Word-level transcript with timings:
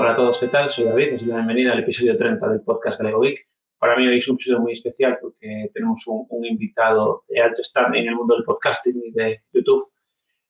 Hola 0.00 0.12
a 0.12 0.14
todos, 0.14 0.38
¿qué 0.38 0.46
tal? 0.46 0.70
Soy 0.70 0.84
David, 0.84 1.14
os 1.14 1.20
doy 1.22 1.28
la 1.30 1.34
bienvenida 1.38 1.72
al 1.72 1.80
episodio 1.80 2.16
30 2.16 2.48
del 2.50 2.60
podcast 2.60 3.00
Galego 3.00 3.18
Geek. 3.20 3.48
Para 3.78 3.96
mí 3.96 4.06
hoy 4.06 4.18
es 4.18 4.28
un 4.28 4.36
episodio 4.36 4.60
muy 4.60 4.70
especial 4.70 5.18
porque 5.20 5.72
tenemos 5.74 6.04
un, 6.06 6.44
invitado 6.44 7.24
de 7.26 7.42
alto 7.42 7.64
standing 7.64 8.02
en 8.02 8.10
el 8.10 8.14
mundo 8.14 8.36
del 8.36 8.44
podcasting 8.44 9.02
y 9.04 9.10
de 9.10 9.42
YouTube, 9.52 9.82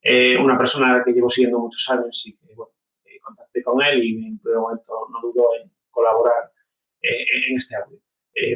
eh, 0.03 0.37
una 0.37 0.59
persona 0.59 1.03
que 1.03 1.13
llevo 1.13 1.31
siguiendo 1.31 1.61
muchos 1.61 1.89
años 1.89 2.23
y 2.27 2.37
que, 2.37 2.55
bueno, 2.55 2.73
eh, 3.07 3.19
contacté 3.21 3.63
con 3.63 3.81
él 3.81 4.05
y 4.05 4.27
en 4.27 4.39
primer 4.39 4.59
momento 4.61 5.09
no 5.11 5.19
dudó 5.23 5.47
en 5.59 5.73
colaborar 5.89 6.53
eh, 7.01 7.25
en 7.49 7.57
este 7.57 7.75
audio. 7.75 7.99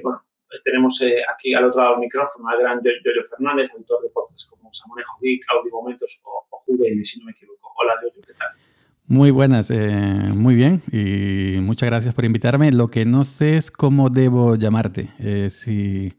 bueno, 0.03 0.27
tenemos 0.63 1.03
aquí 1.35 1.55
al 1.55 1.65
otro 1.65 1.81
lado 1.81 1.93
del 1.93 2.01
micrófono 2.01 2.51
al 2.51 2.59
gran 2.59 2.83
Giorgio 2.83 3.25
Fernández, 3.31 3.71
autor 3.73 4.03
de 4.03 4.11
podcasts 4.11 4.47
como 4.47 4.71
Samonejo 4.71 5.17
Geek, 5.23 5.43
Audio 5.57 5.73
Momentos 5.73 6.21
o, 6.23 6.47
o 6.51 6.63
si 7.03 7.19
no 7.19 7.25
me 7.25 7.33
equivoco. 7.33 7.73
Hola 7.79 7.95
Giorgio, 7.99 8.23
¿qué 8.27 8.35
tal? 8.35 8.72
Muy 9.13 9.31
buenas, 9.31 9.71
eh, 9.71 10.33
muy 10.35 10.55
bien 10.55 10.81
y 10.91 11.61
muchas 11.61 11.91
gracias 11.91 12.15
por 12.15 12.25
invitarme. 12.25 12.73
Lo 12.73 12.89
que 12.89 13.05
no 13.05 13.25
sé 13.25 13.59
es 13.59 13.71
cómo 13.71 14.09
debo 14.09 14.57
llamarte, 14.57 15.11
eh, 15.19 15.51
si 15.51 16.15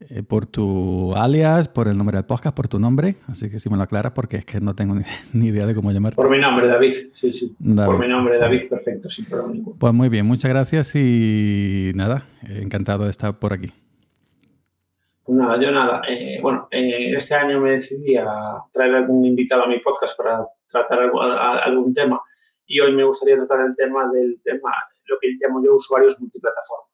eh, 0.00 0.22
por 0.22 0.46
tu 0.46 1.14
alias, 1.14 1.68
por 1.68 1.86
el 1.86 1.98
nombre 1.98 2.16
del 2.16 2.24
podcast, 2.24 2.56
por 2.56 2.66
tu 2.66 2.78
nombre, 2.78 3.16
así 3.26 3.50
que 3.50 3.58
si 3.58 3.68
me 3.68 3.76
lo 3.76 3.82
aclaras 3.82 4.12
porque 4.12 4.38
es 4.38 4.46
que 4.46 4.58
no 4.58 4.74
tengo 4.74 4.94
ni, 5.34 5.48
idea 5.48 5.66
de 5.66 5.74
cómo 5.74 5.92
llamarte. 5.92 6.16
Por 6.16 6.30
mi 6.30 6.38
nombre, 6.38 6.66
David, 6.66 6.94
sí, 7.12 7.34
sí. 7.34 7.54
Por 7.76 7.98
mi 7.98 8.08
nombre, 8.08 8.38
David, 8.38 8.70
perfecto, 8.70 9.10
sin 9.10 9.26
problema 9.26 9.52
ninguno. 9.52 9.76
Pues 9.78 9.92
muy 9.92 10.08
bien, 10.08 10.24
muchas 10.24 10.50
gracias 10.50 10.96
y 10.96 11.92
nada, 11.94 12.26
encantado 12.48 13.04
de 13.04 13.10
estar 13.10 13.38
por 13.38 13.52
aquí. 13.52 13.70
Pues 15.24 15.36
nada, 15.36 15.60
yo 15.62 15.70
nada. 15.70 16.00
bueno, 16.40 16.68
este 16.70 17.34
año 17.34 17.60
me 17.60 17.72
decidí 17.72 18.16
a 18.16 18.62
traer 18.72 18.94
algún 18.94 19.26
invitado 19.26 19.64
a 19.64 19.68
mi 19.68 19.78
podcast 19.80 20.16
para 20.16 20.46
tratar 20.68 21.00
algún 21.00 21.94
tema. 21.94 22.20
Y 22.66 22.80
hoy 22.80 22.94
me 22.94 23.04
gustaría 23.04 23.36
tratar 23.36 23.66
el 23.66 23.74
tema 23.74 24.10
del 24.12 24.40
tema, 24.42 24.72
lo 25.06 25.18
que 25.18 25.28
llamo 25.40 25.64
yo 25.64 25.74
usuarios 25.74 26.18
multiplataforma. 26.20 26.86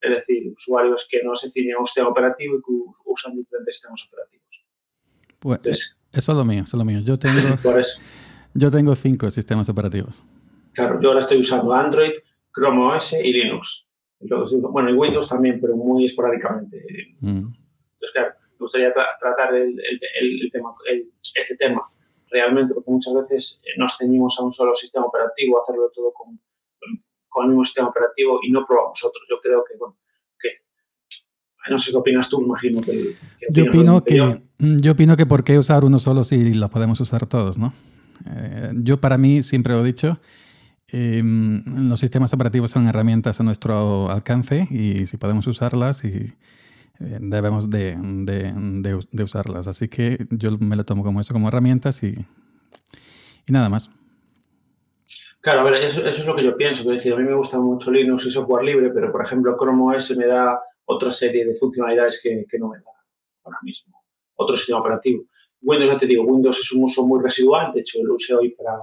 Es 0.00 0.10
decir, 0.10 0.52
usuarios 0.52 1.06
que 1.10 1.22
no 1.24 1.34
se 1.34 1.50
ciñen 1.50 1.76
a 1.76 1.80
un 1.80 1.86
sistema 1.86 2.08
operativo 2.08 2.56
y 2.56 2.62
que 2.62 3.00
usan 3.06 3.34
diferentes 3.34 3.76
sistemas 3.76 4.06
operativos. 4.08 4.64
Pues 5.40 5.98
eso 6.12 6.32
es 6.32 6.38
lo 6.38 6.44
mío, 6.44 6.62
eso 6.62 6.76
es 6.76 6.78
lo 6.78 6.84
mío. 6.84 7.00
Yo 7.00 7.18
tengo, 7.18 7.34
yo 8.54 8.70
tengo 8.70 8.94
cinco 8.94 9.28
sistemas 9.30 9.68
operativos. 9.68 10.22
Claro, 10.72 11.00
yo 11.00 11.08
ahora 11.08 11.20
estoy 11.20 11.38
usando 11.38 11.72
Android, 11.72 12.12
Chrome 12.54 12.94
OS 12.94 13.14
y 13.14 13.32
Linux. 13.32 13.86
bueno, 14.70 14.90
y 14.90 14.92
Windows 14.92 15.28
también, 15.28 15.60
pero 15.60 15.76
muy 15.76 16.06
esporádicamente. 16.06 16.84
Mm. 17.20 17.48
Entonces, 17.48 18.12
claro, 18.12 18.34
me 18.52 18.64
gustaría 18.64 18.92
tratar 18.92 19.54
el, 19.54 19.80
el, 19.80 20.50
tema, 20.52 20.74
este 21.34 21.56
tema 21.56 21.90
realmente, 22.30 22.74
porque 22.74 22.90
muchas 22.90 23.14
veces 23.14 23.60
eh, 23.64 23.78
nos 23.78 23.96
ceñimos 23.96 24.38
a 24.38 24.44
un 24.44 24.52
solo 24.52 24.74
sistema 24.74 25.06
operativo, 25.06 25.60
hacerlo 25.60 25.90
todo 25.94 26.12
con, 26.12 26.40
con 27.28 27.44
el 27.44 27.50
mismo 27.50 27.64
sistema 27.64 27.88
operativo 27.88 28.40
y 28.42 28.50
no 28.50 28.66
probamos 28.66 29.02
otros. 29.04 29.24
Yo 29.28 29.40
creo 29.40 29.64
que, 29.64 29.76
bueno, 29.76 29.96
que 30.40 30.48
no 31.70 31.78
sé 31.78 31.90
qué 31.90 31.96
opinas 31.96 32.28
tú, 32.28 32.42
imagino 32.42 32.80
que... 32.80 33.16
yo, 33.50 33.64
opino 33.64 34.02
que, 34.02 34.42
mm, 34.58 34.76
yo 34.78 34.92
opino 34.92 35.16
que 35.16 35.26
por 35.26 35.44
qué 35.44 35.58
usar 35.58 35.84
uno 35.84 35.98
solo 35.98 36.24
si 36.24 36.54
lo 36.54 36.68
podemos 36.70 37.00
usar 37.00 37.26
todos, 37.26 37.58
¿no? 37.58 37.72
Eh, 38.26 38.72
yo 38.76 39.00
para 39.00 39.18
mí 39.18 39.42
siempre 39.42 39.74
lo 39.74 39.80
he 39.80 39.84
dicho, 39.84 40.18
em, 40.88 41.62
los 41.88 42.00
sistemas 42.00 42.32
operativos 42.32 42.70
son 42.70 42.88
herramientas 42.88 43.40
a 43.40 43.44
nuestro 43.44 44.10
alcance 44.10 44.66
y 44.70 45.06
si 45.06 45.16
podemos 45.16 45.46
usarlas 45.46 46.04
y 46.04 46.08
eh, 46.08 46.32
debemos 46.98 47.70
de, 47.70 47.96
de, 47.98 49.04
de, 49.10 49.24
usarlas. 49.24 49.68
Así 49.68 49.88
que 49.88 50.26
yo 50.30 50.56
me 50.58 50.76
lo 50.76 50.84
tomo 50.84 51.02
como 51.02 51.20
eso, 51.20 51.32
como 51.32 51.48
herramientas 51.48 52.02
y, 52.02 52.14
y 53.46 53.52
nada 53.52 53.68
más. 53.68 53.90
Claro, 55.40 55.60
a 55.60 55.64
ver, 55.64 55.74
eso, 55.84 56.04
es 56.04 56.26
lo 56.26 56.34
que 56.34 56.44
yo 56.44 56.56
pienso. 56.56 56.82
Es 56.82 56.88
decir, 56.88 57.12
a 57.12 57.16
mí 57.16 57.22
me 57.22 57.34
gusta 57.34 57.58
mucho 57.58 57.90
Linux 57.90 58.26
y 58.26 58.30
software 58.30 58.64
libre, 58.64 58.90
pero 58.90 59.12
por 59.12 59.24
ejemplo 59.24 59.56
Chrome 59.56 59.96
OS 59.96 60.16
me 60.16 60.26
da 60.26 60.60
otra 60.86 61.10
serie 61.10 61.46
de 61.46 61.54
funcionalidades 61.54 62.20
que, 62.22 62.44
que 62.50 62.58
no 62.58 62.68
me 62.68 62.78
da 62.78 62.90
ahora 63.44 63.58
mismo. 63.62 64.02
Otro 64.34 64.56
sistema 64.56 64.80
operativo. 64.80 65.24
Windows, 65.62 65.90
ya 65.90 65.96
te 65.98 66.06
digo, 66.06 66.24
Windows 66.24 66.58
es 66.58 66.72
un 66.72 66.84
uso 66.84 67.06
muy 67.06 67.22
residual. 67.22 67.72
De 67.72 67.80
hecho, 67.80 67.98
lo 68.02 68.14
usé 68.14 68.34
hoy 68.34 68.50
para 68.50 68.78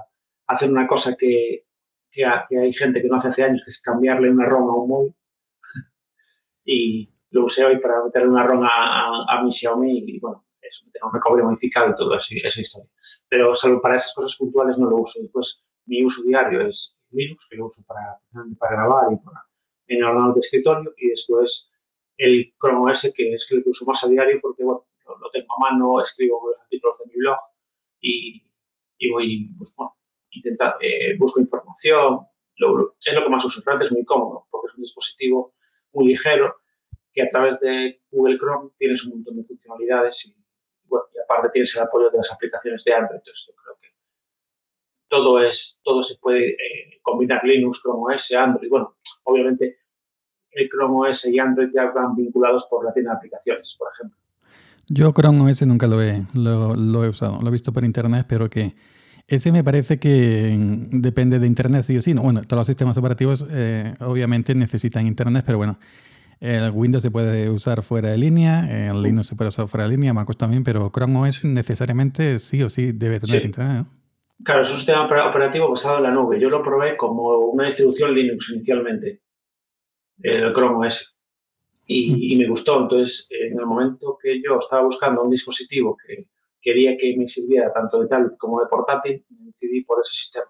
hacer 0.46 0.70
una 0.70 0.86
cosa 0.86 1.16
que, 1.16 1.64
que, 2.10 2.24
hay 2.24 2.72
gente 2.74 3.00
que 3.00 3.08
no 3.08 3.16
hace 3.16 3.28
hace 3.28 3.44
años, 3.44 3.62
que 3.64 3.70
es 3.70 3.80
cambiarle 3.80 4.30
una 4.30 4.46
ROM 4.46 4.68
a 4.70 4.76
un 4.76 4.88
móvil. 4.88 5.14
y, 6.64 7.13
lo 7.34 7.46
usé 7.46 7.64
hoy 7.64 7.80
para 7.80 8.04
meterle 8.04 8.28
una 8.28 8.44
ROM 8.44 8.62
a, 8.62 9.26
a, 9.28 9.42
mi 9.42 9.52
Xiaomi 9.52 10.04
y, 10.06 10.20
bueno, 10.20 10.46
eso, 10.60 10.86
meter 10.86 11.02
un 11.02 11.12
recovery 11.12 11.42
modificado 11.42 11.90
y 11.90 11.94
toda 11.96 12.16
esa 12.16 12.60
historia. 12.60 12.88
Pero 13.28 13.52
salvo 13.54 13.80
para 13.80 13.96
esas 13.96 14.14
cosas 14.14 14.36
puntuales 14.38 14.78
no 14.78 14.88
lo 14.88 14.98
uso. 14.98 15.20
Después, 15.20 15.64
mi 15.86 16.04
uso 16.04 16.22
diario 16.22 16.60
es 16.60 16.96
Linux, 17.10 17.48
que 17.50 17.56
lo 17.56 17.66
uso 17.66 17.82
para, 17.86 18.20
para 18.56 18.76
grabar 18.76 19.12
y 19.12 19.16
para, 19.16 19.44
en 19.88 19.98
el 19.98 20.04
ordenador 20.04 20.34
de 20.34 20.40
escritorio, 20.40 20.94
y 20.96 21.08
después 21.08 21.72
el 22.16 22.54
Chrome 22.56 22.92
OS, 22.92 23.12
que 23.12 23.34
es 23.34 23.48
el 23.50 23.64
que 23.64 23.70
uso 23.70 23.84
más 23.84 24.04
a 24.04 24.08
diario 24.08 24.38
porque, 24.40 24.62
bueno, 24.62 24.86
lo, 25.04 25.30
tengo 25.32 25.48
a 25.56 25.70
mano, 25.72 26.00
escribo 26.00 26.40
los 26.50 26.60
artículos 26.60 26.98
de 27.00 27.06
mi 27.06 27.16
blog 27.16 27.38
y, 28.00 28.46
y 28.98 29.10
voy, 29.10 29.50
pues, 29.58 29.74
bueno, 29.76 29.96
intentar, 30.30 30.76
eh, 30.80 31.16
busco 31.18 31.40
información, 31.40 32.20
es 32.54 33.14
lo 33.14 33.24
que 33.24 33.28
más 33.28 33.44
uso. 33.44 33.60
Realmente 33.66 33.86
es 33.86 33.92
muy 33.92 34.04
cómodo 34.04 34.46
porque 34.52 34.68
es 34.68 34.74
un 34.74 34.82
dispositivo 34.82 35.54
muy 35.92 36.06
ligero 36.06 36.54
que 37.14 37.22
a 37.22 37.30
través 37.30 37.60
de 37.60 38.02
Google 38.10 38.38
Chrome 38.38 38.70
tienes 38.76 39.04
un 39.04 39.12
montón 39.12 39.36
de 39.36 39.44
funcionalidades 39.44 40.26
y, 40.26 40.36
bueno, 40.86 41.06
y 41.14 41.18
aparte 41.18 41.50
tienes 41.52 41.74
el 41.76 41.82
apoyo 41.82 42.10
de 42.10 42.16
las 42.18 42.32
aplicaciones 42.32 42.84
de 42.84 42.92
Android. 42.92 43.18
Entonces, 43.18 43.46
yo 43.46 43.54
creo 43.62 43.78
que 43.80 43.88
todo, 45.08 45.40
es, 45.40 45.80
todo 45.84 46.02
se 46.02 46.16
puede 46.18 46.50
eh, 46.50 47.00
combinar 47.02 47.44
Linux, 47.44 47.80
Chrome 47.80 48.14
OS, 48.14 48.32
Android. 48.32 48.68
Bueno, 48.68 48.96
obviamente 49.22 49.78
el 50.50 50.68
Chrome 50.68 51.08
OS 51.08 51.26
y 51.26 51.38
Android 51.38 51.68
ya 51.72 51.90
van 51.92 52.16
vinculados 52.16 52.66
por 52.66 52.84
la 52.84 52.92
tienda 52.92 53.12
de 53.12 53.16
aplicaciones, 53.18 53.76
por 53.78 53.88
ejemplo. 53.92 54.18
Yo 54.88 55.12
Chrome 55.12 55.50
OS 55.50 55.62
nunca 55.66 55.86
lo 55.86 56.02
he, 56.02 56.24
lo, 56.34 57.04
he 57.04 57.08
usado, 57.08 57.40
lo 57.40 57.48
he 57.48 57.52
visto 57.52 57.72
por 57.72 57.84
internet, 57.84 58.26
pero 58.28 58.50
que 58.50 58.74
ese 59.26 59.52
me 59.52 59.64
parece 59.64 59.98
que 59.98 60.54
depende 60.90 61.38
de 61.38 61.46
internet 61.46 61.82
sí 61.82 61.96
o 61.96 62.02
sí. 62.02 62.12
bueno, 62.12 62.42
todos 62.42 62.60
los 62.60 62.66
sistemas 62.66 62.96
operativos 62.98 63.46
eh, 63.50 63.94
obviamente 64.00 64.54
necesitan 64.54 65.06
internet, 65.06 65.44
pero 65.46 65.58
bueno, 65.58 65.78
el 66.40 66.70
Windows 66.70 67.02
se 67.02 67.10
puede 67.10 67.50
usar 67.50 67.82
fuera 67.82 68.10
de 68.10 68.18
línea, 68.18 68.88
el 68.88 69.02
Linux 69.02 69.28
se 69.28 69.36
puede 69.36 69.48
usar 69.48 69.68
fuera 69.68 69.84
de 69.84 69.90
línea, 69.90 70.12
MacOS 70.12 70.36
también, 70.36 70.64
pero 70.64 70.90
Chrome 70.90 71.28
OS 71.28 71.44
necesariamente 71.44 72.38
sí 72.38 72.62
o 72.62 72.70
sí 72.70 72.92
debe 72.92 73.20
tener 73.20 73.46
internet. 73.46 73.86
Claro, 74.42 74.62
es 74.62 74.70
un 74.70 74.76
sistema 74.76 75.04
operativo 75.04 75.70
basado 75.70 75.98
en 75.98 76.02
la 76.02 76.10
nube. 76.10 76.40
Yo 76.40 76.50
lo 76.50 76.62
probé 76.62 76.96
como 76.96 77.38
una 77.38 77.66
distribución 77.66 78.14
Linux 78.14 78.50
inicialmente, 78.50 79.22
el 80.22 80.52
Chrome 80.52 80.86
OS, 80.86 81.14
y, 81.86 82.36
me 82.36 82.48
gustó. 82.48 82.82
Entonces, 82.82 83.26
en 83.30 83.58
el 83.58 83.66
momento 83.66 84.18
que 84.20 84.40
yo 84.42 84.58
estaba 84.58 84.82
buscando 84.82 85.22
un 85.22 85.30
dispositivo 85.30 85.96
que 85.96 86.28
quería 86.60 86.96
que 86.96 87.14
me 87.16 87.28
sirviera 87.28 87.72
tanto 87.72 88.00
de 88.00 88.08
tal 88.08 88.36
como 88.38 88.60
de 88.60 88.66
portátil, 88.66 89.24
me 89.30 89.46
decidí 89.46 89.84
por 89.84 90.00
ese 90.02 90.14
sistema. 90.14 90.46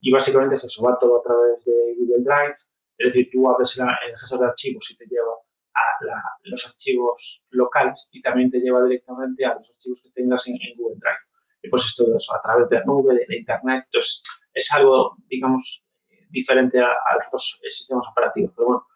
Y 0.00 0.10
básicamente 0.10 0.56
se 0.56 0.82
va 0.82 0.98
todo 0.98 1.20
a 1.20 1.22
través 1.22 1.64
de 1.64 1.94
Google 1.96 2.24
Drive, 2.24 2.54
es 3.02 3.14
decir, 3.14 3.28
tú 3.32 3.48
abres 3.50 3.76
el 3.78 4.18
gestor 4.18 4.40
de 4.40 4.46
archivos 4.46 4.90
y 4.90 4.96
te 4.96 5.06
lleva 5.06 5.32
a 5.74 6.04
los 6.44 6.66
archivos 6.66 7.44
locales 7.50 8.08
y 8.12 8.20
también 8.20 8.50
te 8.50 8.58
lleva 8.58 8.82
directamente 8.84 9.44
a 9.44 9.54
los 9.54 9.70
archivos 9.70 10.02
que 10.02 10.10
tengas 10.10 10.46
en, 10.46 10.56
Google 10.76 10.98
Drive. 11.00 11.18
Y 11.62 11.68
pues 11.68 11.84
es 11.84 11.96
todo 11.96 12.14
eso 12.14 12.34
a 12.34 12.42
través 12.42 12.68
de 12.68 12.76
la 12.76 12.84
nube, 12.84 13.14
de, 13.14 13.36
Internet. 13.36 13.84
Entonces, 13.86 14.22
es 14.52 14.72
algo, 14.72 15.16
digamos, 15.28 15.84
diferente 16.30 16.80
a, 16.80 16.94
los 17.32 17.60
sistemas 17.70 18.06
operativos. 18.10 18.52
Pero 18.56 18.66
bueno, 18.66 18.86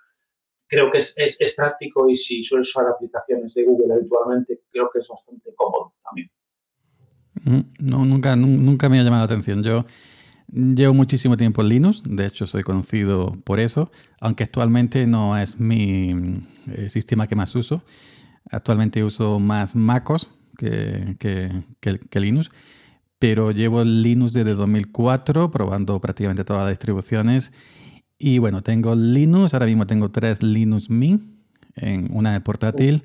creo 0.69 0.91
que 0.91 0.99
es, 0.99 1.15
es, 1.17 1.55
práctico 1.55 2.09
y 2.09 2.17
si 2.17 2.43
sueles 2.43 2.69
usar 2.69 2.87
aplicaciones 2.89 3.55
de 3.55 3.65
Google 3.65 3.95
habitualmente, 3.95 4.63
creo 4.71 4.91
que 4.93 4.99
es 4.99 5.09
bastante 5.09 5.55
cómodo 5.55 5.95
también. 6.05 6.31
Mm, 7.45 7.91
no, 7.91 8.05
nunca, 8.05 8.37
nunca 8.37 8.89
me 8.89 9.01
ha 9.01 9.05
llamado 9.05 9.27
la 9.27 9.33
atención. 9.33 9.63
Yo 9.63 9.85
Llevo 10.49 10.95
muchísimo 10.95 11.37
tiempo 11.37 11.61
en 11.63 11.69
Linux, 11.69 12.03
de 12.05 12.25
hecho 12.25 12.47
soy 12.47 12.63
conocido 12.63 13.37
por 13.45 13.59
eso, 13.59 13.91
aunque 14.21 14.45
actualmente 14.45 15.07
no 15.07 15.37
es 15.37 15.59
mi 15.59 16.41
eh, 16.69 16.89
sistema 16.89 17.27
que 17.27 17.35
más 17.35 17.55
uso. 17.57 17.83
Actualmente 18.49 19.03
uso 19.03 19.41
más 19.41 19.75
MacOS 19.75 20.29
que, 20.57 21.17
que, 21.19 22.21
Linux, 22.21 22.51
pero 23.19 23.51
llevo 23.51 23.83
Linux 23.83 24.33
desde 24.33 24.55
2004 24.55 25.51
probando 25.51 26.01
prácticamente 26.01 26.45
todas 26.45 26.63
las 26.63 26.71
distribuciones. 26.71 27.51
Y 28.17 28.39
bueno, 28.39 28.63
tengo 28.63 28.95
Linux, 28.95 29.53
ahora 29.53 29.67
mismo 29.67 29.87
tengo 29.87 30.13
tres 30.13 30.45
Linux 30.45 30.89
Mint, 30.89 31.23
en 31.75 32.09
una 32.13 32.33
de 32.33 32.41
portátil 32.41 33.03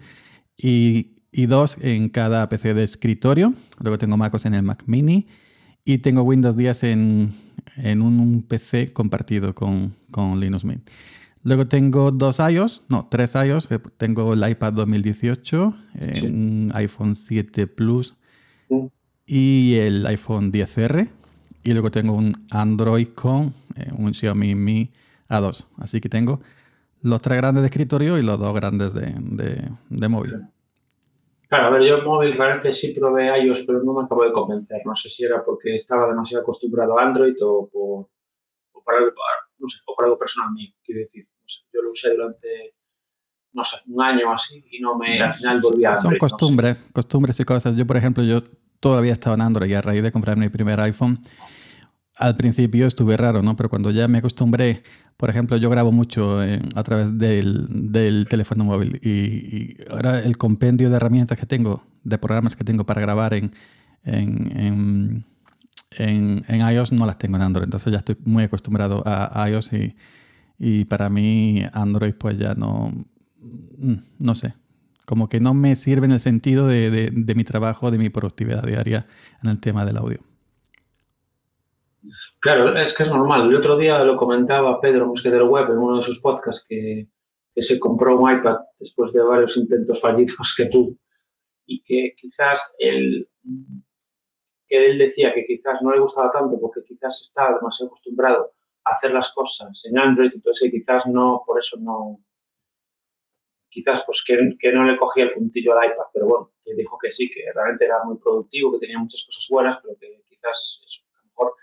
y, 0.55 1.17
y 1.31 1.47
dos 1.47 1.75
en 1.81 2.09
cada 2.09 2.47
PC 2.49 2.75
de 2.75 2.83
escritorio. 2.83 3.55
Luego 3.79 3.97
tengo 3.97 4.15
MacOS 4.15 4.45
en 4.45 4.53
el 4.53 4.61
Mac 4.61 4.83
Mini 4.85 5.27
y 5.85 5.99
tengo 5.99 6.23
Windows 6.23 6.55
10 6.55 6.83
en, 6.83 7.33
en 7.77 8.01
un, 8.01 8.43
PC 8.43 8.93
compartido 8.93 9.55
con, 9.55 9.95
con, 10.11 10.39
Linux 10.39 10.63
Mint. 10.63 10.89
Luego 11.43 11.67
tengo 11.67 12.11
dos 12.11 12.39
iOS, 12.39 12.83
no, 12.87 13.07
tres 13.09 13.33
iOS. 13.35 13.67
Tengo 13.97 14.33
el 14.33 14.47
iPad 14.47 14.73
2018, 14.73 15.75
un 16.23 16.71
iPhone 16.75 17.15
7 17.15 17.65
Plus 17.67 18.15
y 19.25 19.75
el 19.75 20.05
iPhone 20.05 20.51
10R. 20.51 21.07
y 21.63 21.71
luego 21.71 21.89
tengo 21.89 22.13
un 22.13 22.35
Android 22.51 23.07
con 23.07 23.53
eh, 23.75 23.91
un 23.97 24.13
Xiaomi 24.13 24.55
Mi 24.55 24.91
A2. 25.29 25.65
Así 25.77 26.01
que 26.01 26.09
tengo 26.09 26.41
los 27.01 27.21
tres 27.21 27.37
grandes 27.37 27.61
de 27.61 27.67
escritorio 27.67 28.17
y 28.17 28.21
los 28.21 28.39
dos 28.39 28.53
grandes 28.53 28.93
de, 28.93 29.15
de, 29.89 30.07
móvil. 30.07 30.41
Claro, 31.51 31.67
a 31.67 31.69
ver, 31.71 31.81
yo 31.85 31.95
el 31.95 32.05
móvil 32.05 32.31
realmente 32.31 32.71
sí 32.71 32.93
probé 32.97 33.27
iOS, 33.43 33.65
pero 33.67 33.83
no 33.83 33.93
me 33.93 34.05
acabo 34.05 34.23
de 34.23 34.31
convencer. 34.31 34.83
No 34.85 34.95
sé 34.95 35.09
si 35.09 35.25
era 35.25 35.43
porque 35.43 35.75
estaba 35.75 36.07
demasiado 36.07 36.43
acostumbrado 36.43 36.97
a 36.97 37.03
Android 37.03 37.35
o 37.43 37.69
por, 37.69 38.09
o 38.71 38.83
algo, 38.89 39.11
no 39.59 39.67
sé, 39.67 39.79
o 39.85 39.93
por 39.93 40.05
algo 40.05 40.17
personal 40.17 40.53
mío, 40.53 40.71
quiero 40.81 41.01
decir. 41.01 41.25
No 41.25 41.43
sé, 41.45 41.59
yo 41.73 41.81
lo 41.81 41.91
usé 41.91 42.11
durante, 42.11 42.75
no 43.51 43.65
sé, 43.65 43.79
un 43.85 44.01
año 44.01 44.31
así 44.31 44.63
y 44.71 44.79
no 44.79 44.97
me, 44.97 45.21
al 45.21 45.33
final 45.33 45.59
volví 45.59 45.83
a 45.83 45.89
Android. 45.89 46.11
Son 46.11 46.29
costumbres, 46.29 46.89
costumbres 46.93 47.37
y 47.41 47.43
cosas. 47.43 47.75
Yo, 47.75 47.85
por 47.85 47.97
ejemplo, 47.97 48.23
yo 48.23 48.43
todavía 48.79 49.11
estaba 49.11 49.35
en 49.35 49.41
Android 49.41 49.71
y 49.71 49.73
a 49.73 49.81
raíz 49.81 50.03
de 50.03 50.11
comprar 50.13 50.37
mi 50.37 50.47
primer 50.47 50.79
iPhone, 50.79 51.19
al 52.21 52.35
principio 52.37 52.87
estuve 52.87 53.17
raro, 53.17 53.41
¿no? 53.41 53.55
Pero 53.55 53.69
cuando 53.69 53.91
ya 53.91 54.07
me 54.07 54.19
acostumbré, 54.19 54.83
por 55.17 55.29
ejemplo, 55.29 55.57
yo 55.57 55.69
grabo 55.69 55.91
mucho 55.91 56.43
eh, 56.43 56.61
a 56.75 56.83
través 56.83 57.17
del, 57.17 58.27
teléfono 58.29 58.63
móvil 58.63 58.99
y, 59.03 59.75
ahora 59.89 60.19
el 60.19 60.37
compendio 60.37 60.89
de 60.89 60.95
herramientas 60.95 61.39
que 61.39 61.45
tengo, 61.45 61.83
de 62.03 62.17
programas 62.17 62.55
que 62.55 62.63
tengo 62.63 62.85
para 62.85 63.01
grabar 63.01 63.33
en, 63.33 63.51
en, 64.03 65.25
iOS 66.49 66.91
no 66.91 67.05
las 67.05 67.17
tengo 67.17 67.35
en 67.35 67.41
Android. 67.41 67.65
Entonces 67.65 67.91
ya 67.91 67.99
estoy 67.99 68.17
muy 68.23 68.43
acostumbrado 68.43 69.03
a, 69.05 69.49
iOS 69.49 69.71
y, 70.57 70.85
para 70.85 71.09
mí 71.09 71.63
Android 71.73 72.13
pues 72.13 72.37
ya 72.37 72.53
no, 72.53 72.91
mm, 73.41 73.95
no 74.19 74.35
sé, 74.35 74.53
como 75.05 75.27
que 75.27 75.39
no 75.39 75.53
me 75.53 75.75
sirve 75.75 76.05
en 76.05 76.13
el 76.13 76.19
sentido 76.19 76.67
de, 76.67 77.33
mi 77.35 77.43
trabajo, 77.43 77.91
de 77.91 77.97
mi 77.97 78.09
productividad 78.09 78.63
diaria 78.63 79.07
en 79.43 79.49
el 79.49 79.59
tema 79.59 79.85
del 79.85 79.97
audio. 79.97 80.19
Claro, 82.39 82.77
es 82.77 82.95
que 82.95 83.03
es 83.03 83.09
normal. 83.09 83.49
El 83.49 83.55
otro 83.55 83.77
día 83.77 84.03
lo 84.03 84.17
comentaba 84.17 84.79
Pedro 84.81 85.07
Mosquedero 85.07 85.47
Web 85.47 85.71
en 85.71 85.77
uno 85.77 85.97
de 85.97 86.03
sus 86.03 86.19
podcasts 86.19 86.65
que, 86.67 87.07
se 87.53 87.79
compró 87.79 88.17
un 88.17 88.31
iPad 88.31 88.59
después 88.79 89.11
de 89.11 89.21
varios 89.21 89.57
intentos 89.57 89.99
fallidos 89.99 90.53
que 90.55 90.67
tuvo 90.67 90.95
y 91.65 91.83
que 91.83 92.13
quizás 92.15 92.73
él, 92.79 93.29
que 94.67 94.85
él 94.85 94.97
decía 94.97 95.33
que 95.33 95.45
quizás 95.45 95.81
no 95.81 95.91
le 95.91 95.99
gustaba 95.99 96.31
tanto 96.31 96.57
porque 96.59 96.81
quizás 96.87 97.21
estaba 97.21 97.57
demasiado 97.57 97.87
acostumbrado 97.87 98.53
a 98.85 98.93
hacer 98.93 99.11
las 99.11 99.33
cosas 99.33 99.83
en 99.85 99.99
Android, 99.99 100.31
entonces 100.33 100.71
quizás 100.71 101.05
no, 101.07 101.43
por 101.45 101.59
eso 101.59 101.77
no, 101.79 102.23
quizás 103.71 104.03
pues 104.05 104.23
que, 104.25 104.71
no 104.71 104.83
le 104.83 104.97
cogía 104.97 105.23
el 105.23 105.33
puntillo 105.33 105.77
al 105.77 105.87
iPad, 105.87 106.05
pero 106.13 106.27
bueno, 106.27 106.51
que 106.63 106.75
dijo 106.75 106.97
que 106.97 107.11
sí, 107.11 107.29
que 107.29 107.41
realmente 107.53 107.85
era 107.85 108.03
muy 108.03 108.17
productivo, 108.17 108.71
que 108.73 108.79
tenía 108.79 108.99
muchas 108.99 109.23
cosas 109.25 109.47
buenas, 109.49 109.79
pero 109.81 109.95
que 109.99 110.23
quizás 110.27 110.83
eso, 110.85 111.03
a 111.13 111.17
lo 111.19 111.25
mejor 111.29 111.55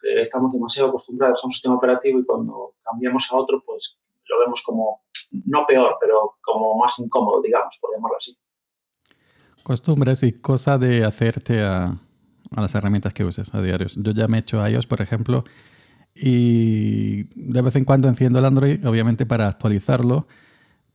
que 0.00 0.22
estamos 0.22 0.52
demasiado 0.52 0.88
acostumbrados 0.88 1.42
a 1.42 1.46
un 1.46 1.52
sistema 1.52 1.74
operativo 1.74 2.18
y 2.18 2.24
cuando 2.24 2.74
cambiamos 2.82 3.28
a 3.30 3.36
otro, 3.36 3.62
pues 3.64 3.98
lo 4.28 4.38
vemos 4.40 4.62
como, 4.64 5.02
no 5.46 5.66
peor, 5.66 5.96
pero 6.00 6.36
como 6.42 6.76
más 6.76 6.98
incómodo, 6.98 7.42
digamos, 7.42 7.76
por 7.80 7.94
llamarlo 7.94 8.16
así. 8.16 8.36
Costumbres 9.62 10.22
y 10.22 10.32
cosa 10.32 10.78
de 10.78 11.04
hacerte 11.04 11.62
a, 11.62 11.84
a 11.86 12.60
las 12.60 12.74
herramientas 12.74 13.12
que 13.14 13.24
uses 13.24 13.54
a 13.54 13.60
diario. 13.60 13.86
Yo 13.96 14.12
ya 14.12 14.28
me 14.28 14.38
he 14.38 14.40
hecho 14.40 14.66
iOS, 14.66 14.86
por 14.86 15.00
ejemplo, 15.00 15.44
y 16.14 17.24
de 17.34 17.62
vez 17.62 17.74
en 17.76 17.84
cuando 17.84 18.08
enciendo 18.08 18.38
el 18.38 18.44
Android, 18.44 18.86
obviamente 18.86 19.26
para 19.26 19.48
actualizarlo, 19.48 20.26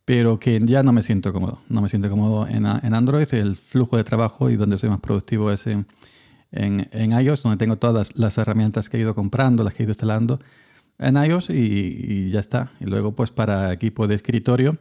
pero 0.06 0.40
que 0.40 0.60
ya 0.64 0.82
no 0.82 0.94
me 0.94 1.04
siento 1.04 1.34
cómodo. 1.34 1.60
No 1.68 1.82
me 1.82 1.90
siento 1.90 2.10
cómodo 2.10 2.48
en, 2.48 2.66
en 2.66 2.94
Android. 2.94 3.32
El 3.34 3.56
flujo 3.56 3.98
de 3.98 4.04
trabajo 4.04 4.50
y 4.50 4.56
donde 4.56 4.80
soy 4.80 4.90
más 4.90 5.02
productivo 5.02 5.52
es 5.52 5.68
en, 5.68 5.86
en, 6.52 7.12
iOS, 7.12 7.44
donde 7.44 7.58
tengo 7.58 7.78
todas 7.78 8.18
las 8.18 8.38
herramientas 8.38 8.90
que 8.90 8.98
he 8.98 9.00
ido 9.02 9.16
comprando, 9.16 9.64
las 9.64 9.74
que 9.74 9.84
he 9.84 9.86
ido 9.86 9.92
instalando 9.92 10.40
en 10.98 11.16
iOS 11.16 11.50
y, 11.50 12.30
ya 12.32 12.40
está. 12.40 12.72
Y 12.80 12.86
luego, 12.86 13.14
pues 13.14 13.32
para 13.32 13.72
equipo 13.72 14.08
de 14.08 14.16
escritorio, 14.16 14.78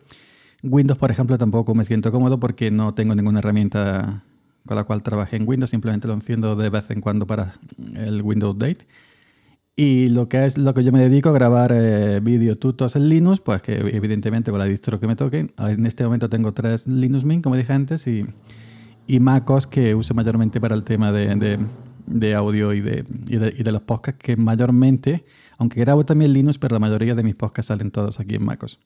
Windows, 0.62 0.99
por 0.99 1.11
ejemplo, 1.11 1.38
tampoco 1.38 1.75
me 1.75 1.85
siento 1.85 2.11
cómodo 2.11 2.41
porque 2.41 2.70
no 2.70 2.94
tengo 2.94 3.15
ninguna 3.15 3.38
herramienta 3.38 4.25
con 4.67 4.76
la 4.76 4.85
cual 4.85 5.03
trabaje 5.03 5.37
en 5.37 5.47
Windows. 5.47 5.70
Simplemente 5.70 6.09
lo 6.09 6.15
enciendo 6.15 6.56
de 6.56 6.70
vez 6.70 6.91
en 6.91 7.00
cuando 7.00 7.26
para 7.26 7.55
el 7.94 8.23
Windows 8.23 8.55
Update. 8.55 8.87
Y 9.76 10.09
lo 10.09 10.29
que 10.29 10.44
es 10.44 10.59
lo 10.59 10.75
que 10.75 10.82
yo 10.82 10.91
me 10.91 10.99
dedico 10.99 11.29
a 11.29 11.32
grabar 11.32 11.70
eh, 11.73 12.19
vídeo 12.20 12.59
tutos 12.59 12.97
en 12.97 13.09
Linux, 13.09 13.38
pues 13.38 13.62
que 13.62 13.76
evidentemente 13.76 14.50
con 14.50 14.59
la 14.59 14.65
distro 14.65 14.99
que 14.99 15.06
me 15.06 15.15
toque. 15.15 15.55
En 15.56 15.87
este 15.87 16.03
momento 16.03 16.29
tengo 16.29 16.53
tres 16.53 16.88
Linux 16.88 17.25
Mint, 17.25 17.44
como 17.44 17.55
dije 17.55 17.73
antes, 17.73 18.05
y, 18.09 18.26
y 19.08 19.20
MacOS 19.20 19.66
que 19.66 19.94
uso 19.94 20.14
mayormente 20.14 20.60
para 20.60 20.75
el 20.75 20.84
tema 20.84 21.10
de, 21.10 21.58
de, 22.06 22.34
audio 22.34 22.75
y 22.75 22.82
de, 22.82 23.05
y 23.26 23.38
de, 23.38 23.72
los 23.72 23.81
podcasts, 23.81 24.22
que 24.22 24.37
mayormente, 24.37 25.25
aunque 25.56 25.81
grabo 25.81 26.05
también 26.05 26.32
Linux, 26.34 26.58
pero 26.58 26.75
la 26.75 26.78
mayoría 26.78 27.14
de 27.14 27.22
mis 27.22 27.34
podcasts 27.34 27.69
salen 27.69 27.90
todos 27.90 28.20
aquí 28.20 28.34
en 28.34 28.44
MacOS. 28.44 28.78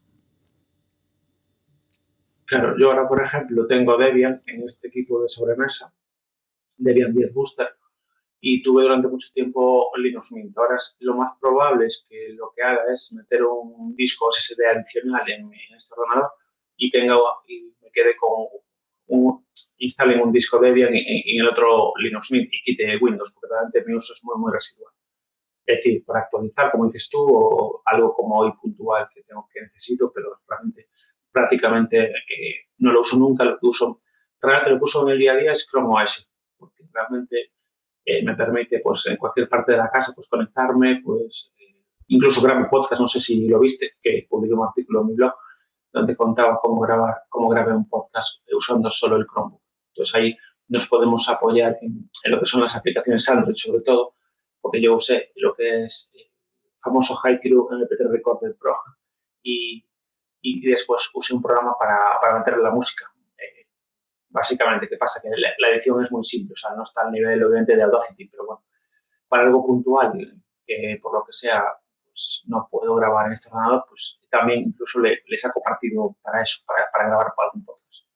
Claro, 2.44 2.76
yo 2.78 2.90
ahora, 2.90 3.08
por 3.08 3.22
ejemplo, 3.22 3.66
tengo 3.66 3.96
Debian 3.96 4.42
en 4.46 4.62
este 4.62 4.88
equipo 4.88 5.20
de 5.20 5.28
sobremesa, 5.28 5.92
Debian 6.76 7.12
10 7.12 7.34
Booster, 7.34 7.68
y 8.40 8.62
tuve 8.62 8.82
durante 8.84 9.08
mucho 9.08 9.28
tiempo 9.34 9.90
Linux 9.96 10.30
Mint. 10.30 10.56
Ahora 10.56 10.76
lo 11.00 11.16
más 11.16 11.32
probable 11.40 11.86
es 11.86 12.06
que 12.08 12.28
lo 12.34 12.52
que 12.54 12.62
haga 12.62 12.82
es 12.92 13.12
meter 13.16 13.42
un 13.42 13.94
disco 13.96 14.30
SSD 14.30 14.60
adicional 14.72 15.28
en, 15.28 15.48
mi, 15.48 15.56
este 15.76 15.94
ordenador 15.96 16.30
y 16.76 16.90
tenga 16.90 17.16
y 17.48 17.72
me 17.80 17.90
quede 17.92 18.14
con 18.16 18.46
un 19.06 19.44
instale 19.82 20.22
un 20.22 20.32
disco 20.32 20.58
Debian 20.58 20.94
y, 20.94 21.38
el 21.38 21.48
otro 21.48 21.92
Linux 21.98 22.30
Mint 22.32 22.48
y 22.52 22.62
quite 22.62 22.96
Windows 22.98 23.32
porque 23.34 23.52
realmente 23.52 23.84
mi 23.86 23.96
uso 23.96 24.12
es 24.12 24.20
muy 24.24 24.38
muy 24.38 24.52
residual. 24.52 24.92
Es 25.64 25.76
decir, 25.76 26.04
para 26.04 26.20
actualizar, 26.20 26.72
como 26.72 26.84
dices 26.84 27.08
tú, 27.10 27.18
o 27.20 27.82
algo 27.84 28.14
como 28.14 28.40
hoy 28.40 28.52
puntual 28.60 29.08
que 29.14 29.22
tengo 29.22 29.48
que 29.52 29.60
necesito, 29.60 30.10
pero 30.12 30.40
realmente 30.46 30.88
prácticamente 31.30 32.10
eh, 32.10 32.68
no 32.78 32.92
lo 32.92 33.00
uso 33.00 33.16
nunca, 33.16 33.44
lo 33.44 33.58
que 33.58 33.66
uso, 33.66 34.02
realmente 34.40 34.70
lo 34.70 34.78
que 34.78 34.84
uso 34.84 35.02
en 35.02 35.12
el 35.12 35.18
día 35.18 35.32
a 35.32 35.36
día 35.36 35.52
es 35.52 35.66
Chrome 35.66 36.02
OS, 36.02 36.28
porque 36.58 36.82
realmente 36.92 37.52
eh, 38.04 38.24
me 38.24 38.34
permite, 38.34 38.80
pues, 38.80 39.06
en 39.06 39.16
cualquier 39.16 39.48
parte 39.48 39.72
de 39.72 39.78
la 39.78 39.88
casa, 39.88 40.12
pues, 40.14 40.28
conectarme, 40.28 41.00
pues, 41.04 41.52
eh, 41.58 41.84
incluso 42.08 42.42
grabo 42.42 42.68
podcast, 42.68 43.00
no 43.00 43.06
sé 43.06 43.20
si 43.20 43.46
lo 43.46 43.60
viste, 43.60 43.92
que 44.02 44.26
publiqué 44.28 44.54
un 44.54 44.66
artículo 44.66 45.02
en 45.02 45.06
mi 45.06 45.14
blog 45.14 45.32
donde 45.92 46.16
contaba 46.16 46.58
cómo 46.60 46.80
grabar, 46.80 47.22
cómo 47.28 47.48
grabé 47.48 47.72
un 47.72 47.88
podcast 47.88 48.42
usando 48.52 48.90
solo 48.90 49.16
el 49.16 49.26
Chromebook. 49.26 49.61
Entonces 49.92 50.14
ahí 50.14 50.36
nos 50.68 50.88
podemos 50.88 51.28
apoyar 51.28 51.78
en, 51.80 52.10
lo 52.24 52.40
que 52.40 52.46
son 52.46 52.62
las 52.62 52.76
aplicaciones 52.76 53.28
Android, 53.28 53.54
sobre 53.54 53.82
todo, 53.82 54.14
porque 54.60 54.80
yo 54.80 54.94
usé 54.94 55.32
lo 55.36 55.54
que 55.54 55.84
es 55.84 56.10
el 56.14 56.30
famoso 56.78 57.18
Haiku 57.22 57.68
MP3 57.68 58.10
Recorder 58.10 58.56
Pro 58.58 58.76
y, 59.42 59.84
y 60.40 60.68
después 60.68 61.10
usé 61.14 61.34
un 61.34 61.42
programa 61.42 61.74
para, 61.78 61.98
para 62.20 62.38
meter 62.38 62.58
la 62.58 62.70
música 62.70 63.12
básicamente, 64.32 64.88
¿qué 64.88 64.96
pasa? 64.96 65.20
Que 65.22 65.28
la, 65.30 65.68
edición 65.68 66.02
es 66.02 66.10
muy 66.10 66.24
simple, 66.24 66.52
o 66.54 66.56
sea, 66.56 66.74
no 66.74 66.82
está 66.82 67.02
al 67.02 67.12
nivel, 67.12 67.42
obviamente, 67.44 67.76
de 67.76 67.82
Audacity, 67.82 68.28
pero 68.28 68.46
bueno, 68.46 68.64
para 69.28 69.44
algo 69.44 69.64
puntual, 69.64 70.12
que 70.66 70.98
por 71.00 71.14
lo 71.14 71.24
que 71.24 71.32
sea, 71.32 71.62
pues 72.04 72.42
no 72.46 72.66
puedo 72.70 72.94
grabar 72.96 73.26
en 73.26 73.32
este 73.32 73.50
ordenador, 73.50 73.84
pues 73.88 74.18
también 74.30 74.60
incluso 74.60 75.00
le, 75.00 75.22
saco 75.36 75.62
partido 75.62 76.16
para 76.22 76.42
eso, 76.42 76.62
para, 76.66 77.08
grabar 77.08 77.32
para 77.36 77.48
algún 77.48 77.64
podcast. 77.64 78.06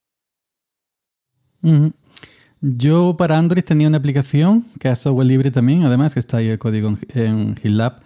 Yo 2.60 3.16
para 3.16 3.38
Android 3.38 3.62
tenía 3.62 3.86
una 3.86 3.98
aplicación 3.98 4.64
que 4.80 4.88
es 4.88 4.98
software 4.98 5.26
libre 5.26 5.50
también, 5.50 5.84
además 5.84 6.14
que 6.14 6.20
está 6.20 6.38
ahí 6.38 6.48
el 6.48 6.58
código 6.58 6.96
en 7.10 7.54
GitLab, 7.56 8.00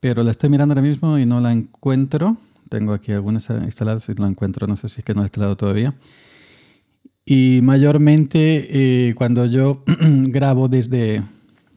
pero 0.00 0.22
la 0.22 0.30
estoy 0.32 0.50
mirando 0.50 0.72
ahora 0.72 0.82
mismo 0.82 1.18
y 1.18 1.26
no 1.26 1.40
la 1.40 1.52
encuentro. 1.52 2.36
Tengo 2.68 2.92
aquí 2.92 3.12
algunas 3.12 3.48
instaladas 3.50 4.08
y 4.08 4.14
no 4.14 4.24
la 4.24 4.30
encuentro, 4.30 4.66
no 4.66 4.76
sé 4.76 4.88
si 4.88 5.00
es 5.00 5.04
que 5.04 5.14
no 5.14 5.20
la 5.20 5.26
he 5.26 5.28
instalado 5.28 5.56
todavía. 5.56 5.94
Y 7.24 7.60
mayormente 7.62 9.08
eh, 9.08 9.14
cuando 9.14 9.46
yo 9.46 9.82
grabo 9.86 10.68
desde, 10.68 11.22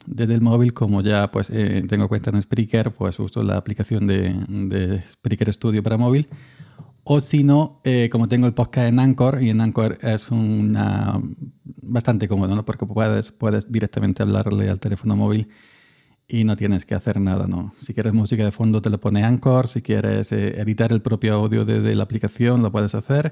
desde 0.05 0.33
el 0.33 0.41
móvil, 0.41 0.73
como 0.73 1.01
ya 1.01 1.31
pues 1.31 1.49
eh, 1.53 1.85
tengo 1.87 2.09
cuenta 2.09 2.31
en 2.31 2.41
Spreaker, 2.41 2.91
pues 2.91 3.17
uso 3.19 3.43
la 3.43 3.55
aplicación 3.55 4.07
de, 4.07 4.35
de 4.49 5.03
Spreaker 5.07 5.53
Studio 5.53 5.83
para 5.83 5.97
móvil. 5.97 6.27
O 7.09 7.21
si 7.21 7.41
no, 7.45 7.79
eh, 7.85 8.09
como 8.11 8.27
tengo 8.27 8.47
el 8.47 8.53
podcast 8.53 8.89
en 8.89 8.99
Anchor, 8.99 9.41
y 9.41 9.49
en 9.49 9.61
Anchor 9.61 9.97
es 10.01 10.29
una 10.29 11.21
bastante 11.63 12.27
cómodo, 12.27 12.53
¿no? 12.53 12.65
Porque 12.65 12.85
puedes, 12.85 13.31
puedes 13.31 13.71
directamente 13.71 14.23
hablarle 14.23 14.69
al 14.69 14.81
teléfono 14.81 15.15
móvil 15.15 15.47
y 16.27 16.43
no 16.43 16.57
tienes 16.57 16.83
que 16.83 16.95
hacer 16.95 17.21
nada, 17.21 17.47
¿no? 17.47 17.73
Si 17.81 17.93
quieres 17.93 18.11
música 18.11 18.43
de 18.43 18.51
fondo 18.51 18.81
te 18.81 18.89
lo 18.89 18.99
pone 18.99 19.23
Anchor, 19.23 19.69
si 19.69 19.81
quieres 19.81 20.33
editar 20.33 20.91
el 20.91 21.01
propio 21.01 21.35
audio 21.35 21.63
desde 21.63 21.95
la 21.95 22.03
aplicación 22.03 22.61
lo 22.61 22.73
puedes 22.73 22.93
hacer 22.93 23.31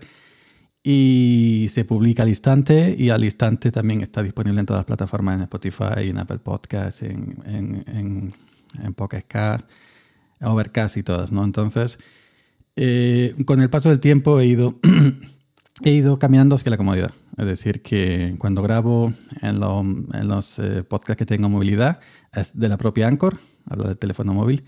y 0.82 1.65
se 1.67 1.84
publica 1.84 2.24
al 2.24 2.29
instante 2.29 2.96
y 2.98 3.10
al 3.10 3.25
instante 3.25 3.72
también 3.72 4.00
está 4.00 4.24
disponible 4.24 4.62
en 4.62 4.67
todas 4.67 4.79
las 4.79 4.86
plataformas, 4.86 5.36
en 5.36 5.41
Spotify, 5.41 6.08
en 6.08 6.17
Apple 6.17 6.39
Podcasts, 6.39 7.01
en, 7.01 7.44
en, 7.46 7.84
en, 7.88 8.34
en 8.82 8.94
Pocket 8.94 9.25
Cast, 9.27 9.70
Overcast 10.39 10.96
y 10.96 11.03
todas, 11.03 11.34
¿no? 11.34 11.44
Entonces, 11.44 12.00
eh, 12.75 13.36
con 13.46 13.62
el 13.62 13.70
paso 13.70 13.89
del 13.89 14.00
tiempo 14.00 14.39
he 14.39 14.48
ido, 14.48 14.79
he 15.84 15.91
ido 15.91 16.17
cambiando 16.17 16.55
hacia 16.55 16.70
la 16.70 16.77
comodidad, 16.77 17.12
Es 17.38 17.46
decir, 17.46 17.82
que 17.82 18.36
cuando 18.38 18.62
grabo 18.62 19.13
en, 19.41 19.60
los 19.60 20.60
eh, 20.60 20.84
podcasts 20.84 21.20
que 21.20 21.25
tengo 21.25 21.50
movilidad, 21.50 22.00
es 22.34 22.58
de 22.58 22.67
la 22.67 22.77
propia 22.77 23.08
Anchor, 23.08 23.39
hablo 23.65 23.88
del 23.88 23.98
teléfono 23.98 24.34
móvil, 24.34 24.63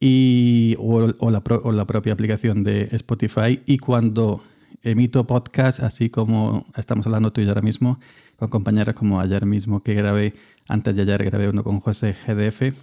y, 0.00 0.76
o, 0.78 1.30
la, 1.30 1.86
propia 1.86 2.12
aplicación 2.12 2.64
de 2.64 2.88
Spotify. 2.92 3.60
Y 3.66 3.78
cuando 3.78 4.42
emito 4.82 5.26
podcast, 5.26 5.80
así 5.80 6.08
como 6.08 6.66
estamos 6.76 7.04
hablando 7.06 7.32
tú 7.32 7.40
y 7.40 7.44
yo 7.44 7.50
ahora 7.50 7.62
mismo, 7.62 7.98
con 8.36 8.48
compañeros 8.48 8.94
como 8.94 9.20
ayer 9.20 9.44
mismo 9.44 9.82
que 9.82 9.94
grabé, 9.94 10.34
antes 10.68 10.94
de 10.94 11.02
ayer 11.02 11.24
grabé 11.24 11.48
uno 11.48 11.64
con 11.64 11.80
José 11.80 12.14
GDF, 12.26 12.74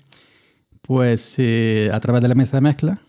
pues 0.81 1.35
eh, 1.39 1.89
a 1.93 1.99
través 1.99 2.21
de 2.21 2.27
la 2.27 2.35
mesa 2.35 2.57
de 2.57 2.61
mezcla 2.61 3.01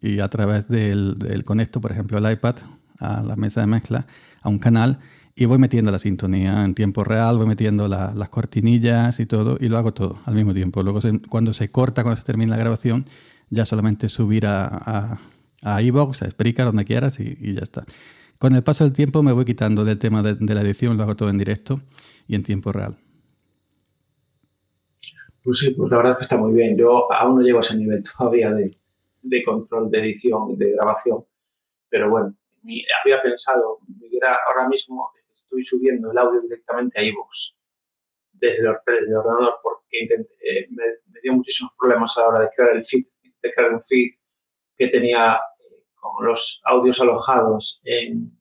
y 0.00 0.20
a 0.20 0.28
través 0.28 0.68
del, 0.68 1.18
del, 1.18 1.44
conecto, 1.44 1.80
por 1.80 1.92
ejemplo, 1.92 2.18
el 2.18 2.32
iPad 2.32 2.56
a 2.98 3.22
la 3.22 3.36
mesa 3.36 3.60
de 3.60 3.66
mezcla, 3.66 4.06
a 4.42 4.48
un 4.48 4.58
canal, 4.58 4.98
y 5.34 5.44
voy 5.44 5.58
metiendo 5.58 5.92
la 5.92 6.00
sintonía 6.00 6.64
en 6.64 6.74
tiempo 6.74 7.04
real, 7.04 7.38
voy 7.38 7.46
metiendo 7.46 7.86
las 7.86 8.28
cortinillas 8.28 9.20
y 9.20 9.26
todo, 9.26 9.56
y 9.60 9.68
lo 9.68 9.78
hago 9.78 9.94
todo 9.94 10.18
al 10.24 10.34
mismo 10.34 10.52
tiempo. 10.52 10.82
Luego, 10.82 10.98
cuando 11.28 11.52
se 11.52 11.70
corta, 11.70 12.02
cuando 12.02 12.16
se 12.16 12.24
termina 12.24 12.50
la 12.50 12.56
grabación, 12.56 13.04
ya 13.48 13.64
solamente 13.64 14.08
subir 14.08 14.46
a, 14.46 14.66
a, 14.66 15.18
a 15.62 15.82
iVoox, 15.82 16.22
a 16.22 16.30
Spreaker, 16.30 16.64
donde 16.64 16.84
quieras, 16.84 17.20
y, 17.20 17.54
ya 17.54 17.60
está. 17.62 17.84
Con 18.40 18.54
el 18.56 18.64
paso 18.64 18.82
del 18.82 18.92
tiempo 18.92 19.22
me 19.22 19.32
voy 19.32 19.44
quitando 19.44 19.84
del 19.84 19.98
tema 19.98 20.22
de, 20.22 20.34
de 20.34 20.54
la 20.54 20.62
edición, 20.62 20.96
lo 20.96 21.04
hago 21.04 21.14
todo 21.14 21.30
en 21.30 21.38
directo 21.38 21.80
y 22.26 22.34
en 22.34 22.42
tiempo 22.42 22.72
real. 22.72 22.96
Pues 25.42 25.58
sí, 25.58 25.70
pues 25.70 25.90
la 25.90 25.98
verdad 25.98 26.12
es 26.12 26.18
que 26.18 26.22
está 26.24 26.36
muy 26.36 26.52
bien. 26.52 26.76
Yo 26.76 27.12
aún 27.12 27.36
no 27.36 27.42
llego 27.42 27.58
a 27.58 27.60
ese 27.60 27.76
nivel 27.76 28.02
todavía 28.18 28.52
de, 28.52 28.76
de 29.22 29.44
control 29.44 29.90
de 29.90 29.98
edición 30.00 30.56
de 30.56 30.72
grabación. 30.72 31.24
Pero 31.88 32.10
bueno, 32.10 32.36
había 33.02 33.22
pensado, 33.22 33.78
ahora 34.48 34.68
mismo 34.68 35.10
estoy 35.32 35.62
subiendo 35.62 36.10
el 36.10 36.18
audio 36.18 36.40
directamente 36.42 36.98
a 36.98 37.02
iVoox 37.02 37.56
desde, 38.32 38.62
desde, 38.62 39.06
el 39.06 39.16
ordenador 39.16 39.54
porque 39.62 40.04
eh, 40.04 40.66
me, 40.70 40.84
me, 41.06 41.20
dio 41.20 41.32
muchísimos 41.32 41.72
problemas 41.78 42.16
a 42.16 42.22
la 42.22 42.28
hora 42.28 42.40
de 42.40 42.50
crear 42.54 42.76
el 42.76 42.84
feed, 42.84 43.06
de 43.42 43.52
crear 43.52 43.72
un 43.72 43.82
feed 43.82 44.14
que 44.76 44.88
tenía 44.88 45.34
eh, 45.34 45.84
con 45.94 46.26
los 46.26 46.60
audios 46.64 47.00
alojados 47.00 47.80
en, 47.84 48.38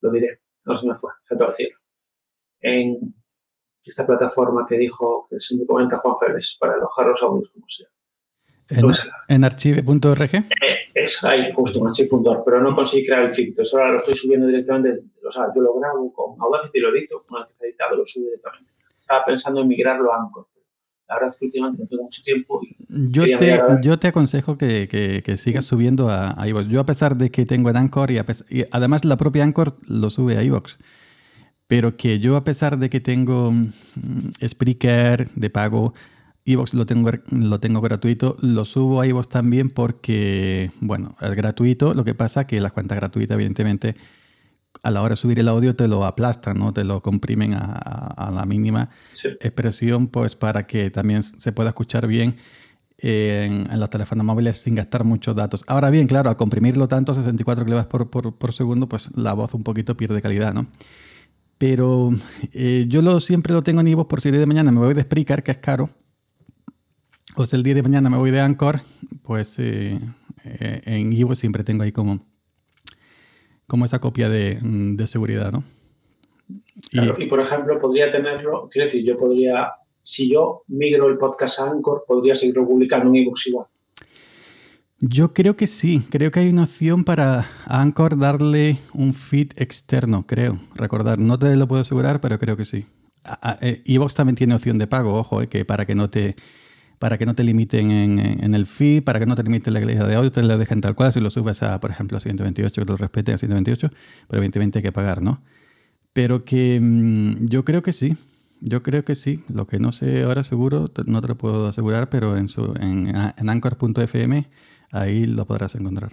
lo 0.00 0.10
diré, 0.10 0.40
no 0.64 0.76
se 0.76 0.86
me 0.86 0.96
fue, 0.96 1.12
se 1.22 1.34
el 1.34 1.52
cielo, 1.52 1.78
en 2.60 3.14
esta 3.82 4.06
plataforma 4.06 4.66
que 4.66 4.76
dijo, 4.76 5.26
que 5.28 5.38
se 5.40 5.56
me 5.56 5.66
comenta 5.66 5.98
Juan 5.98 6.16
Férez, 6.18 6.56
para 6.58 6.74
alojar 6.74 7.06
los 7.06 7.22
audios 7.22 7.50
como 7.50 7.68
sea. 7.68 7.88
¿En, 8.68 8.86
¿en 9.28 9.44
archive.org? 9.44 10.34
Eh, 10.34 10.44
es 10.94 11.22
ahí, 11.24 11.52
justo 11.54 11.80
en 11.80 11.88
archive.org, 11.88 12.42
pero 12.44 12.60
no 12.60 12.74
conseguí 12.74 13.06
crear 13.06 13.24
el 13.24 13.34
feed. 13.34 13.48
Entonces 13.48 13.74
ahora 13.74 13.92
lo 13.92 13.98
estoy 13.98 14.14
subiendo 14.14 14.46
directamente, 14.46 14.94
o 15.26 15.30
sea, 15.30 15.46
yo 15.54 15.60
lo 15.60 15.78
grabo 15.78 16.12
con 16.12 16.40
Audacity 16.40 16.78
y 16.78 16.80
lo 16.80 16.96
edito, 16.96 17.16
una 17.30 17.40
vez 17.40 17.48
que 17.48 17.52
está 17.54 17.66
editado 17.66 17.96
lo 17.96 18.06
subo 18.06 18.24
directamente. 18.26 18.72
Estaba 19.00 19.24
pensando 19.24 19.60
en 19.60 19.68
migrarlo 19.68 20.12
a 20.12 20.22
Anchor, 20.22 20.46
la 21.08 21.16
verdad 21.16 21.28
es 21.28 21.38
que 21.38 21.44
últimamente 21.44 21.82
no 21.82 21.88
tengo 21.88 22.02
mucho 22.04 22.22
tiempo. 22.22 22.60
Y 22.62 23.10
yo, 23.10 23.24
te, 23.36 23.60
yo 23.82 23.98
te 23.98 24.08
aconsejo 24.08 24.56
que, 24.56 24.88
que, 24.88 25.22
que 25.22 25.36
sigas 25.36 25.66
subiendo 25.66 26.08
a, 26.08 26.40
a 26.40 26.48
iVoox. 26.48 26.66
Yo 26.68 26.80
a 26.80 26.86
pesar 26.86 27.16
de 27.16 27.30
que 27.30 27.44
tengo 27.44 27.68
en 27.70 27.76
Anchor 27.76 28.10
y, 28.10 28.18
y, 28.50 28.64
además 28.70 29.04
la 29.04 29.16
propia 29.16 29.44
Anchor 29.44 29.76
lo 29.86 30.08
sube 30.08 30.38
a 30.38 30.42
iVoox, 30.42 30.78
pero 31.66 31.96
que 31.96 32.20
yo 32.20 32.36
a 32.36 32.44
pesar 32.44 32.78
de 32.78 32.88
que 32.88 33.00
tengo 33.00 33.48
um, 33.48 33.72
Spreaker 34.42 35.30
de 35.30 35.50
pago, 35.50 35.92
iVoox 36.44 36.74
lo 36.74 36.86
tengo, 36.86 37.10
lo 37.30 37.60
tengo 37.60 37.80
gratuito, 37.80 38.36
lo 38.40 38.64
subo 38.64 39.00
a 39.00 39.06
iVoox 39.06 39.28
también 39.28 39.70
porque, 39.70 40.70
bueno, 40.80 41.16
es 41.20 41.34
gratuito, 41.34 41.94
lo 41.94 42.04
que 42.04 42.14
pasa 42.14 42.46
que 42.46 42.60
las 42.60 42.72
cuentas 42.72 42.96
gratuitas 42.96 43.34
evidentemente 43.36 43.94
a 44.82 44.90
la 44.90 45.00
hora 45.00 45.10
de 45.10 45.16
subir 45.16 45.38
el 45.38 45.48
audio 45.48 45.74
te 45.74 45.88
lo 45.88 46.04
aplastan, 46.04 46.58
¿no? 46.58 46.72
Te 46.72 46.84
lo 46.84 47.00
comprimen 47.00 47.54
a, 47.54 47.64
a, 47.64 48.30
la 48.30 48.44
mínima 48.44 48.90
sí. 49.12 49.28
expresión, 49.40 50.08
pues 50.08 50.36
para 50.36 50.66
que 50.66 50.90
también 50.90 51.22
se 51.22 51.52
pueda 51.52 51.70
escuchar 51.70 52.06
bien 52.06 52.36
en, 52.98 53.70
en, 53.70 53.80
los 53.80 53.88
teléfonos 53.88 54.26
móviles 54.26 54.58
sin 54.58 54.74
gastar 54.74 55.04
muchos 55.04 55.34
datos. 55.34 55.64
Ahora 55.66 55.88
bien, 55.88 56.06
claro, 56.06 56.28
al 56.28 56.36
comprimirlo 56.36 56.88
tanto, 56.88 57.14
64 57.14 57.64
kilobytes 57.64 57.88
por, 57.88 58.10
por, 58.10 58.34
por 58.34 58.52
segundo, 58.52 58.86
pues 58.86 59.08
la 59.16 59.32
voz 59.32 59.54
un 59.54 59.62
poquito 59.62 59.96
pierde 59.96 60.20
calidad, 60.20 60.52
¿no? 60.52 60.66
Pero 61.56 62.10
eh, 62.52 62.84
yo 62.88 63.00
lo, 63.00 63.20
siempre 63.20 63.54
lo 63.54 63.62
tengo 63.62 63.80
en 63.80 63.88
iVoox 63.88 64.08
por 64.08 64.20
si 64.20 64.30
de 64.30 64.44
mañana 64.44 64.70
me 64.70 64.80
voy 64.80 64.92
de 64.92 65.02
Spreaker, 65.02 65.42
que 65.42 65.52
es 65.52 65.58
caro, 65.58 65.88
o 67.36 67.44
si 67.44 67.56
el 67.56 67.62
día 67.62 67.74
de 67.74 67.82
mañana 67.82 68.10
me 68.10 68.16
voy 68.16 68.30
de 68.30 68.40
Anchor, 68.40 68.80
pues 69.22 69.58
eh, 69.58 69.98
eh, 70.44 70.82
en 70.84 71.12
iVoox 71.12 71.38
siempre 71.38 71.64
tengo 71.64 71.82
ahí 71.82 71.92
como 71.92 72.20
como 73.66 73.86
esa 73.86 73.98
copia 73.98 74.28
de, 74.28 74.58
de 74.62 75.06
seguridad, 75.06 75.50
¿no? 75.50 75.64
Y, 76.90 76.98
claro, 76.98 77.14
y, 77.18 77.26
por 77.26 77.40
ejemplo, 77.40 77.80
podría 77.80 78.10
tenerlo, 78.10 78.68
quiero 78.70 78.86
decir, 78.86 79.04
yo 79.04 79.16
podría, 79.16 79.70
si 80.02 80.30
yo 80.30 80.64
migro 80.68 81.08
el 81.08 81.16
podcast 81.16 81.60
a 81.60 81.70
Anchor, 81.70 82.04
podría 82.06 82.34
seguirlo 82.34 82.66
publicando 82.66 83.08
en 83.08 83.16
ebooks 83.16 83.46
igual. 83.46 83.66
Yo 85.00 85.32
creo 85.32 85.56
que 85.56 85.66
sí, 85.66 86.02
creo 86.10 86.30
que 86.30 86.40
hay 86.40 86.48
una 86.48 86.64
opción 86.64 87.04
para 87.04 87.46
Anchor 87.66 88.18
darle 88.18 88.78
un 88.92 89.14
feed 89.14 89.52
externo, 89.56 90.26
creo, 90.26 90.58
recordar, 90.74 91.18
no 91.18 91.38
te 91.38 91.56
lo 91.56 91.66
puedo 91.66 91.82
asegurar, 91.82 92.20
pero 92.20 92.38
creo 92.38 92.56
que 92.56 92.64
sí. 92.64 92.86
Evox 93.60 94.14
también 94.14 94.36
tiene 94.36 94.54
opción 94.54 94.78
de 94.78 94.86
pago, 94.86 95.14
ojo, 95.14 95.42
eh, 95.42 95.48
que 95.48 95.64
para 95.64 95.86
que 95.86 95.94
no 95.94 96.10
te 96.10 96.36
para 97.04 97.18
que 97.18 97.26
no 97.26 97.34
te 97.34 97.42
limiten 97.42 97.90
en, 98.18 98.54
el 98.54 98.64
feed, 98.64 99.04
para 99.04 99.18
que 99.18 99.26
no 99.26 99.34
te 99.34 99.42
limiten 99.42 99.74
la 99.74 99.80
calidad 99.80 100.08
de 100.08 100.14
audio, 100.14 100.32
te 100.32 100.42
la 100.42 100.56
dejen 100.56 100.80
tal 100.80 100.94
cual. 100.94 101.12
Si 101.12 101.20
lo 101.20 101.28
subes 101.28 101.62
a, 101.62 101.78
por 101.78 101.90
ejemplo, 101.90 102.16
a 102.16 102.20
128, 102.20 102.80
que 102.80 102.90
lo 102.90 102.96
respeten 102.96 103.34
a 103.34 103.36
128, 103.36 103.90
pero 104.26 104.38
evidentemente 104.38 104.78
hay 104.78 104.82
que 104.82 104.90
pagar, 104.90 105.20
¿no? 105.20 105.42
Pero 106.14 106.46
que 106.46 106.80
mmm, 106.80 107.44
yo 107.44 107.62
creo 107.62 107.82
que 107.82 107.92
sí. 107.92 108.16
Yo 108.62 108.82
creo 108.82 109.04
que 109.04 109.16
sí. 109.16 109.44
Lo 109.52 109.66
que 109.66 109.78
no 109.78 109.92
sé 109.92 110.22
ahora 110.22 110.44
seguro, 110.44 110.90
no 111.04 111.20
te 111.20 111.28
lo 111.28 111.36
puedo 111.36 111.66
asegurar, 111.66 112.08
pero 112.08 112.38
en, 112.38 112.48
en, 112.80 113.48
anchor.fm 113.50 114.48
ahí 114.90 115.26
lo 115.26 115.44
podrás 115.44 115.74
encontrar. 115.74 116.12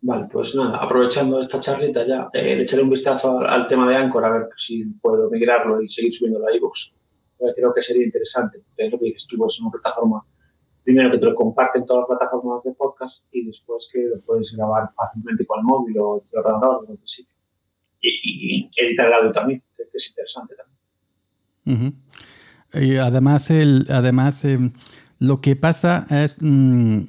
Vale, 0.00 0.28
pues 0.30 0.54
nada, 0.54 0.76
aprovechando 0.76 1.40
esta 1.40 1.58
charlita 1.58 2.06
ya, 2.06 2.28
eh, 2.32 2.54
le 2.54 2.62
echaré 2.62 2.84
un 2.84 2.90
vistazo 2.90 3.40
al, 3.40 3.66
tema 3.66 3.90
de 3.90 3.96
Anchor 3.96 4.24
a 4.24 4.30
ver 4.30 4.48
si 4.56 4.84
puedo 4.84 5.28
migrarlo 5.28 5.82
y 5.82 5.88
seguir 5.88 6.12
subiendo 6.12 6.38
a 6.46 6.56
iVoox 6.56 6.92
creo 7.38 7.72
que 7.74 7.82
sería 7.82 8.04
interesante. 8.04 8.62
Es 8.76 8.92
lo 8.92 8.98
que 8.98 9.06
dices 9.06 9.26
tú, 9.26 9.44
es 9.46 9.60
una 9.60 9.70
plataforma, 9.70 10.24
primero 10.82 11.10
que 11.10 11.18
te 11.18 11.26
lo 11.26 11.34
comparten 11.34 11.86
todas 11.86 12.02
las 12.08 12.18
plataformas 12.18 12.62
de 12.64 12.72
podcast 12.72 13.24
y 13.32 13.44
después 13.44 13.88
que 13.92 14.00
lo 14.00 14.20
puedes 14.20 14.52
grabar 14.56 14.90
fácilmente 14.94 15.46
con 15.46 15.60
el 15.60 15.64
móvil 15.64 15.98
o 15.98 16.18
desde 16.18 16.38
el 16.38 16.44
ordenador 16.44 16.84
o 16.84 16.86
donde 16.86 17.02
sitio. 17.06 17.34
Y, 18.00 18.10
y, 18.22 18.70
editar 18.76 19.06
el 19.06 19.12
audio 19.14 19.32
también, 19.32 19.62
que 19.76 19.84
es 19.92 20.08
interesante 20.08 20.54
también. 21.64 22.02
Y 22.74 22.96
además, 22.96 23.50
el, 23.50 23.86
además 23.88 24.44
eh, 24.44 24.58
lo 25.18 25.40
que 25.40 25.56
pasa 25.56 26.06
es, 26.10 26.38
mmm, 26.40 27.02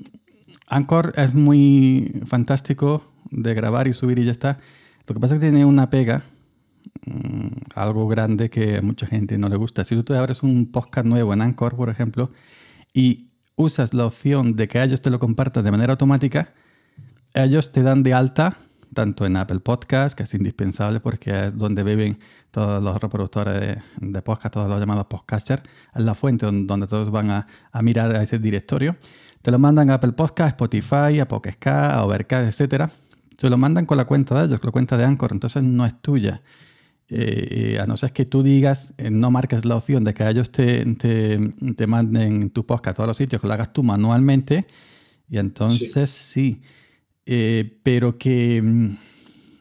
Anchor 0.68 1.12
es 1.18 1.34
muy 1.34 2.22
fantástico 2.26 3.04
de 3.32 3.54
grabar 3.54 3.88
y 3.88 3.94
subir 3.94 4.20
y 4.20 4.26
ya 4.26 4.32
está. 4.32 4.60
Lo 5.08 5.14
que 5.14 5.20
pasa 5.20 5.36
es 5.36 5.42
que 5.42 5.48
tiene 5.48 5.66
una 5.66 5.90
pega, 5.90 6.24
Mm, 6.24 6.35
algo 7.74 8.08
grande 8.08 8.50
que 8.50 8.78
a 8.78 8.82
mucha 8.82 9.08
gente 9.08 9.38
no 9.38 9.50
le 9.50 9.56
gusta. 9.56 9.84
Si 9.84 9.96
tú 9.96 10.04
te 10.04 10.18
abres 10.18 10.44
un 10.44 10.72
podcast 10.72 11.06
nuevo 11.06 11.34
en 11.34 11.42
Anchor, 11.42 11.76
por 11.76 11.90
ejemplo, 11.90 12.32
y 12.94 13.30
usas 13.56 13.94
la 13.94 14.06
opción 14.06 14.56
de 14.56 14.68
que 14.68 14.82
ellos 14.82 15.02
te 15.02 15.10
lo 15.10 15.20
compartan 15.20 15.64
de 15.64 15.72
manera 15.72 15.94
automática, 15.94 16.54
ellos 17.34 17.72
te 17.72 17.84
dan 17.84 18.04
de 18.04 18.14
alta 18.14 18.58
tanto 18.96 19.26
en 19.26 19.36
Apple 19.38 19.60
Podcast, 19.60 20.18
que 20.18 20.24
es 20.24 20.34
indispensable 20.34 21.00
porque 21.00 21.48
es 21.48 21.58
donde 21.58 21.84
viven 21.84 22.18
todos 22.50 22.82
los 22.82 23.00
reproductores 23.00 23.60
de, 23.60 23.82
de 24.00 24.22
podcast, 24.22 24.54
todos 24.54 24.70
los 24.70 24.80
llamados 24.80 25.06
podcasters, 25.06 25.62
es 25.94 26.04
la 26.04 26.16
fuente 26.16 26.46
donde, 26.46 26.88
todos 26.88 27.12
van 27.12 27.30
a, 27.30 27.48
mirar 27.82 28.16
a 28.16 28.24
ese 28.24 28.40
directorio. 28.40 28.96
Te 29.44 29.52
lo 29.52 29.60
mandan 29.60 29.92
a 29.92 29.96
Apple 29.96 30.14
Podcast, 30.14 30.52
Spotify, 30.52 31.20
a 31.20 31.28
Podcast, 31.28 31.68
a 31.68 32.04
Overcast, 32.04 32.60
etc. 32.60 32.90
Se 33.38 33.50
lo 33.50 33.58
mandan 33.58 33.86
con 33.86 33.98
la 33.98 34.06
cuenta 34.06 34.40
de 34.40 34.46
ellos, 34.46 34.60
con 34.60 34.70
la 34.70 34.72
cuenta 34.72 34.98
de 34.98 35.06
Anchor, 35.06 35.34
entonces 35.34 35.62
no 35.62 35.86
es 35.86 36.02
tuya. 36.02 36.42
Eh, 37.08 37.78
a 37.80 37.86
no 37.86 37.98
ser 37.98 38.14
que 38.14 38.26
tú 38.26 38.42
digas, 38.42 38.94
eh, 38.98 39.12
no 39.12 39.30
marques 39.30 39.64
la 39.64 39.76
opción 39.76 40.04
de 40.04 40.14
que 40.16 40.28
ellos 40.28 40.52
te, 40.52 40.84
te, 40.96 41.54
te, 41.76 41.88
manden 41.88 42.50
tu 42.50 42.66
podcast 42.66 42.90
a 42.90 42.94
todos 42.96 43.08
los 43.10 43.18
sitios, 43.18 43.40
que 43.40 43.48
lo 43.48 43.54
hagas 43.54 43.74
tú 43.74 43.84
manualmente, 43.84 44.66
y 45.30 45.38
entonces 45.38 46.10
sí. 46.10 46.60
sí. 46.60 46.62
Eh, 47.28 47.80
pero 47.84 48.18
que 48.18 48.62
mm, 48.62 48.98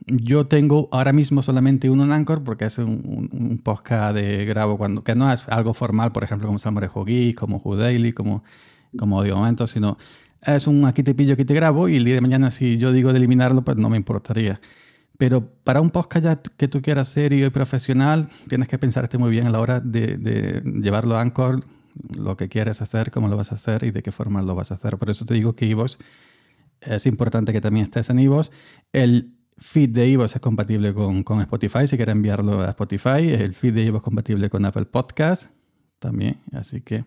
yo 0.07 0.47
tengo 0.47 0.89
ahora 0.93 1.13
mismo 1.13 1.43
solamente 1.43 1.89
uno 1.89 2.05
en 2.05 2.13
Anchor 2.13 2.45
porque 2.45 2.67
es 2.67 2.79
un, 2.79 3.03
un, 3.05 3.31
un, 3.33 3.59
podcast 3.59 4.15
de 4.15 4.45
grabo 4.45 4.77
cuando, 4.77 5.03
que 5.03 5.15
no 5.15 5.31
es 5.31 5.49
algo 5.49 5.75
formal, 5.75 6.13
por 6.13 6.25
ejemplo, 6.25 6.47
como 6.47 6.59
Salmorejo 6.59 7.05
Geek, 7.05 7.37
como 7.37 7.59
Who 7.59 7.77
como, 8.15 8.43
como 8.99 9.23
Digo 9.23 9.37
Momento, 9.37 9.67
sino 9.67 9.99
es 10.43 10.67
un 10.67 10.85
aquí 10.85 11.03
te 11.03 11.15
pillo, 11.15 11.35
aquí 11.35 11.45
te 11.45 11.55
grabo, 11.55 11.89
y 11.89 11.97
el 11.97 12.05
día 12.05 12.15
de 12.15 12.21
mañana 12.21 12.51
si 12.51 12.77
yo 12.79 12.93
digo 12.93 13.13
de 13.13 13.19
eliminarlo, 13.19 13.63
pues 13.63 13.77
no 13.77 13.89
me 13.89 13.97
importaría. 13.97 14.61
Pero 15.19 15.49
para 15.63 15.81
un 15.81 15.91
podcast 15.91 16.49
que 16.57 16.69
tú 16.69 16.83
quieras 16.83 17.09
serio 17.09 17.47
y 17.47 17.51
profesional, 17.51 18.29
tienes 18.49 18.69
que 18.69 18.79
pensarte 18.79 19.17
muy 19.19 19.31
bien 19.31 19.47
a 19.47 19.51
la 19.51 19.61
hora 19.61 19.81
de, 19.81 20.63
llevarlo 20.83 21.17
a 21.17 21.21
Anchor, 21.21 21.65
lo 22.17 22.37
que 22.37 22.49
quieres 22.49 22.83
hacer, 22.83 23.11
cómo 23.11 23.29
lo 23.29 23.37
vas 23.37 23.53
a 23.53 23.55
hacer 23.55 23.85
y 23.85 23.93
de 23.93 24.03
qué 24.03 24.11
forma 24.11 24.43
lo 24.43 24.55
vas 24.55 24.73
a 24.73 24.75
hacer. 24.75 24.99
Por 24.99 25.11
eso 25.11 25.25
te 25.25 25.35
digo 25.35 25.55
que 25.55 25.67
iVoox 25.67 25.99
es 26.81 27.07
importante 27.07 27.53
que 27.53 27.61
también 27.61 27.85
estés 27.85 28.11
en 28.11 28.19
iVoox. 28.19 28.51
El, 28.93 29.35
feed 29.57 29.91
de 29.91 30.09
iVoox 30.09 30.35
es 30.35 30.41
compatible 30.41 30.93
con, 30.93 31.41
Spotify, 31.41 31.87
si 31.87 31.97
quieres 31.97 32.15
enviarlo 32.15 32.61
a 32.61 32.71
Spotify. 32.71 33.33
El 33.33 33.55
feed 33.55 33.75
de 33.75 33.83
iVoox 33.85 34.01
es 34.01 34.03
compatible 34.03 34.51
con 34.51 34.65
Apple 34.65 34.87
Podcast 34.87 35.51
también. 35.99 36.41
Así 36.53 36.81
que 36.81 37.05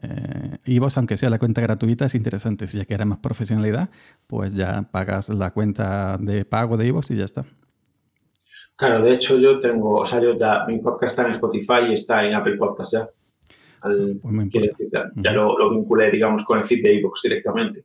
eh, 0.00 0.58
iVoox, 0.64 0.96
aunque 0.98 1.16
sea 1.16 1.30
la 1.30 1.38
cuenta 1.38 1.60
gratuita, 1.60 2.06
es 2.06 2.14
interesante. 2.14 2.66
Si 2.66 2.78
ya 2.78 2.84
quieres 2.84 3.06
más 3.06 3.18
profesionalidad, 3.18 3.90
pues 4.26 4.54
ya 4.54 4.88
pagas 4.90 5.28
la 5.28 5.50
cuenta 5.50 6.16
de 6.18 6.44
pago 6.44 6.76
de 6.76 6.86
iVoox 6.86 7.10
y 7.10 7.16
ya 7.16 7.24
está. 7.24 7.44
Claro, 8.76 9.04
de 9.04 9.14
hecho 9.14 9.38
yo 9.38 9.60
tengo, 9.60 10.00
o 10.00 10.06
sea, 10.06 10.20
yo 10.20 10.36
ya, 10.36 10.64
mi 10.66 10.78
podcast 10.78 11.12
está 11.12 11.26
en 11.26 11.32
Spotify 11.32 11.90
y 11.90 11.94
está 11.94 12.24
en 12.24 12.34
Apple 12.34 12.56
Podcast 12.56 12.92
ya. 12.94 13.08
Al, 13.82 14.18
pues 14.22 14.80
ya, 15.16 15.32
lo, 15.32 15.70
vinculé, 15.70 16.10
digamos, 16.10 16.44
con 16.44 16.58
el 16.58 16.64
feed 16.64 16.82
de 16.82 16.94
iVoox 16.94 17.22
directamente. 17.22 17.84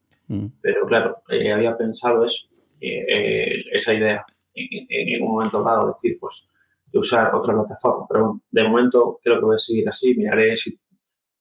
Pero 0.61 0.85
claro, 0.85 1.17
eh, 1.29 1.51
había 1.51 1.75
pensado 1.77 2.25
eso, 2.25 2.47
eh, 2.81 3.63
esa 3.71 3.93
idea 3.93 4.25
en, 4.53 5.23
un 5.23 5.29
momento 5.29 5.63
dado, 5.63 5.87
decir, 5.87 6.17
pues, 6.19 6.47
de 6.91 6.99
usar 6.99 7.33
otra 7.33 7.53
plataforma. 7.53 8.05
Pero 8.09 8.21
bueno, 8.25 8.41
de 8.51 8.63
momento 8.63 9.19
creo 9.23 9.39
que 9.39 9.45
voy 9.45 9.55
a 9.55 9.59
seguir 9.59 9.87
así. 9.87 10.15
Miraré 10.15 10.57
si, 10.57 10.71
en 10.71 10.86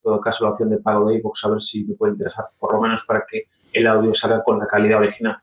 todo 0.07 0.21
caso, 0.21 0.45
la 0.45 0.51
opción 0.51 0.71
de 0.71 0.79
pago 0.79 1.09
de 1.09 1.19
iVoox, 1.19 1.45
a 1.45 1.49
ver 1.49 1.61
si 1.61 1.85
me 1.85 1.95
puede 1.95 2.13
interesar, 2.13 2.47
por 2.61 2.73
lo 2.73 2.81
menos 2.81 3.05
para 3.05 3.25
que 3.29 3.49
el 3.73 3.89
audio 3.89 4.15
salga 4.15 4.43
con 4.45 4.57
la 4.61 4.67
calidad 4.69 4.99
original. 4.99 5.37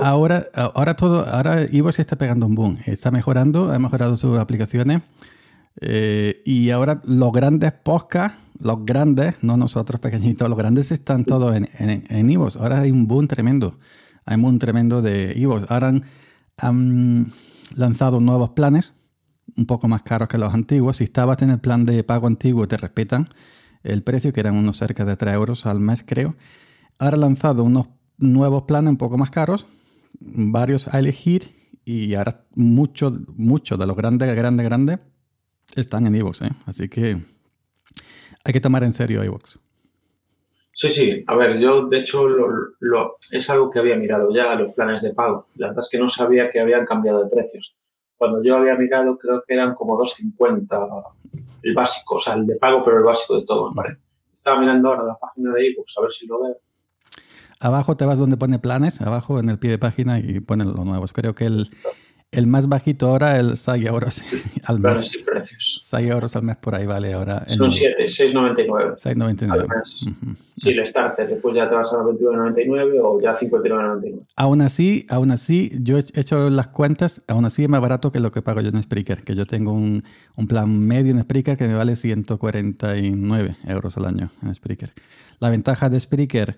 Ahora, 0.00 0.46
ahora 0.54 0.96
todo, 0.96 1.26
ahora 1.26 1.66
iVoox 1.70 1.98
está 1.98 2.16
pegando 2.16 2.46
un 2.46 2.54
boom, 2.54 2.78
está 2.86 3.10
mejorando, 3.10 3.70
ha 3.70 3.78
mejorado 3.78 4.16
sus 4.16 4.38
aplicaciones. 4.38 5.02
Eh, 5.82 6.40
y 6.46 6.70
ahora 6.70 7.02
los 7.04 7.30
grandes 7.32 7.72
podcasts, 7.72 8.38
los 8.58 8.86
grandes, 8.86 9.34
no 9.42 9.58
nosotros 9.58 10.00
pequeñitos, 10.00 10.48
los 10.48 10.56
grandes 10.56 10.90
están 10.90 11.26
todos 11.26 11.54
en, 11.54 11.68
en, 11.78 12.38
Ahora 12.58 12.80
hay 12.80 12.90
un 12.90 13.06
boom 13.06 13.28
tremendo. 13.28 13.78
Hay 14.24 14.36
un 14.36 14.42
boom 14.42 14.58
tremendo 14.58 15.02
de 15.02 15.34
iVoox. 15.36 15.70
Ahora 15.70 15.92
han, 16.56 17.26
lanzado 17.76 18.20
nuevos 18.20 18.50
planes, 18.50 18.94
un 19.54 19.66
poco 19.66 19.86
más 19.86 20.02
caros 20.02 20.28
que 20.28 20.38
los 20.38 20.54
antiguos. 20.54 20.96
Si 20.96 21.04
estabas 21.04 21.42
en 21.42 21.50
el 21.50 21.58
plan 21.58 21.84
de 21.84 22.02
pago 22.04 22.26
antiguo, 22.26 22.66
te 22.66 22.78
respetan 22.78 23.28
el 23.86 24.02
precio, 24.02 24.32
que 24.32 24.40
eran 24.40 24.56
unos 24.56 24.78
cerca 24.78 25.04
de 25.04 25.16
3 25.16 25.34
euros 25.34 25.66
al 25.66 25.80
mes, 25.80 26.04
creo. 26.06 26.34
Ahora 26.98 27.14
han 27.14 27.20
lanzado 27.20 27.64
unos 27.64 27.88
nuevos 28.18 28.62
planes 28.64 28.90
un 28.90 28.96
poco 28.96 29.18
más 29.18 29.30
caros, 29.30 29.66
varios 30.18 30.92
a 30.92 30.98
elegir, 30.98 31.54
y 31.84 32.14
ahora 32.14 32.44
muchos 32.54 33.12
mucho 33.36 33.76
de 33.76 33.86
los 33.86 33.96
grandes, 33.96 34.34
grandes, 34.34 34.66
grandes 34.66 34.98
están 35.74 36.06
en 36.06 36.16
iVoox, 36.16 36.42
¿eh? 36.42 36.50
Así 36.66 36.88
que 36.88 37.16
hay 38.44 38.52
que 38.52 38.60
tomar 38.60 38.82
en 38.82 38.92
serio 38.92 39.24
iVoox. 39.24 39.58
Sí, 40.72 40.90
sí. 40.90 41.24
A 41.26 41.34
ver, 41.34 41.58
yo 41.58 41.86
de 41.86 41.98
hecho 41.98 42.28
lo, 42.28 43.16
es 43.30 43.48
algo 43.48 43.70
que 43.70 43.78
había 43.78 43.96
mirado 43.96 44.28
ya, 44.34 44.54
los 44.56 44.72
planes 44.74 45.02
de 45.02 45.14
pago. 45.14 45.46
La 45.54 45.68
verdad 45.68 45.82
es 45.82 45.88
que 45.90 45.98
no 45.98 46.06
sabía 46.06 46.50
que 46.50 46.60
habían 46.60 46.84
cambiado 46.84 47.24
de 47.24 47.30
precios. 47.30 47.74
Cuando 48.16 48.42
yo 48.42 48.56
había 48.56 48.74
mirado 48.74 49.16
creo 49.18 49.42
que 49.46 49.54
eran 49.54 49.74
como 49.74 49.98
2,50 49.98 51.04
el 51.62 51.74
básico, 51.74 52.16
o 52.16 52.18
sea, 52.18 52.34
el 52.34 52.46
de 52.46 52.56
pago, 52.56 52.84
pero 52.84 52.98
el 52.98 53.04
básico 53.04 53.36
de 53.36 53.44
todo, 53.44 53.72
¿vale? 53.74 53.98
Estaba 54.32 54.60
mirando 54.60 54.88
ahora 54.88 55.04
la 55.04 55.18
página 55.18 55.52
de 55.52 55.70
iVoox 55.70 55.98
a 55.98 56.02
ver 56.02 56.12
si 56.12 56.26
lo 56.26 56.42
veo. 56.42 56.56
Abajo 57.58 57.96
te 57.96 58.04
vas 58.04 58.18
donde 58.18 58.36
pone 58.36 58.58
planes, 58.58 59.00
abajo 59.00 59.38
en 59.38 59.48
el 59.48 59.58
pie 59.58 59.70
de 59.70 59.78
página 59.78 60.18
y 60.18 60.40
ponen 60.40 60.68
los 60.68 60.84
nuevos. 60.84 61.12
Creo 61.12 61.34
que 61.34 61.44
el, 61.44 61.70
el 62.32 62.46
más 62.46 62.68
bajito 62.68 63.08
ahora, 63.08 63.38
el 63.38 63.56
6 63.56 63.86
euros 63.86 64.22
al 64.64 64.80
mes. 64.80 65.08
Sí, 65.08 65.18
precios. 65.18 65.78
6 65.82 66.10
euros 66.10 66.36
al 66.36 66.42
mes 66.42 66.56
por 66.56 66.74
ahí 66.74 66.86
vale 66.86 67.12
ahora. 67.12 67.44
Son 67.48 67.70
7, 67.70 68.04
6,99. 68.04 68.96
6,99. 68.96 70.36
Sí, 70.56 70.70
el 70.70 70.86
starter, 70.86 71.28
después 71.28 71.54
ya 71.54 71.68
te 71.68 71.74
vas 71.74 71.92
a 71.92 71.98
21,99 71.98 73.00
o 73.02 73.20
ya 73.20 73.36
59,99. 73.36 74.26
Aún 74.36 74.60
así, 74.60 75.06
aún 75.08 75.30
así, 75.30 75.72
yo 75.80 75.98
he 75.98 76.04
hecho 76.14 76.50
las 76.50 76.68
cuentas, 76.68 77.22
aún 77.28 77.44
así 77.44 77.62
es 77.62 77.68
más 77.68 77.80
barato 77.80 78.10
que 78.10 78.20
lo 78.20 78.32
que 78.32 78.42
pago 78.42 78.60
yo 78.60 78.68
en 78.68 78.82
Spreaker, 78.82 79.22
que 79.22 79.34
yo 79.34 79.46
tengo 79.46 79.72
un, 79.72 80.02
un 80.34 80.46
plan 80.46 80.78
medio 80.78 81.12
en 81.12 81.20
Spreaker 81.22 81.56
que 81.56 81.68
me 81.68 81.74
vale 81.74 81.96
149 81.96 83.56
euros 83.66 83.96
al 83.96 84.06
año 84.06 84.30
en 84.42 84.54
Spreaker. 84.54 84.92
La 85.38 85.50
ventaja 85.50 85.88
de 85.88 86.00
Spreaker 86.00 86.56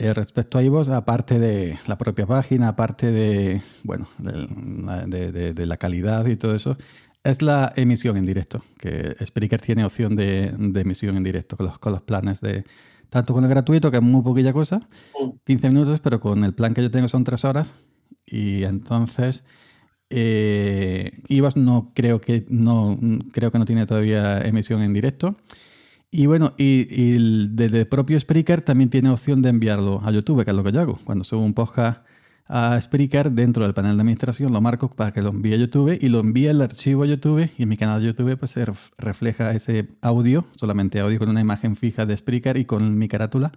eh, 0.00 0.14
respecto 0.14 0.58
a 0.58 0.62
iVoox, 0.62 0.90
aparte 0.90 1.40
de 1.40 1.76
la 1.88 1.98
propia 1.98 2.24
página, 2.24 2.68
aparte 2.68 3.10
de, 3.10 3.62
bueno, 3.82 4.08
de, 4.18 5.66
la 5.66 5.76
calidad 5.76 6.24
y 6.26 6.36
todo 6.36 6.54
eso, 6.54 6.78
es 7.24 7.42
la 7.42 7.72
emisión 7.74 8.16
en 8.16 8.24
directo, 8.24 8.62
que 8.78 9.16
Spreaker 9.26 9.60
tiene 9.60 9.84
opción 9.84 10.14
de, 10.14 10.54
emisión 10.76 11.16
en 11.16 11.24
directo 11.24 11.56
con 11.56 11.66
los, 11.66 11.80
con 11.80 11.90
los 11.92 12.02
planes 12.02 12.40
de, 12.40 12.62
tanto 13.10 13.34
con 13.34 13.42
el 13.42 13.50
gratuito, 13.50 13.90
que 13.90 13.96
es 13.96 14.02
muy 14.02 14.22
poquilla 14.22 14.52
cosa, 14.52 14.86
15 15.44 15.68
minutos, 15.70 15.98
pero 15.98 16.20
con 16.20 16.44
el 16.44 16.54
plan 16.54 16.74
que 16.74 16.82
yo 16.82 16.92
tengo 16.92 17.08
son 17.08 17.24
3 17.24 17.44
horas, 17.44 17.74
y 18.24 18.62
entonces 18.62 19.44
eh, 20.10 21.22
no 21.56 21.92
creo 21.92 22.20
que 22.20 22.46
no 22.48 22.96
creo 23.32 23.50
que 23.50 23.58
no 23.58 23.64
tiene 23.64 23.84
todavía 23.84 24.40
emisión 24.42 24.82
en 24.82 24.92
directo. 24.92 25.36
Y 26.10 26.26
bueno, 26.26 26.54
y, 26.56 27.48
desde 27.48 27.80
el 27.80 27.86
propio 27.86 28.18
Spreaker 28.18 28.62
también 28.62 28.88
tiene 28.88 29.10
opción 29.10 29.42
de 29.42 29.50
enviarlo 29.50 30.00
a 30.02 30.10
YouTube, 30.10 30.42
que 30.44 30.50
es 30.50 30.56
lo 30.56 30.64
que 30.64 30.72
yo 30.72 30.80
hago. 30.80 30.98
Cuando 31.04 31.22
subo 31.22 31.44
un 31.44 31.52
podcast 31.52 32.02
a 32.46 32.80
Spreaker 32.80 33.30
dentro 33.30 33.64
del 33.64 33.74
panel 33.74 33.96
de 33.96 34.00
administración, 34.00 34.52
lo 34.52 34.60
marco 34.62 34.88
para 34.88 35.12
que 35.12 35.20
lo 35.20 35.28
envíe 35.28 35.52
a 35.52 35.56
YouTube 35.56 35.98
y 36.00 36.08
lo 36.08 36.20
envíe 36.20 36.46
el 36.46 36.62
archivo 36.62 37.02
a 37.02 37.06
YouTube 37.06 37.50
y 37.58 37.62
en 37.62 37.68
mi 37.68 37.76
canal 37.76 38.00
de 38.00 38.06
YouTube 38.06 38.38
pues 38.38 38.52
se 38.52 38.64
refleja 38.96 39.50
ese 39.52 39.86
audio, 40.00 40.46
solamente 40.56 40.98
audio 41.00 41.18
con 41.18 41.28
una 41.28 41.42
imagen 41.42 41.76
fija 41.76 42.06
de 42.06 42.16
Spreaker 42.16 42.56
y 42.56 42.64
con 42.64 42.96
mi 42.96 43.06
carátula. 43.06 43.52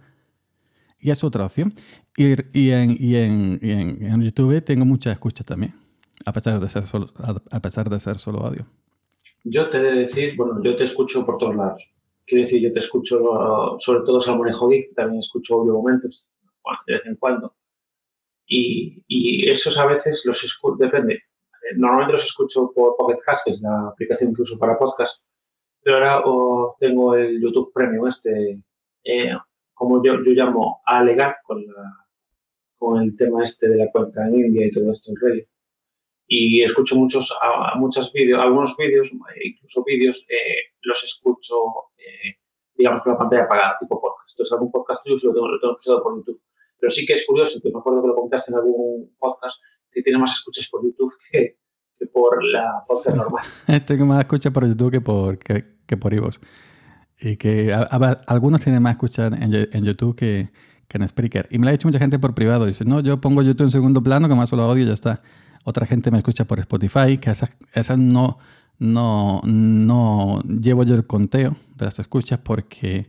Y 1.00 1.10
es 1.10 1.24
otra 1.24 1.46
opción. 1.46 1.72
Y, 2.16 2.70
en, 2.70 4.22
YouTube 4.22 4.62
tengo 4.62 4.84
muchas 4.84 5.14
escuchas 5.14 5.46
también, 5.46 5.74
a 6.26 6.32
pesar 6.34 6.60
de 6.60 6.68
ser 6.68 6.86
solo, 6.86 7.12
a 7.50 7.60
pesar 7.60 7.88
de 7.88 7.98
ser 7.98 8.18
solo 8.18 8.40
audio. 8.40 8.66
Yo 9.42 9.70
te 9.70 9.78
he 9.78 9.82
de 9.82 9.92
decir, 9.94 10.36
bueno, 10.36 10.62
yo 10.62 10.76
te 10.76 10.84
escucho 10.84 11.24
por 11.26 11.38
todos 11.38 11.56
lados. 11.56 11.92
Quiero 12.26 12.42
decir, 12.42 12.62
yo 12.62 12.72
te 12.72 12.78
escucho 12.78 13.18
sobre 13.78 14.04
todo 14.04 14.20
Salmón 14.20 14.50
y 14.72 14.94
también 14.94 15.20
escucho 15.20 15.54
audio 15.54 15.74
momentos 15.74 16.32
de 16.86 16.94
vez 16.94 17.06
en 17.06 17.16
cuando. 17.16 17.54
Y, 18.46 19.02
y 19.08 19.50
esos 19.50 19.78
a 19.78 19.86
veces 19.86 20.22
los 20.24 20.42
escucho, 20.44 20.76
depende. 20.76 21.14
Eh, 21.14 21.76
normalmente 21.76 22.12
los 22.12 22.24
escucho 22.24 22.72
por 22.74 22.96
Pocket 22.96 23.20
Cast, 23.24 23.44
que 23.46 23.52
es 23.52 23.60
la 23.60 23.88
aplicación 23.88 24.34
que 24.34 24.42
uso 24.42 24.58
para 24.58 24.78
podcast, 24.78 25.22
pero 25.82 25.96
ahora 25.96 26.76
tengo 26.78 27.14
el 27.14 27.40
YouTube 27.40 27.72
Premium, 27.72 28.08
este, 28.08 28.60
eh, 29.04 29.36
como 29.74 30.02
yo, 30.04 30.22
yo 30.24 30.32
llamo, 30.32 30.80
a 30.86 30.98
alegar 30.98 31.36
con, 31.44 31.64
la, 31.66 32.06
con 32.76 33.02
el 33.02 33.16
tema 33.16 33.42
este 33.42 33.68
de 33.68 33.76
la 33.78 33.90
cuenta 33.90 34.26
en 34.28 34.34
India 34.34 34.66
y 34.66 34.70
todo 34.70 34.90
esto 34.90 35.12
en 35.12 35.16
rey 35.16 35.46
y 36.32 36.62
escucho 36.62 36.96
muchos, 36.96 37.30
a, 37.42 37.78
vídeos, 38.14 38.40
algunos 38.40 38.74
vídeos, 38.76 39.10
incluso 39.44 39.84
vídeos, 39.84 40.24
eh, 40.30 40.72
los 40.82 41.04
escucho, 41.04 41.54
eh, 41.98 42.38
digamos, 42.74 43.02
con 43.02 43.12
la 43.12 43.18
pantalla 43.18 43.44
apagada, 43.44 43.76
tipo 43.78 44.00
podcast. 44.00 44.34
Entonces, 44.34 44.52
algún 44.54 44.70
podcast 44.72 45.04
tuyo 45.04 45.28
lo 45.28 45.34
tengo, 45.34 45.48
lo 45.48 45.60
tengo 45.60 45.72
escuchado 45.72 46.02
por 46.02 46.16
YouTube. 46.16 46.40
Pero 46.78 46.90
sí 46.90 47.04
que 47.04 47.12
es 47.12 47.26
curioso, 47.26 47.60
que 47.62 47.70
me 47.70 47.78
acuerdo 47.78 48.00
que 48.00 48.08
lo 48.08 48.14
comentaste 48.14 48.50
en 48.50 48.58
algún 48.58 49.14
podcast, 49.18 49.60
que 49.90 50.02
tiene 50.02 50.18
más 50.18 50.32
escuchas 50.32 50.68
por 50.70 50.82
YouTube 50.82 51.12
que, 51.30 51.58
que 51.98 52.06
por 52.06 52.42
la 52.50 52.82
podcast 52.88 53.16
normal. 53.16 53.44
Tengo 53.86 54.06
más 54.06 54.20
escuchas 54.20 54.52
por 54.52 54.66
YouTube 54.66 54.90
que 54.90 55.00
por, 55.02 55.38
que, 55.38 55.64
que 55.86 55.96
por 55.98 56.14
iVoox. 56.14 56.40
Y 57.20 57.36
que 57.36 57.72
algunos 58.26 58.62
tienen 58.62 58.82
más 58.82 58.92
escuchas 58.92 59.32
en, 59.32 59.54
en 59.54 59.84
YouTube 59.84 60.16
que, 60.16 60.50
que 60.88 60.96
en 60.96 61.06
Spreaker. 61.06 61.46
Y 61.50 61.58
me 61.58 61.66
lo 61.66 61.68
ha 61.68 61.72
dicho 61.72 61.86
mucha 61.86 62.00
gente 62.00 62.18
por 62.18 62.34
privado. 62.34 62.64
Dice, 62.64 62.84
no, 62.84 63.00
yo 63.00 63.20
pongo 63.20 63.42
YouTube 63.42 63.64
en 63.64 63.70
segundo 63.70 64.02
plano, 64.02 64.28
que 64.28 64.34
más 64.34 64.48
solo 64.48 64.66
odio 64.66 64.82
y 64.82 64.86
ya 64.86 64.94
está. 64.94 65.22
Otra 65.64 65.86
gente 65.86 66.10
me 66.10 66.18
escucha 66.18 66.44
por 66.44 66.58
Spotify, 66.60 67.18
que 67.18 67.30
esas, 67.30 67.50
esas 67.72 67.98
no, 67.98 68.38
no, 68.78 69.40
no 69.44 70.42
llevo 70.42 70.84
yo 70.84 70.94
el 70.94 71.06
conteo 71.06 71.56
de 71.76 71.84
las 71.84 71.98
escuchas 71.98 72.40
porque 72.42 73.06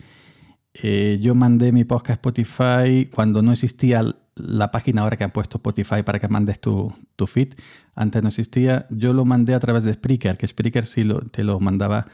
eh, 0.74 1.20
yo 1.22 1.36
mandé 1.36 1.72
mi 1.72 1.84
podcast 1.84 2.12
a 2.12 2.14
Spotify 2.14 3.10
cuando 3.14 3.42
no 3.42 3.52
existía 3.52 4.04
la 4.36 4.72
página 4.72 5.02
ahora 5.02 5.18
que 5.18 5.24
han 5.24 5.32
puesto 5.32 5.58
Spotify 5.58 6.04
para 6.04 6.20
que 6.20 6.28
mandes 6.28 6.60
tu, 6.60 6.94
tu 7.16 7.28
feed. 7.28 7.54
Antes 7.96 8.24
no 8.24 8.30
existía. 8.30 8.88
Yo 8.90 9.14
lo 9.14 9.26
mandé 9.26 9.54
a 9.54 9.60
través 9.60 9.84
de 9.84 9.94
Spreaker, 9.94 10.38
que 10.38 10.48
Spreaker 10.48 10.86
sí 10.86 11.04
lo, 11.04 11.22
te 11.22 11.44
lo 11.44 11.60
mandaba 11.60 12.08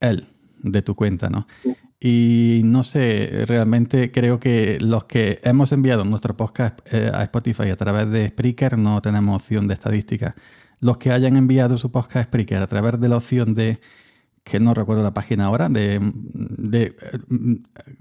él 0.00 0.33
de 0.64 0.82
tu 0.82 0.94
cuenta, 0.94 1.30
¿no? 1.30 1.46
Y 2.00 2.62
no 2.64 2.84
sé, 2.84 3.44
realmente 3.46 4.10
creo 4.10 4.40
que 4.40 4.78
los 4.80 5.04
que 5.04 5.40
hemos 5.44 5.72
enviado 5.72 6.04
nuestro 6.04 6.36
podcast 6.36 6.80
eh, 6.92 7.10
a 7.12 7.22
Spotify 7.22 7.70
a 7.70 7.76
través 7.76 8.10
de 8.10 8.28
Spreaker 8.28 8.76
no 8.76 9.00
tenemos 9.00 9.36
opción 9.36 9.68
de 9.68 9.74
estadística. 9.74 10.34
Los 10.80 10.98
que 10.98 11.12
hayan 11.12 11.36
enviado 11.36 11.78
su 11.78 11.90
podcast 11.90 12.16
a 12.16 12.22
Spreaker 12.24 12.60
a 12.60 12.66
través 12.66 13.00
de 13.00 13.08
la 13.08 13.16
opción 13.16 13.54
de, 13.54 13.80
que 14.44 14.60
no 14.60 14.74
recuerdo 14.74 15.02
la 15.02 15.14
página 15.14 15.46
ahora, 15.46 15.68
de, 15.70 15.98
de 16.34 16.94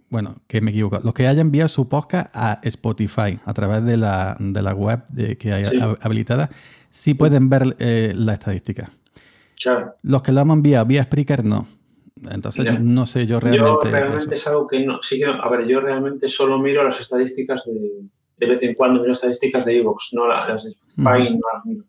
bueno, 0.09 0.35
que 0.47 0.59
me 0.59 0.71
equivoco, 0.71 0.99
los 1.01 1.13
que 1.13 1.25
hayan 1.25 1.47
enviado 1.47 1.69
su 1.69 1.87
podcast 1.87 2.29
a 2.33 2.59
Spotify 2.63 3.39
a 3.45 3.53
través 3.53 3.85
de 3.85 3.95
la, 3.95 4.35
de 4.39 4.61
la 4.61 4.73
web 4.73 5.05
de, 5.07 5.37
que 5.37 5.53
hay 5.53 5.63
habilitada, 6.01 6.49
sí 6.89 7.13
pueden 7.13 7.49
ver 7.49 7.75
eh, 7.79 8.13
la 8.15 8.33
estadística. 8.33 8.91
Los 10.01 10.21
que 10.21 10.33
lo 10.33 10.41
han 10.41 10.51
enviado 10.51 10.85
vía 10.85 11.03
Spreaker, 11.03 11.45
no. 11.45 11.65
Entonces, 12.31 12.79
no 12.79 13.05
sé 13.05 13.25
yo 13.25 13.39
realmente. 13.39 13.69
Yo 13.69 13.79
realmente 13.91 14.35
es 14.35 14.47
algo 14.47 14.67
que 14.67 14.79
no. 14.85 15.01
Sí 15.01 15.19
que 15.19 15.25
A 15.25 15.49
ver, 15.49 15.65
yo 15.67 15.79
realmente 15.79 16.27
solo 16.29 16.57
miro 16.59 16.83
las 16.83 16.99
estadísticas 16.99 17.65
de, 17.65 18.03
de 18.37 18.47
vez 18.47 18.63
en 18.63 18.73
cuando 18.75 19.01
miro 19.01 19.13
estadísticas 19.13 19.65
de 19.65 19.79
Evox, 19.79 20.11
no 20.13 20.27
las 20.27 20.63
de 20.63 20.71
Spotify, 20.71 21.33
no 21.33 21.47
las 21.53 21.65
miro. 21.65 21.83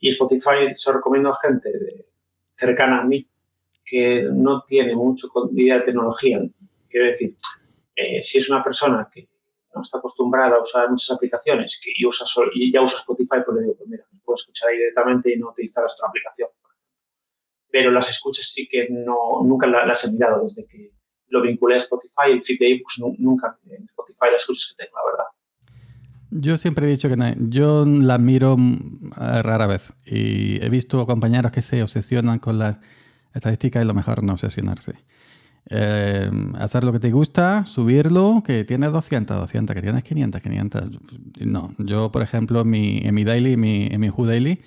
Y 0.00 0.10
Spotify 0.10 0.72
se 0.74 0.92
recomiendo 0.92 1.30
a 1.30 1.36
gente 1.36 1.70
cercana 2.54 3.00
a 3.00 3.04
mí 3.04 3.26
que 3.84 4.28
no 4.30 4.62
tiene 4.62 4.94
mucho 4.94 5.28
idea 5.52 5.78
de 5.78 5.82
tecnología. 5.82 6.40
Quiero 6.88 7.06
decir, 7.06 7.36
eh, 7.96 8.22
si 8.22 8.38
es 8.38 8.50
una 8.50 8.62
persona 8.62 9.08
que 9.12 9.28
no 9.74 9.82
está 9.82 9.98
acostumbrada 9.98 10.56
a 10.56 10.62
usar 10.62 10.90
muchas 10.90 11.16
aplicaciones 11.16 11.80
que 11.82 11.90
y, 11.94 12.06
usa 12.06 12.26
y 12.54 12.72
ya 12.72 12.82
usa 12.82 12.98
Spotify, 12.98 13.38
pues 13.44 13.56
le 13.56 13.62
digo, 13.62 13.74
pues 13.76 13.88
mira, 13.88 14.04
puedes 14.24 14.40
escuchar 14.42 14.70
ahí 14.70 14.76
directamente 14.76 15.32
y 15.32 15.36
no 15.38 15.50
utilizar 15.50 15.84
otra 15.84 16.08
aplicación. 16.08 16.48
Pero 17.70 17.90
las 17.90 18.08
escuchas 18.10 18.46
sí 18.46 18.68
que 18.70 18.88
no, 18.90 19.42
nunca 19.44 19.66
las 19.66 20.04
he 20.04 20.12
mirado 20.12 20.42
desde 20.42 20.66
que 20.66 20.92
lo 21.28 21.42
vinculé 21.42 21.74
a 21.74 21.78
Spotify. 21.78 22.30
El 22.32 22.42
feed 22.42 22.58
de 22.58 22.72
ebooks 22.72 23.00
nunca 23.18 23.58
en 23.66 23.84
Spotify 23.84 24.26
las 24.32 24.42
escuchas 24.42 24.74
que 24.74 24.84
tengo, 24.84 24.96
la 24.96 25.10
verdad. 25.10 25.24
Yo 26.30 26.58
siempre 26.58 26.86
he 26.86 26.90
dicho 26.90 27.08
que 27.08 27.16
yo 27.48 27.86
la 27.86 28.18
miro 28.18 28.56
mm, 28.56 29.12
rara 29.16 29.66
vez 29.66 29.92
y 30.04 30.62
he 30.62 30.68
visto 30.68 31.06
compañeros 31.06 31.52
que 31.52 31.62
se 31.62 31.82
obsesionan 31.82 32.38
con 32.38 32.58
las 32.58 32.78
estadísticas 33.34 33.82
y 33.82 33.86
lo 33.86 33.94
mejor 33.94 34.22
no 34.22 34.34
obsesionarse. 34.34 34.94
Eh, 35.70 36.30
hacer 36.58 36.84
lo 36.84 36.92
que 36.92 36.98
te 36.98 37.10
gusta, 37.10 37.64
subirlo, 37.66 38.42
que 38.44 38.64
tienes 38.64 38.92
200, 38.92 39.36
200, 39.38 39.74
que 39.74 39.82
tienes 39.82 40.02
500, 40.02 40.40
500. 40.40 40.82
No, 41.40 41.74
yo 41.78 42.10
por 42.10 42.22
ejemplo 42.22 42.64
mi, 42.64 43.00
en 43.04 43.14
mi 43.14 43.24
daily, 43.24 43.56
mi, 43.56 43.86
en 43.86 44.00
mi 44.00 44.08
Who 44.08 44.26
Daily, 44.26 44.60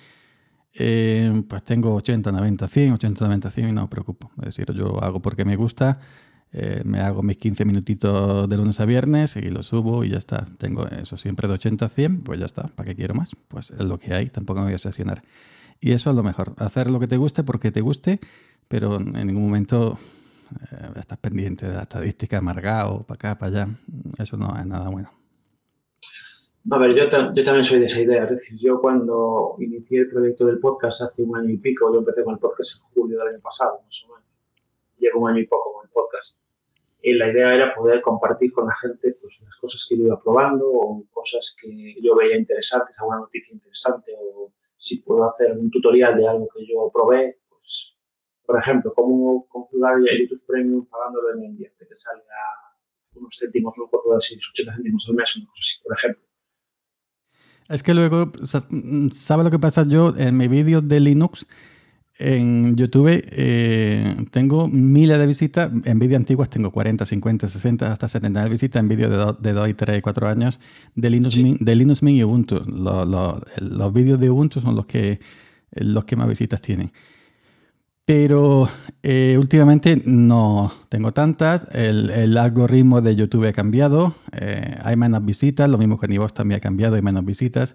eh, 0.74 1.42
pues 1.48 1.62
tengo 1.64 1.94
80, 1.94 2.32
90, 2.32 2.68
100, 2.68 2.92
80, 2.94 3.24
90, 3.24 3.50
100 3.50 3.68
y 3.68 3.72
no 3.72 3.82
me 3.82 3.88
preocupo. 3.88 4.30
Es 4.38 4.56
decir, 4.56 4.72
yo 4.72 5.02
hago 5.02 5.20
porque 5.20 5.44
me 5.44 5.56
gusta, 5.56 6.00
eh, 6.52 6.82
me 6.84 7.00
hago 7.00 7.22
mis 7.22 7.36
15 7.36 7.64
minutitos 7.64 8.48
de 8.48 8.56
lunes 8.56 8.80
a 8.80 8.84
viernes 8.84 9.36
y 9.36 9.50
lo 9.50 9.62
subo 9.62 10.04
y 10.04 10.10
ya 10.10 10.18
está. 10.18 10.46
Tengo 10.58 10.86
eso 10.88 11.16
siempre 11.16 11.48
de 11.48 11.54
80 11.54 11.84
a 11.84 11.88
100, 11.88 12.22
pues 12.22 12.38
ya 12.38 12.46
está. 12.46 12.68
¿Para 12.68 12.88
qué 12.88 12.96
quiero 12.96 13.14
más? 13.14 13.36
Pues 13.48 13.70
es 13.70 13.80
lo 13.80 13.98
que 13.98 14.14
hay, 14.14 14.30
tampoco 14.30 14.60
me 14.60 14.66
voy 14.66 14.72
a 14.72 14.76
obsesionar. 14.76 15.22
Y 15.80 15.92
eso 15.92 16.10
es 16.10 16.16
lo 16.16 16.22
mejor, 16.22 16.54
hacer 16.58 16.90
lo 16.90 17.00
que 17.00 17.08
te 17.08 17.16
guste 17.16 17.42
porque 17.42 17.72
te 17.72 17.80
guste, 17.80 18.20
pero 18.68 19.00
en 19.00 19.26
ningún 19.26 19.44
momento 19.44 19.98
eh, 20.70 20.90
estás 20.96 21.18
pendiente 21.18 21.66
de 21.66 21.74
la 21.74 21.82
estadística, 21.82 22.38
amargado, 22.38 23.02
para 23.02 23.16
acá, 23.16 23.38
para 23.38 23.62
allá. 23.62 23.74
Eso 24.18 24.36
no 24.36 24.56
es 24.56 24.66
nada 24.66 24.88
bueno. 24.88 25.21
A 26.70 26.78
ver, 26.78 26.94
yo, 26.94 27.04
yo, 27.34 27.44
también 27.44 27.64
soy 27.64 27.80
de 27.80 27.86
esa 27.86 28.00
idea. 28.00 28.24
Es 28.24 28.30
decir, 28.30 28.58
yo 28.60 28.80
cuando 28.80 29.56
inicié 29.58 30.00
el 30.00 30.10
proyecto 30.10 30.46
del 30.46 30.60
podcast 30.60 31.02
hace 31.02 31.22
un 31.22 31.36
año 31.36 31.50
y 31.50 31.58
pico, 31.58 31.92
yo 31.92 31.98
empecé 31.98 32.22
con 32.22 32.34
el 32.34 32.40
podcast 32.40 32.76
en 32.76 32.82
julio 32.90 33.18
del 33.18 33.28
año 33.28 33.40
pasado, 33.40 33.80
más 33.84 34.04
o 34.04 34.08
menos. 34.08 34.24
Llevo 34.98 35.20
un 35.20 35.30
año 35.30 35.40
y 35.40 35.46
poco 35.46 35.72
con 35.74 35.86
el 35.86 35.90
podcast. 35.90 36.38
Y 37.02 37.14
la 37.14 37.32
idea 37.32 37.52
era 37.52 37.74
poder 37.74 38.00
compartir 38.00 38.52
con 38.52 38.66
la 38.66 38.74
gente 38.76 39.16
pues, 39.20 39.42
las 39.44 39.56
cosas 39.56 39.84
que 39.88 39.98
yo 39.98 40.04
iba 40.04 40.22
probando 40.22 40.70
o 40.70 41.04
cosas 41.10 41.56
que 41.60 41.96
yo 42.00 42.14
veía 42.14 42.38
interesantes, 42.38 42.96
alguna 43.00 43.18
noticia 43.18 43.52
interesante 43.52 44.12
o 44.20 44.52
si 44.76 45.02
puedo 45.02 45.28
hacer 45.28 45.52
un 45.58 45.68
tutorial 45.68 46.16
de 46.16 46.28
algo 46.28 46.48
que 46.54 46.64
yo 46.64 46.90
probé, 46.92 47.40
pues 47.48 47.96
por 48.46 48.58
ejemplo, 48.58 48.92
cómo 48.94 49.46
configurar 49.48 49.98
YouTube 50.00 50.44
Premium 50.46 50.86
pagándolo 50.86 51.32
en 51.34 51.44
India, 51.44 51.72
que 51.78 51.86
te 51.86 51.96
sale 51.96 52.22
a 52.22 53.18
unos 53.18 53.36
céntimos, 53.38 53.76
no 53.78 53.88
puedo 53.88 54.14
decir 54.14 54.38
80 54.38 54.74
céntimos 54.74 55.08
al 55.08 55.14
mes, 55.14 55.36
una 55.36 55.46
cosa 55.46 55.60
así, 55.60 55.82
por 55.82 55.96
ejemplo. 55.96 56.31
Es 57.68 57.82
que 57.82 57.94
luego, 57.94 58.32
¿sabe 59.12 59.44
lo 59.44 59.50
que 59.50 59.58
pasa? 59.58 59.86
Yo 59.86 60.14
en 60.16 60.36
mi 60.36 60.48
vídeo 60.48 60.80
de 60.80 61.00
Linux 61.00 61.46
en 62.18 62.76
YouTube 62.76 63.24
eh, 63.32 64.26
tengo 64.30 64.68
miles 64.68 65.18
de 65.18 65.26
visitas. 65.26 65.70
En 65.84 65.98
vídeos 65.98 66.18
antiguos 66.18 66.48
tengo 66.50 66.70
40, 66.70 67.06
50, 67.06 67.48
60, 67.48 67.92
hasta 67.92 68.08
70 68.08 68.48
visitas. 68.48 68.80
En 68.80 68.88
vídeos 68.88 69.40
de 69.40 69.52
2, 69.52 69.76
3, 69.76 70.02
4 70.02 70.28
años 70.28 70.60
de 70.94 71.10
Linux, 71.10 71.36
Mint, 71.36 71.60
de 71.60 71.76
Linux 71.76 72.02
Mint 72.02 72.18
y 72.18 72.24
Ubuntu. 72.24 72.60
los 72.66 73.92
vídeos 73.92 74.20
de 74.20 74.30
Ubuntu 74.30 74.60
son 74.60 74.76
los 74.76 74.86
que, 74.86 75.20
los 75.72 76.04
que 76.04 76.16
más 76.16 76.28
visitas 76.28 76.60
tienen. 76.60 76.92
Pero 78.04 78.68
eh, 79.02 79.36
últimamente 79.38 80.02
no 80.04 80.72
tengo 80.88 81.12
tantas. 81.12 81.68
El, 81.72 82.36
algoritmo 82.36 83.00
de 83.00 83.14
YouTube 83.14 83.48
ha 83.48 83.52
cambiado. 83.52 84.14
Eh, 84.32 84.76
hay 84.82 84.96
menos 84.96 85.24
visitas. 85.24 85.68
Lo 85.68 85.78
mismo 85.78 85.98
que 85.98 86.06
en 86.06 86.12
iVoox 86.14 86.34
también 86.34 86.58
ha 86.58 86.60
cambiado. 86.60 86.96
Hay 86.96 87.02
menos 87.02 87.24
visitas. 87.24 87.74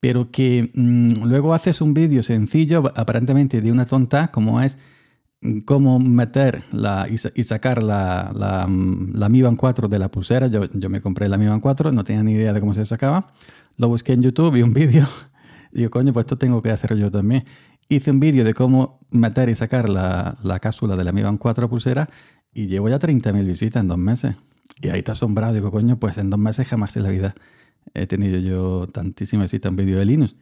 Pero 0.00 0.30
que 0.30 0.70
mm, 0.74 1.24
luego 1.24 1.52
haces 1.52 1.80
un 1.80 1.92
vídeo 1.92 2.22
sencillo, 2.22 2.92
aparentemente 2.94 3.60
de 3.60 3.72
una 3.72 3.84
tonta, 3.84 4.28
como 4.28 4.60
es 4.60 4.78
mm, 5.42 5.60
cómo 5.60 5.98
meter 5.98 6.62
la, 6.72 7.08
y, 7.08 7.18
sacar 7.44 7.82
la, 7.82 8.32
la, 8.34 8.66
mm, 8.66 9.30
Mi 9.30 9.42
Band 9.42 9.58
4 9.58 9.88
de 9.88 9.98
la 9.98 10.08
pulsera. 10.10 10.46
Yo, 10.46 10.64
yo 10.72 10.88
me 10.88 11.02
compré 11.02 11.28
la 11.28 11.36
Mi 11.36 11.46
Band 11.46 11.60
4, 11.60 11.92
no 11.92 12.04
tenía 12.04 12.22
ni 12.22 12.32
idea 12.32 12.52
de 12.52 12.60
cómo 12.60 12.74
se 12.74 12.84
sacaba. 12.86 13.32
Lo 13.76 13.88
busqué 13.88 14.12
en 14.12 14.22
YouTube, 14.22 14.54
vi 14.54 14.62
un 14.62 14.72
vídeo. 14.74 15.06
Digo, 15.72 15.90
coño, 15.90 16.12
pues 16.12 16.24
esto 16.24 16.38
tengo 16.38 16.62
que 16.62 16.70
hacer 16.70 16.96
yo 16.96 17.10
también 17.10 17.44
hice 17.88 18.10
un 18.10 18.20
vídeo 18.20 18.44
de 18.44 18.54
cómo 18.54 19.00
meter 19.10 19.48
y 19.48 19.54
sacar 19.54 19.88
la, 19.88 20.36
la 20.42 20.58
cápsula 20.60 20.96
de 20.96 21.04
la 21.04 21.12
Mi 21.12 21.22
Band 21.22 21.38
4 21.38 21.68
pulsera 21.68 22.08
y 22.52 22.66
llevo 22.66 22.88
ya 22.88 22.98
30.000 22.98 23.46
visitas 23.46 23.80
en 23.80 23.88
dos 23.88 23.98
meses. 23.98 24.36
Y 24.80 24.88
ahí 24.88 25.00
está 25.00 25.12
asombrado, 25.12 25.54
digo, 25.54 25.70
coño, 25.70 25.98
pues 25.98 26.18
en 26.18 26.30
dos 26.30 26.38
meses 26.38 26.66
jamás 26.66 26.96
en 26.96 27.02
la 27.02 27.08
vida 27.08 27.34
he 27.94 28.06
tenido 28.06 28.38
yo 28.38 28.86
tantísimas 28.88 29.44
visitas 29.44 29.70
en 29.70 29.76
vídeo 29.76 29.98
de 29.98 30.04
Linux. 30.04 30.36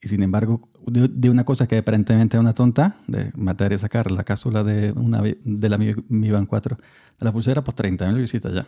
Y 0.00 0.08
sin 0.08 0.22
embargo, 0.22 0.68
de, 0.86 1.30
una 1.30 1.44
cosa 1.44 1.66
que 1.66 1.78
aparentemente 1.78 2.36
es 2.36 2.40
una 2.40 2.52
tonta, 2.52 2.96
de 3.06 3.32
meter 3.36 3.72
y 3.72 3.78
sacar 3.78 4.10
la 4.10 4.22
cápsula 4.22 4.62
de, 4.62 4.92
una, 4.92 5.22
de 5.22 5.68
la 5.68 5.78
Mi, 5.78 5.92
Mi 6.08 6.30
Band 6.30 6.46
4 6.46 6.76
de 7.18 7.24
la 7.24 7.32
pulsera, 7.32 7.64
pues 7.64 7.76
30.000 7.76 8.16
visitas 8.16 8.52
ya. 8.52 8.66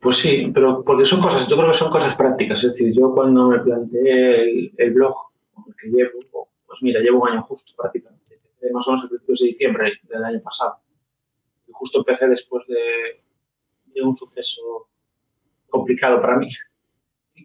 Pues 0.00 0.16
sí, 0.16 0.50
pero 0.54 0.84
porque 0.84 1.04
son 1.04 1.20
cosas, 1.20 1.48
yo 1.48 1.56
creo 1.56 1.68
que 1.68 1.78
son 1.78 1.90
cosas 1.90 2.14
prácticas. 2.14 2.62
Es 2.62 2.70
decir, 2.70 2.94
yo 2.94 3.12
cuando 3.12 3.48
me 3.48 3.58
planteé 3.58 4.70
el 4.76 4.92
blog, 4.92 5.14
que 5.80 5.88
llevo, 5.88 6.48
pues 6.66 6.78
mira, 6.82 7.00
llevo 7.00 7.22
un 7.22 7.30
año 7.30 7.42
justo 7.42 7.72
prácticamente. 7.76 8.40
Más 8.72 8.86
o 8.88 8.92
menos 8.92 9.04
a 9.04 9.08
principios 9.08 9.40
de 9.40 9.46
diciembre 9.48 9.92
del 10.02 10.24
año 10.24 10.40
pasado. 10.42 10.78
Y 11.66 11.72
justo 11.72 11.98
empecé 11.98 12.26
después 12.28 12.66
de, 12.66 13.22
de 13.86 14.02
un 14.02 14.16
suceso 14.16 14.88
complicado 15.68 16.20
para 16.20 16.36
mí, 16.36 16.48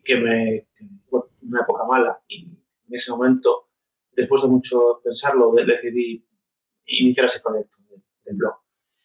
que 0.03 0.15
me, 0.15 0.67
fue 1.09 1.21
una 1.41 1.61
época 1.61 1.83
mala. 1.85 2.21
Y 2.27 2.45
en 2.45 2.93
ese 2.95 3.11
momento, 3.11 3.69
después 4.11 4.43
de 4.43 4.49
mucho 4.49 5.01
pensarlo, 5.03 5.51
decidí 5.53 6.25
iniciar 6.85 7.25
ese 7.25 7.41
proyecto 7.41 7.77
del 8.23 8.35
blog. 8.35 8.55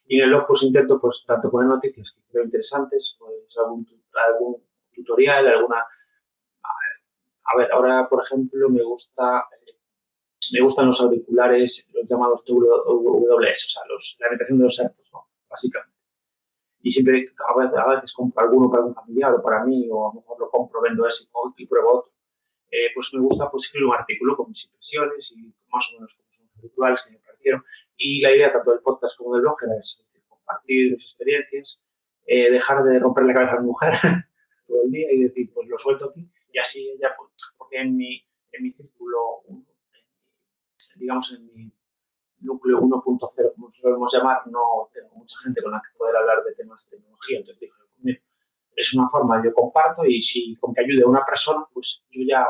Y 0.07 0.19
en 0.19 0.25
el 0.25 0.31
blog 0.31 0.47
pues 0.47 0.62
intento 0.62 1.01
pues 1.01 1.25
tanto 1.27 1.51
poner 1.51 1.69
noticias 1.69 2.12
que 2.12 2.21
creo 2.31 2.45
interesantes, 2.45 3.17
pues 3.19 3.57
algún, 3.57 3.87
algún 4.29 4.62
tutorial, 4.93 5.47
alguna 5.47 5.85
a 7.44 7.59
ver, 7.59 7.72
ahora, 7.72 8.09
por 8.09 8.22
ejemplo, 8.22 8.68
me 8.70 8.83
gusta 8.83 9.46
me 10.52 10.61
gustan 10.61 10.87
los 10.87 11.00
auriculares, 11.00 11.88
los 11.92 12.04
llamados 12.09 12.44
TWS, 12.44 13.64
o 13.64 13.68
sea, 13.68 13.83
los, 13.88 14.16
la 14.20 14.26
alimentación 14.26 14.59
de 14.59 14.64
los 14.64 14.78
AirPods, 14.78 15.11
básicamente. 15.48 15.94
Y 16.83 16.90
siempre, 16.90 17.33
a 17.48 17.94
veces, 17.94 18.12
compro 18.12 18.44
alguno 18.44 18.70
para 18.70 18.85
un 18.85 18.94
familiar 18.94 19.33
o 19.33 19.42
para 19.42 19.64
mí, 19.64 19.88
o 19.90 20.11
a 20.11 20.14
lo 20.14 20.20
mejor 20.20 20.38
lo 20.38 20.50
compro, 20.50 20.83
vendo 20.83 21.07
ese 21.07 21.24
y 21.57 21.66
pruebo 21.66 22.00
otro. 22.00 22.12
Eh, 22.70 22.90
pues 22.94 23.11
me 23.14 23.20
gusta 23.20 23.50
pues, 23.50 23.64
escribir 23.64 23.87
un 23.88 23.94
artículo 23.94 24.37
con 24.37 24.48
mis 24.48 24.64
impresiones 24.66 25.33
y 25.35 25.54
más 25.72 25.88
o 25.90 25.96
menos 25.96 26.18
los 26.18 26.40
auriculares 26.57 27.02
que 27.02 27.12
me 27.12 27.18
parecieron. 27.20 27.64
Y 27.96 28.20
la 28.20 28.37
idea 28.37 28.52
tanto 28.52 28.72
del 28.72 28.80
podcast 28.80 29.16
como 29.16 29.35
del 29.35 29.42
blog 29.42 29.57
era 29.62 29.74
es 29.80 29.98
decir, 29.98 30.22
compartir 30.28 30.92
mis 30.92 31.04
experiencias, 31.04 31.80
eh, 32.26 32.50
dejar 32.50 32.83
de 32.85 32.98
romper 32.98 33.24
la 33.24 33.35
cabeza 33.35 33.54
a 33.54 33.61
mi 33.61 33.66
mujer 33.66 33.92
todo 34.66 34.83
el 34.85 34.90
día 34.90 35.07
y 35.11 35.22
decir, 35.22 35.52
pues 35.54 35.68
lo 35.68 35.78
suelto 35.78 36.11
aquí 36.11 36.28
y 36.54 36.59
así 36.59 36.90
ella 36.90 37.14
pues, 37.16 37.30
en 37.80 37.96
mi, 37.96 38.26
en 38.52 38.62
mi 38.62 38.72
círculo, 38.72 39.42
digamos 40.96 41.32
en 41.32 41.46
mi 41.52 41.72
núcleo 42.40 42.80
1.0, 42.80 43.54
como 43.54 43.70
solemos 43.70 44.12
llamar, 44.12 44.46
no 44.46 44.88
tengo 44.92 45.14
mucha 45.14 45.37
gente 45.42 45.62
con 45.62 45.72
la 45.72 45.80
que 45.80 45.96
poder 45.96 46.16
hablar 46.16 46.44
de 46.44 46.54
temas 46.54 46.84
de 46.84 46.96
tecnología. 46.96 47.38
Entonces 47.38 47.60
dije, 47.60 47.72
pues 48.02 48.20
es 48.76 48.94
una 48.94 49.08
forma, 49.08 49.42
yo 49.44 49.52
comparto 49.54 50.04
y 50.04 50.20
si 50.20 50.56
con 50.56 50.74
que 50.74 50.82
ayude 50.82 51.04
a 51.04 51.08
una 51.08 51.24
persona, 51.24 51.64
pues 51.72 52.04
yo 52.10 52.22
ya, 52.26 52.44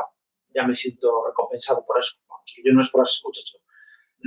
ya 0.53 0.65
me 0.67 0.75
siento 0.75 1.25
recompensado 1.25 1.85
por 1.85 1.99
eso. 1.99 2.17
Vamos, 2.27 2.51
que 2.55 2.61
yo 2.63 2.73
no 2.73 2.81
es 2.81 2.89
por 2.89 3.01
las 3.01 3.11
escuchas, 3.11 3.45
yo 3.53 3.59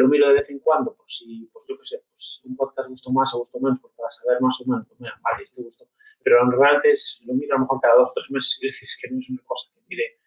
lo 0.05 0.09
miro 0.09 0.29
de 0.29 0.35
vez 0.35 0.49
en 0.51 0.61
cuando, 0.61 0.95
pues 0.95 1.17
si, 1.17 1.49
pues 1.53 1.67
yo 1.69 1.77
qué 1.79 1.85
sé, 1.85 2.05
pues 2.11 2.41
un 2.45 2.57
podcast 2.57 2.89
gusto 2.89 3.11
más 3.11 3.35
o 3.35 3.39
gusto 3.41 3.59
menos, 3.59 3.79
pues 3.81 3.93
para 3.95 4.11
saber 4.11 4.41
más 4.41 4.61
o 4.61 4.65
menos, 4.71 4.87
pues 4.87 5.01
mira, 5.01 5.19
vale, 5.23 5.43
este 5.43 5.61
gusto. 5.61 5.89
Pero 6.23 6.43
en 6.43 6.53
realidad 6.53 6.81
es, 6.85 7.21
lo 7.27 7.35
miro 7.35 7.55
a 7.55 7.59
lo 7.59 7.63
mejor 7.63 7.81
cada 7.81 7.97
dos 7.97 8.11
o 8.11 8.13
tres 8.15 8.31
meses 8.31 8.59
y 8.63 8.67
dices 8.67 8.99
que 9.01 9.11
no 9.11 9.19
es 9.19 9.31
una 9.31 9.43
cosa 9.45 9.69
que 9.75 9.81
mire 9.89 10.18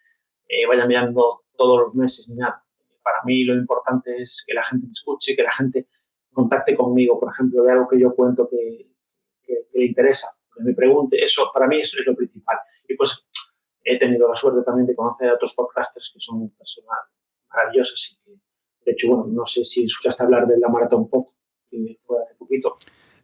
eh, 0.52 0.68
vaya 0.68 0.86
mirando 0.86 1.44
todos 1.56 1.80
los 1.80 1.96
meses 1.96 2.28
ni 2.28 2.36
nada. 2.36 2.62
Para 3.02 3.18
mí 3.26 3.44
lo 3.46 3.56
importante 3.56 4.22
es 4.22 4.44
que 4.46 4.54
la 4.54 4.64
gente 4.64 4.86
me 4.86 4.92
escuche, 4.92 5.36
que 5.36 5.44
la 5.44 5.52
gente 5.52 5.88
contacte 6.34 6.76
conmigo, 6.76 7.20
por 7.20 7.32
ejemplo, 7.32 7.64
de 7.64 7.72
algo 7.72 7.88
que 7.88 8.00
yo 8.00 8.14
cuento 8.14 8.50
que, 8.50 8.92
le 9.74 9.86
interesa, 9.86 10.28
que 10.54 10.64
me 10.64 10.74
pregunte. 10.74 11.24
Eso 11.24 11.50
para 11.54 11.68
mí 11.68 11.80
es, 11.80 11.96
lo 12.06 12.16
principal. 12.16 12.58
Y 12.88 12.96
pues 12.96 13.26
he 13.84 13.98
tenido 13.98 14.28
la 14.28 14.36
suerte 14.36 14.62
también 14.64 14.88
de 14.88 14.96
conocer 14.96 15.30
a 15.30 15.36
otros 15.36 15.56
podcasters 15.56 16.12
que 16.14 16.20
son 16.20 16.50
personas 16.50 17.00
maravillosas. 17.50 18.12
Y 18.12 18.24
que, 18.24 18.32
de 18.86 18.92
hecho, 18.92 19.08
bueno, 19.08 19.28
no 19.28 19.46
sé 19.46 19.64
si 19.64 19.86
escuchaste 19.86 20.24
hablar 20.24 20.48
de 20.48 20.58
la 20.60 20.68
Maratón 20.68 21.10
Pod, 21.10 21.28
que 21.70 21.98
fue 22.02 22.22
hace 22.22 22.36
poquito. 22.36 22.76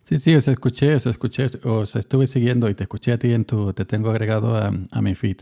Sí, 0.04 0.18
sí, 0.18 0.34
os 0.36 0.48
escuché, 0.48 0.96
os 0.96 1.06
escuché, 1.06 1.48
os 1.66 1.96
estuve 1.98 2.28
siguiendo 2.28 2.70
y 2.70 2.76
te 2.76 2.84
escuché 2.84 3.12
a 3.12 3.20
ti 3.20 3.34
en 3.34 3.44
tu, 3.44 3.74
te 3.74 3.84
tengo 3.84 4.10
agregado 4.10 4.56
a, 4.56 4.72
a 4.92 5.02
mi 5.02 5.16
feed. 5.16 5.42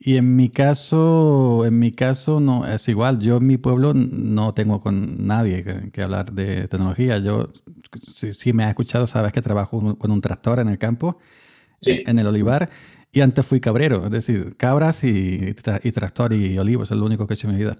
Y 0.00 0.16
en 0.16 0.36
mi 0.36 0.48
caso, 0.48 1.64
en 1.66 1.78
mi 1.78 1.90
caso 1.90 2.38
no 2.38 2.66
es 2.66 2.88
igual. 2.88 3.18
Yo 3.18 3.38
en 3.38 3.46
mi 3.46 3.56
pueblo 3.56 3.94
no 3.94 4.54
tengo 4.54 4.80
con 4.80 5.26
nadie 5.26 5.90
que, 5.92 6.02
hablar 6.02 6.32
de 6.32 6.68
tecnología. 6.68 7.18
Yo, 7.18 7.52
si, 8.06 8.52
me 8.52 8.64
has 8.64 8.70
escuchado, 8.70 9.08
sabes 9.08 9.32
que 9.32 9.42
trabajo 9.42 9.98
con 9.98 10.10
un 10.12 10.20
tractor 10.20 10.60
en 10.60 10.68
el 10.68 10.78
campo, 10.78 11.18
en 11.82 12.18
el 12.18 12.26
olivar. 12.28 12.70
Y 13.10 13.22
antes 13.22 13.44
fui 13.44 13.58
cabrero, 13.58 14.04
es 14.04 14.10
decir, 14.10 14.56
cabras 14.56 15.02
y, 15.02 15.54
y, 15.82 15.92
tractor 15.92 16.32
y 16.32 16.58
olivos, 16.58 16.90
es 16.90 16.96
lo 16.96 17.06
único 17.06 17.26
que 17.26 17.34
he 17.34 17.36
hecho 17.36 17.48
en 17.48 17.54
mi 17.54 17.60
vida. 17.60 17.76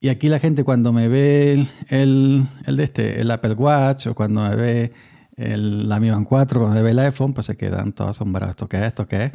Y 0.00 0.08
aquí 0.08 0.28
la 0.28 0.38
gente 0.38 0.64
cuando 0.64 0.92
me 0.92 1.08
ve 1.08 1.52
el, 1.88 2.46
el, 2.66 2.76
de 2.76 2.84
este, 2.84 3.20
el 3.20 3.30
Apple 3.30 3.54
Watch 3.54 4.08
o 4.08 4.14
cuando 4.14 4.42
me 4.42 4.56
ve 4.56 4.92
el, 5.36 5.88
la 5.88 6.00
Mi 6.00 6.10
Band 6.10 6.26
4, 6.26 6.60
cuando 6.60 6.76
me 6.76 6.82
ve 6.82 6.90
el 6.90 6.98
iPhone, 6.98 7.32
pues 7.32 7.46
se 7.46 7.56
quedan 7.56 7.92
todos 7.92 8.10
asombrados. 8.10 8.50
¿Esto 8.50 8.68
qué 8.68 8.76
es? 8.78 8.86
¿Esto 8.86 9.08
qué 9.08 9.24
es? 9.24 9.32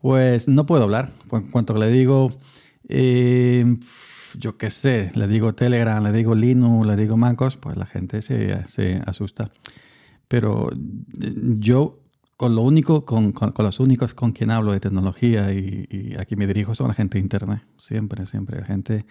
Pues 0.00 0.48
no 0.48 0.66
puedo 0.66 0.84
hablar. 0.84 1.12
En 1.32 1.50
cuanto 1.50 1.76
le 1.76 1.90
digo, 1.90 2.30
eh, 2.88 3.76
yo 4.38 4.56
qué 4.56 4.70
sé, 4.70 5.10
le 5.14 5.26
digo 5.28 5.54
Telegram, 5.54 6.02
le 6.02 6.12
digo 6.12 6.34
Linux, 6.34 6.86
le 6.86 6.96
digo 6.96 7.16
MacOS, 7.16 7.56
pues 7.56 7.76
la 7.76 7.86
gente 7.86 8.22
se, 8.22 8.52
asusta. 9.06 9.50
Pero 10.28 10.70
yo 11.58 12.00
con 12.36 12.54
lo 12.54 12.62
único, 12.62 13.04
con, 13.04 13.34
los 13.58 13.80
únicos 13.80 14.14
con 14.14 14.32
quien 14.32 14.50
hablo 14.50 14.72
de 14.72 14.80
tecnología 14.80 15.52
y, 15.52 16.14
aquí 16.18 16.36
me 16.36 16.46
dirijo 16.46 16.74
son 16.74 16.88
la 16.88 16.94
gente 16.94 17.18
de 17.18 17.22
internet. 17.22 17.62
Siempre, 17.76 18.26
siempre. 18.26 18.60
La 18.60 18.66
gente, 18.66 19.06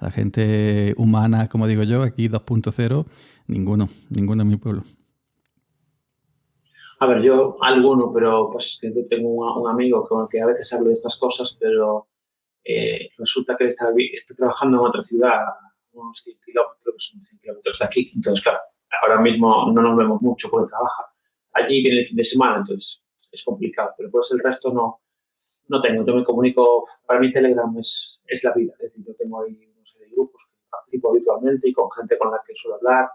la 0.00 0.10
gente 0.10 0.94
humana, 0.96 1.48
como 1.48 1.66
digo 1.66 1.84
yo, 1.84 2.02
aquí 2.02 2.28
2.0, 2.28 3.06
ninguno, 3.46 3.88
ninguno 4.10 4.42
en 4.42 4.48
mi 4.48 4.56
pueblo. 4.56 4.84
A 7.02 7.06
ver, 7.06 7.20
yo 7.20 7.56
alguno, 7.60 8.12
pero 8.12 8.48
pues 8.52 8.78
tengo 9.10 9.28
un, 9.28 9.68
amigo 9.68 10.06
con 10.06 10.22
el 10.22 10.28
que 10.28 10.40
a 10.40 10.46
veces 10.46 10.72
hablo 10.72 10.86
de 10.86 10.92
estas 10.92 11.16
cosas, 11.16 11.58
pero 11.58 12.06
eh, 12.62 13.08
resulta 13.18 13.56
que 13.56 13.66
está, 13.66 13.92
está, 14.12 14.36
trabajando 14.36 14.76
en 14.76 14.86
otra 14.86 15.02
ciudad, 15.02 15.40
unos 15.94 16.16
100 16.22 16.38
kilómetros, 16.46 17.16
100 17.20 17.40
kilómetros 17.40 17.76
de 17.80 17.84
aquí. 17.84 18.12
Entonces, 18.14 18.44
claro, 18.44 18.60
ahora 19.02 19.20
mismo 19.20 19.72
no 19.72 19.82
nos 19.82 19.96
vemos 19.96 20.22
mucho 20.22 20.48
porque 20.48 20.68
trabaja. 20.68 21.12
Allí 21.54 21.82
viene 21.82 22.02
el 22.02 22.06
fin 22.06 22.16
de 22.18 22.24
semana, 22.24 22.58
entonces 22.58 23.02
es 23.32 23.42
complicado, 23.42 23.94
pero 23.98 24.08
pues 24.08 24.30
el 24.30 24.38
resto 24.38 24.72
no, 24.72 25.00
no 25.70 25.82
tengo. 25.82 26.06
Yo 26.06 26.14
me 26.14 26.22
comunico, 26.22 26.86
para 27.04 27.18
mí 27.18 27.32
Telegram 27.32 27.76
es, 27.80 28.22
es 28.28 28.44
la 28.44 28.52
vida, 28.52 28.74
es 28.74 28.92
decir, 28.92 29.04
yo 29.04 29.16
tengo 29.16 29.42
ahí 29.42 29.58
una 29.74 29.84
serie 29.84 30.06
de 30.06 30.12
grupos 30.12 30.46
que 30.48 30.56
participo 30.70 31.10
habitualmente 31.10 31.68
y 31.68 31.72
con 31.72 31.90
gente 31.90 32.16
con 32.16 32.30
la 32.30 32.40
que 32.46 32.54
suelo 32.54 32.76
hablar 32.76 33.10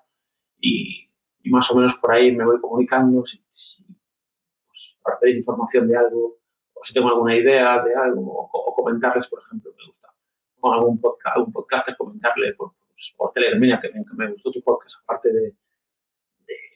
y 0.60 1.07
y 1.47 1.49
más 1.49 1.71
o 1.71 1.75
menos 1.75 1.95
por 1.95 2.12
ahí 2.12 2.36
me 2.36 2.43
voy 2.43 2.60
comunicando 2.60 3.23
si, 3.25 3.38
pues, 3.39 4.97
para 5.01 5.17
pedir 5.17 5.38
información 5.38 5.88
de 5.88 5.95
algo 5.95 6.39
o 6.73 6.83
si 6.83 6.93
tengo 6.93 7.07
alguna 7.07 7.36
idea 7.36 7.81
de 7.83 7.95
algo 7.95 8.49
o, 8.51 8.75
comentarles, 8.75 9.27
por 9.27 9.41
ejemplo, 9.41 9.71
me 9.77 9.86
gusta 9.88 10.13
con 10.60 10.73
algún 10.73 10.99
podcast, 10.99 11.38
algún 11.38 11.53
podcaster 11.53 11.95
comentarle 11.97 12.53
por, 12.53 12.73
pues, 12.89 13.13
por 13.15 13.31
Telegram, 13.31 13.81
que 13.81 13.89
me, 14.13 14.31
gustó 14.31 14.51
tu 14.51 14.62
podcast, 14.62 14.97
aparte 15.03 15.31
de, 15.31 15.55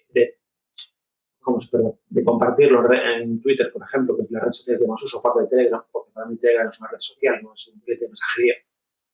de, 0.10 0.40
¿cómo 1.42 1.58
es, 1.58 1.70
de 2.10 2.24
compartirlo 2.24 2.92
en 2.94 3.42
Twitter, 3.42 3.72
por 3.74 3.84
ejemplo, 3.84 4.16
que 4.16 4.24
es 4.24 4.32
la 4.32 4.40
red 4.40 4.52
social 4.52 4.80
que 4.80 4.88
más 4.88 5.04
uso, 5.04 5.20
aparte 5.20 5.42
de 5.42 5.48
Telegram, 5.48 5.84
porque 5.92 6.12
para 6.12 6.28
mí 6.28 6.38
Telegram 6.38 6.70
es 6.70 6.80
una 6.80 6.90
red 6.90 7.00
social, 7.00 7.40
no 7.44 7.54
es 7.54 7.68
un 7.68 7.80
cliente 7.82 8.06
de 8.06 8.10
mensajería. 8.10 8.56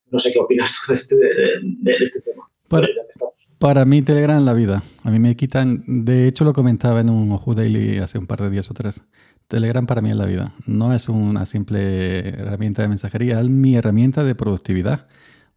No 0.10 0.20
sé 0.20 0.32
qué 0.32 0.40
opinas 0.40 0.72
tú 0.72 0.92
de 0.92 0.96
este, 0.96 1.16
de 1.18 1.98
este 2.00 2.22
tema. 2.22 2.50
Para, 2.68 3.86
mí 3.86 4.02
Telegram 4.02 4.38
es 4.38 4.44
la 4.44 4.54
vida. 4.54 4.84
A 5.04 5.12
mí 5.12 5.20
me 5.20 5.36
quitan, 5.36 5.84
de 5.88 6.28
hecho 6.28 6.44
lo 6.44 6.54
comentaba 6.54 7.00
en 7.02 7.10
un 7.10 7.32
Ojo 7.32 7.54
Daily 7.54 8.00
hace 8.00 8.18
un 8.18 8.28
par 8.28 8.42
de 8.42 8.50
días 8.50 8.70
o 8.70 8.74
tres. 8.74 9.02
Telegram 9.48 9.86
para 9.86 10.02
mí 10.02 10.10
es 10.10 10.16
la 10.16 10.26
vida. 10.26 10.54
No 10.66 10.94
es 10.94 11.08
una 11.10 11.46
simple 11.46 12.30
herramienta 12.30 12.82
de 12.82 12.90
mensajería, 12.90 13.40
es 13.40 13.50
mi 13.50 13.76
herramienta 13.76 14.24
de 14.24 14.36
productividad. 14.36 15.08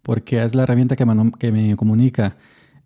Porque 0.03 0.43
es 0.43 0.55
la 0.55 0.63
herramienta 0.63 0.97
que 0.97 1.05
me, 1.05 1.33
que 1.33 1.53
me 1.53 1.77
comunica 1.77 2.37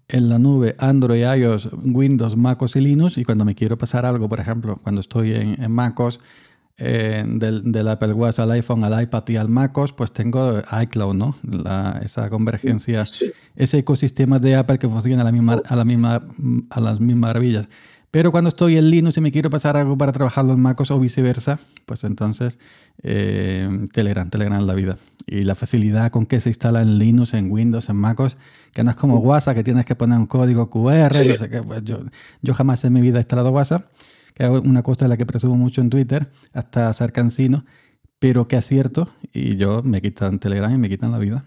en 0.09 0.29
la 0.29 0.39
nube 0.39 0.75
Android, 0.79 1.23
iOS, 1.23 1.71
Windows, 1.73 2.37
MacOS 2.37 2.77
y 2.77 2.81
Linux. 2.81 3.19
Y 3.19 3.25
cuando 3.25 3.45
me 3.45 3.55
quiero 3.55 3.79
pasar 3.79 4.05
algo, 4.07 4.29
por 4.29 4.41
ejemplo, 4.41 4.81
cuando 4.83 5.01
estoy 5.01 5.35
en, 5.35 5.63
en 5.63 5.71
MacOS, 5.71 6.21
eh, 6.77 7.25
del, 7.27 7.89
Apple 7.89 8.13
Watch 8.15 8.41
al 8.41 8.51
iPhone, 8.51 8.83
al 8.83 9.01
iPad 9.01 9.23
y 9.29 9.37
al 9.37 9.49
MacOS, 9.49 9.93
pues 9.93 10.13
tengo 10.13 10.61
iCloud, 10.83 11.15
¿no? 11.15 11.37
esa 12.03 12.29
convergencia, 12.31 13.07
ese 13.55 13.79
ecosistema 13.79 14.41
de 14.41 14.57
Apple 14.57 14.79
que 14.79 14.89
funciona 14.89 15.23
a, 15.23 15.25
la 15.25 15.33
misma, 15.33 15.63
a, 15.65 15.77
la 15.77 15.85
misma, 15.85 16.25
a 16.71 16.81
las 16.81 16.99
mismas 16.99 17.29
maravillas. 17.29 17.69
Pero 18.11 18.31
cuando 18.31 18.49
estoy 18.49 18.77
en 18.77 18.91
Linux 18.91 19.17
y 19.17 19.21
me 19.21 19.33
quiero 19.33 19.51
pasar 19.51 19.77
algo 19.77 19.99
para 19.99 20.13
trabajarlo 20.13 20.53
en 20.53 20.61
MacOS 20.61 20.91
o 20.93 21.01
viceversa, 21.01 21.59
pues 21.85 22.05
entonces 22.05 22.59
eh, 23.03 23.69
Telegram, 23.93 24.29
Telegram 24.29 24.61
es 24.61 24.67
la 24.67 24.75
vida. 24.75 24.99
Y 25.27 25.43
la 25.43 25.55
facilidad 25.55 26.11
con 26.11 26.27
que 26.27 26.41
se 26.41 26.51
instala 26.51 26.83
en 26.83 26.99
Linux, 26.99 27.35
en 27.35 27.51
Windows, 27.51 27.89
en 27.89 27.97
MacOS, 27.97 28.37
que 28.73 28.85
no 28.85 28.91
es 28.91 28.97
como 28.97 29.19
WhatsApp, 29.19 29.57
que 29.57 29.65
tienes 29.65 29.85
que 29.85 29.95
poner 29.95 30.19
un 30.19 30.27
código 30.27 30.71
QR, 30.71 31.13
pues 31.67 31.85
yo, 31.85 32.01
yo 32.43 32.55
jamás 32.55 32.85
en 32.85 32.93
mi 32.93 33.01
vida 33.01 33.19
he 33.19 33.23
instalado 33.23 33.51
WhatsApp 33.51 33.87
que 34.35 34.45
es 34.45 34.51
una 34.51 34.83
cosa 34.83 35.05
de 35.05 35.11
la 35.11 35.17
que 35.17 35.27
presumo 35.27 35.55
mucho 35.55 35.81
en 35.81 35.91
Twitter, 35.91 36.27
hasta 36.53 36.93
ser 36.93 37.13
cansino, 37.13 37.65
pero 38.19 38.49
que 38.49 38.57
acierto 38.57 39.09
y 39.33 39.57
yo 39.57 39.83
me 39.83 40.03
quitan 40.03 40.41
Telegram 40.41 40.75
y 40.75 40.79
me 40.79 40.89
quitan 40.89 41.13
la 41.13 41.19
vida. 41.19 41.45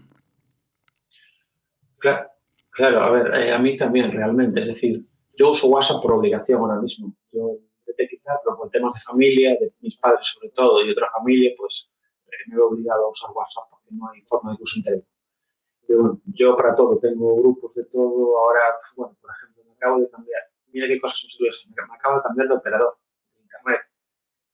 Claro, 1.98 2.30
claro 2.70 3.02
a 3.02 3.10
ver, 3.10 3.34
eh, 3.34 3.52
a 3.52 3.58
mí 3.58 3.76
también 3.76 4.10
realmente, 4.10 4.60
es 4.62 4.68
decir, 4.68 5.04
yo 5.36 5.50
uso 5.50 5.68
WhatsApp 5.68 6.00
por 6.02 6.12
obligación 6.12 6.60
ahora 6.60 6.80
mismo. 6.80 7.14
Yo 7.32 7.58
intenté 7.80 8.08
quitarlo 8.08 8.56
por 8.56 8.70
temas 8.70 8.94
de 8.94 9.00
familia, 9.00 9.50
de 9.60 9.72
mis 9.80 9.96
padres 9.98 10.26
sobre 10.34 10.50
todo 10.50 10.84
y 10.84 10.90
otra 10.90 11.08
familia, 11.16 11.52
pues 11.56 11.92
eh, 12.26 12.30
me 12.48 12.56
he 12.56 12.60
obligado 12.60 13.06
a 13.06 13.10
usar 13.10 13.30
WhatsApp 13.34 13.64
porque 13.70 13.88
no 13.90 14.08
hay 14.08 14.22
forma 14.22 14.52
de 14.52 14.56
que 14.56 14.62
use 14.62 14.82
Telegram. 14.82 15.08
Pero 15.86 16.00
bueno, 16.00 16.20
yo 16.26 16.56
para 16.56 16.74
todo, 16.74 16.98
tengo 16.98 17.36
grupos 17.36 17.74
de 17.74 17.84
todo. 17.84 18.38
Ahora, 18.38 18.60
bueno, 18.96 19.16
por 19.20 19.30
ejemplo, 19.30 19.64
me 19.64 19.72
acabo 19.72 20.00
de 20.00 20.10
cambiar 20.10 20.42
mira 20.72 20.86
qué 20.86 21.00
cosas 21.00 21.18
son 21.28 21.72
Me 21.72 21.94
acabo 21.96 22.16
de 22.16 22.22
cambiar 22.22 22.48
de 22.48 22.54
operador 22.54 22.98
de 23.34 23.42
internet 23.42 23.80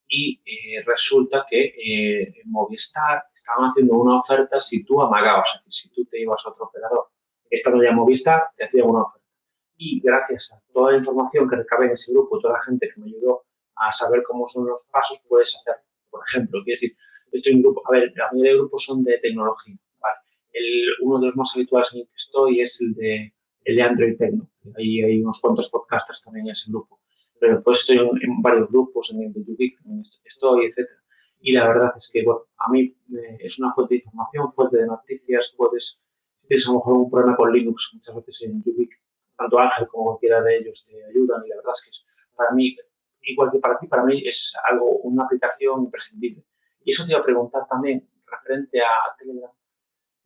y 0.07 0.41
eh, 0.45 0.83
resulta 0.85 1.45
que 1.49 1.65
eh, 1.65 2.33
en 2.43 2.51
Movistar 2.51 3.23
estaban 3.33 3.69
haciendo 3.69 3.95
una 3.95 4.19
oferta 4.19 4.59
si 4.59 4.85
tú 4.85 5.01
amagabas, 5.01 5.49
es 5.55 5.65
decir, 5.65 5.91
si 5.91 5.95
tú 5.95 6.05
te 6.09 6.21
ibas 6.21 6.45
a 6.45 6.49
otro 6.49 6.65
operador. 6.65 7.09
Estando 7.49 7.83
ya 7.83 7.89
en 7.89 7.95
Movistar, 7.95 8.49
te 8.55 8.65
hacían 8.65 8.87
una 8.87 9.03
oferta. 9.03 9.25
Y 9.77 9.99
gracias 10.01 10.53
a 10.53 10.61
toda 10.71 10.91
la 10.91 10.97
información 10.97 11.49
que 11.49 11.57
recabé 11.57 11.87
en 11.87 11.91
ese 11.93 12.13
grupo, 12.13 12.39
toda 12.39 12.53
la 12.53 12.61
gente 12.61 12.87
que 12.93 13.01
me 13.01 13.07
ayudó 13.07 13.45
a 13.75 13.91
saber 13.91 14.23
cómo 14.23 14.47
son 14.47 14.67
los 14.67 14.87
pasos, 14.91 15.21
puedes 15.27 15.55
hacer. 15.55 15.75
Por 16.09 16.23
ejemplo, 16.27 16.61
quiero 16.63 16.75
decir, 16.75 16.95
estoy 17.31 17.53
en 17.53 17.61
grupo, 17.61 17.81
a 17.85 17.91
ver, 17.91 18.13
la 18.15 18.31
mayoría 18.31 18.53
de 18.53 18.57
grupos 18.59 18.83
son 18.83 19.03
de 19.03 19.17
tecnología. 19.19 19.75
¿vale? 19.99 20.15
El, 20.53 20.87
uno 21.01 21.19
de 21.19 21.25
los 21.27 21.35
más 21.35 21.51
habituales 21.55 21.93
en 21.93 22.01
el 22.01 22.07
que 22.07 22.15
estoy 22.15 22.61
es 22.61 22.79
el 22.81 22.93
de 22.93 23.33
el 23.65 23.75
de 23.75 23.81
Android 23.81 24.17
Techno. 24.17 24.49
Ahí 24.77 25.01
hay 25.01 25.21
unos 25.21 25.41
cuantos 25.41 25.69
podcasters 25.69 26.23
también 26.23 26.45
en 26.45 26.51
ese 26.51 26.71
grupo. 26.71 27.01
Pero 27.39 27.55
después 27.55 27.79
estoy 27.79 27.97
en, 27.97 28.41
varios 28.41 28.69
grupos, 28.69 29.11
en 29.13 29.23
el 29.23 29.33
de 29.33 29.43
Yubic, 29.43 29.79
en 29.85 30.01
estoy, 30.23 30.65
etc. 30.65 30.87
Y 31.41 31.51
la 31.51 31.67
verdad 31.67 31.91
es 31.97 32.09
que, 32.11 32.23
bueno, 32.23 32.43
a 32.57 32.71
mí 32.71 32.95
es 33.39 33.59
una 33.59 33.73
fuente 33.73 33.95
de 33.95 33.97
información, 33.97 34.51
fuente 34.51 34.77
de 34.77 34.85
noticias. 34.85 35.53
Puedes, 35.57 36.01
si 36.37 36.47
tienes 36.47 36.67
a 36.67 36.71
lo 36.71 36.77
mejor 36.77 36.97
un 36.97 37.11
problema 37.11 37.35
con 37.35 37.51
Linux, 37.51 37.91
muchas 37.93 38.15
veces 38.15 38.43
en 38.43 38.63
Yubic, 38.63 39.01
tanto 39.35 39.59
Ángel 39.59 39.87
como 39.87 40.05
cualquiera 40.05 40.41
de 40.41 40.57
ellos 40.57 40.85
te 40.85 41.03
ayudan. 41.03 41.43
Y 41.45 41.49
la 41.49 41.57
verdad 41.57 41.71
es 41.71 41.85
que 41.85 42.35
para 42.35 42.51
mí, 42.51 42.75
igual 43.23 43.51
que 43.51 43.59
para 43.59 43.77
ti, 43.79 43.87
para 43.87 44.05
mí 44.05 44.23
es 44.25 44.53
algo, 44.69 44.85
una 44.99 45.23
aplicación 45.25 45.83
imprescindible. 45.83 46.45
Y 46.83 46.91
eso 46.91 47.03
te 47.03 47.11
iba 47.11 47.19
a 47.19 47.25
preguntar 47.25 47.67
también, 47.67 48.07
referente 48.25 48.79
a 48.79 49.15
Telegram. 49.17 49.51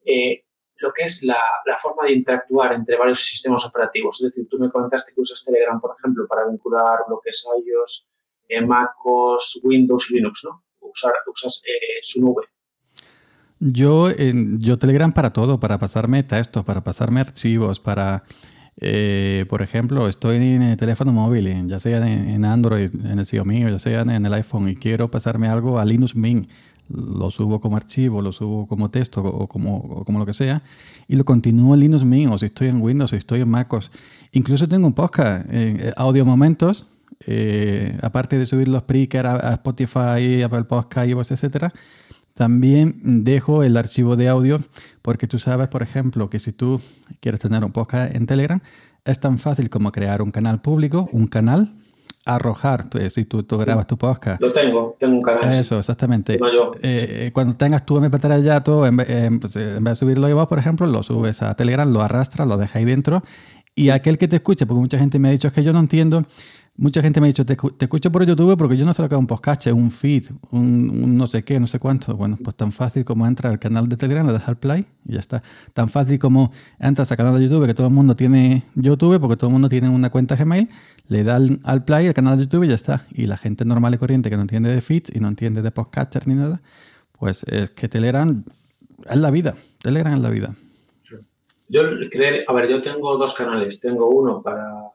Eh, 0.06 0.46
lo 0.80 0.94
que 0.94 1.04
es 1.04 1.24
la, 1.24 1.38
forma 1.78 2.06
de 2.06 2.14
interactuar 2.14 2.74
entre 2.74 2.98
varios 2.98 3.24
sistemas 3.26 3.66
operativos. 3.66 4.22
Es 4.22 4.32
decir, 4.32 4.48
tú 4.50 4.58
me 4.58 4.70
comentaste 4.70 5.14
que 5.14 5.22
usas 5.22 5.44
Telegram, 5.44 5.80
por 5.80 5.96
ejemplo, 5.98 6.26
para 6.28 6.48
vincular 6.48 7.00
lo 7.10 7.20
que 7.24 7.30
es 7.30 7.46
iOS, 7.46 8.10
eh, 8.48 8.62
MacOS, 8.62 9.60
Windows 9.64 10.10
y 10.10 10.16
Linux, 10.16 10.42
¿no? 10.44 10.64
Usar, 10.80 11.14
usas 11.28 11.62
eh, 11.66 12.00
su 12.02 12.22
nube. 12.22 12.44
Yo, 13.60 14.08
yo 14.10 14.80
Telegram 14.80 15.12
para 15.12 15.34
todo, 15.34 15.60
para 15.60 15.78
pasarme 15.78 16.24
textos, 16.24 16.64
para 16.64 16.82
pasarme 16.82 17.20
archivos, 17.20 17.80
para, 17.82 18.24
eh, 18.78 19.46
por 19.50 19.62
ejemplo, 19.62 20.08
estoy 20.08 20.38
en 20.38 20.62
el 20.62 20.78
teléfono 20.78 21.12
móvil, 21.12 21.68
ya 21.68 21.80
sea 21.82 21.98
en, 22.08 22.46
Android, 22.46 22.90
en 22.94 23.20
el 23.20 23.26
Xiaomi, 23.26 23.70
ya 23.70 23.80
sea 23.80 24.02
en 24.02 24.26
el 24.26 24.34
iPhone, 24.34 24.70
y 24.70 24.78
quiero 24.78 25.12
pasarme 25.12 25.50
algo 25.50 25.78
a 25.78 25.84
Linux 25.84 26.16
Mint 26.16 26.50
lo 26.90 27.32
subo 27.32 27.60
como 27.62 27.78
archivo, 27.78 28.22
lo 28.22 28.32
subo 28.32 28.68
como 28.68 28.90
texto 28.90 29.22
o 29.24 29.48
como, 29.48 30.04
como 30.06 30.20
lo 30.20 30.26
que 30.26 30.34
sea, 30.34 30.64
y 31.08 31.16
lo 31.16 31.26
continúo 31.26 31.74
en 31.74 31.82
Linux 31.82 32.04
Mint, 32.04 32.32
o 32.32 32.38
si 32.38 32.48
estoy 32.48 32.68
en 32.68 32.82
Windows, 32.82 33.12
si 33.12 33.18
estoy 33.18 33.42
en 33.42 33.50
MacOS. 33.50 33.92
Incluso 34.32 34.68
tengo 34.68 34.88
un 34.88 34.94
podcast, 34.94 35.48
eh, 35.52 35.94
audio 35.96 36.26
momentos, 36.26 36.88
eh, 37.26 37.98
aparte 38.02 38.38
de 38.38 38.46
subir 38.46 38.68
los 38.68 38.82
Spreaker 38.82 39.28
a, 39.28 39.54
Spotify, 39.54 40.42
Apple 40.44 40.64
Podcast, 40.64 41.32
etcétera, 41.32 41.74
también 42.34 43.02
dejo 43.04 43.64
el 43.64 43.76
archivo 43.76 44.16
de 44.16 44.30
audio, 44.30 44.62
porque 45.02 45.28
tú 45.28 45.40
sabes, 45.40 45.68
por 45.68 45.84
ejemplo, 45.84 46.30
que 46.30 46.40
si 46.40 46.54
tú 46.54 46.80
quieres 47.20 47.42
tener 47.42 47.66
un 47.66 47.72
podcast 47.72 48.16
en 48.16 48.26
Telegram, 48.26 48.62
es 49.04 49.20
tan 49.20 49.40
fácil 49.40 49.70
como 49.70 49.92
crear 49.92 50.22
un 50.22 50.32
canal 50.32 50.62
público, 50.62 51.10
un 51.12 51.28
canal, 51.28 51.74
arrojar, 52.36 52.86
si 53.10 53.26
tú, 53.26 53.44
tú, 53.44 53.58
grabas 53.58 53.88
tu 53.88 53.98
podcast. 53.98 54.42
Lo 54.42 54.52
tengo, 54.52 54.96
tengo 55.00 55.16
un 55.16 55.22
canal. 55.22 55.54
Eso, 55.54 55.80
exactamente. 55.80 56.38
Eh, 56.82 57.32
cuando 57.34 57.56
tengas 57.56 57.86
tu 57.86 57.98
MP3 57.98 58.44
ya 58.44 58.62
todo, 58.62 58.86
en, 58.86 58.98
pues, 59.40 59.56
en, 59.56 59.84
vez 59.84 59.92
de 59.92 59.96
subirlo 59.96 60.40
a 60.40 60.48
por 60.48 60.60
ejemplo, 60.60 60.88
lo 60.88 61.04
subes 61.04 61.42
a 61.42 61.56
Telegram, 61.56 61.92
lo 61.92 62.02
arrastras, 62.02 62.48
lo 62.48 62.58
dejas 62.58 62.78
ahí 62.78 62.86
dentro. 62.86 63.24
Y 63.76 63.90
aquel 63.92 64.18
que 64.18 64.28
te 64.28 64.38
escuche, 64.38 64.66
porque 64.66 64.82
mucha 64.82 65.00
gente 65.00 65.20
me 65.20 65.30
ha 65.30 65.32
dicho 65.32 65.48
es 65.48 65.54
que 65.54 65.64
yo 65.64 65.72
no 65.72 65.80
entiendo 65.80 66.26
Mucha 66.82 67.02
gente 67.02 67.20
me 67.20 67.28
ha 67.28 67.28
dicho, 67.28 67.46
te, 67.46 67.58
escucho 67.78 68.10
por 68.10 68.26
YouTube 68.26 68.58
porque 68.58 68.78
yo 68.78 68.86
no 68.86 68.94
sé 68.94 69.02
lo 69.02 69.10
que 69.10 69.16
es 69.16 69.20
un 69.20 69.28
podcast, 69.28 69.68
un 69.68 69.92
feed, 69.92 70.28
un, 70.52 71.18
no 71.18 71.28
sé 71.28 71.44
qué, 71.44 71.60
no 71.60 71.68
sé 71.68 71.78
cuánto. 71.78 72.16
Bueno, 72.16 72.38
pues 72.42 72.56
tan 72.56 72.72
fácil 72.72 73.04
como 73.04 73.28
entrar 73.28 73.52
al 73.52 73.60
canal 73.60 73.90
de 73.90 73.98
Telegram, 73.98 74.26
le 74.26 74.32
das 74.32 74.48
al 74.48 74.58
play 74.58 74.86
y 75.06 75.12
ya 75.12 75.20
está. 75.20 75.44
Tan 75.74 75.90
fácil 75.90 76.18
como 76.20 76.54
entras 76.80 77.12
al 77.12 77.18
canal 77.18 77.38
de 77.38 77.44
YouTube, 77.44 77.68
que 77.68 77.74
todo 77.74 77.88
el 77.88 77.94
mundo 77.94 78.16
tiene 78.16 78.64
YouTube, 78.76 79.20
porque 79.20 79.36
todo 79.36 79.48
el 79.48 79.52
mundo 79.52 79.68
tiene 79.68 79.90
una 79.90 80.10
cuenta 80.10 80.38
Gmail, 80.38 80.70
le 81.10 81.24
da 81.26 81.36
al, 81.36 81.84
play 81.84 82.08
al 82.08 82.14
canal 82.14 82.38
de 82.38 82.46
YouTube 82.46 82.64
y 82.64 82.70
ya 82.70 82.76
está. 82.76 83.06
Y 83.12 83.26
la 83.26 83.36
gente 83.36 83.66
normal 83.66 83.96
y 83.96 83.98
corriente 83.98 84.30
que 84.30 84.38
no 84.38 84.44
entiende 84.44 84.74
de 84.74 84.80
feeds 84.80 85.14
y 85.14 85.20
no 85.20 85.28
entiende 85.28 85.62
de 85.62 85.72
podcaster 85.72 86.30
ni 86.30 86.36
nada, 86.36 86.62
pues 87.12 87.44
es 87.44 87.72
que 87.72 87.90
Telegram 87.90 88.42
es 89.06 89.18
la 89.18 89.32
vida. 89.32 89.54
Telegram 89.82 90.14
es 90.14 90.20
la 90.22 90.30
vida. 90.30 90.56
Yo 91.68 91.82
creo, 92.10 92.46
a 92.48 92.54
ver, 92.54 92.70
yo 92.70 92.82
tengo 92.82 93.18
dos 93.18 93.34
canales. 93.34 93.82
Tengo 93.82 94.10
uno 94.10 94.42
para 94.42 94.94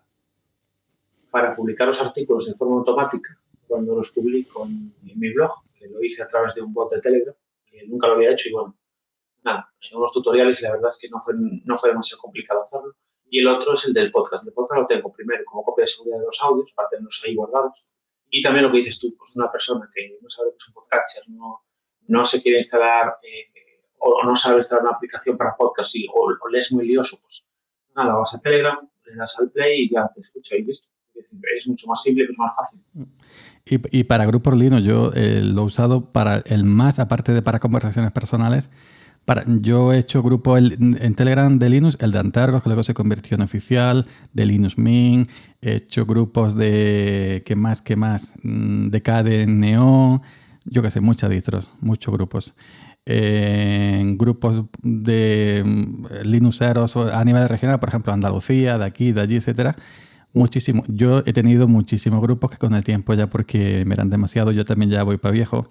para 1.35 1.57
publicar 1.57 1.89
los 1.89 2.01
artículos 2.01 2.47
de 2.47 2.55
forma 2.55 2.77
automática 2.77 3.37
cuando 3.67 3.97
los 3.97 4.13
publico 4.13 4.65
en, 4.67 4.95
mi 5.19 5.33
blog, 5.33 5.51
que 5.77 5.89
lo 5.89 6.01
hice 6.01 6.23
a 6.23 6.29
través 6.29 6.55
de 6.55 6.63
un 6.63 6.73
bot 6.73 6.93
de 6.93 7.01
Telegram, 7.01 7.35
que 7.67 7.85
nunca 7.89 8.07
lo 8.07 8.15
había 8.15 8.31
hecho 8.31 8.51
y 8.51 8.53
bueno, 8.53 8.79
nada, 9.43 9.69
en 9.81 9.99
unos 9.99 10.13
tutoriales 10.13 10.63
la 10.63 10.71
verdad 10.71 10.87
es 10.91 10.97
que 10.97 11.09
no 11.09 11.19
fue, 11.19 11.35
no 11.37 11.77
fue 11.77 11.91
demasiado 11.91 12.23
complicado 12.23 12.63
hacerlo. 12.63 12.95
Y 13.29 13.41
el 13.41 13.49
otro 13.49 13.73
es 13.73 13.85
el 13.85 13.93
del 13.93 14.13
podcast. 14.13 14.47
El 14.47 14.53
podcast 14.53 14.83
lo 14.83 14.87
tengo 14.87 15.13
primero 15.13 15.43
como 15.45 15.65
copia 15.65 15.83
de 15.83 15.87
seguridad 15.89 16.21
de 16.21 16.27
los 16.27 16.41
audios 16.41 16.73
para 16.73 16.89
tenerlos 16.89 17.21
ahí 17.27 17.35
guardados. 17.35 17.85
Y 18.31 18.41
también 18.41 18.67
lo 18.67 18.71
que 18.71 18.77
dices 18.77 19.01
tú, 19.01 19.13
pues 19.19 19.35
una 19.35 19.51
persona 19.51 19.91
que 19.93 20.17
no 20.23 20.29
sabe 20.29 20.51
que 20.51 20.57
es 20.59 20.69
un 20.69 20.75
podcaster, 20.75 21.25
no, 21.31 21.65
no 22.07 22.25
se 22.27 22.41
quiere 22.43 22.59
instalar 22.59 23.19
eh, 23.25 23.83
o 23.99 24.23
no 24.25 24.37
sabe 24.37 24.59
instalar 24.59 24.85
una 24.85 24.95
aplicación 24.95 25.37
para 25.37 25.57
podcast 25.57 25.97
y, 25.97 26.07
o, 26.07 26.31
o 26.41 26.49
le 26.49 26.61
es 26.61 26.71
muy 26.73 26.87
lioso, 26.87 27.17
pues 27.21 27.49
nada, 27.97 28.15
vas 28.15 28.35
a 28.37 28.41
Telegram, 28.41 28.89
le 29.05 29.17
das 29.17 29.37
al 29.41 29.51
play 29.51 29.87
y 29.87 29.91
ya 29.91 30.09
te 30.15 30.21
escucha 30.21 30.55
y 30.55 30.63
listo 30.63 30.94
es 31.15 31.67
mucho 31.67 31.87
más 31.87 32.03
simple, 32.03 32.25
es 32.31 32.39
más 32.39 32.55
fácil. 32.57 32.81
Y, 33.65 33.99
y 33.99 34.05
para 34.05 34.27
Grupo 34.27 34.51
Linux 34.53 34.83
yo 34.83 35.11
eh, 35.15 35.41
lo 35.43 35.63
he 35.63 35.65
usado 35.65 36.13
para 36.13 36.39
el 36.47 36.65
más, 36.65 36.99
aparte 36.99 37.33
de 37.33 37.43
para 37.43 37.61
conversaciones 37.61 38.13
personales, 38.13 38.71
para, 39.25 39.45
yo 39.47 39.93
he 39.93 39.99
hecho 39.99 40.23
grupo 40.23 40.59
en 40.59 41.15
Telegram 41.15 41.59
de 41.59 41.71
Linux, 41.71 41.97
el 42.01 42.13
de 42.13 42.19
Antergos, 42.19 42.63
que 42.63 42.69
luego 42.69 42.83
se 42.83 42.93
convirtió 42.93 43.37
en 43.37 43.41
oficial, 43.41 44.07
de 44.35 44.45
Linux 44.45 44.77
Mint, 44.77 45.31
he 45.63 45.77
hecho 45.77 46.05
grupos 46.05 46.55
de, 46.55 47.43
¿qué 47.47 47.57
más, 47.57 47.81
qué 47.81 47.97
más? 47.97 48.35
Mm, 48.43 48.89
de 48.91 49.03
KDNO, 49.03 50.23
yo 50.67 50.83
qué 50.83 50.91
sé, 50.91 51.01
muchas 51.01 51.31
distros, 51.31 51.71
muchos 51.81 52.13
grupos. 52.13 52.55
en 53.07 54.17
grupos 54.19 54.65
de 54.83 55.63
mm, 55.65 56.07
Linuxeros 56.25 56.97
a 56.97 57.25
nivel 57.25 57.49
regional, 57.49 57.81
por 57.81 57.89
ejemplo, 57.89 58.13
Andalucía, 58.13 58.77
de 58.77 58.85
aquí, 58.85 59.13
de 59.13 59.23
allí, 59.23 59.37
etcétera. 59.37 59.75
Muchísimo. 60.35 60.83
Yo 60.89 61.23
he 61.27 61.33
tenido 61.33 61.69
muchísimos 61.69 62.21
grupos 62.21 62.51
que 62.51 62.59
con 62.59 62.75
el 62.75 62.83
tiempo 62.83 63.15
ya 63.15 63.29
porque 63.29 63.85
me 63.87 63.95
eran 63.95 64.11
demasiado, 64.11 64.51
yo 64.51 64.65
también 64.65 64.91
ya 64.91 65.05
voy 65.05 65.17
para 65.17 65.33
viejo, 65.33 65.69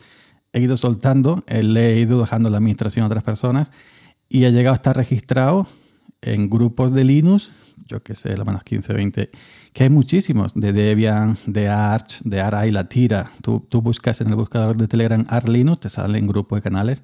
he 0.53 0.61
ido 0.61 0.77
soltando, 0.77 1.43
he 1.47 1.99
ido 1.99 2.21
dejando 2.21 2.49
la 2.49 2.57
administración 2.57 3.03
a 3.03 3.07
otras 3.07 3.23
personas 3.23 3.73
y 4.29 4.45
he 4.45 4.51
llegado 4.53 4.73
a 4.73 4.77
estar 4.77 4.95
registrado 4.95 5.67
en 6.21 6.49
grupos 6.49 6.93
de 6.93 7.03
Linux, 7.03 7.51
yo 7.87 8.01
qué 8.01 8.15
sé, 8.15 8.37
la 8.37 8.45
menos 8.45 8.63
15, 8.63 8.93
20, 8.93 9.31
que 9.73 9.83
hay 9.83 9.89
muchísimos, 9.89 10.53
de 10.55 10.71
Debian, 10.71 11.37
de 11.45 11.67
Arch, 11.67 12.21
de 12.23 12.39
Ara 12.39 12.65
y 12.65 12.71
la 12.71 12.87
tira. 12.87 13.31
Tú, 13.41 13.65
tú 13.67 13.81
buscas 13.81 14.21
en 14.21 14.29
el 14.29 14.35
buscador 14.35 14.77
de 14.77 14.87
Telegram 14.87 15.25
Arch 15.27 15.49
Linux, 15.49 15.81
te 15.81 15.89
salen 15.89 16.25
grupos 16.25 16.59
de 16.59 16.61
canales 16.61 17.03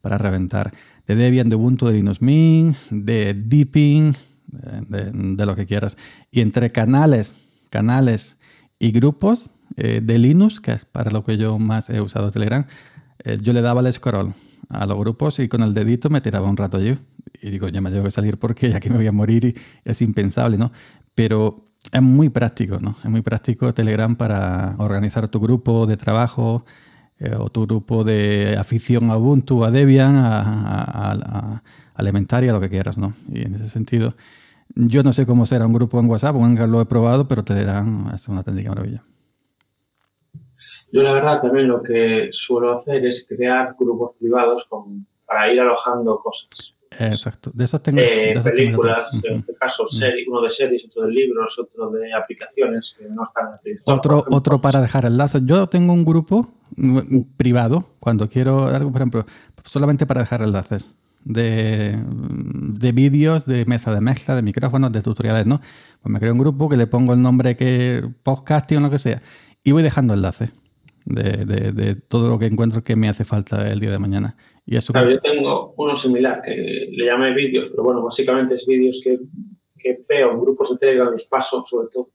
para 0.00 0.16
reventar. 0.16 0.72
De 1.08 1.16
Debian, 1.16 1.48
de 1.48 1.56
Ubuntu, 1.56 1.88
de 1.88 1.94
Linux 1.94 2.22
Mint, 2.22 2.76
de 2.90 3.34
Deepin, 3.34 4.14
de, 4.52 5.46
lo 5.46 5.56
que 5.56 5.66
quieras. 5.66 5.96
Y 6.30 6.40
entre 6.40 6.72
canales, 6.72 7.36
canales 7.70 8.38
y 8.78 8.90
grupos 8.90 9.50
eh, 9.76 10.00
de 10.02 10.18
Linux, 10.18 10.60
que 10.60 10.72
es 10.72 10.84
para 10.84 11.10
lo 11.10 11.24
que 11.24 11.36
yo 11.36 11.58
más 11.58 11.90
he 11.90 12.00
usado 12.00 12.30
Telegram, 12.30 12.66
eh, 13.24 13.38
yo 13.40 13.52
le 13.52 13.62
daba 13.62 13.80
el 13.80 13.92
scroll 13.92 14.34
a 14.68 14.86
los 14.86 14.98
grupos 14.98 15.38
y 15.40 15.48
con 15.48 15.62
el 15.62 15.74
dedito 15.74 16.10
me 16.10 16.20
tiraba 16.20 16.48
un 16.48 16.56
rato 16.56 16.76
allí. 16.76 16.98
Y 17.42 17.50
digo, 17.50 17.68
ya 17.68 17.80
me 17.80 17.90
tengo 17.90 18.04
que 18.04 18.10
salir 18.10 18.38
porque 18.38 18.74
aquí 18.74 18.90
me 18.90 18.96
voy 18.96 19.06
a 19.06 19.12
morir 19.12 19.44
y 19.44 19.54
es 19.84 20.02
impensable, 20.02 20.58
¿no? 20.58 20.72
Pero 21.14 21.56
es 21.90 22.02
muy 22.02 22.28
práctico, 22.28 22.78
¿no? 22.80 22.96
Es 23.02 23.10
muy 23.10 23.22
práctico 23.22 23.72
Telegram 23.74 24.14
para 24.14 24.74
organizar 24.78 25.28
tu 25.28 25.40
grupo 25.40 25.86
de 25.86 25.96
trabajo 25.96 26.64
eh, 27.18 27.34
o 27.38 27.50
tu 27.50 27.66
grupo 27.66 28.04
de 28.04 28.56
afición 28.58 29.10
a 29.10 29.16
Ubuntu, 29.16 29.64
a 29.64 29.70
Debian, 29.70 30.16
a, 30.16 30.40
a, 30.40 31.12
a, 31.12 31.62
a 31.94 32.00
Elementaria, 32.00 32.52
lo 32.52 32.60
que 32.60 32.70
quieras, 32.70 32.96
¿no? 32.96 33.14
Y 33.32 33.42
en 33.42 33.54
ese 33.54 33.68
sentido, 33.68 34.14
yo 34.74 35.02
no 35.02 35.12
sé 35.12 35.26
cómo 35.26 35.46
será 35.46 35.66
un 35.66 35.72
grupo 35.72 35.98
en 36.00 36.08
WhatsApp, 36.08 36.34
nunca 36.36 36.66
lo 36.66 36.80
he 36.80 36.86
probado, 36.86 37.26
pero 37.26 37.44
te 37.44 37.54
dirán, 37.54 38.10
es 38.14 38.28
una 38.28 38.42
técnica 38.42 38.70
maravilla. 38.70 39.02
Yo 40.92 41.02
la 41.02 41.12
verdad 41.12 41.40
también 41.40 41.68
lo 41.68 41.82
que 41.82 42.28
suelo 42.32 42.76
hacer 42.76 43.04
es 43.06 43.26
crear 43.28 43.74
grupos 43.78 44.16
privados 44.18 44.68
para 45.26 45.52
ir 45.52 45.60
alojando 45.60 46.18
cosas. 46.18 46.74
Exacto. 46.98 47.52
De 47.54 47.64
esos 47.64 47.80
tengo. 47.82 48.00
Eh, 48.00 48.32
películas, 48.42 49.22
en 49.24 49.38
este 49.38 49.54
caso, 49.54 49.86
uno 50.28 50.42
de 50.42 50.50
series, 50.50 50.84
otro 50.86 51.06
de 51.06 51.12
libros, 51.12 51.56
otro 51.58 51.88
de 51.90 52.12
aplicaciones 52.12 52.96
que 52.98 53.08
no 53.08 53.22
están 53.22 53.50
Otro, 53.86 54.24
otro 54.28 54.58
para 54.58 54.80
dejar 54.80 55.04
enlaces. 55.04 55.42
Yo 55.44 55.68
tengo 55.68 55.92
un 55.92 56.04
grupo 56.04 56.52
mm, 56.76 57.20
privado 57.36 57.84
cuando 58.00 58.28
quiero 58.28 58.66
algo, 58.66 58.90
por 58.90 59.02
ejemplo, 59.02 59.24
solamente 59.64 60.04
para 60.04 60.22
dejar 60.22 60.42
enlaces 60.42 60.92
de, 61.24 61.96
de 62.02 62.92
vídeos, 62.92 63.46
de 63.46 63.64
mesa 63.66 63.94
de 63.94 64.00
mezcla, 64.00 64.34
de 64.34 64.42
micrófonos, 64.42 64.92
de 64.92 65.02
tutoriales, 65.02 65.46
¿no? 65.46 65.60
Pues 66.02 66.12
me 66.12 66.18
creo 66.18 66.32
un 66.32 66.38
grupo 66.38 66.68
que 66.68 66.76
le 66.76 66.86
pongo 66.86 67.12
el 67.12 67.22
nombre 67.22 67.56
que 67.56 68.02
podcasting 68.22 68.78
o 68.78 68.80
lo 68.80 68.90
que 68.90 68.98
sea 68.98 69.22
y 69.62 69.72
voy 69.72 69.82
dejando 69.82 70.14
enlaces 70.14 70.50
de, 71.04 71.44
de, 71.72 71.94
todo 71.94 72.28
lo 72.28 72.38
que 72.38 72.46
encuentro 72.46 72.82
que 72.82 72.96
me 72.96 73.08
hace 73.08 73.24
falta 73.24 73.70
el 73.70 73.80
día 73.80 73.90
de 73.90 73.98
mañana. 73.98 74.36
Y 74.64 74.76
eso 74.76 74.92
claro, 74.92 75.10
yo 75.10 75.20
tengo 75.20 75.74
uno 75.76 75.96
similar 75.96 76.42
que 76.42 76.88
le 76.90 77.04
llamé 77.04 77.34
vídeos, 77.34 77.68
pero 77.70 77.82
bueno, 77.82 78.02
básicamente 78.02 78.54
es 78.54 78.66
vídeos 78.66 79.00
que, 79.02 79.18
que 79.78 80.04
veo 80.08 80.32
en 80.32 80.40
grupos 80.40 80.70
de 80.70 80.78
Telegram, 80.78 81.10
los 81.10 81.26
paso 81.26 81.62
sobre 81.64 81.88
todo 81.92 82.10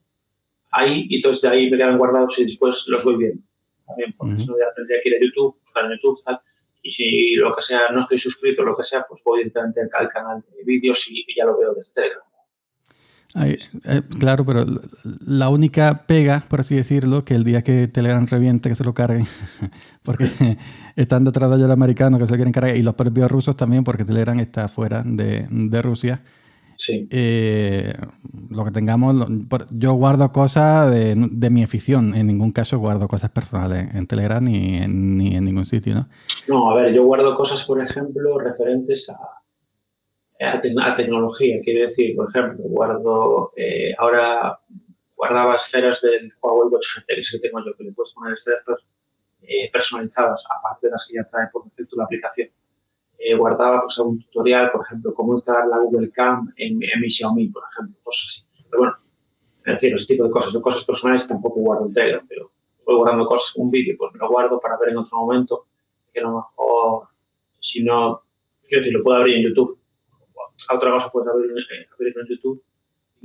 ahí 0.71 1.07
y 1.09 1.17
entonces 1.17 1.41
de 1.41 1.49
ahí 1.49 1.69
me 1.69 1.77
quedan 1.77 1.97
guardados 1.97 2.37
y 2.39 2.43
después 2.43 2.85
los 2.87 3.03
voy 3.03 3.17
viendo. 3.17 3.41
También, 3.85 4.15
porque 4.17 4.39
si 4.39 4.47
no 4.47 4.53
ya 4.57 4.73
tendría 4.75 4.99
que 5.03 5.09
ir 5.09 5.15
a 5.15 5.19
YouTube, 5.21 5.59
buscar 5.61 5.85
en 5.85 5.91
YouTube, 5.91 6.17
tal 6.25 6.39
y 6.85 6.91
si 6.91 7.33
lo 7.35 7.55
que 7.55 7.63
sea 7.63 7.81
no 7.91 8.01
estoy 8.01 8.19
suscrito 8.19 8.61
lo 8.61 8.77
que 8.77 8.83
sea, 8.83 9.03
pues 9.09 9.19
voy 9.25 9.39
directamente 9.39 9.81
al 9.91 10.07
canal 10.09 10.43
de 10.55 10.63
vídeos 10.63 11.07
y 11.09 11.25
ya 11.35 11.43
lo 11.43 11.57
veo 11.57 11.73
desde 11.73 11.93
Telegram. 11.95 12.21
Eh, 13.43 14.01
claro, 14.19 14.45
pero 14.45 14.63
la 15.25 15.49
única 15.49 16.05
pega, 16.05 16.45
por 16.47 16.59
así 16.61 16.75
decirlo, 16.75 17.25
que 17.25 17.33
el 17.33 17.43
día 17.43 17.63
que 17.63 17.87
Telegram 17.87 18.25
reviente, 18.27 18.69
que 18.69 18.75
se 18.75 18.83
lo 18.83 18.93
carguen, 18.93 19.25
porque 20.03 20.29
están 20.95 21.25
detrás 21.25 21.49
de 21.49 21.57
ellos 21.57 21.67
los 21.67 21.73
americanos 21.73 22.19
que 22.19 22.27
se 22.27 22.31
lo 22.33 22.37
quieren 22.37 22.53
cargar, 22.53 22.77
y 22.77 22.83
los 22.83 22.93
propios 22.93 23.31
rusos 23.31 23.57
también, 23.57 23.83
porque 23.83 24.05
Telegram 24.05 24.39
está 24.39 24.67
fuera 24.67 25.01
de, 25.03 25.47
de 25.49 25.81
Rusia. 25.81 26.21
Sí. 26.77 27.07
Eh, 27.09 27.93
lo 28.49 28.65
que 28.65 28.71
tengamos, 28.71 29.27
yo 29.71 29.93
guardo 29.93 30.31
cosas 30.31 30.91
de, 30.91 31.15
de, 31.15 31.49
mi 31.49 31.63
afición, 31.63 32.15
en 32.15 32.27
ningún 32.27 32.51
caso 32.51 32.77
guardo 32.79 33.07
cosas 33.07 33.31
personales 33.31 33.93
en 33.95 34.07
Telegram 34.07 34.43
ni 34.43 34.77
en, 34.77 35.17
ni 35.17 35.35
en 35.35 35.45
ningún 35.45 35.65
sitio, 35.65 35.95
¿no? 35.95 36.09
No, 36.47 36.71
a 36.71 36.75
ver, 36.75 36.93
yo 36.93 37.03
guardo 37.05 37.35
cosas, 37.35 37.63
por 37.63 37.81
ejemplo, 37.81 38.37
referentes 38.39 39.09
a, 39.09 39.17
a, 40.53 40.95
tecnología. 40.95 41.57
Quiero 41.63 41.85
decir, 41.85 42.15
por 42.15 42.29
ejemplo, 42.29 42.63
guardo, 42.65 43.53
eh, 43.55 43.93
ahora 43.97 44.59
guardaba 45.15 45.55
esferas 45.55 46.01
del 46.01 46.33
Huawei 46.41 46.69
Watch 46.71 46.97
GT 46.97 47.07
que 47.31 47.39
tengo 47.39 47.59
yo, 47.65 47.75
que 47.75 47.85
le 47.85 47.93
puedes 47.93 48.13
poner 48.13 48.33
esferas 48.33 48.61
eh, 49.41 49.71
personalizadas, 49.71 50.45
aparte 50.57 50.87
de 50.87 50.91
las 50.91 51.07
que 51.07 51.15
ya 51.15 51.23
trae 51.23 51.47
por 51.51 51.63
defecto 51.63 51.95
la 51.95 52.03
aplicación 52.03 52.49
eh, 53.17 53.35
guardaba 53.35 53.81
pues, 53.81 53.97
algún 53.99 54.19
tutorial, 54.19 54.71
por 54.71 54.81
ejemplo, 54.85 55.13
cómo 55.13 55.33
instalar 55.33 55.67
la 55.67 55.79
Google 55.79 56.11
Cam 56.11 56.53
en, 56.57 56.77
mi 56.77 57.09
Xiaomi, 57.09 57.49
por 57.49 57.63
ejemplo, 57.71 57.97
cosas 58.03 58.27
así. 58.27 58.63
Pero 58.69 58.79
bueno, 58.79 58.95
es 59.65 59.73
decir, 59.73 59.93
ese 59.93 60.07
tipo 60.07 60.25
de 60.25 60.31
cosas. 60.31 60.53
Son 60.53 60.61
cosas 60.61 60.83
personales 60.83 61.27
tampoco 61.27 61.59
guardo 61.59 61.87
en 61.87 61.93
Telegram, 61.93 62.25
pero 62.27 62.51
voy 62.85 62.95
guardando 62.95 63.25
cosas, 63.25 63.55
un 63.55 63.71
vídeo, 63.71 63.95
pues 63.97 64.13
me 64.13 64.19
lo 64.19 64.29
guardo 64.29 64.59
para 64.59 64.77
ver 64.77 64.89
en 64.89 64.97
otro 64.97 65.17
momento, 65.17 65.67
que 66.13 66.19
a 66.19 66.23
lo 66.23 66.35
mejor, 66.35 67.07
si 67.59 67.83
no, 67.83 68.21
quiero 68.67 68.81
decir, 68.81 68.93
lo 68.93 69.03
puedo 69.03 69.17
abrir 69.17 69.37
en 69.37 69.43
YouTube. 69.43 69.79
Otra 70.73 70.91
cosa 70.91 71.09
puedes 71.11 71.29
abrir, 71.29 71.51
eh, 71.51 71.87
abrirlo 71.93 72.21
en 72.21 72.27
YouTube 72.27 72.63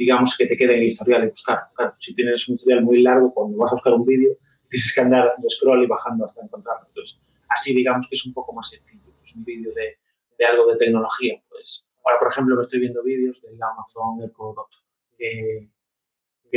digamos 0.00 0.34
que 0.34 0.46
te 0.46 0.56
quede 0.56 0.76
en 0.76 0.80
el 0.80 0.86
historial 0.86 1.20
de 1.20 1.28
buscar. 1.28 1.58
Claro, 1.74 1.94
si 1.98 2.14
tienes 2.14 2.48
un 2.48 2.54
historial 2.54 2.82
muy 2.82 3.02
largo, 3.02 3.34
cuando 3.34 3.58
vas 3.58 3.72
a 3.72 3.74
buscar 3.74 3.92
un 3.92 4.06
vídeo, 4.06 4.34
tienes 4.70 4.94
que 4.94 5.00
andar 5.02 5.28
haciendo 5.28 5.50
scroll 5.50 5.82
y 5.82 5.86
bajando 5.86 6.24
hasta 6.24 6.40
encontrarlo. 6.42 6.86
Entonces, 6.88 7.20
así 7.50 7.74
digamos 7.74 8.06
que 8.08 8.16
es 8.16 8.24
un 8.24 8.32
poco 8.32 8.52
más 8.52 8.70
sencillo. 8.70 9.12
Pues 9.16 9.34
un 9.36 9.44
vídeo 9.44 9.72
de, 9.74 9.98
de, 10.38 10.46
algo 10.46 10.66
de 10.66 10.78
tecnología. 10.78 11.42
Pues 11.48 11.86
ahora, 12.04 12.18
por 12.18 12.28
ejemplo, 12.28 12.56
me 12.56 12.62
estoy 12.62 12.80
viendo 12.80 13.02
vídeos 13.02 13.40
del 13.42 13.62
Amazon 13.62 14.22
Echo 14.22 14.54
Dot, 14.54 14.70
que, 15.18 15.68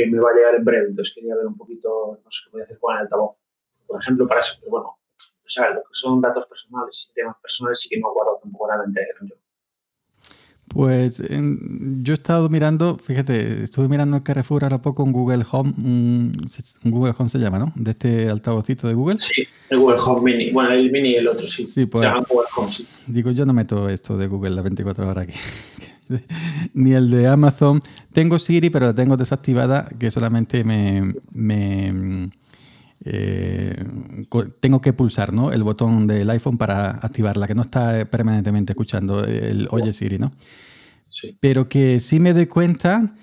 me 0.06 0.18
va 0.18 0.30
a 0.30 0.34
llegar 0.34 0.54
en 0.56 0.64
breve, 0.64 0.86
entonces 0.88 1.14
quería 1.14 1.36
ver 1.36 1.46
un 1.46 1.56
poquito, 1.56 2.18
no 2.24 2.30
sé 2.30 2.44
qué 2.44 2.50
voy 2.52 2.62
a 2.62 2.64
hacer 2.64 2.78
con 2.78 2.94
el 2.94 3.02
altavoz. 3.02 3.40
Por 3.86 4.00
ejemplo, 4.00 4.26
para 4.26 4.40
eso, 4.40 4.56
pero 4.58 4.70
bueno, 4.70 4.86
o 4.86 5.48
sea, 5.48 5.70
lo 5.70 5.82
que 5.82 5.92
son 5.92 6.20
datos 6.20 6.46
personales 6.46 7.08
y 7.10 7.14
temas 7.14 7.36
personales 7.40 7.78
sí 7.78 7.88
que 7.88 8.00
no 8.00 8.12
guardo 8.12 8.38
tampoco 8.42 8.68
nada 8.68 8.84
en 8.84 8.92
Telegram 8.92 9.28
yo. 9.28 9.36
Pues 10.74 11.22
yo 11.28 12.12
he 12.12 12.14
estado 12.14 12.48
mirando, 12.48 12.98
fíjate, 12.98 13.62
estuve 13.62 13.88
mirando 13.88 14.16
el 14.16 14.24
Carrefour 14.24 14.64
ahora 14.64 14.82
poco 14.82 15.04
en 15.04 15.12
Google 15.12 15.44
Home, 15.50 15.72
un, 15.78 16.32
Google 16.82 17.14
Home 17.16 17.28
se 17.28 17.38
llama, 17.38 17.60
¿no? 17.60 17.72
De 17.76 17.92
este 17.92 18.28
altavocito 18.28 18.88
de 18.88 18.94
Google. 18.94 19.16
Sí, 19.20 19.46
el 19.70 19.78
Google 19.78 19.98
Home 20.04 20.32
Mini. 20.32 20.50
Bueno, 20.50 20.72
el 20.72 20.90
Mini 20.90 21.10
y 21.10 21.14
el 21.14 21.28
otro 21.28 21.46
sí. 21.46 21.64
Sí, 21.64 21.86
pues. 21.86 22.02
Se 22.02 22.08
llama 22.08 22.26
Google 22.28 22.48
Home, 22.56 22.72
sí. 22.72 22.86
Digo, 23.06 23.30
yo 23.30 23.46
no 23.46 23.52
meto 23.52 23.88
esto 23.88 24.18
de 24.18 24.26
Google 24.26 24.50
las 24.50 24.64
24 24.64 25.08
horas 25.08 25.28
aquí. 25.28 25.38
Ni 26.74 26.92
el 26.92 27.08
de 27.08 27.28
Amazon. 27.28 27.80
Tengo 28.12 28.40
Siri, 28.40 28.68
pero 28.68 28.86
la 28.86 28.94
tengo 28.94 29.16
desactivada, 29.16 29.88
que 29.98 30.10
solamente 30.10 30.64
me. 30.64 31.14
me 31.32 32.30
eh, 33.04 33.84
tengo 34.60 34.80
que 34.80 34.92
pulsar 34.92 35.32
¿no? 35.32 35.52
el 35.52 35.62
botón 35.62 36.06
del 36.06 36.28
iPhone 36.30 36.58
para 36.58 36.90
activarla, 36.90 37.46
que 37.46 37.54
no 37.54 37.62
está 37.62 38.04
permanentemente 38.06 38.72
escuchando 38.72 39.24
el 39.24 39.68
Oye 39.70 39.92
Siri, 39.92 40.18
¿no? 40.18 40.32
Sí. 41.08 41.36
Pero 41.38 41.68
que 41.68 42.00
sí 42.00 42.18
me 42.18 42.32
doy 42.32 42.46
cuenta 42.46 43.14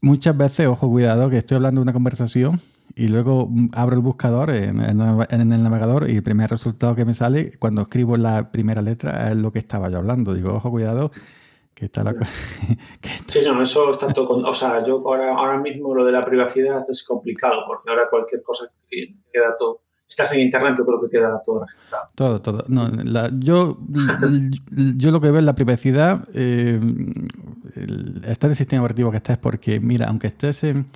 muchas 0.00 0.36
veces, 0.36 0.66
ojo, 0.66 0.88
cuidado, 0.88 1.30
que 1.30 1.38
estoy 1.38 1.56
hablando 1.56 1.80
de 1.80 1.82
una 1.82 1.92
conversación 1.92 2.60
y 2.94 3.08
luego 3.08 3.50
abro 3.72 3.96
el 3.96 4.02
buscador 4.02 4.50
en, 4.50 4.80
en, 4.80 5.52
el 5.52 5.62
navegador 5.62 6.10
y 6.10 6.16
el 6.16 6.22
primer 6.22 6.50
resultado 6.50 6.94
que 6.94 7.04
me 7.04 7.14
sale 7.14 7.52
cuando 7.58 7.82
escribo 7.82 8.16
la 8.16 8.50
primera 8.50 8.82
letra 8.82 9.30
es 9.30 9.36
lo 9.36 9.50
que 9.52 9.58
estaba 9.58 9.90
yo 9.90 9.98
hablando. 9.98 10.34
Digo, 10.34 10.52
ojo, 10.52 10.70
cuidado, 10.70 11.10
que 11.74 11.86
está 11.86 12.04
la 12.04 12.14
Sí, 13.26 13.40
no, 13.46 13.62
eso 13.62 13.90
está 13.90 14.12
todo. 14.12 14.26
Con, 14.26 14.44
o 14.44 14.52
sea, 14.52 14.84
yo 14.86 15.02
ahora, 15.06 15.34
ahora 15.34 15.58
mismo 15.58 15.94
lo 15.94 16.04
de 16.04 16.12
la 16.12 16.20
privacidad 16.20 16.84
es 16.88 17.02
complicado 17.04 17.64
porque 17.66 17.90
ahora 17.90 18.08
cualquier 18.10 18.42
cosa 18.42 18.66
que 18.88 19.14
queda 19.32 19.54
todo. 19.56 19.80
Estás 20.08 20.32
en 20.34 20.40
internet, 20.40 20.74
yo 20.76 20.84
creo 20.84 21.00
que 21.00 21.08
queda 21.08 21.40
todo 21.42 21.64
registrado. 21.64 22.06
Todo, 22.14 22.42
todo. 22.42 22.64
No, 22.68 22.86
la, 22.88 23.30
yo, 23.32 23.78
yo 24.96 25.10
lo 25.10 25.20
que 25.20 25.30
veo 25.30 25.38
en 25.38 25.46
la 25.46 25.54
privacidad, 25.54 26.28
eh, 26.34 26.78
está 28.26 28.46
en 28.46 28.50
el 28.50 28.56
sistema 28.56 28.82
operativo 28.82 29.10
que 29.10 29.16
estés 29.16 29.38
porque, 29.38 29.80
mira, 29.80 30.08
aunque 30.08 30.26
estés 30.26 30.64
en, 30.64 30.86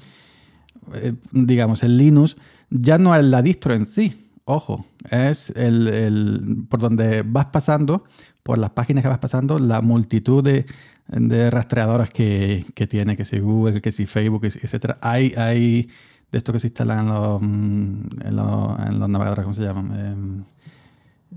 eh, 0.93 1.15
digamos, 1.33 1.83
en 1.83 1.97
Linux, 1.97 2.37
ya 2.69 2.99
no 2.99 3.15
es 3.15 3.25
la 3.25 3.41
distro 3.41 3.73
en 3.73 3.87
sí, 3.87 4.31
ojo, 4.45 4.85
es 5.11 5.51
el, 5.51 5.89
el, 5.89 6.67
por 6.69 6.81
donde 6.81 7.23
vas 7.25 7.47
pasando, 7.47 8.05
por 8.47 8.59
las 8.59 8.71
páginas 8.71 9.03
que 9.03 9.09
vas 9.09 9.19
pasando, 9.19 9.59
la 9.59 9.81
multitud 9.81 10.41
de, 10.41 11.51
rastreadoras 11.51 12.11
que, 12.11 12.65
que, 12.77 12.87
tiene, 12.87 13.17
que 13.17 13.25
si 13.25 13.41
Google, 13.41 13.81
que 13.81 13.91
si 13.91 14.07
Facebook, 14.07 14.45
etcétera. 14.45 14.99
Hay, 15.01 15.35
hay 15.37 15.89
de 16.31 16.39
esto 16.39 16.53
que 16.53 16.61
se 16.61 16.69
instalan 16.69 17.01
en 17.01 17.07
los, 17.09 17.43
en 17.43 19.01
los, 19.01 19.09
navegadores, 19.09 19.45
¿cómo 19.45 19.55
se 19.55 19.63
llaman? 19.63 20.45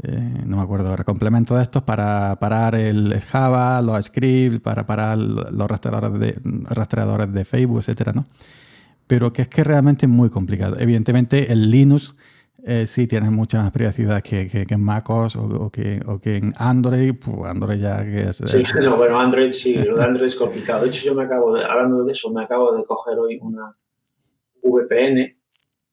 Eh, 0.03 0.07
eh, 0.07 0.43
no 0.45 0.57
me 0.57 0.61
acuerdo 0.61 0.89
ahora, 0.89 1.03
complementos 1.03 1.57
de 1.57 1.63
estos 1.63 1.81
para 1.81 2.37
parar 2.39 2.75
el, 2.75 3.19
Java, 3.21 3.81
los 3.81 4.05
scripts, 4.05 4.59
para 4.59 4.85
parar 4.85 5.17
los 5.17 5.67
rastreadores 5.67 6.19
de, 6.19 6.39
rastreadores 6.65 7.33
de 7.33 7.43
Facebook, 7.43 7.79
etcétera, 7.79 8.13
¿no? 8.13 8.23
Pero 9.07 9.33
que 9.33 9.41
es 9.41 9.47
que 9.47 9.63
realmente 9.63 10.05
es 10.05 10.11
muy 10.11 10.29
complicado. 10.29 10.75
Evidentemente, 10.77 11.51
el 11.51 11.71
Linux 11.71 12.13
eh, 12.69 12.85
sí 12.85 13.07
tiene 13.07 13.31
mucha 13.31 13.63
más 13.63 13.71
privacidad 13.71 14.21
que, 14.21 14.47
que, 14.47 14.65
que 14.65 14.73
en 14.75 14.83
MacOS 14.83 15.35
o, 15.37 15.43
o, 15.43 15.69
que, 15.71 15.99
o, 16.05 16.19
que, 16.19 16.35
en 16.35 16.53
Android. 16.55 17.15
Pues 17.15 17.49
Android 17.49 17.79
ya 17.79 18.03
que 18.03 18.29
es. 18.29 18.37
Sí, 18.45 18.63
no, 18.81 18.95
bueno, 18.95 19.19
Android 19.19 19.51
sí, 19.51 19.73
lo 19.73 19.97
de 19.97 20.03
Android 20.03 20.27
es 20.27 20.35
complicado. 20.35 20.83
De 20.83 20.89
hecho, 20.89 21.05
yo 21.05 21.15
me 21.15 21.23
acabo 21.23 21.53
de, 21.55 21.65
hablando 21.65 22.03
de 22.03 22.11
eso, 22.11 22.29
me 22.29 22.43
acabo 22.43 22.75
de 22.75 22.85
coger 22.85 23.17
hoy 23.17 23.39
una 23.41 23.75
VPN 24.61 25.35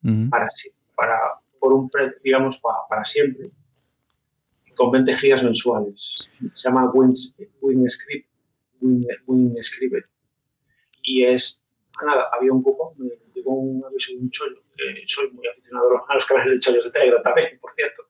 uh 0.04 0.08
-huh. 0.08 0.28
para, 0.28 0.48
para, 0.94 1.16
por 1.58 1.72
un 1.72 1.88
digamos, 2.22 2.58
para, 2.58 2.76
para 2.88 3.04
siempre, 3.06 3.50
con 4.74 4.90
20 4.90 5.14
gigas 5.14 5.42
mensuales. 5.42 6.28
Se 6.30 6.68
llama 6.68 6.90
WinScript. 6.92 8.26
Win, 8.80 9.06
WinScript. 9.26 10.06
Y 11.02 11.24
es, 11.24 11.64
nada, 12.04 12.26
había 12.32 12.52
un 12.52 12.62
cupón, 12.62 12.92
me 12.98 13.10
llegó 13.34 13.54
un 13.54 13.82
aviso 13.82 14.12
de 14.12 14.18
un 14.18 14.30
chollo, 14.30 14.65
que 14.76 15.02
soy 15.06 15.30
muy 15.32 15.46
aficionado 15.48 16.04
a 16.08 16.14
los 16.14 16.26
canales 16.26 16.52
de 16.54 16.58
chollos 16.58 16.84
de 16.84 16.90
Telegram 16.90 17.22
también, 17.22 17.58
por 17.60 17.72
cierto. 17.74 18.02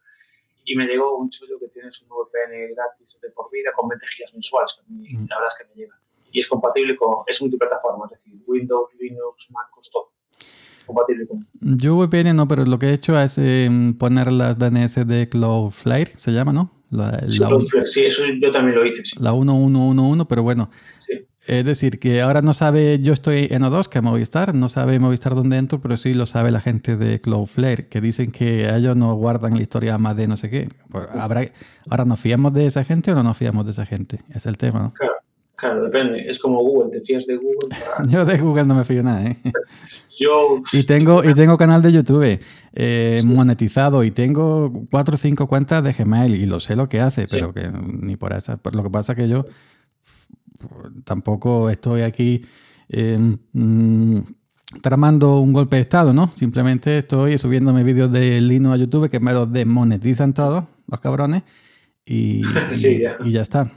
Y 0.64 0.76
me 0.76 0.86
llegó 0.86 1.16
un 1.16 1.30
chollo 1.30 1.58
que 1.60 1.68
tienes 1.68 2.02
un 2.02 2.08
VPN 2.08 2.74
gratis 2.74 3.18
de 3.22 3.30
por 3.30 3.50
vida 3.50 3.70
con 3.74 3.88
20 3.88 4.06
gigas 4.06 4.32
mensuales, 4.32 4.80
-huh. 4.88 5.28
la 5.28 5.36
verdad 5.36 5.48
es 5.48 5.58
que 5.58 5.64
me 5.68 5.74
llega. 5.74 6.00
Y 6.32 6.40
es 6.40 6.48
compatible 6.48 6.96
con, 6.96 7.24
es 7.26 7.40
multiplataforma, 7.40 8.06
es 8.06 8.10
decir, 8.12 8.42
Windows, 8.46 8.90
Linux, 8.98 9.50
MacOS, 9.52 9.90
todo 9.90 10.16
compatible 10.86 11.26
con. 11.26 11.46
Yo 11.60 11.96
VPN 11.96 12.34
no, 12.34 12.48
pero 12.48 12.64
lo 12.64 12.78
que 12.78 12.86
he 12.86 12.92
hecho 12.94 13.18
es 13.20 13.36
eh, 13.38 13.68
poner 13.98 14.32
las 14.32 14.58
DNS 14.58 15.06
de 15.06 15.28
Cloudflare, 15.28 16.12
se 16.16 16.32
llama, 16.32 16.52
¿no? 16.52 16.72
La, 16.90 17.18
sí, 17.28 17.40
la 17.40 17.48
Cloudflare, 17.48 17.86
sí, 17.86 18.04
eso 18.04 18.22
yo 18.40 18.52
también 18.52 18.76
lo 18.76 18.86
hice. 18.86 19.04
Sí. 19.04 19.16
La 19.18 19.32
1111, 19.32 20.24
pero 20.28 20.42
bueno. 20.42 20.68
Sí. 20.96 21.26
Es 21.46 21.64
decir, 21.64 21.98
que 21.98 22.20
ahora 22.22 22.42
no 22.42 22.54
sabe, 22.54 22.98
yo 23.00 23.12
estoy 23.12 23.48
en 23.50 23.62
O2, 23.62 23.88
que 23.88 23.98
es 23.98 24.04
Movistar, 24.04 24.54
no 24.54 24.68
sabe 24.68 24.98
Movistar 24.98 25.34
dónde 25.34 25.56
entro, 25.58 25.80
pero 25.80 25.96
sí 25.96 26.12
lo 26.12 26.26
sabe 26.26 26.50
la 26.50 26.60
gente 26.60 26.96
de 26.96 27.20
Cloudflare, 27.20 27.86
que 27.88 28.00
dicen 28.00 28.32
que 28.32 28.68
ellos 28.68 28.96
no 28.96 29.14
guardan 29.14 29.54
la 29.54 29.62
historia 29.62 29.96
más 29.98 30.16
de 30.16 30.26
no 30.26 30.36
sé 30.36 30.50
qué. 30.50 30.68
Pues 30.90 31.04
habrá, 31.12 31.42
ahora, 31.88 32.04
¿nos 32.04 32.18
fiamos 32.18 32.52
de 32.52 32.66
esa 32.66 32.84
gente 32.84 33.12
o 33.12 33.14
no 33.14 33.22
nos 33.22 33.36
fiamos 33.36 33.64
de 33.64 33.70
esa 33.70 33.86
gente? 33.86 34.20
Es 34.34 34.46
el 34.46 34.58
tema, 34.58 34.80
¿no? 34.80 34.92
Claro. 34.92 35.16
Claro, 35.56 35.84
depende. 35.84 36.28
Es 36.28 36.38
como 36.38 36.60
Google, 36.60 36.90
te 36.90 37.04
fías 37.04 37.26
de 37.26 37.36
Google. 37.36 37.68
Para... 37.70 38.06
Yo 38.08 38.24
de 38.24 38.38
Google 38.38 38.64
no 38.64 38.74
me 38.74 38.84
fío 38.84 39.02
nada, 39.02 39.24
¿eh? 39.24 39.36
Yo... 40.18 40.60
Y 40.72 40.84
tengo, 40.84 41.24
y 41.24 41.34
tengo 41.34 41.56
canal 41.56 41.80
de 41.80 41.92
YouTube 41.92 42.40
eh, 42.74 43.16
sí. 43.18 43.26
monetizado 43.26 44.04
y 44.04 44.10
tengo 44.10 44.70
cuatro 44.90 45.14
o 45.14 45.18
cinco 45.18 45.46
cuentas 45.46 45.82
de 45.82 45.92
Gmail 45.92 46.34
y 46.34 46.44
lo 46.44 46.60
sé 46.60 46.76
lo 46.76 46.88
que 46.88 47.00
hace, 47.00 47.26
pero 47.30 47.54
que 47.54 47.70
ni 47.70 48.16
por 48.16 48.34
esa. 48.34 48.60
Lo 48.72 48.82
que 48.82 48.90
pasa 48.90 49.14
que 49.14 49.28
yo 49.28 49.46
tampoco 51.04 51.70
estoy 51.70 52.02
aquí 52.02 52.44
eh, 52.88 53.18
mmm, 53.52 54.20
tramando 54.82 55.38
un 55.40 55.52
golpe 55.52 55.76
de 55.76 55.82
Estado, 55.82 56.12
¿no? 56.12 56.30
Simplemente 56.34 56.98
estoy 56.98 57.38
subiéndome 57.38 57.82
vídeos 57.82 58.12
de 58.12 58.40
Linux 58.40 58.74
a 58.74 58.76
YouTube 58.76 59.10
que 59.10 59.20
me 59.20 59.32
los 59.32 59.52
desmonetizan 59.52 60.34
todos, 60.34 60.64
los 60.86 61.00
cabrones, 61.00 61.42
y, 62.06 62.42
sí, 62.74 63.00
ya. 63.00 63.16
y, 63.24 63.32
ya 63.32 63.42
está. 63.42 63.70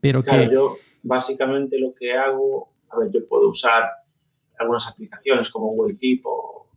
Pero 0.00 0.22
claro, 0.22 0.48
que... 0.48 0.54
yo 0.54 0.76
básicamente 1.02 1.78
lo 1.78 1.94
que 1.94 2.12
hago, 2.12 2.72
a 2.90 2.98
ver, 2.98 3.10
yo 3.10 3.26
puedo 3.26 3.48
usar 3.48 3.84
algunas 4.58 4.86
aplicaciones 4.88 5.50
como 5.50 5.68
Google 5.68 5.96
Keep 5.96 6.20
o 6.24 6.68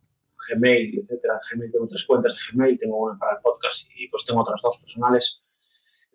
Gmail, 0.48 0.98
etcétera. 0.98 1.40
Gmail 1.52 1.70
tengo 1.70 1.86
tres 1.88 2.04
cuentas 2.04 2.36
de 2.36 2.52
Gmail, 2.52 2.78
tengo 2.78 2.96
una 2.96 3.18
para 3.18 3.36
el 3.36 3.42
podcast 3.42 3.88
y 3.96 4.08
pues 4.08 4.24
tengo 4.24 4.40
otras 4.40 4.60
dos 4.62 4.78
personales, 4.78 5.41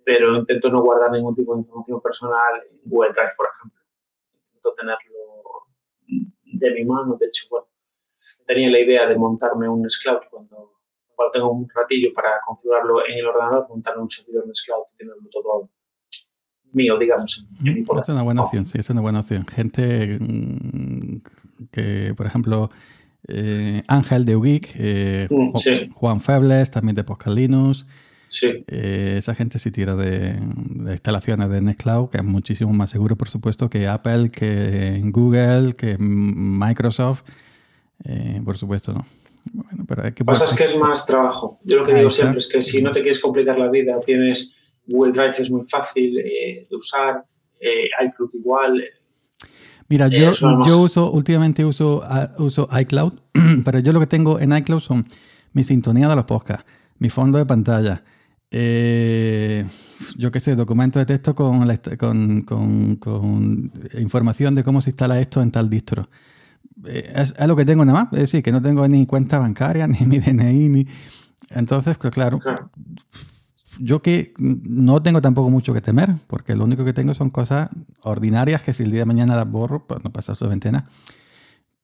pero 0.08 0.38
intento 0.38 0.70
no 0.70 0.82
guardar 0.82 1.12
ningún 1.12 1.36
tipo 1.36 1.53
de 1.53 1.60
información 1.60 1.99
personal 1.99 2.64
en 2.72 2.80
Google 2.89 3.12
Drive, 3.12 3.34
por 3.36 3.47
ejemplo. 3.53 3.82
Intento 4.45 4.74
tenerlo 4.74 5.68
de 6.45 6.72
mi 6.72 6.86
mano, 6.86 7.18
de 7.20 7.26
hecho, 7.26 7.45
bueno, 7.49 7.68
tenía 8.45 8.70
la 8.70 8.80
idea 8.80 9.05
de 9.05 9.18
montarme 9.18 9.68
un 9.68 9.82
Nextcloud 9.82 10.20
cuando, 10.32 10.76
cuando 11.14 11.32
tengo 11.34 11.51
un 11.51 11.68
ratillo 11.76 12.14
para 12.16 12.39
configurarlo 12.45 13.05
en 13.05 13.18
el 13.18 13.26
ordenador, 13.26 13.68
montarme 13.68 14.03
un 14.03 14.08
servidor 14.08 14.47
Nextcloud 14.47 14.84
y 14.93 14.97
tenerlo 14.97 15.30
todo 15.30 15.70
mío, 16.72 16.97
digamos. 16.97 17.45
En, 17.60 17.68
en 17.68 17.80
es 17.80 18.08
una 18.08 18.24
buena 18.24 18.43
opción, 18.43 18.64
sí, 18.64 18.80
es 18.80 18.89
una 18.89 19.01
buena 19.01 19.20
opción. 19.20 19.45
Gente 19.45 20.20
mm, 20.22 21.18
que, 21.70 22.14
por 22.16 22.28
ejemplo, 22.28 22.70
eh, 23.28 23.84
Ángel 23.89 24.24
de 24.24 24.38
UGIC, 24.38 24.70
eh, 24.80 25.28
mm, 25.30 25.55
sí. 25.55 25.89
Juan 25.93 26.22
Febles, 26.22 26.72
también 26.72 26.95
de 26.95 27.03
Podcast 27.03 27.36
Linux. 27.36 27.86
Sí. 28.30 28.64
Eh, 28.68 29.16
esa 29.18 29.36
gente 29.36 29.60
sí 29.60 29.72
tira 29.72 29.96
de, 29.96 30.38
de, 30.40 30.92
instalaciones 30.92 31.50
de 31.50 31.62
Nextcloud, 31.62 32.10
que 32.10 32.18
es 32.18 32.24
muchísimo 32.24 32.74
más 32.74 32.90
seguro, 32.90 33.16
por 33.16 33.30
supuesto, 33.30 33.70
que 33.70 33.88
Apple, 33.88 34.30
que 34.30 35.02
Google, 35.06 35.74
que 35.74 35.98
Microsoft. 35.98 37.24
Eh, 38.04 38.42
por 38.44 38.58
supuesto, 38.58 38.94
¿no? 38.94 39.06
Bueno, 39.54 39.86
pero 39.88 40.04
hay 40.04 40.12
que... 40.12 40.26
Pasa 40.26 40.46
es 40.46 40.54
que 40.54 40.66
es 40.66 40.78
más 40.78 41.06
trabajo. 41.06 41.60
Yo 41.64 41.78
lo 41.78 41.86
que 41.86 41.94
Ahí 41.94 42.00
digo 42.00 42.10
siempre 42.10 42.40
es 42.40 42.48
que 42.48 42.62
si 42.62 42.82
no 42.82 42.92
te 42.92 43.02
quieres 43.02 43.20
complicar 43.20 43.58
la 43.58 43.70
vida, 43.70 44.00
tienes 44.06 44.54
Google 44.86 45.14
Drive 45.14 45.36
es 45.40 45.50
muy 45.50 45.66
fácil 45.66 46.20
eh, 46.20 46.68
de 46.70 46.76
usar, 46.76 47.24
iCloud 47.60 48.30
igual. 48.34 48.84
Mira, 49.90 50.10
yo, 50.10 50.34
yo 50.66 50.82
uso, 50.82 51.12
últimamente 51.12 51.64
uso, 51.64 52.04
uh, 52.04 52.44
uso 52.44 52.68
iCloud, 52.78 53.14
pero 53.66 53.80
yo 53.80 53.94
lo 53.94 54.00
que 54.02 54.08
tengo 54.08 54.40
en 54.40 54.56
iCloud 54.56 54.82
son 54.82 55.08
mi 55.54 55.64
sintonía 55.64 56.10
de 56.10 56.16
los 56.16 56.26
podcasts, 56.26 56.66
mi 57.00 57.10
fondo 57.10 57.38
de 57.38 57.46
pantalla, 57.46 58.04
eh, 58.52 59.66
yo 60.18 60.32
qué 60.32 60.39
sé, 60.39 60.56
documentos 60.56 61.00
de 61.02 61.06
texto 61.06 61.36
con, 61.36 61.68
la, 61.68 61.78
con, 61.98 62.41
con, 62.43 62.95
con, 62.95 63.72
información 64.00 64.56
de 64.56 64.64
cómo 64.64 64.82
se 64.82 64.91
instala 64.91 65.20
esto 65.20 65.41
en 65.41 65.52
tal 65.52 65.70
distro. 65.70 66.10
Eh, 66.86 67.12
es, 67.16 67.34
es, 67.38 67.48
lo 67.48 67.56
que 67.56 67.66
tengo 67.66 67.84
nada 67.86 68.04
más, 68.04 68.14
es 68.14 68.20
decir, 68.20 68.43
que 68.43 68.52
no 68.52 68.62
tengo 68.62 68.88
ni 68.88 69.06
cuenta 69.06 69.39
bancaria, 69.39 69.88
ni 69.88 70.06
mi 70.06 70.20
DNI, 70.20 70.70
ni... 70.70 70.88
Entonces, 71.50 71.98
pues 71.98 72.14
claro. 72.14 72.39
claro 72.39 72.70
yo 73.80 74.02
que 74.02 74.34
no 74.39 75.02
tengo 75.02 75.22
tampoco 75.22 75.50
mucho 75.50 75.74
que 75.74 75.82
temer, 75.82 76.16
porque 76.28 76.56
lo 76.56 76.66
único 76.66 76.86
que 76.86 76.93
tengo 76.93 77.14
son 77.14 77.30
cosas 77.30 77.70
ordinarias 78.02 78.62
que 78.62 78.74
si 78.74 78.84
el 78.84 78.91
día 78.91 79.02
de 79.02 79.06
mañana 79.06 79.36
las 79.36 79.50
borro, 79.50 79.86
pues 79.88 80.04
no 80.04 80.12
pasa 80.12 80.34
absolutamente 80.34 80.72
nada. 80.72 80.89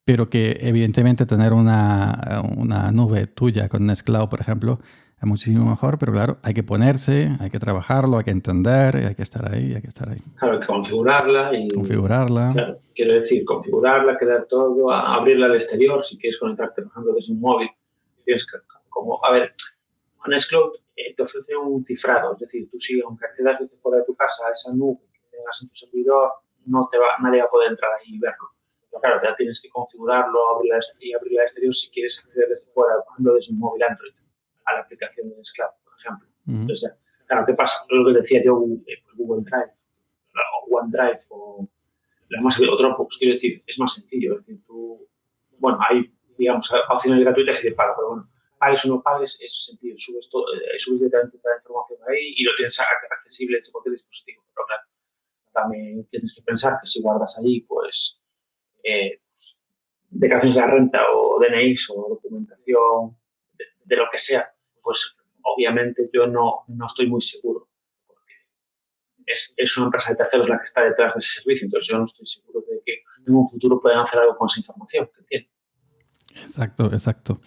pero 0.04 0.28
que 0.28 0.58
evidentemente 0.60 1.26
tener 1.26 1.52
una, 1.54 2.42
una 2.56 2.92
nube 2.92 3.26
tuya 3.26 3.68
con 3.68 3.86
Nextcloud, 3.86 4.28
por 4.28 4.40
ejemplo, 4.40 4.80
es 5.24 5.28
muchísimo 5.28 5.68
mejor, 5.68 5.98
pero 5.98 6.12
claro, 6.12 6.38
hay 6.42 6.54
que 6.54 6.62
ponerse, 6.62 7.30
hay 7.40 7.50
que 7.50 7.58
trabajarlo, 7.58 8.18
hay 8.18 8.24
que 8.24 8.30
entender, 8.30 8.96
hay 8.96 9.14
que 9.14 9.22
estar 9.22 9.52
ahí, 9.52 9.74
hay 9.74 9.80
que 9.80 9.88
estar 9.88 10.08
ahí. 10.08 10.20
Claro, 10.38 10.54
hay 10.54 10.60
que 10.60 10.66
configurarla 10.66 11.56
y... 11.56 11.68
Configurarla. 11.68 12.52
Claro, 12.52 12.78
quiero 12.94 13.14
decir, 13.14 13.44
configurarla, 13.44 14.16
crear 14.16 14.46
todo, 14.46 14.90
abrirla 14.90 15.46
al 15.46 15.54
exterior, 15.54 16.04
si 16.04 16.18
quieres 16.18 16.38
conectarte, 16.38 16.82
por 16.82 16.90
ejemplo, 16.92 17.14
desde 17.14 17.32
un 17.32 17.40
móvil, 17.40 17.68
tienes 18.24 18.46
que, 18.46 18.58
como, 18.88 19.24
a 19.24 19.32
ver, 19.32 19.54
Nextcloud 20.26 20.72
eh, 20.96 21.14
te 21.14 21.22
ofrece 21.22 21.56
un 21.56 21.84
cifrado, 21.84 22.34
es 22.34 22.40
decir, 22.40 22.68
tú 22.70 22.78
si 22.78 23.00
aunque 23.00 23.26
accedas 23.26 23.60
desde 23.60 23.76
fuera 23.76 23.98
de 23.98 24.04
tu 24.04 24.14
casa 24.14 24.46
a 24.48 24.52
esa 24.52 24.74
nube 24.74 25.00
que 25.12 25.36
tengas 25.36 25.62
en 25.62 25.68
tu 25.68 25.74
servidor, 25.74 26.32
no 26.66 26.88
te 26.90 26.98
va, 26.98 27.06
nadie 27.20 27.40
va 27.40 27.46
a 27.46 27.50
poder 27.50 27.70
entrar 27.70 27.90
ahí 27.98 28.14
y 28.14 28.18
verlo. 28.18 28.48
Pero 28.90 29.02
claro, 29.02 29.20
ya 29.22 29.36
tienes 29.36 29.60
que 29.60 29.68
configurarlo 29.68 30.38
abrirla, 30.54 30.78
y 31.00 31.12
abrirla 31.12 31.40
al 31.40 31.44
exterior 31.44 31.74
si 31.74 31.90
quieres 31.90 32.22
acceder 32.24 32.48
desde 32.48 32.70
fuera, 32.70 32.94
por 33.04 33.12
ejemplo, 33.14 33.34
desde 33.34 33.52
un 33.52 33.58
móvil 33.58 33.82
Android 33.82 34.12
aplicación 34.94 35.30
de 35.30 35.36
Nextcloud, 35.36 35.70
por 35.84 35.94
ejemplo. 35.98 36.28
Entonces, 36.46 36.92
claro, 37.26 37.44
¿qué 37.46 37.54
pasa? 37.54 37.84
Lo 37.88 38.04
que 38.06 38.18
decía 38.18 38.42
yo, 38.44 38.62
eh, 38.86 39.02
pues 39.02 39.16
Google 39.16 39.44
Drive, 39.44 39.72
o 40.34 40.78
OneDrive, 40.78 41.18
o 41.30 41.68
la 42.28 42.40
más 42.40 42.58
Dropbox, 42.58 43.18
quiero 43.18 43.34
decir, 43.34 43.62
es 43.66 43.78
más 43.78 43.94
sencillo. 43.94 44.34
Es 44.34 44.46
decir, 44.46 44.64
tú, 44.66 45.08
bueno, 45.58 45.78
hay, 45.88 46.12
digamos, 46.36 46.70
opciones 46.90 47.20
gratuitas 47.20 47.64
y 47.64 47.68
de 47.68 47.74
pago, 47.74 47.94
pero 47.96 48.08
bueno, 48.08 48.30
pagues 48.58 48.84
o 48.86 48.88
no 48.88 49.02
pagues, 49.02 49.38
es 49.40 49.64
sencillo. 49.66 49.94
Subes, 49.96 50.28
todo, 50.28 50.44
eh, 50.54 50.78
subes 50.78 51.00
directamente 51.00 51.38
toda 51.38 51.54
la 51.54 51.58
información 51.58 51.98
ahí 52.08 52.34
y 52.36 52.44
lo 52.44 52.52
tienes 52.56 52.78
accesible 52.80 53.56
en 53.56 53.72
cualquier 53.72 53.92
dispositivo. 53.92 54.42
Pero 54.54 54.66
claro, 54.66 54.82
también 55.52 56.06
tienes 56.08 56.34
que 56.34 56.42
pensar 56.42 56.78
que 56.80 56.86
si 56.86 57.00
guardas 57.00 57.38
allí, 57.38 57.60
pues, 57.62 58.20
eh, 58.82 59.20
pues 59.28 59.58
declaraciones 60.10 60.56
de 60.56 60.66
renta 60.66 61.02
o 61.12 61.38
DNIs 61.40 61.90
o 61.90 62.08
documentación 62.08 63.16
de 63.84 63.96
lo 63.96 64.04
que 64.10 64.18
sea, 64.18 64.53
pues 64.84 65.16
obviamente 65.42 66.08
yo 66.12 66.26
no, 66.26 66.64
no 66.68 66.86
estoy 66.86 67.08
muy 67.08 67.20
seguro, 67.22 67.68
porque 68.06 68.34
es, 69.26 69.54
es, 69.56 69.76
una 69.78 69.86
empresa 69.86 70.10
de 70.10 70.16
terceros 70.16 70.48
la 70.48 70.58
que 70.58 70.64
está 70.64 70.84
detrás 70.84 71.14
de 71.14 71.18
ese 71.18 71.40
servicio, 71.40 71.64
entonces 71.64 71.88
yo 71.88 71.98
no 71.98 72.04
estoy 72.04 72.26
seguro 72.26 72.60
de 72.70 72.82
que 72.84 73.02
en 73.26 73.34
un 73.34 73.46
futuro 73.46 73.80
puedan 73.80 74.00
hacer 74.00 74.20
algo 74.20 74.36
con 74.36 74.46
esa 74.46 74.60
información 74.60 75.08
que 75.16 75.22
tienen. 75.24 75.48
Exacto, 76.36 76.86
exacto. 76.92 77.40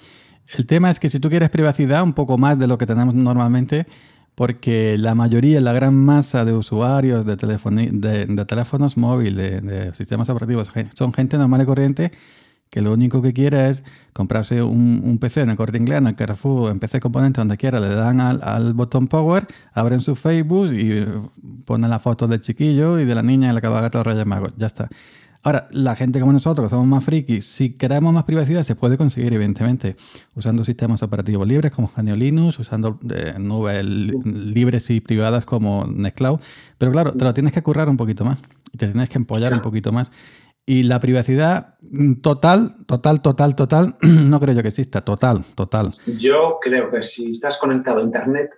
El 0.58 0.66
tema 0.66 0.90
es 0.90 1.00
que 1.00 1.10
si 1.10 1.20
tú 1.20 1.30
quieres 1.30 1.50
privacidad, 1.50 2.04
un 2.04 2.14
poco 2.14 2.38
más 2.38 2.58
de 2.58 2.68
lo 2.68 2.78
que 2.78 2.86
tenemos 2.86 3.14
normalmente, 3.14 3.86
porque 4.34 4.98
la 4.98 5.14
mayoría, 5.14 5.60
la 5.62 5.74
gran 5.74 5.96
masa 5.96 6.46
de 6.46 6.54
usuarios 6.54 7.26
de, 7.26 7.36
de, 7.36 8.26
de 8.28 8.46
teléfonos 8.46 8.96
móviles, 8.98 9.36
de, 9.36 9.62
de, 9.62 9.94
sistemas 9.94 10.30
operativos, 10.30 10.72
son 10.96 11.14
gente 11.14 11.38
normal 11.38 11.62
y 11.62 11.66
corriente 11.66 12.12
que 12.70 12.82
lo 12.82 12.94
único 12.94 13.22
que 13.22 13.34
quiere 13.34 13.70
es 13.70 13.84
comprarse 14.14 14.62
un, 14.62 15.18
PC 15.20 15.42
en 15.42 15.50
el 15.52 15.58
corte 15.58 15.78
inglés, 15.78 16.00
en 16.00 16.08
el 16.08 16.16
Carrefour, 16.16 16.72
en 16.72 16.80
PC 16.80 17.00
Componente, 17.00 17.42
donde 17.42 17.58
quiera, 17.58 17.80
le 17.80 17.90
dan 17.90 18.20
al, 18.20 18.74
botón 18.74 19.08
Power, 19.08 19.48
abren 19.74 20.02
su 20.02 20.16
Facebook 20.16 20.74
y 20.74 20.92
eh, 20.92 21.08
ponen 21.66 21.90
la 21.90 22.00
foto 22.00 22.28
del 22.28 22.42
chiquillo 22.42 23.00
y 23.00 23.06
de 23.06 23.16
la 23.16 23.24
niña 23.24 23.50
en 23.50 23.56
la 23.56 23.62
cabalgata 23.62 24.00
de 24.00 24.04
los 24.04 24.14
Reyes 24.14 24.26
Magos. 24.26 24.54
Ya 24.58 24.68
está. 24.68 24.90
Ahora, 25.44 25.70
la 25.72 25.96
gente 25.96 26.20
como 26.20 26.34
nosotros, 26.34 26.70
somos 26.70 26.88
más 26.88 27.04
frikis, 27.06 27.46
si 27.46 27.70
queremos 27.70 28.14
más 28.14 28.26
privacidad, 28.26 28.64
se 28.64 28.76
puede 28.76 28.98
conseguir, 28.98 29.34
evidentemente, 29.34 29.96
usando 30.36 30.66
sistemas 30.66 31.04
operativos 31.04 31.48
libres 31.48 31.72
como 31.72 31.90
GNU 31.96 32.16
Linux, 32.16 32.60
usando 32.60 33.00
eh, 33.10 33.36
nubes 33.40 33.86
libres 33.86 34.90
y 34.90 35.00
privadas 35.00 35.46
como 35.46 35.86
Nextcloud. 35.86 36.42
Pero 36.78 36.92
claro, 36.92 37.14
te 37.14 37.24
lo 37.24 37.34
tienes 37.34 37.54
que 37.54 37.62
currar 37.62 37.88
un 37.88 37.96
poquito 37.96 38.26
más. 38.26 38.40
Te 38.76 38.88
tienes 38.88 39.10
que 39.10 39.18
empollar 39.18 39.54
un 39.54 39.62
poquito 39.62 39.94
más. 39.94 40.12
Y 40.70 40.84
la 40.84 41.00
privacidad 41.00 41.76
mm, 41.90 42.16
total, 42.16 42.86
total, 42.86 43.22
total, 43.22 43.56
total, 43.56 43.96
no 44.02 44.38
creo 44.42 44.54
yo 44.54 44.62
que 44.62 44.68
exista. 44.68 45.00
Total, 45.00 45.44
total. 45.56 45.94
Yo 46.20 46.60
creo 46.62 46.92
que 46.92 47.02
si 47.04 47.32
estás 47.32 47.58
conectado 47.58 48.00
a 48.00 48.04
Internet, 48.04 48.52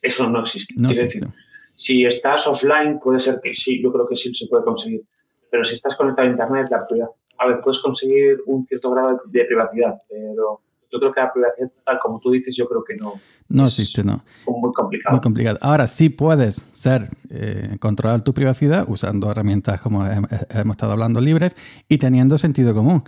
eso 0.00 0.30
no 0.30 0.40
existe. 0.40 0.74
No 0.76 0.90
decir, 0.90 1.26
si 1.74 2.04
estás 2.06 2.46
offline, 2.46 3.00
puede 3.00 3.18
ser 3.18 3.40
que 3.42 3.56
sí, 3.56 3.82
yo 3.82 3.92
creo 3.92 4.06
que 4.06 4.16
sí 4.16 4.32
se 4.32 4.46
puede 4.46 4.62
conseguir. 4.62 5.02
Pero 5.50 5.64
si 5.64 5.74
estás 5.74 5.96
conectado 5.96 6.28
a 6.28 6.30
Internet, 6.30 6.68
la 6.70 6.86
privacidad, 6.86 7.08
a 7.38 7.48
ver, 7.48 7.60
puedes 7.60 7.80
conseguir 7.80 8.38
un 8.46 8.64
cierto 8.64 8.92
grado 8.92 9.20
de 9.26 9.44
privacidad, 9.44 10.00
pero 10.08 10.60
yo 10.92 10.98
creo 11.00 11.12
que 11.12 11.20
la 11.20 11.32
privacidad 11.32 11.70
total, 11.70 11.98
como 12.02 12.20
tú 12.20 12.30
dices, 12.30 12.54
yo 12.54 12.68
creo 12.68 12.84
que 12.84 12.96
no. 12.96 13.14
No 13.48 13.64
existe, 13.64 14.04
no. 14.04 14.22
Muy 14.46 14.72
complicado. 14.72 15.16
Muy 15.16 15.22
complicado. 15.22 15.58
Ahora 15.62 15.86
sí 15.86 16.10
puedes 16.10 16.56
ser, 16.72 17.08
eh, 17.30 17.76
controlar 17.80 18.22
tu 18.22 18.34
privacidad 18.34 18.84
usando 18.86 19.30
herramientas 19.30 19.80
como 19.80 20.06
hemos 20.06 20.74
estado 20.76 20.92
hablando 20.92 21.20
libres 21.20 21.56
y 21.88 21.98
teniendo 21.98 22.36
sentido 22.36 22.74
común. 22.74 23.04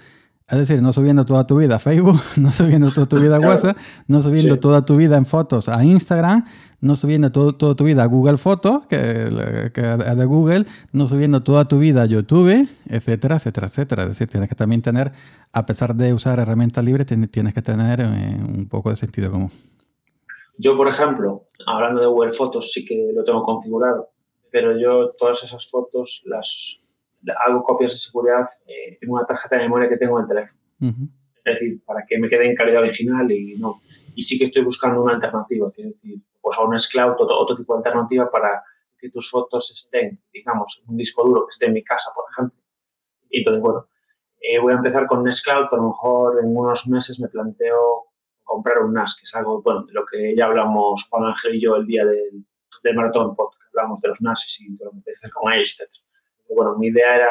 Es 0.47 0.59
decir, 0.59 0.83
no 0.83 0.93
subiendo 0.93 1.25
toda 1.25 1.47
tu 1.47 1.57
vida 1.57 1.77
a 1.77 1.79
Facebook, 1.79 2.21
no 2.37 2.53
subiendo 2.53 2.91
toda 2.91 3.07
tu 3.07 3.19
vida 3.19 3.37
a 3.37 3.41
WhatsApp, 3.41 3.79
no 4.09 4.21
subiendo 4.21 4.61
toda 4.61 4.85
tu 4.85 4.97
vida 4.97 5.17
en 5.17 5.25
fotos 5.25 5.71
a 5.71 5.83
Instagram, 5.83 6.45
no 6.83 6.97
subiendo 6.97 7.33
toda 7.33 7.75
tu 7.75 7.85
vida 7.85 8.03
a 8.03 8.07
Google 8.07 8.37
Fotos, 8.37 8.87
que, 8.87 9.25
es 9.25 10.17
de 10.19 10.25
Google, 10.27 10.67
no 10.93 11.07
subiendo 11.07 11.43
toda 11.43 11.67
tu 11.67 11.79
vida 11.79 12.03
a 12.03 12.05
YouTube, 12.05 12.69
etcétera, 12.87 13.37
etcétera, 13.37 13.69
etcétera. 13.69 14.03
Es 14.03 14.09
decir, 14.11 14.29
tienes 14.29 14.51
que 14.51 14.55
también 14.55 14.83
tener, 14.83 15.13
a 15.51 15.65
pesar 15.65 15.95
de 15.95 16.13
usar 16.13 16.39
herramientas 16.39 16.85
libres, 16.85 17.07
tienes 17.07 17.55
que 17.55 17.63
tener 17.63 18.03
eh, 18.03 18.05
un 18.05 18.69
poco 18.69 18.91
de 18.91 18.97
sentido 18.97 19.31
común. 19.31 19.51
Yo, 20.59 20.77
por 20.77 20.89
ejemplo, 20.89 21.49
hablando 21.67 22.03
de 22.03 22.07
Google 22.07 22.33
Fotos, 22.33 22.71
sí 22.71 22.85
que 22.85 23.13
lo 23.15 23.25
tengo 23.25 23.43
configurado, 23.45 24.11
pero 24.51 24.79
yo 24.79 25.13
todas 25.19 25.43
esas 25.43 25.69
fotos 25.71 26.23
las 26.27 26.84
hago 27.33 27.63
copias 27.63 27.93
de 27.93 27.99
seguridad 27.99 28.47
eh, 28.67 28.99
en 29.01 29.11
una 29.11 29.25
tarjeta 29.25 29.57
de 29.57 29.63
memoria 29.63 29.89
que 29.89 29.97
tengo 29.97 30.19
en 30.19 30.25
el 30.25 30.29
teléfono. 30.29 30.61
Es 30.81 31.55
decir, 31.55 31.85
para 31.85 32.05
que 32.07 32.19
me 32.19 32.29
quede 32.29 32.49
en 32.49 32.57
calidad 32.57 32.83
original 32.83 33.31
y 33.31 33.57
no. 33.57 33.81
Y 34.15 34.23
sí 34.23 34.39
que 34.39 34.45
estoy 34.45 34.63
buscando 34.63 35.03
una 35.03 35.15
alternativa, 35.15 35.71
quiero 35.73 35.91
decir, 35.91 36.19
pues 36.41 36.57
a 36.57 36.63
un 36.63 36.79
Scloud 36.79 37.17
o 37.19 37.43
otro 37.43 37.57
tipo 37.57 37.75
de 37.75 37.79
alternativa 37.79 38.31
para 38.31 38.63
que 38.99 39.11
tus 39.11 39.31
fotos 39.31 39.71
estén, 39.75 40.23
digamos, 40.33 40.81
en 40.83 40.91
un 40.91 40.97
disco 40.97 41.25
duro 41.25 41.47
que 41.47 41.51
esté 41.51 41.67
en 41.67 41.73
mi 41.75 41.83
casa, 41.83 42.11
por 42.15 42.25
ejemplo. 42.31 42.59
Y 43.29 43.39
entonces, 43.39 43.63
bueno, 43.63 43.89
eh, 44.41 44.59
voy 44.59 44.73
a 44.73 44.77
empezar 44.77 45.07
con 45.07 45.25
Nextcloud, 45.25 45.67
pero 45.71 45.83
a 45.83 45.85
lo 45.85 45.91
mejor 45.91 46.39
en 46.43 46.57
unos 46.57 46.87
meses 46.89 47.19
me 47.19 47.29
planteo 47.29 48.07
comprar 48.43 48.83
un 48.83 48.93
NAS, 48.93 49.17
que 49.17 49.25
es 49.25 49.35
algo, 49.35 49.63
bueno, 49.63 49.85
de 49.85 49.93
lo 49.93 50.05
que 50.07 50.35
ya 50.37 50.47
hablamos 50.47 51.07
Juan 51.11 51.25
Ángel 51.25 51.57
y 51.57 51.63
yo 51.63 51.77
el 51.77 51.87
día 51.87 52.05
del, 52.05 52.47
del 52.83 52.95
maratón 52.95 53.35
podcast, 53.35 53.63
hablamos 53.75 54.01
de 54.01 54.09
los 54.09 54.21
NAS 54.21 54.61
y 54.61 54.77
todo 54.77 54.93
lo 54.93 55.03
que 55.03 55.31
con 55.31 55.53
ellos, 55.53 55.77
etc 55.81 56.04
bueno, 56.55 56.77
mi 56.77 56.89
idea 56.89 57.17
era, 57.17 57.29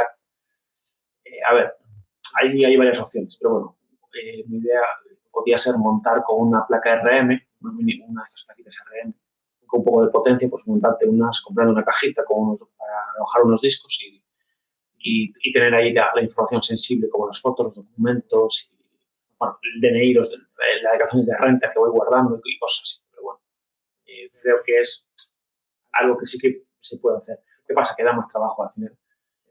eh, 1.26 1.39
a 1.47 1.53
ver, 1.53 1.74
hay, 2.36 2.78
varias 2.78 2.99
opciones, 2.99 3.38
pero 3.39 3.53
bueno, 3.53 3.78
eh, 4.13 4.43
mi 4.47 4.57
idea 4.57 4.82
podía 5.32 5.57
ser 5.57 5.76
montar 5.78 6.24
con 6.24 6.47
una 6.47 6.65
placa 6.65 7.01
RM, 7.01 7.39
una, 7.61 7.78
de 7.78 8.24
estas 8.24 8.43
plaquitas 8.45 8.78
RM, 8.86 9.13
con 9.65 9.80
un 9.80 9.86
poco 9.86 10.05
de 10.05 10.11
potencia, 10.11 10.49
pues 10.49 10.67
montarte 10.67 11.07
unas, 11.07 11.41
comprando 11.41 11.74
una 11.74 11.84
cajita 11.84 12.24
con 12.24 12.55
para 12.78 13.11
alojar 13.15 13.43
unos 13.43 13.61
discos 13.61 13.99
y, 14.01 14.24
y, 14.99 15.53
tener 15.53 15.74
ahí 15.76 15.93
la, 15.93 16.21
información 16.21 16.61
sensible 16.61 17.09
como 17.09 17.28
las 17.28 17.41
fotos, 17.41 17.65
los 17.65 17.76
documentos, 17.76 18.71
bueno, 19.38 19.57
el 19.61 19.82
DNI, 19.82 20.13
los, 20.13 20.32
la 20.32 20.91
declaraciones 20.91 21.28
de 21.28 21.38
renta 21.38 21.71
que 21.71 21.80
voy 21.80 21.89
guardando 21.91 22.39
y 22.43 22.57
cosas 22.59 22.82
así. 22.84 23.05
Pero 23.09 23.24
bueno, 23.24 23.41
eh, 24.05 24.32
creo 24.41 24.57
que 24.65 24.82
es 24.82 25.09
algo 25.91 26.17
que 26.17 26.26
sí 26.26 26.38
que 26.38 26.63
se 26.78 26.97
puede 26.97 27.17
hacer. 27.17 27.39
¿Qué 27.67 27.74
pasa? 27.74 27.95
Que 27.97 28.03
da 28.03 28.13
más 28.13 28.28
trabajo 28.30 28.63
al 28.63 28.71
final 28.71 28.97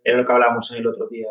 es 0.04 0.16
lo 0.16 0.26
que 0.26 0.32
hablábamos 0.32 0.70
el 0.72 0.86
otro 0.86 1.08
día. 1.08 1.28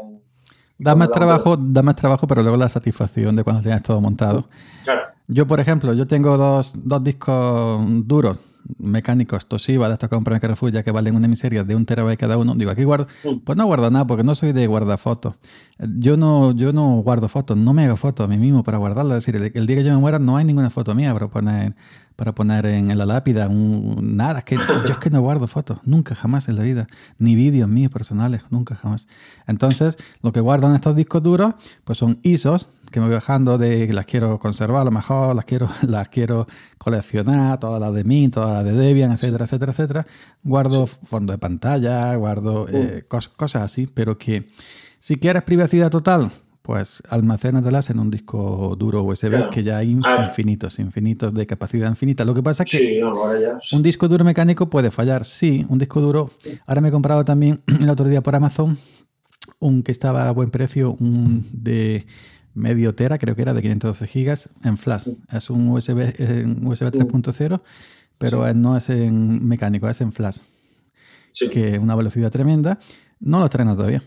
Da 0.77 0.95
más, 0.95 1.11
trabajo, 1.11 1.57
da 1.57 1.83
más 1.83 1.95
trabajo, 1.95 2.25
pero 2.25 2.41
luego 2.41 2.57
la 2.57 2.67
satisfacción 2.67 3.35
de 3.35 3.43
cuando 3.43 3.61
tienes 3.61 3.83
todo 3.83 4.01
montado. 4.01 4.47
Claro. 4.83 5.10
Yo, 5.31 5.47
por 5.47 5.61
ejemplo, 5.61 5.93
yo 5.93 6.07
tengo 6.07 6.37
dos, 6.37 6.73
dos 6.75 7.03
discos 7.03 7.81
duros 8.05 8.37
mecánicos 8.77 9.47
Toshiba 9.47 9.87
de 9.87 9.93
estos 9.93 10.09
que 10.09 10.15
compran 10.15 10.35
en 10.35 10.41
Carrefour 10.41 10.71
ya 10.71 10.83
que 10.83 10.91
valen 10.91 11.15
una 11.15 11.27
miseria 11.27 11.63
de 11.63 11.73
un 11.73 11.85
terabyte 11.85 12.19
cada 12.19 12.37
uno. 12.37 12.53
Digo, 12.55 12.69
aquí 12.69 12.83
guardo. 12.83 13.07
Mm. 13.23 13.37
Pues 13.39 13.57
no 13.57 13.65
guardo 13.65 13.89
nada 13.89 14.05
porque 14.05 14.23
no 14.23 14.35
soy 14.35 14.51
de 14.51 14.67
guardar 14.67 14.97
fotos. 14.97 15.35
Yo 15.79 16.17
no, 16.17 16.51
yo 16.51 16.73
no 16.73 17.01
guardo 17.01 17.29
fotos, 17.29 17.55
no 17.55 17.73
me 17.73 17.85
hago 17.85 17.95
fotos 17.95 18.25
a 18.25 18.27
mí 18.27 18.37
mismo 18.37 18.61
para 18.63 18.77
guardarlas. 18.77 19.19
Es 19.19 19.25
decir, 19.25 19.51
el, 19.55 19.65
día 19.65 19.77
que 19.77 19.83
yo 19.85 19.93
me 19.93 19.99
muera 19.99 20.19
no 20.19 20.35
hay 20.35 20.43
ninguna 20.43 20.69
foto 20.69 20.93
mía 20.93 21.13
para 21.13 21.29
poner, 21.29 21.75
para 22.17 22.35
poner 22.35 22.65
en, 22.65 22.97
la 22.97 23.05
lápida. 23.05 23.47
Un, 23.47 24.17
nada, 24.17 24.41
que 24.41 24.57
yo 24.85 24.93
es 24.93 24.97
que 24.97 25.09
no 25.09 25.21
guardo 25.21 25.47
fotos, 25.47 25.79
nunca 25.85 26.13
jamás 26.13 26.49
en 26.49 26.57
la 26.57 26.63
vida. 26.63 26.87
Ni 27.19 27.35
vídeos 27.35 27.69
míos 27.69 27.91
personales, 27.91 28.41
nunca 28.49 28.75
jamás. 28.75 29.07
Entonces, 29.47 29.97
lo 30.21 30.33
que 30.33 30.41
guardo 30.41 30.67
en 30.67 30.75
estos 30.75 30.93
discos 30.93 31.23
duros, 31.23 31.55
pues 31.85 31.97
son 31.97 32.19
ISOs 32.21 32.67
que 32.91 32.99
me 32.99 33.07
voy 33.07 33.15
bajando 33.15 33.57
de 33.57 33.87
que 33.87 33.93
las 33.93 34.05
quiero 34.05 34.37
conservar 34.39 34.81
a 34.81 34.85
lo 34.85 34.91
mejor, 34.91 35.35
las 35.35 35.45
quiero, 35.45 35.69
las 35.87 36.09
quiero 36.09 36.47
coleccionar, 36.77 37.59
todas 37.59 37.79
las 37.79 37.93
de 37.93 38.03
mí, 38.03 38.29
todas 38.29 38.63
las 38.63 38.65
de 38.65 38.79
Debian, 38.79 39.11
etcétera, 39.11 39.45
etcétera, 39.45 39.71
etcétera. 39.71 40.07
Guardo 40.43 40.87
fondo 40.87 41.33
de 41.33 41.39
pantalla, 41.39 42.15
guardo 42.15 42.67
eh, 42.69 43.05
cosas 43.07 43.63
así, 43.63 43.87
pero 43.87 44.17
que 44.17 44.49
si 44.99 45.15
quieres 45.15 45.43
privacidad 45.43 45.89
total, 45.89 46.31
pues 46.61 47.01
almacénatelas 47.09 47.89
en 47.89 47.99
un 47.99 48.11
disco 48.11 48.75
duro 48.77 49.01
USB 49.03 49.49
que 49.49 49.63
ya 49.63 49.77
hay 49.77 49.97
ah. 50.05 50.25
infinitos, 50.27 50.77
infinitos 50.77 51.33
de 51.33 51.47
capacidad 51.47 51.89
infinita. 51.89 52.23
Lo 52.23 52.35
que 52.35 52.43
pasa 52.43 52.63
es 52.63 52.71
que 52.71 53.01
un 53.73 53.81
disco 53.81 54.07
duro 54.07 54.23
mecánico 54.23 54.69
puede 54.69 54.91
fallar, 54.91 55.25
sí, 55.25 55.65
un 55.69 55.79
disco 55.79 56.01
duro. 56.01 56.29
Ahora 56.67 56.81
me 56.81 56.89
he 56.89 56.91
comprado 56.91 57.25
también 57.25 57.61
el 57.81 57.89
otro 57.89 58.07
día 58.07 58.21
por 58.21 58.35
Amazon 58.35 58.77
un 59.61 59.83
que 59.83 59.91
estaba 59.91 60.27
a 60.27 60.31
buen 60.31 60.51
precio, 60.51 60.95
un 60.99 61.47
de 61.53 62.05
medio 62.53 62.95
tera, 62.95 63.17
creo 63.17 63.35
que 63.35 63.41
era 63.41 63.53
de 63.53 63.61
512 63.61 64.07
gigas 64.07 64.49
en 64.63 64.77
flash. 64.77 65.09
Es 65.31 65.49
un 65.49 65.69
USB, 65.69 65.99
USB 66.63 66.91
3.0, 66.91 67.61
pero 68.17 68.53
no 68.53 68.77
es 68.77 68.89
en 68.89 69.47
mecánico, 69.47 69.89
es 69.89 70.01
en 70.01 70.11
flash. 70.11 70.39
Que 71.51 71.75
es 71.75 71.79
una 71.79 71.95
velocidad 71.95 72.31
tremenda. 72.31 72.79
No 73.19 73.39
lo 73.39 73.45
estreno 73.45 73.75
todavía. 73.75 74.03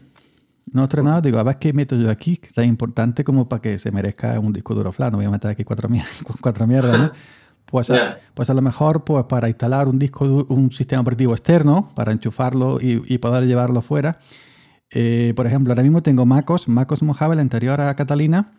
No 0.66 0.80
lo 0.80 0.82
he 0.82 0.84
estrenado, 0.84 1.20
digo, 1.20 1.38
a 1.38 1.42
ver 1.42 1.58
qué 1.58 1.72
meto 1.72 1.94
yo 1.96 2.10
aquí, 2.10 2.36
que 2.36 2.48
es 2.48 2.66
importante 2.66 3.22
como 3.22 3.48
para 3.48 3.60
que 3.60 3.78
se 3.78 3.92
merezca 3.92 4.38
un 4.40 4.52
disco 4.52 4.74
duro 4.74 4.92
flash. 4.92 5.10
No 5.10 5.18
voy 5.18 5.26
a 5.26 5.30
meter 5.30 5.50
aquí 5.50 5.64
cuatro, 5.64 5.88
cuatro 6.40 6.66
mierdas, 6.66 6.98
¿no? 6.98 7.12
Pues 7.66 7.90
a, 7.90 8.18
pues 8.34 8.50
a 8.50 8.54
lo 8.54 8.62
mejor 8.62 9.04
pues 9.04 9.24
para 9.24 9.48
instalar 9.48 9.88
un 9.88 9.98
disco, 9.98 10.24
un 10.24 10.70
sistema 10.70 11.02
operativo 11.02 11.32
externo, 11.32 11.90
para 11.94 12.12
enchufarlo 12.12 12.78
y, 12.80 13.18
poder 13.18 13.46
llevarlo 13.46 13.82
fuera. 13.82 14.18
Eh, 14.94 15.32
por 15.34 15.46
ejemplo, 15.46 15.72
ahora 15.72 15.82
mismo 15.82 16.02
tengo 16.02 16.24
MacOS, 16.24 16.68
MacOS 16.68 17.02
Mojave, 17.02 17.34
el 17.34 17.40
anterior 17.40 17.80
a 17.80 17.94
Catalina, 17.96 18.52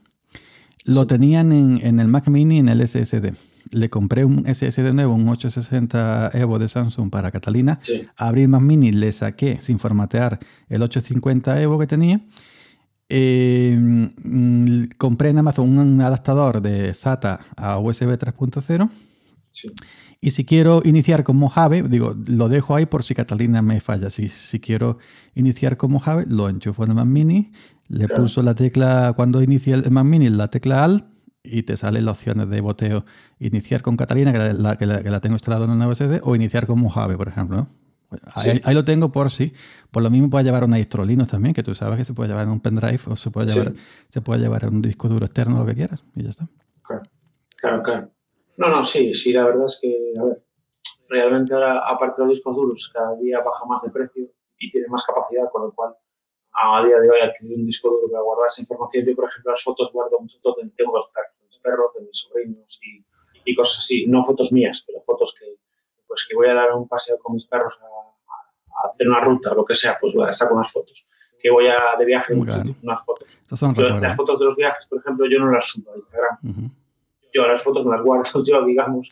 lo 0.84 1.08
tenían 1.08 1.52
en, 1.54 2.00
el 2.00 2.08
Mac 2.08 2.28
Mini 2.28 2.60
en 2.60 2.68
el 2.68 2.86
SSD. 2.86 3.34
Le 3.72 3.90
compré 3.90 4.26
un 4.26 4.46
SSD 4.46 4.94
nuevo, 4.94 5.16
un 5.16 5.28
860 5.28 6.32
Evo 6.34 6.60
de 6.60 6.68
Samsung 6.70 7.10
para 7.10 7.32
Catalina. 7.32 7.80
Abrí 8.18 8.44
el 8.44 8.50
Mac 8.50 8.62
Mini, 8.62 8.92
le 8.92 9.12
saqué 9.14 9.60
sin 9.62 9.80
formatear 9.80 10.40
el 10.70 10.82
850 10.84 11.62
Evo 11.62 11.80
que 11.80 11.88
tenía. 11.88 12.22
Eh, 13.08 13.78
mm, 13.80 14.84
compré 14.98 15.30
en 15.30 15.38
Amazon 15.38 15.78
un 15.78 16.02
adaptador 16.02 16.62
de 16.62 16.94
SATA 16.94 17.40
a 17.56 17.80
USB 17.80 18.18
3.0. 18.18 18.90
Y 20.26 20.32
si 20.32 20.44
quiero 20.44 20.82
iniciar 20.84 21.24
con 21.24 21.38
Mojave, 21.38 21.84
digo, 21.84 22.16
lo 22.28 22.50
dejo 22.50 22.76
ahí 22.76 22.88
por 22.88 23.04
si 23.04 23.14
Catalina 23.14 23.62
me 23.62 23.80
falla. 23.80 24.10
Si, 24.10 24.30
si 24.30 24.60
quiero 24.60 24.98
iniciar 25.36 25.78
con 25.78 25.92
Mojave, 25.92 26.26
lo 26.28 26.50
enchufo 26.50 26.84
en 26.84 26.90
el 26.90 26.96
Mac 26.96 27.06
Mini, 27.06 27.52
le 27.90 28.08
pulso 28.08 28.42
la 28.42 28.56
tecla, 28.56 29.14
cuando 29.16 29.44
inicia 29.44 29.76
el 29.76 29.92
Mac 29.92 30.04
Mini, 30.04 30.30
la 30.30 30.48
tecla 30.48 30.84
Alt, 30.84 31.06
y 31.44 31.62
te 31.62 31.78
salen 31.78 32.06
las 32.06 32.18
opciones 32.18 32.50
de 32.50 32.60
boteo. 32.60 33.06
Iniciar 33.38 33.84
con 33.84 33.98
Catalina, 33.98 34.34
que 34.34 34.40
la, 34.56 34.78
que 34.78 34.88
la, 34.88 35.20
tengo 35.20 35.36
instalado 35.36 35.66
en 35.66 35.70
una 35.70 35.88
USB, 35.88 36.20
o 36.24 36.36
iniciar 36.36 36.66
con 36.66 36.80
Mojave, 36.80 37.16
por 37.18 37.28
ejemplo. 37.28 37.68
Ahí, 38.34 38.74
lo 38.74 38.84
tengo 38.84 39.12
por 39.12 39.30
si. 39.30 39.54
Por 39.92 40.02
lo 40.02 40.10
mismo 40.10 40.32
puedes 40.32 40.44
llevar 40.44 40.64
una 40.64 40.78
distro 40.78 41.06
Linux 41.06 41.30
también, 41.30 41.54
que 41.54 41.62
tú 41.62 41.76
sabes 41.76 42.00
que 42.00 42.04
se 42.04 42.16
puede 42.16 42.30
llevar 42.30 42.46
en 42.46 42.50
un 42.50 42.62
pendrive 42.62 43.02
o 43.06 43.16
se 43.16 43.30
puede 43.30 43.54
llevar, 43.54 43.74
se 44.10 44.22
puede 44.22 44.42
llevar 44.42 44.64
en 44.64 44.74
un 44.74 44.82
disco 44.82 45.08
duro 45.08 45.28
externo, 45.28 45.60
lo 45.60 45.68
que 45.68 45.76
quieras, 45.76 46.04
y 46.16 46.24
ya 46.24 46.32
está. 46.32 46.48
claro, 47.62 47.84
claro. 47.84 48.15
No, 48.58 48.70
no, 48.70 48.84
sí, 48.84 49.14
sí, 49.14 49.34
la 49.34 49.46
verdad 49.46 49.66
es 49.66 49.80
que, 49.82 50.14
a 50.20 50.24
ver, 50.24 50.44
realmente 51.10 51.54
ahora, 51.54 51.80
aparte 51.88 52.22
de 52.22 52.28
los 52.28 52.38
discos 52.38 52.56
duros, 52.56 52.90
cada 52.94 53.16
día 53.16 53.40
baja 53.42 53.66
más 53.66 53.84
de 53.84 53.90
precio 53.90 54.28
y 54.58 54.72
tiene 54.72 54.88
más 54.88 55.04
capacidad, 55.06 55.50
con 55.52 55.64
lo 55.64 55.74
cual 55.74 55.96
a 56.54 56.84
día 56.86 56.98
de 57.00 57.10
hoy 57.10 57.20
adquirir 57.20 57.58
un 57.58 57.66
disco 57.66 57.90
duro 57.90 58.10
para 58.10 58.24
guardar 58.24 58.48
esa 58.48 58.62
información. 58.62 59.06
Yo, 59.06 59.16
por 59.16 59.30
ejemplo, 59.30 59.52
las 59.52 59.62
fotos 59.62 59.92
guardo 59.92 60.20
muchas 60.20 60.42
fotos, 60.42 60.66
tengo 60.76 60.96
los 60.96 61.12
perros, 61.62 61.94
de 61.98 62.06
mis 62.06 62.18
sobrinos 62.18 62.80
y, 62.82 63.04
y, 63.44 63.56
cosas 63.56 63.80
así. 63.80 64.06
No 64.08 64.24
fotos 64.24 64.54
mías, 64.54 64.84
pero 64.88 65.02
fotos 65.02 65.36
que, 65.38 65.58
pues, 66.08 66.26
que 66.30 66.36
voy 66.36 66.48
a 66.48 66.54
dar 66.54 66.72
un 66.74 66.88
paseo 66.88 67.18
con 67.20 67.36
mis 67.36 67.46
perros 67.46 67.74
a, 67.82 68.88
hacer 68.88 69.08
una 69.08 69.20
ruta, 69.20 69.52
o 69.52 69.56
lo 69.56 69.66
que 69.66 69.74
sea, 69.74 69.98
pues 70.00 70.14
voy 70.14 70.30
a 70.30 70.34
sacar 70.34 70.54
unas 70.54 70.72
fotos. 70.72 71.08
Que 71.40 71.52
voy 71.52 71.68
a 71.68 71.98
de 71.98 72.06
viaje, 72.06 72.34
mucho, 72.34 72.60
unas 72.82 73.06
fotos. 73.06 73.40
las 74.02 74.16
fotos 74.16 74.40
de 74.40 74.46
los 74.46 74.56
viajes, 74.56 74.86
por 74.88 75.00
ejemplo, 75.00 75.28
yo 75.30 75.40
no 75.40 75.52
las 75.52 75.68
subo 75.68 75.92
a 75.92 75.96
Instagram 75.96 76.38
yo 77.36 77.48
las 77.48 77.62
fotos 77.62 77.86
me 77.86 77.92
las 77.92 78.04
guardo 78.04 78.44
yo, 78.46 78.66
digamos. 78.66 79.10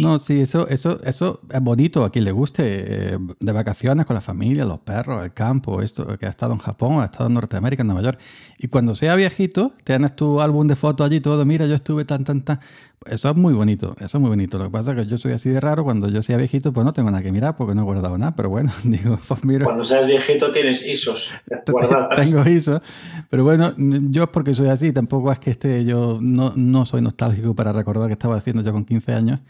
No, 0.00 0.18
sí, 0.18 0.40
eso, 0.40 0.68
eso, 0.68 1.00
eso 1.02 1.40
es 1.50 1.60
bonito 1.60 2.04
a 2.04 2.10
quien 2.10 2.24
le 2.24 2.30
guste, 2.30 2.62
eh, 2.64 3.18
de 3.40 3.52
vacaciones 3.52 4.06
con 4.06 4.14
la 4.14 4.20
familia, 4.20 4.64
los 4.64 4.78
perros, 4.78 5.24
el 5.24 5.32
campo, 5.32 5.82
esto, 5.82 6.16
que 6.16 6.26
ha 6.26 6.28
estado 6.28 6.52
en 6.52 6.58
Japón, 6.58 7.00
ha 7.00 7.06
estado 7.06 7.26
en 7.26 7.34
Norteamérica, 7.34 7.82
en 7.82 7.88
Nueva 7.88 8.02
York. 8.02 8.20
Y 8.58 8.68
cuando 8.68 8.94
sea 8.94 9.16
viejito, 9.16 9.72
tienes 9.82 10.14
tu 10.14 10.40
álbum 10.40 10.66
de 10.68 10.76
fotos 10.76 11.06
allí, 11.06 11.20
todo, 11.20 11.44
mira, 11.44 11.66
yo 11.66 11.74
estuve 11.74 12.04
tan, 12.04 12.22
tan, 12.22 12.42
tan. 12.42 12.60
Eso 13.06 13.28
es 13.28 13.36
muy 13.36 13.52
bonito, 13.52 13.94
eso 13.98 14.16
es 14.16 14.20
muy 14.20 14.30
bonito. 14.30 14.56
Lo 14.56 14.64
que 14.64 14.70
pasa 14.70 14.92
es 14.92 15.02
que 15.02 15.06
yo 15.06 15.18
soy 15.18 15.32
así 15.32 15.50
de 15.50 15.60
raro, 15.60 15.84
cuando 15.84 16.08
yo 16.08 16.22
sea 16.22 16.38
viejito, 16.38 16.72
pues 16.72 16.84
no 16.86 16.92
tengo 16.94 17.10
nada 17.10 17.22
que 17.22 17.32
mirar 17.32 17.54
porque 17.56 17.74
no 17.74 17.82
he 17.82 17.84
guardado 17.84 18.16
nada, 18.16 18.34
pero 18.34 18.48
bueno, 18.48 18.72
digo, 18.84 19.18
pues 19.28 19.44
mira. 19.44 19.64
Cuando 19.64 19.84
seas 19.84 20.06
viejito 20.06 20.50
tienes 20.52 20.86
ISOs 20.86 21.30
guardadas. 21.68 22.18
tengo 22.20 22.48
ISOs, 22.48 22.80
pero 23.28 23.44
bueno, 23.44 23.74
yo 23.76 24.22
es 24.24 24.28
porque 24.30 24.54
soy 24.54 24.68
así, 24.68 24.92
tampoco 24.92 25.30
es 25.30 25.38
que 25.38 25.50
esté, 25.50 25.84
yo 25.84 26.18
no, 26.20 26.52
no 26.56 26.86
soy 26.86 27.02
nostálgico 27.02 27.54
para 27.54 27.72
recordar 27.72 28.06
que 28.06 28.14
estaba 28.14 28.36
haciendo 28.36 28.62
yo 28.62 28.72
con 28.72 28.84
15 28.84 29.12
años, 29.12 29.40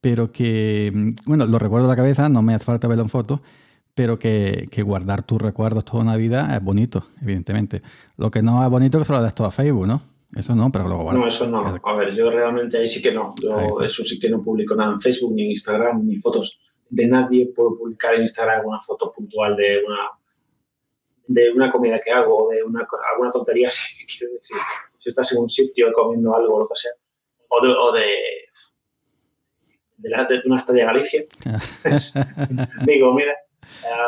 pero 0.00 0.30
que, 0.30 1.14
bueno, 1.26 1.46
lo 1.46 1.58
recuerdo 1.58 1.86
en 1.86 1.90
la 1.90 1.96
cabeza, 1.96 2.28
no 2.28 2.42
me 2.42 2.54
hace 2.54 2.66
falta 2.66 2.88
verlo 2.88 3.04
en 3.04 3.08
foto, 3.08 3.42
pero 3.94 4.18
que, 4.18 4.68
que, 4.70 4.82
guardar 4.82 5.22
tus 5.22 5.40
recuerdos 5.40 5.84
toda 5.84 6.02
una 6.02 6.16
vida 6.16 6.54
es 6.54 6.62
bonito, 6.62 7.06
evidentemente. 7.20 7.82
Lo 8.16 8.30
que 8.30 8.42
no 8.42 8.62
es 8.62 8.70
bonito 8.70 8.98
es 8.98 9.02
que 9.02 9.06
se 9.06 9.12
lo 9.12 9.22
des 9.22 9.34
todo 9.34 9.46
a 9.46 9.50
Facebook, 9.50 9.86
¿no? 9.86 10.11
Eso 10.34 10.54
no, 10.54 10.70
pero 10.72 10.88
luego 10.88 11.12
No, 11.12 11.26
eso 11.26 11.46
no. 11.46 11.80
A 11.82 11.96
ver, 11.96 12.14
yo 12.14 12.30
realmente 12.30 12.78
ahí 12.78 12.88
sí 12.88 13.02
que 13.02 13.12
no. 13.12 13.34
Yo 13.40 13.80
eso 13.82 14.02
sí 14.02 14.18
que 14.18 14.30
no 14.30 14.42
publico 14.42 14.74
nada 14.74 14.92
en 14.92 15.00
Facebook, 15.00 15.34
ni 15.34 15.44
en 15.44 15.50
Instagram, 15.50 16.06
ni 16.06 16.16
fotos 16.18 16.58
de 16.88 17.06
nadie. 17.06 17.52
Puedo 17.54 17.76
publicar 17.76 18.14
en 18.14 18.22
Instagram 18.22 18.64
una 18.66 18.80
foto 18.80 19.12
puntual 19.12 19.56
de 19.56 19.82
una 19.86 20.08
de 21.26 21.50
una 21.54 21.70
comida 21.70 21.98
que 22.04 22.10
hago, 22.10 22.48
de 22.50 22.62
una, 22.62 22.86
alguna 23.12 23.30
tontería 23.30 23.66
así, 23.68 24.04
quiero 24.06 24.32
decir. 24.34 24.56
Si 24.98 25.08
estás 25.08 25.32
en 25.32 25.40
un 25.40 25.48
sitio 25.48 25.92
comiendo 25.92 26.34
algo 26.34 26.56
o 26.56 26.60
lo 26.60 26.68
que 26.68 26.76
sea. 26.76 26.92
O 27.48 27.66
de, 27.66 27.72
o 27.72 27.92
de, 27.92 28.06
de, 29.98 30.42
una 30.46 30.56
estrella 30.56 30.86
Galicia. 30.86 31.24
digo, 32.86 33.12
mira, 33.12 33.34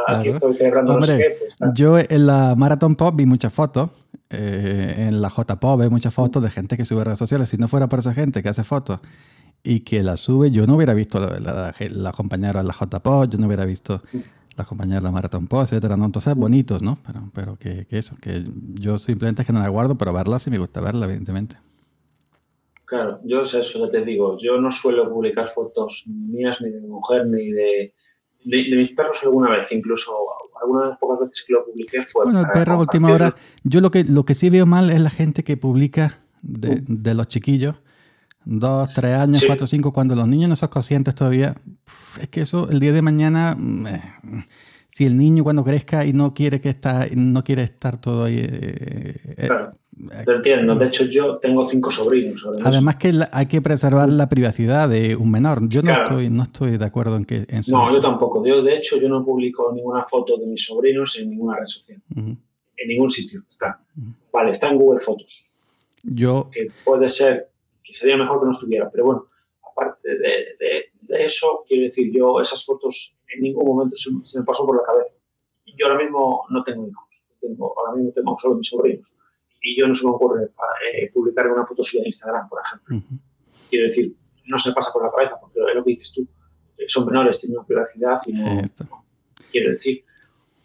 aquí 0.06 0.28
estoy 0.28 0.54
celebrando 0.54 0.98
no 0.98 1.02
sé 1.02 1.18
qué. 1.18 1.36
Pues, 1.38 1.72
yo 1.74 1.98
en 1.98 2.26
la 2.26 2.54
Marathon 2.56 2.96
Pop 2.96 3.14
vi 3.14 3.26
muchas 3.26 3.52
fotos 3.52 3.90
eh, 4.36 5.06
en 5.08 5.20
la 5.20 5.28
JPO 5.28 5.80
hay 5.80 5.90
muchas 5.90 6.12
fotos 6.12 6.42
de 6.42 6.50
gente 6.50 6.76
que 6.76 6.84
sube 6.84 7.04
redes 7.04 7.18
sociales. 7.18 7.48
Si 7.48 7.56
no 7.56 7.68
fuera 7.68 7.88
por 7.88 8.00
esa 8.00 8.14
gente 8.14 8.42
que 8.42 8.48
hace 8.48 8.64
fotos 8.64 9.00
y 9.62 9.80
que 9.80 10.02
la 10.02 10.16
sube, 10.16 10.50
yo 10.50 10.66
no 10.66 10.76
hubiera 10.76 10.94
visto 10.94 11.18
la, 11.18 11.72
la, 11.78 12.12
compañera 12.12 12.62
de 12.62 12.68
la 12.68 12.74
JPO, 12.74 13.24
yo 13.24 13.38
no 13.38 13.46
hubiera 13.46 13.64
visto 13.64 14.02
la 14.56 14.64
compañera 14.64 15.00
de 15.00 15.04
la 15.04 15.10
Marathon 15.10 15.46
Po, 15.46 15.62
etcétera, 15.62 15.96
¿no? 15.96 16.04
Entonces, 16.04 16.34
bonitos, 16.34 16.82
¿no? 16.82 16.98
Pero, 17.06 17.30
pero 17.34 17.56
que, 17.56 17.86
eso, 17.90 18.16
que 18.20 18.44
yo 18.74 18.98
simplemente 18.98 19.42
es 19.42 19.46
que 19.46 19.52
no 19.52 19.60
la 19.60 19.68
guardo, 19.68 19.96
pero 19.96 20.12
verla 20.12 20.38
sí 20.38 20.50
me 20.50 20.58
gusta 20.58 20.80
verla, 20.80 21.06
evidentemente. 21.06 21.56
Claro, 22.84 23.20
yo 23.24 23.42
es 23.42 23.54
eso, 23.54 23.86
ya 23.86 23.90
te 23.90 24.04
digo, 24.04 24.38
yo 24.38 24.60
no 24.60 24.70
suelo 24.70 25.10
publicar 25.10 25.48
fotos 25.48 26.04
mías, 26.06 26.60
ni 26.60 26.70
de 26.70 26.80
mi 26.80 26.88
mujer, 26.88 27.26
ni 27.26 27.50
de, 27.50 27.94
de, 28.44 28.76
mis 28.76 28.92
perros 28.92 29.22
alguna 29.22 29.50
vez, 29.50 29.72
incluso 29.72 30.12
algunas 30.60 30.84
de 30.84 30.88
las 30.90 30.98
pocas 30.98 31.20
veces 31.20 31.44
que 31.46 31.52
lo 31.52 31.64
publiqué 31.64 32.02
fue. 32.04 32.24
Bueno, 32.24 32.40
el 32.40 32.46
perro, 32.48 32.78
última 32.78 33.12
hora. 33.12 33.34
Yo 33.62 33.80
lo 33.80 33.90
que, 33.90 34.04
lo 34.04 34.24
que 34.24 34.34
sí 34.34 34.50
veo 34.50 34.66
mal 34.66 34.90
es 34.90 35.00
la 35.00 35.10
gente 35.10 35.44
que 35.44 35.56
publica 35.56 36.18
de, 36.42 36.70
uh. 36.70 36.84
de 36.86 37.14
los 37.14 37.28
chiquillos, 37.28 37.76
dos, 38.44 38.94
tres 38.94 39.16
años, 39.16 39.44
cuatro, 39.46 39.66
cinco, 39.66 39.92
cuando 39.92 40.14
los 40.14 40.28
niños 40.28 40.50
no 40.50 40.56
son 40.56 40.68
conscientes 40.68 41.14
todavía. 41.14 41.54
Es 42.20 42.28
que 42.28 42.42
eso, 42.42 42.68
el 42.70 42.80
día 42.80 42.92
de 42.92 43.02
mañana. 43.02 43.56
Mm, 43.58 43.86
eh, 43.86 44.02
si 44.94 45.04
el 45.04 45.16
niño 45.16 45.42
cuando 45.42 45.64
crezca 45.64 46.06
y 46.06 46.12
no 46.12 46.32
quiere 46.32 46.60
que 46.60 46.68
está, 46.68 47.08
no 47.16 47.42
quiere 47.42 47.62
estar 47.62 48.00
todo 48.00 48.24
ahí. 48.24 48.38
Eh, 48.38 49.20
eh, 49.36 49.46
claro, 49.48 49.70
te 50.24 50.32
entiendo. 50.32 50.76
De 50.76 50.86
hecho, 50.86 51.06
yo 51.06 51.38
tengo 51.38 51.66
cinco 51.66 51.90
sobrinos. 51.90 52.46
Además, 52.62 52.94
que 52.94 53.12
hay 53.32 53.46
que 53.46 53.60
preservar 53.60 54.08
la 54.08 54.28
privacidad 54.28 54.88
de 54.88 55.16
un 55.16 55.32
menor. 55.32 55.68
Yo 55.68 55.82
no 55.82 55.92
estoy, 55.92 56.30
no 56.30 56.44
estoy 56.44 56.78
de 56.78 56.84
acuerdo 56.84 57.16
en 57.16 57.24
que. 57.24 57.44
no, 57.66 57.92
yo 57.92 58.00
tampoco. 58.00 58.46
Yo, 58.46 58.62
de 58.62 58.76
hecho, 58.76 58.96
yo 59.00 59.08
no 59.08 59.24
publico 59.24 59.72
ninguna 59.74 60.04
foto 60.06 60.36
de 60.36 60.46
mis 60.46 60.64
sobrinos 60.64 61.18
en 61.18 61.30
ninguna 61.30 61.56
red 61.56 61.66
social. 61.66 62.00
En 62.14 62.88
ningún 62.88 63.10
sitio 63.10 63.42
está. 63.48 63.80
Vale, 64.32 64.52
está 64.52 64.70
en 64.70 64.78
Google 64.78 65.00
Fotos. 65.00 65.58
Yo. 66.04 66.50
Que 66.52 66.68
puede 66.84 67.08
ser 67.08 67.48
que 67.82 67.92
sería 67.92 68.16
mejor 68.16 68.38
que 68.38 68.44
no 68.46 68.52
estuviera, 68.52 68.88
pero 68.92 69.06
bueno, 69.06 69.26
aparte 69.60 70.08
de, 70.08 70.92
de 71.00 71.24
eso, 71.24 71.64
quiero 71.66 71.84
decir, 71.84 72.12
yo 72.12 72.40
esas 72.40 72.64
fotos 72.64 73.16
en 73.34 73.42
ningún 73.42 73.66
momento 73.66 73.96
se, 73.96 74.38
me 74.38 74.44
pasó 74.44 74.66
por 74.66 74.76
la 74.76 74.82
cabeza. 74.84 75.14
Yo 75.66 75.86
ahora 75.86 76.02
mismo 76.02 76.44
no 76.50 76.62
tengo 76.62 76.86
hijos, 76.86 77.22
tengo, 77.40 77.74
ahora 77.78 77.96
mismo 77.96 78.12
tengo 78.12 78.38
solo 78.38 78.56
mis 78.56 78.68
sobrinos. 78.68 79.14
Y 79.60 79.78
yo 79.78 79.86
no 79.86 79.94
se 79.94 80.06
me 80.06 80.12
ocurre 80.12 80.44
eh, 80.44 81.10
publicar 81.12 81.50
una 81.50 81.64
foto 81.64 81.82
suya 81.82 82.02
en 82.02 82.08
Instagram, 82.08 82.48
por 82.48 82.60
ejemplo. 82.64 83.18
Quiero 83.70 83.86
decir, 83.86 84.14
no 84.46 84.58
se 84.58 84.68
me 84.68 84.74
pasa 84.74 84.92
por 84.92 85.04
la 85.04 85.10
cabeza, 85.10 85.36
porque 85.40 85.58
es 85.60 85.74
lo 85.74 85.84
que 85.84 85.90
dices 85.90 86.12
tú. 86.12 86.26
Eh, 86.76 86.84
son 86.86 87.06
menores, 87.06 87.40
tienen 87.40 87.58
una 87.58 87.66
privacidad 87.66 88.18
y 88.26 88.32
no, 88.32 88.62
Quiero 89.50 89.70
decir, 89.70 90.04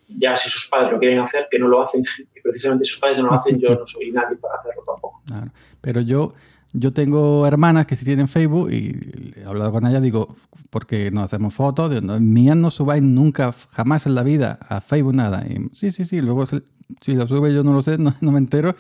ya 0.08 0.36
si 0.36 0.50
sus 0.50 0.68
padres 0.68 0.92
lo 0.92 1.00
quieren 1.00 1.20
hacer, 1.20 1.48
que 1.50 1.60
no 1.60 1.68
lo 1.68 1.82
hacen, 1.82 2.04
y 2.36 2.42
precisamente 2.42 2.86
si 2.86 2.92
sus 2.92 3.00
padres 3.00 3.20
no 3.20 3.28
lo 3.28 3.34
hacen, 3.34 3.60
yo 3.60 3.70
no 3.70 3.88
soy 3.88 4.12
nadie 4.12 4.38
para 4.38 4.56
hacerlo 4.56 4.84
tampoco. 4.86 5.22
Claro. 5.26 5.52
Pero 5.82 6.02
yo, 6.02 6.34
yo 6.74 6.94
tengo 6.94 7.46
hermanas 7.48 7.86
que 7.86 7.96
sí 7.96 8.06
tienen 8.06 8.28
Facebook 8.28 8.72
y 8.72 9.34
he 9.36 9.46
hablado 9.46 9.72
con 9.72 9.86
ellas, 9.88 10.02
digo, 10.02 10.36
porque 10.70 11.12
no 11.12 11.22
hacemos 11.22 11.54
fotos, 11.54 11.90
de, 11.90 12.02
no, 12.02 12.20
mías 12.20 12.56
no 12.56 12.70
subáis 12.70 13.04
nunca, 13.04 13.54
jamás 13.72 14.06
en 14.06 14.16
la 14.16 14.24
vida 14.24 14.60
a 14.68 14.82
Facebook 14.82 15.16
nada. 15.16 15.46
Sí, 15.74 15.92
sí, 15.92 16.06
sí, 16.06 16.22
luego 16.22 16.46
si 16.46 17.14
lo 17.14 17.28
sube 17.28 17.54
yo 17.54 17.64
no 17.64 17.74
lo 17.74 17.82
sé, 17.82 17.98
no, 17.98 18.14
me 18.22 18.38
entero, 18.38 18.76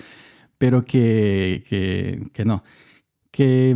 pero 0.57 0.83
que, 0.85 1.63
que, 2.33 2.45
no. 2.45 2.63
Que 3.31 3.75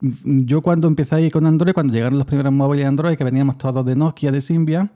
yo 0.00 0.62
cuando 0.62 0.88
empecé 0.88 1.16
ahí 1.16 1.30
con 1.30 1.46
Android, 1.46 1.74
cuando 1.74 1.92
llegaron 1.92 2.18
los 2.18 2.26
primeros 2.26 2.52
móviles 2.52 2.84
de 2.84 2.88
Android, 2.88 3.16
que 3.16 3.24
veníamos 3.24 3.58
todos 3.58 3.84
de 3.84 3.96
Nokia, 3.96 4.32
de 4.32 4.40
Symbian, 4.40 4.90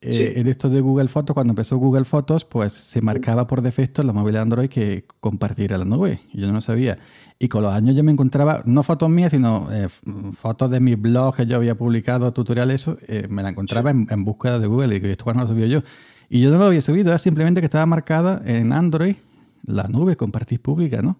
eh, 0.00 0.34
en 0.36 0.46
esto 0.46 0.70
de 0.70 0.80
Google 0.80 1.08
Fotos, 1.08 1.34
cuando 1.34 1.50
empezó 1.50 1.76
Google 1.76 2.04
Fotos, 2.04 2.44
pues 2.44 2.72
se 2.72 3.00
marcaba 3.00 3.48
por 3.48 3.62
defecto 3.62 4.02
en 4.02 4.06
los 4.06 4.14
móviles 4.14 4.40
Android 4.40 4.68
que 4.68 5.06
compartir 5.20 5.74
a 5.74 5.78
la 5.78 5.84
nube. 5.84 6.20
Yo 6.32 6.46
no 6.46 6.52
lo 6.52 6.60
sabía. 6.60 6.98
Y 7.38 7.48
con 7.48 7.62
los 7.62 7.72
años 7.72 7.96
yo 7.96 8.04
me 8.04 8.12
encontraba, 8.12 8.62
no 8.64 8.82
fotos 8.82 9.10
mías, 9.10 9.32
sino 9.32 9.68
eh, 9.72 9.88
fotos 10.32 10.70
de 10.70 10.80
mis 10.80 11.00
blogs 11.00 11.36
que 11.36 11.46
yo 11.46 11.56
había 11.56 11.76
publicado, 11.76 12.32
tutoriales, 12.32 12.82
eso, 12.82 12.98
eh, 13.08 13.26
me 13.28 13.42
la 13.42 13.50
encontraba 13.50 13.90
en, 13.90 14.24
búsqueda 14.24 14.58
de 14.58 14.68
Google. 14.68 14.96
Y 14.96 15.00
que 15.00 15.10
esto 15.10 15.24
cuando 15.24 15.42
lo 15.42 15.48
subí 15.48 15.68
yo. 15.68 15.82
Y 16.28 16.42
yo 16.42 16.50
no 16.50 16.58
lo 16.58 16.66
había 16.66 16.80
subido, 16.80 17.08
era 17.08 17.18
simplemente 17.18 17.60
que 17.60 17.66
estaba 17.66 17.86
marcada 17.86 18.42
en 18.44 18.72
Android 18.72 19.16
la 19.64 19.88
nube, 19.88 20.16
compartir 20.16 20.60
pública, 20.60 21.02
¿no? 21.02 21.18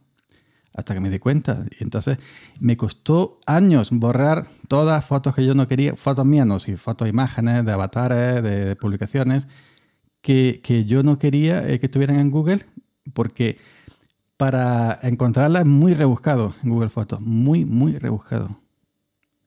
Hasta 0.79 0.95
que 0.95 1.01
me 1.01 1.11
di 1.11 1.19
cuenta. 1.19 1.65
Y 1.79 1.83
entonces 1.83 2.19
me 2.61 2.77
costó 2.77 3.41
años 3.47 3.91
borrar 3.91 4.47
todas 4.69 5.05
fotos 5.05 5.35
que 5.35 5.45
yo 5.45 5.53
no 5.55 5.67
quería, 5.67 5.97
fotos 5.97 6.25
mías, 6.25 6.47
no, 6.47 6.61
sí, 6.61 6.77
fotos, 6.77 7.09
imágenes, 7.09 7.67
de 7.67 7.73
avatares, 7.73 8.45
de 8.45 8.77
publicaciones, 8.77 9.49
que, 10.21 10.61
que 10.63 10.85
yo 10.85 11.03
no 11.03 11.19
quería 11.19 11.69
eh, 11.69 11.81
que 11.81 11.87
estuvieran 11.87 12.21
en 12.21 12.31
Google, 12.31 12.61
porque 13.13 13.59
para 14.37 15.01
encontrarlas 15.03 15.63
es 15.63 15.69
muy 15.69 15.95
rebuscado 15.95 16.55
en 16.63 16.71
Google 16.71 16.91
Fotos, 16.91 17.21
muy, 17.21 17.65
muy 17.65 17.97
rebuscado. 17.97 18.49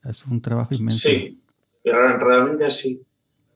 Es 0.03 0.25
un 0.25 0.41
trabajo 0.41 0.75
inmenso. 0.75 1.07
Sí, 1.07 1.41
realmente 1.85 2.69
sí. 2.71 3.01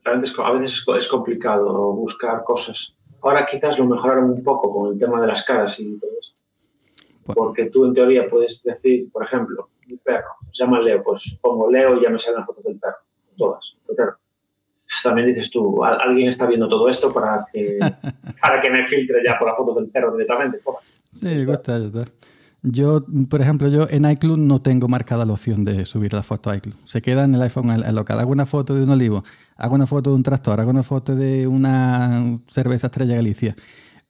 Realmente 0.02 0.30
a 0.42 0.50
veces 0.52 0.82
es 0.96 1.08
complicado 1.08 1.92
buscar 1.92 2.42
cosas. 2.42 2.96
Ahora 3.20 3.44
quizás 3.44 3.78
lo 3.78 3.84
mejoraron 3.84 4.30
un 4.30 4.42
poco 4.42 4.72
con 4.72 4.94
el 4.94 4.98
tema 4.98 5.20
de 5.20 5.26
las 5.26 5.44
caras 5.44 5.78
y 5.78 5.98
todo 5.98 6.10
esto 6.18 6.45
porque 7.34 7.66
tú 7.66 7.84
en 7.84 7.94
teoría 7.94 8.28
puedes 8.28 8.62
decir, 8.62 9.10
por 9.10 9.24
ejemplo, 9.24 9.68
mi 9.86 9.96
perro 9.96 10.28
se 10.50 10.64
llama 10.64 10.80
Leo, 10.80 11.02
pues 11.02 11.38
pongo 11.40 11.70
Leo 11.70 11.96
y 11.96 12.02
ya 12.02 12.10
me 12.10 12.18
salen 12.18 12.38
las 12.38 12.46
fotos 12.46 12.64
del 12.64 12.78
perro, 12.78 12.96
todas, 13.36 13.76
También 15.02 15.28
dices 15.28 15.50
tú, 15.50 15.84
alguien 15.84 16.28
está 16.28 16.46
viendo 16.46 16.68
todo 16.68 16.88
esto 16.88 17.12
para 17.12 17.46
que, 17.52 17.78
para 18.40 18.60
que 18.60 18.70
me 18.70 18.84
filtre 18.84 19.22
ya 19.24 19.38
por 19.38 19.48
las 19.48 19.56
fotos 19.56 19.76
del 19.76 19.88
perro 19.88 20.12
directamente. 20.12 20.60
Sí, 21.12 21.44
gusta, 21.44 21.78
ya 21.78 22.04
Yo, 22.62 23.00
por 23.28 23.40
ejemplo, 23.40 23.68
yo 23.68 23.86
en 23.90 24.08
iCloud 24.10 24.38
no 24.38 24.60
tengo 24.60 24.88
marcada 24.88 25.24
la 25.24 25.32
opción 25.32 25.64
de 25.64 25.84
subir 25.84 26.12
la 26.12 26.22
foto 26.22 26.50
a 26.50 26.56
iCloud. 26.56 26.76
Se 26.84 27.00
queda 27.02 27.24
en 27.24 27.34
el 27.34 27.42
iPhone 27.42 27.70
el 27.70 27.94
local. 27.94 28.18
Hago 28.20 28.32
una 28.32 28.46
foto 28.46 28.74
de 28.74 28.84
un 28.84 28.90
olivo, 28.90 29.24
hago 29.56 29.74
una 29.74 29.86
foto 29.86 30.10
de 30.10 30.16
un 30.16 30.22
tractor, 30.22 30.60
hago 30.60 30.70
una 30.70 30.82
foto 30.82 31.14
de 31.14 31.46
una 31.46 32.38
cerveza 32.48 32.88
Estrella 32.88 33.16
Galicia 33.16 33.56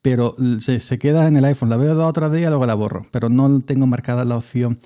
pero 0.06 0.36
se, 0.60 0.98
queda 1.00 1.26
en 1.26 1.36
el 1.36 1.44
iPhone. 1.44 1.68
La 1.68 1.76
veo 1.76 1.96
dos 1.96 2.04
o 2.04 2.12
tres 2.12 2.30
días, 2.30 2.48
luego 2.48 2.64
la 2.64 2.74
borro. 2.74 3.06
Pero 3.10 3.28
no 3.28 3.60
tengo 3.62 3.88
marcada 3.88 4.24
la 4.24 4.36
opción 4.36 4.78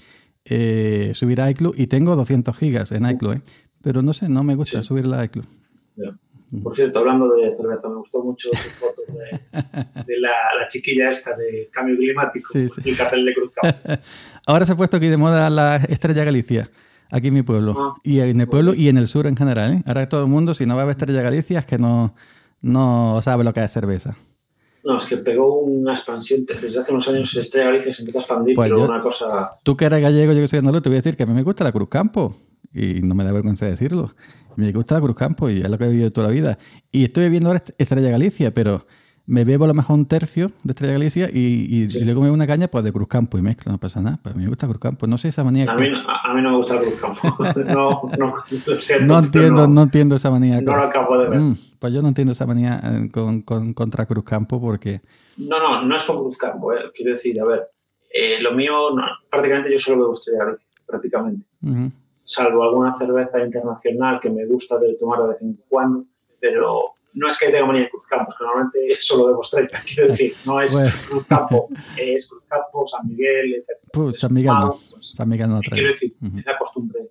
eh, 0.46 1.12
subir 1.12 1.42
a 1.42 1.50
iCloud 1.50 1.74
y 1.76 1.88
tengo 1.88 2.16
200 2.16 2.56
gigas 2.56 2.90
en 2.90 3.04
iCloud. 3.06 3.34
¿eh? 3.34 3.42
Pero 3.82 4.00
no 4.00 4.14
sé, 4.14 4.30
no 4.30 4.42
me 4.44 4.54
gusta 4.54 4.82
subir 4.82 5.06
la 5.06 5.22
iCloud. 5.26 5.44
Por 6.62 6.74
cierto, 6.74 7.00
hablando 7.00 7.34
de 7.34 7.54
cerveza, 7.54 7.86
me 7.90 7.96
gustó 7.96 8.24
mucho 8.24 8.48
tu 8.48 8.56
foto 8.56 9.02
de, 9.12 10.20
la, 10.20 10.66
chiquilla 10.68 11.10
esta 11.10 11.36
de 11.36 11.68
cambio 11.70 11.98
climático 11.98 12.58
y 12.82 12.88
el 12.88 12.96
cartel 12.96 13.26
de 13.26 13.34
Cruz 13.34 13.52
Ahora 14.46 14.64
se 14.64 14.72
ha 14.72 14.76
puesto 14.76 14.96
aquí 14.96 15.08
de 15.08 15.18
moda 15.18 15.50
la 15.50 15.76
Estrella 15.76 16.24
Galicia, 16.24 16.70
aquí 17.10 17.28
en 17.28 17.34
mi 17.34 17.42
pueblo. 17.42 17.74
Ah, 17.76 17.94
y 18.02 18.20
en 18.20 18.40
el 18.40 18.48
pueblo 18.48 18.72
y 18.72 18.88
en 18.88 18.96
el 18.96 19.06
sur 19.06 19.26
en 19.26 19.36
general. 19.36 19.74
¿eh? 19.74 19.82
Ahora 19.86 20.08
todo 20.08 20.22
el 20.22 20.30
mundo, 20.30 20.54
si 20.54 20.64
no 20.64 20.76
va 20.76 20.82
a 20.82 20.84
ver 20.86 20.92
Estrella 20.92 21.20
Galicia, 21.20 21.58
es 21.58 21.66
que 21.66 21.76
no, 21.76 22.14
no 22.62 23.20
sabe 23.22 23.44
lo 23.44 23.52
que 23.52 23.62
es 23.62 23.70
cerveza. 23.70 24.16
No, 24.84 24.96
es 24.96 25.04
que 25.04 25.18
pegó 25.18 25.60
una 25.60 25.92
expansión. 25.92 26.44
Desde 26.46 26.78
hace 26.78 26.92
unos 26.92 27.06
años 27.08 27.34
Estrella 27.36 27.70
Galicia 27.70 27.94
se 27.94 28.02
empezó 28.02 28.18
a 28.18 28.22
expandir, 28.22 28.54
pues 28.54 28.70
pero 28.70 28.84
una 28.84 29.00
cosa. 29.00 29.50
Tú 29.62 29.76
que 29.76 29.84
eres 29.84 30.00
gallego, 30.00 30.32
yo 30.32 30.40
que 30.40 30.48
soy 30.48 30.58
andaluz, 30.60 30.82
te 30.82 30.88
voy 30.88 30.96
a 30.96 31.00
decir 31.00 31.16
que 31.16 31.24
a 31.24 31.26
mí 31.26 31.34
me 31.34 31.42
gusta 31.42 31.64
la 31.64 31.72
Cruz 31.72 31.88
Campo. 31.88 32.34
Y 32.72 33.00
no 33.02 33.14
me 33.14 33.24
da 33.24 33.32
vergüenza 33.32 33.66
decirlo. 33.66 34.14
Me 34.56 34.72
gusta 34.72 34.94
la 34.94 35.00
Cruz 35.00 35.16
Campo 35.16 35.50
y 35.50 35.60
es 35.60 35.68
lo 35.68 35.76
que 35.76 35.84
he 35.84 35.88
vivido 35.88 36.12
toda 36.12 36.28
la 36.28 36.32
vida. 36.32 36.58
Y 36.90 37.04
estoy 37.04 37.28
viendo 37.28 37.48
ahora 37.48 37.62
Estrella 37.78 38.10
Galicia, 38.10 38.54
pero 38.54 38.86
me 39.30 39.44
bebo 39.44 39.64
a 39.64 39.68
lo 39.68 39.74
mejor 39.74 39.94
un 39.94 40.06
tercio 40.06 40.48
de 40.64 40.72
Estrella 40.72 40.94
Galicia 40.94 41.30
y, 41.32 41.86
luego 42.04 42.20
me 42.20 42.26
doy 42.26 42.34
una 42.34 42.48
caña 42.48 42.66
pues 42.66 42.82
de 42.82 42.92
Cruzcampo 42.92 43.38
y 43.38 43.42
mezclo, 43.42 43.70
no 43.70 43.78
pasa 43.78 44.00
nada. 44.00 44.18
Pues 44.20 44.34
a 44.34 44.36
mí 44.36 44.42
me 44.42 44.48
gusta 44.48 44.66
Cruzcampo, 44.66 45.06
no 45.06 45.18
sé 45.18 45.28
esa 45.28 45.44
manía. 45.44 45.70
A, 45.70 45.76
mí, 45.76 45.86
a 45.86 46.34
mí 46.34 46.42
no 46.42 46.50
me 46.50 46.56
gusta 46.56 46.78
Cruzcampo. 46.78 47.44
no, 47.64 48.02
no, 48.18 48.34
no 49.06 49.18
entiendo, 49.20 49.68
no, 49.68 49.82
entiendo 49.82 50.16
esa 50.16 50.32
manía. 50.32 50.60
No 50.60 50.74
lo 50.74 50.82
acabo 50.82 51.16
de 51.16 51.28
ver. 51.28 51.38
Mm, 51.38 51.54
pues 51.78 51.92
yo 51.92 52.02
no 52.02 52.08
entiendo 52.08 52.32
esa 52.32 52.44
manía 52.44 52.80
eh, 52.82 53.10
con, 53.12 53.42
con, 53.42 53.72
contra 53.72 54.04
Cruzcampo 54.04 54.60
porque... 54.60 55.00
No, 55.36 55.60
no, 55.60 55.82
no 55.82 55.94
es 55.94 56.02
con 56.02 56.18
Cruzcampo, 56.18 56.72
eh. 56.72 56.90
quiero 56.92 57.12
decir, 57.12 57.40
a 57.40 57.44
ver, 57.44 57.68
eh, 58.12 58.42
lo 58.42 58.52
mío, 58.52 58.72
prácticamente 59.30 59.70
yo 59.70 59.78
solo 59.78 59.98
bebo 59.98 60.12
Estrella 60.12 60.44
Galicia, 60.44 60.66
prácticamente. 60.84 61.46
Salvo 62.24 62.64
alguna 62.64 62.94
cerveza 62.94 63.40
internacional 63.44 64.18
que 64.20 64.28
me 64.28 64.44
gusta 64.46 64.76
de 64.78 64.94
tomar 64.94 65.22
de 65.22 65.28
vez 65.28 65.42
en 65.42 65.56
cuando, 65.68 66.04
pero 66.40 66.94
no 67.14 67.28
es 67.28 67.38
que 67.38 67.46
tenga 67.46 67.66
manía 67.66 67.82
de 67.82 67.90
Cruzcampos, 67.90 68.36
que 68.36 68.44
normalmente 68.44 68.96
solo 69.00 69.28
de 69.28 69.34
Bostreta, 69.34 69.82
quiero 69.86 70.10
decir, 70.10 70.34
no 70.44 70.60
es 70.60 70.76
Cruzcampo, 71.08 71.68
es 71.96 72.28
Cruzcampo, 72.28 72.86
San 72.86 73.06
Miguel, 73.06 73.54
etc. 73.54 73.78
Pues 73.92 74.18
San 74.18 74.32
Miguel 74.32 74.52
no, 74.52 74.78
pues, 74.90 75.10
San 75.10 75.28
Miguel 75.28 75.48
no 75.48 75.60
trae. 75.60 75.78
Quiero 75.78 75.92
decir, 75.92 76.14
es 76.22 76.46
la 76.46 76.58
costumbre. 76.58 77.10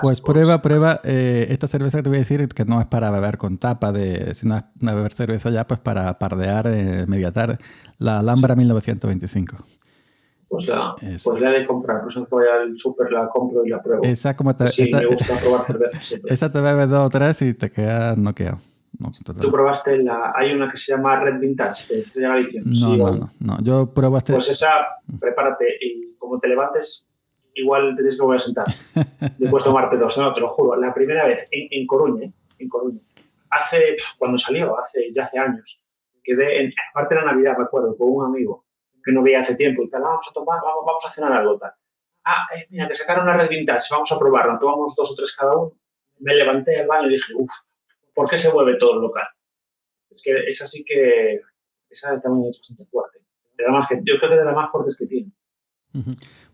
pues 0.00 0.20
prueba, 0.20 0.62
prueba, 0.62 1.00
eh, 1.04 1.46
esta 1.50 1.66
cerveza 1.66 1.98
que 1.98 2.02
te 2.02 2.08
voy 2.08 2.16
a 2.16 2.20
decir 2.20 2.46
que 2.48 2.64
no 2.64 2.80
es 2.80 2.86
para 2.86 3.10
beber 3.10 3.38
con 3.38 3.58
tapa, 3.58 3.92
de, 3.92 4.34
sino 4.34 4.56
es 4.56 4.64
una 4.80 4.94
beber 4.94 5.12
cerveza 5.12 5.50
ya 5.50 5.66
pues 5.66 5.80
para 5.80 6.18
pardear 6.18 6.66
eh, 6.68 7.06
media 7.06 7.32
tarde, 7.32 7.58
la 7.98 8.20
Alhambra 8.20 8.54
1925. 8.54 9.56
Pues 10.46 10.68
la, 10.68 10.94
pues 10.96 11.40
la 11.40 11.50
de 11.50 11.66
comprar, 11.66 12.02
pues 12.02 12.14
voy 12.30 12.44
al 12.46 12.78
súper, 12.78 13.10
la 13.10 13.28
compro 13.28 13.66
y 13.66 13.70
la 13.70 13.82
pruebo. 13.82 14.04
Esa 14.04 14.36
como 14.36 14.54
te, 14.54 14.68
sí, 14.68 14.82
esa, 14.82 14.98
me 14.98 15.06
gusta 15.06 15.36
probar 15.42 15.66
cerveza 15.66 16.00
siempre. 16.00 16.32
Esa 16.32 16.52
te 16.52 16.60
bebes 16.60 16.88
dos 16.88 17.06
o 17.06 17.10
tres 17.10 17.42
y 17.42 17.54
te 17.54 17.72
queda 17.72 18.14
noqueado. 18.14 18.58
No, 18.98 19.10
Tú 19.40 19.50
probaste 19.50 19.98
la. 19.98 20.32
Hay 20.36 20.52
una 20.52 20.70
que 20.70 20.76
se 20.76 20.92
llama 20.92 21.18
Red 21.18 21.40
Vintage 21.40 21.92
de 21.92 22.00
Estrella 22.00 22.28
Galicia. 22.28 22.62
No, 22.64 22.96
no, 22.96 23.10
no, 23.12 23.30
no, 23.40 23.58
Yo 23.62 23.92
probaste. 23.92 24.32
Pues 24.32 24.48
esa, 24.50 24.70
prepárate 25.18 25.66
y 25.80 26.14
como 26.16 26.38
te 26.38 26.48
levantes, 26.48 27.06
igual 27.54 27.94
tienes 27.96 28.16
que 28.16 28.22
volver 28.22 28.36
a 28.36 28.40
sentar. 28.40 28.66
Después 29.38 29.64
tomarte 29.64 29.96
dos, 29.96 30.16
no, 30.18 30.32
te 30.32 30.40
lo 30.40 30.48
juro. 30.48 30.76
La 30.76 30.94
primera 30.94 31.26
vez 31.26 31.48
en, 31.50 31.68
en 31.70 31.86
Coruña, 31.86 32.30
en 32.58 32.68
Coruña, 32.68 33.00
hace, 33.50 33.96
cuando 34.18 34.38
salió, 34.38 34.78
hace 34.78 35.12
ya 35.12 35.24
hace 35.24 35.38
años, 35.38 35.80
quedé, 36.22 36.64
en, 36.64 36.72
aparte 36.92 37.14
de 37.14 37.20
la 37.20 37.32
Navidad, 37.32 37.56
me 37.58 37.64
acuerdo, 37.64 37.96
con 37.96 38.08
un 38.10 38.24
amigo 38.26 38.64
que 39.04 39.12
no 39.12 39.22
veía 39.22 39.40
hace 39.40 39.54
tiempo 39.54 39.82
y 39.82 39.90
tal, 39.90 40.02
vamos 40.02 40.26
a 40.28 40.32
tomar, 40.32 40.60
vamos, 40.62 40.84
vamos 40.86 41.04
a 41.04 41.10
cenar 41.10 41.32
algo 41.32 41.58
tal. 41.58 41.72
Ah, 42.24 42.46
eh, 42.56 42.66
mira, 42.70 42.88
que 42.88 42.94
sacaron 42.94 43.24
una 43.24 43.36
Red 43.36 43.50
Vintage, 43.50 43.88
vamos 43.90 44.10
a 44.10 44.18
probarla. 44.18 44.58
Tomamos 44.58 44.94
dos 44.96 45.12
o 45.12 45.14
tres 45.14 45.36
cada 45.36 45.54
uno. 45.54 45.72
Me 46.20 46.34
levanté 46.34 46.80
al 46.80 46.86
baño 46.86 47.08
y 47.08 47.12
dije, 47.12 47.34
uff, 47.36 47.52
¿por 48.14 48.28
qué 48.30 48.38
se 48.38 48.50
vuelve 48.50 48.76
todo 48.78 49.00
local? 49.00 49.26
Es 50.10 50.22
que 50.22 50.32
esa 50.48 50.66
sí 50.66 50.84
que, 50.84 51.40
esa 51.90 52.20
también 52.20 52.50
es 52.50 52.58
bastante 52.58 52.86
fuerte. 52.86 53.18
yo 54.04 54.18
creo 54.18 54.30
que 54.30 54.36
de 54.36 54.44
las 54.44 54.54
más 54.54 54.70
fuertes 54.70 54.96
que 54.96 55.06
tiene. 55.06 55.32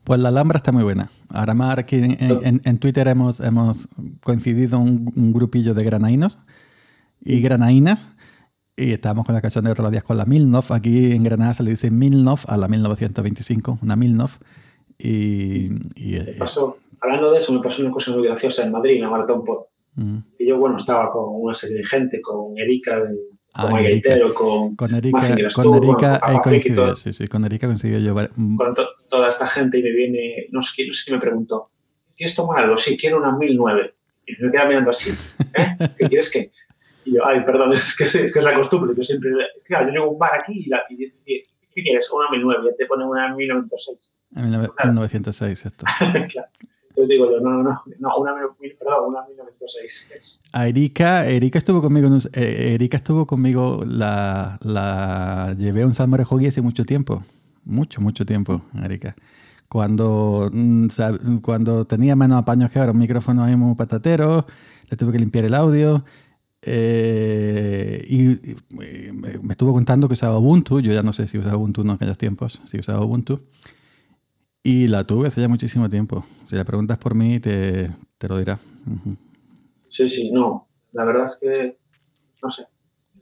Pues 0.04 0.20
la 0.20 0.28
Alhambra 0.28 0.58
está 0.58 0.72
muy 0.72 0.82
buena. 0.82 1.10
Ahora 1.28 1.54
más 1.54 1.78
aquí 1.78 1.96
en, 1.98 2.78
Twitter 2.78 3.08
hemos, 3.08 3.40
hemos 3.40 3.88
coincidido 4.22 4.78
un, 4.78 5.32
grupillo 5.32 5.72
de 5.72 5.84
granainos 5.84 6.38
y 7.20 7.40
granainas 7.40 8.10
y 8.76 8.92
estábamos 8.92 9.26
con 9.26 9.34
la 9.34 9.40
canción 9.40 9.64
de 9.64 9.72
otros 9.72 9.90
días 9.90 10.04
con 10.04 10.16
la 10.16 10.26
Milnov. 10.26 10.72
Aquí 10.72 11.12
en 11.12 11.22
Granada 11.22 11.54
se 11.54 11.62
le 11.62 11.70
dice 11.70 11.90
Milnov 11.90 12.40
a 12.48 12.56
la 12.56 12.68
1925, 12.68 13.78
una 13.82 13.96
Milnov. 13.96 14.30
Y, 14.98 15.70
y 15.96 16.20
pasó, 16.38 16.78
hablando 17.00 17.32
de 17.32 17.38
eso, 17.38 17.52
me 17.52 17.60
pasó 17.60 17.82
una 17.82 17.90
cosa 17.90 18.12
muy 18.12 18.26
graciosa 18.26 18.64
en 18.64 18.72
Madrid, 18.72 18.96
en 18.96 19.02
la 19.02 19.10
Maratón 19.10 19.44
por 19.44 19.69
Mm. 19.94 20.18
Y 20.38 20.48
yo, 20.48 20.58
bueno, 20.58 20.76
estaba 20.76 21.10
con 21.10 21.24
una 21.28 21.54
serie 21.54 21.78
de 21.78 21.86
gente, 21.86 22.20
con 22.20 22.56
Erika, 22.58 23.00
de, 23.00 23.16
ah, 23.54 23.68
con 23.68 23.78
Erika. 23.78 24.18
con, 24.34 24.76
con 24.76 24.94
Erika, 24.94 25.20
con 25.54 25.74
Erika 25.74 26.20
he 26.28 26.40
coincidido, 26.40 26.94
sí, 26.96 27.12
sí, 27.12 27.26
con 27.26 27.44
Erika 27.44 27.66
coincidido 27.66 27.98
yo. 28.00 28.28
Mm. 28.36 28.56
Con 28.56 28.74
toda 29.08 29.28
esta 29.28 29.46
gente 29.46 29.78
y 29.78 29.82
me 29.82 29.90
viene, 29.90 30.46
no 30.50 30.62
sé, 30.62 30.86
no 30.86 30.92
sé 30.92 31.02
qué 31.06 31.12
me 31.12 31.20
preguntó, 31.20 31.70
¿quieres 32.16 32.34
tomar 32.34 32.64
algo? 32.64 32.76
Sí, 32.76 32.96
quiero 32.96 33.18
una 33.18 33.36
1009. 33.36 33.94
Y 34.26 34.42
me 34.44 34.52
queda 34.52 34.66
mirando 34.66 34.90
así, 34.90 35.10
¿eh? 35.54 35.76
¿Qué 35.98 36.06
quieres 36.06 36.30
que? 36.30 36.52
Y 37.04 37.14
yo, 37.16 37.26
ay, 37.26 37.40
perdón, 37.44 37.72
es 37.74 37.96
que 37.96 38.04
es, 38.04 38.32
que 38.32 38.38
es 38.38 38.44
la 38.44 38.54
costumbre. 38.54 38.94
Yo 38.96 39.02
siempre, 39.02 39.30
es 39.56 39.62
que 39.62 39.68
claro, 39.68 39.86
yo 39.86 39.92
llego 39.92 40.04
a 40.04 40.10
un 40.10 40.18
bar 40.18 40.34
aquí 40.34 40.64
y, 40.64 40.68
la, 40.68 40.82
y, 40.88 41.04
y 41.04 41.42
¿qué 41.74 41.82
quieres? 41.82 42.10
Una 42.12 42.30
1009, 42.30 42.70
ya 42.70 42.76
te 42.76 42.86
ponen 42.86 43.08
una 43.08 43.34
1906. 43.34 44.12
1906, 44.30 45.66
esto. 45.66 45.84
claro. 46.30 46.48
Entonces 47.00 47.16
digo 47.16 47.30
yo, 47.30 47.40
no, 47.40 47.62
no, 47.62 47.62
no, 47.62 47.82
no 47.98 48.16
una, 48.18 48.32
perdón, 48.78 49.08
una 49.08 49.26
1906. 49.26 50.40
A 50.52 50.68
Erika, 50.68 51.26
estuvo 51.58 51.80
conmigo, 51.80 52.08
eh, 52.34 52.88
estuvo 52.92 53.26
conmigo, 53.26 53.82
la, 53.86 55.54
llevé 55.58 55.82
a 55.82 55.86
un 55.86 55.94
San 55.94 56.10
Hockey 56.10 56.46
hace 56.46 56.60
mucho 56.60 56.84
tiempo, 56.84 57.22
mucho, 57.64 58.02
mucho 58.02 58.26
tiempo, 58.26 58.60
Erika. 58.84 59.16
Cuando, 59.68 60.50
mm, 60.52 60.88
cuando 61.40 61.86
tenía 61.86 62.14
menos 62.16 62.38
apaños 62.38 62.70
que 62.70 62.78
ahora, 62.78 62.92
un 62.92 62.98
micrófono 62.98 63.44
ahí 63.44 63.56
muy 63.56 63.74
patatero, 63.76 64.44
le 64.90 64.96
tuve 64.96 65.12
que 65.12 65.18
limpiar 65.18 65.46
el 65.46 65.54
audio. 65.54 66.04
Eh, 66.60 68.04
y, 68.10 68.56
me 68.76 69.52
estuvo 69.52 69.72
contando 69.72 70.06
que 70.06 70.12
usaba 70.12 70.38
Ubuntu, 70.38 70.80
yo 70.80 70.92
ya 70.92 71.02
no 71.02 71.14
sé 71.14 71.26
si 71.26 71.38
usaba 71.38 71.56
Ubuntu 71.56 71.80
en 71.80 71.90
aquellos 71.90 72.18
tiempos, 72.18 72.60
si 72.66 72.78
usaba 72.78 73.02
Ubuntu. 73.02 73.40
Y 74.62 74.86
la 74.88 75.04
tuve 75.04 75.28
hace 75.28 75.40
ya 75.40 75.48
muchísimo 75.48 75.88
tiempo. 75.88 76.24
Si 76.44 76.56
le 76.56 76.64
preguntas 76.64 76.98
por 76.98 77.14
mí, 77.14 77.40
te, 77.40 77.90
te 78.18 78.28
lo 78.28 78.38
dirá. 78.38 78.58
Sí, 79.88 80.08
sí, 80.08 80.30
no. 80.30 80.68
La 80.92 81.04
verdad 81.04 81.24
es 81.24 81.38
que 81.40 81.78
no 82.42 82.50
sé. 82.50 82.66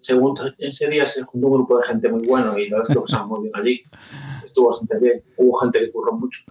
Según, 0.01 0.39
ese 0.59 0.89
día 0.89 1.05
se 1.07 1.23
juntó 1.23 1.49
un 1.49 1.55
grupo 1.55 1.77
de 1.79 1.85
gente 1.85 2.09
muy 2.09 2.25
bueno 2.27 2.57
y 2.57 2.69
la 2.69 2.79
verdad 2.79 2.91
es 2.91 2.97
que 2.97 3.01
pasamos 3.01 3.31
muy 3.31 3.43
bien 3.43 3.57
allí. 3.57 3.83
Estuvo 4.45 4.69
bastante 4.69 4.99
bien. 5.01 5.23
Hubo 5.37 5.55
gente 5.59 5.81
que 5.81 5.91
curró 5.91 6.13
mucho. 6.13 6.43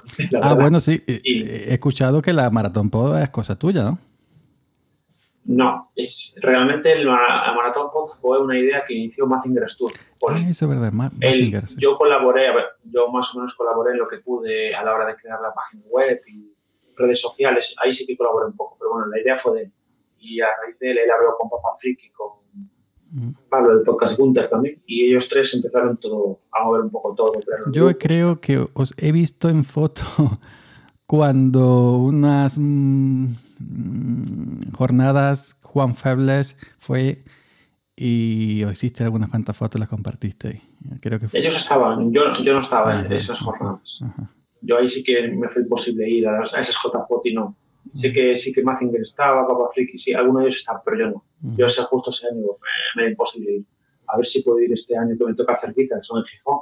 ah, 0.42 0.54
bueno, 0.54 0.80
sí. 0.82 1.02
He 1.08 1.74
escuchado 1.74 2.22
que 2.22 2.34
la 2.34 2.50
Maratón 2.50 2.90
Pod 2.90 3.18
es 3.22 3.30
cosa 3.30 3.58
tuya, 3.58 3.84
¿no? 3.84 4.00
No, 5.48 5.91
es, 5.95 6.36
realmente 6.41 6.91
el, 6.91 7.06
Maratón 7.08 7.89
Pod 7.91 8.06
fue 8.20 8.38
una 8.38 8.60
idea 8.60 8.84
que 8.86 8.93
inició 8.93 9.26
Mazinger 9.26 9.70
Stuart. 9.70 9.95
Ah, 10.28 10.39
eso 10.50 10.66
es 10.66 10.70
verdad, 10.70 10.91
Mazinger. 10.91 11.64
Yo 11.78 11.98
colaboré, 11.98 12.50
a 12.50 12.54
ver, 12.54 12.66
yo 12.84 13.10
más 13.10 13.34
o 13.34 13.39
menos 13.39 13.56
colaboré 13.56 13.93
en 13.93 14.00
lo 14.00 14.10
que 14.10 14.18
pude 14.18 14.76
a 14.76 14.84
la 14.84 14.93
hora 14.93 15.08
de 15.08 15.16
crear 15.16 15.39
la 15.39 15.54
página 15.54 15.84
web 15.88 16.22
y 16.28 16.54
redes 16.98 17.22
sociales. 17.22 17.74
Ahí 17.82 17.93
sí 17.93 18.06
que 18.06 18.18
colaboré 18.18 18.48
un 18.48 18.58
poco, 18.58 18.76
pero 18.78 18.91
bueno, 18.91 19.08
la 19.08 19.22
idea 19.22 19.38
fue 19.38 19.56
de 19.56 19.64
él. 19.64 19.72
Y 20.20 20.41
a 20.41 20.48
raíz 20.48 20.78
de 20.80 20.91
él, 20.91 20.98
él 20.98 21.12
habló 21.12 21.38
con 21.38 21.50
Papa 21.50 21.70
Friki, 21.80 22.10
con 22.10 22.39
Pablo 23.48 23.78
del 23.78 23.86
podcast 23.86 24.20
Gunter 24.20 24.50
también, 24.50 24.82
y 24.86 25.10
ellos 25.10 25.30
tres 25.30 25.54
empezaron 25.54 25.95
todo 25.95 26.41
a 26.52 26.66
mover 26.66 26.82
un 26.82 26.89
poco 26.89 27.16
todo. 27.16 27.32
Yo 27.72 27.98
creo 27.98 28.41
que 28.41 28.68
os 28.74 28.93
he 28.98 29.14
visto 29.14 29.48
en 29.48 29.64
foto 29.64 30.02
cuando 31.06 32.00
unas 32.00 32.58
mm, 32.58 33.28
jornadas 34.74 35.58
Juan 35.62 35.95
Febles 35.95 36.58
fue 36.78 37.24
y 37.95 38.64
hiciste 38.64 39.03
algunas 39.03 39.30
cuantas 39.30 39.58
fotos, 39.58 39.80
las 39.80 39.89
compartiste. 39.89 40.62
Creo 41.01 41.20
que 41.20 41.28
Ellos 41.34 41.58
estaban, 41.58 42.14
yo, 42.14 42.22
yo 42.43 42.53
no 42.53 42.60
estaba 42.60 42.99
en 42.99 43.12
esas 43.12 43.39
jornadas. 43.39 44.01
Yo 44.62 44.78
ahí 44.78 44.88
sí 44.88 45.03
que 45.03 45.30
me 45.30 45.49
fue 45.49 45.64
imposible 45.64 46.08
ir 46.08 46.28
a, 46.28 46.43
esas 46.43 46.78
JPOT 46.78 47.26
y 47.26 47.34
no. 47.34 47.55
Sé 47.93 48.12
que 48.12 48.38
sí 48.38 48.53
que 48.53 48.62
Mazinger 48.62 49.01
estaba, 49.01 49.47
Papa 49.47 49.68
Friki, 49.74 49.97
sí, 49.97 50.14
algunos 50.14 50.43
de 50.43 50.49
ellos 50.49 50.60
estaban, 50.60 50.82
pero 50.86 50.97
yo 50.97 51.08
no. 51.08 51.24
Yo 51.55 51.66
ese 51.66 51.82
justo 51.84 52.12
ese 52.12 52.28
año 52.28 52.41
me, 52.95 53.01
era 53.01 53.12
imposible 53.12 53.51
ir. 53.51 53.66
A 54.08 54.18
ver 54.18 54.26
si 54.26 54.43
puedo 54.43 54.60
ir 54.60 54.72
este 54.72 54.95
año 54.95 55.16
que 55.18 55.26
me 55.26 55.34
toca 55.34 55.55
cerquita, 55.55 56.01
son 56.03 56.20
en 56.20 56.26
Gijón, 56.26 56.60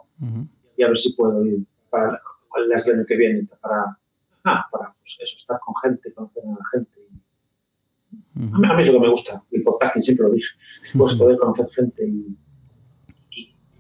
y 0.78 0.84
a 0.84 0.88
ver 0.88 0.98
si 0.98 1.14
puedo 1.14 1.46
ir 1.46 1.60
para 1.90 2.22
el 2.58 2.94
año 2.94 3.06
que 3.06 3.16
viene, 3.18 3.46
para, 3.62 3.98
ah, 4.46 4.66
para 4.72 4.94
pues 4.94 5.18
eso, 5.22 5.36
estar 5.38 5.60
con 5.60 5.76
gente, 5.76 6.14
conocer 6.14 6.44
a 6.44 6.50
la 6.50 6.66
gente. 6.72 7.00
a, 8.36 8.76
mí, 8.76 8.84
es 8.84 8.88
lo 8.88 8.94
que 8.94 9.00
me 9.00 9.10
gusta, 9.10 9.44
el 9.52 9.64
podcasting 9.64 10.04
siempre 10.04 10.28
lo 10.28 10.34
dije, 10.34 10.56
pues 10.98 11.16
poder 11.16 11.38
conocer 11.38 11.70
gente 11.72 12.08
y, 12.08 12.38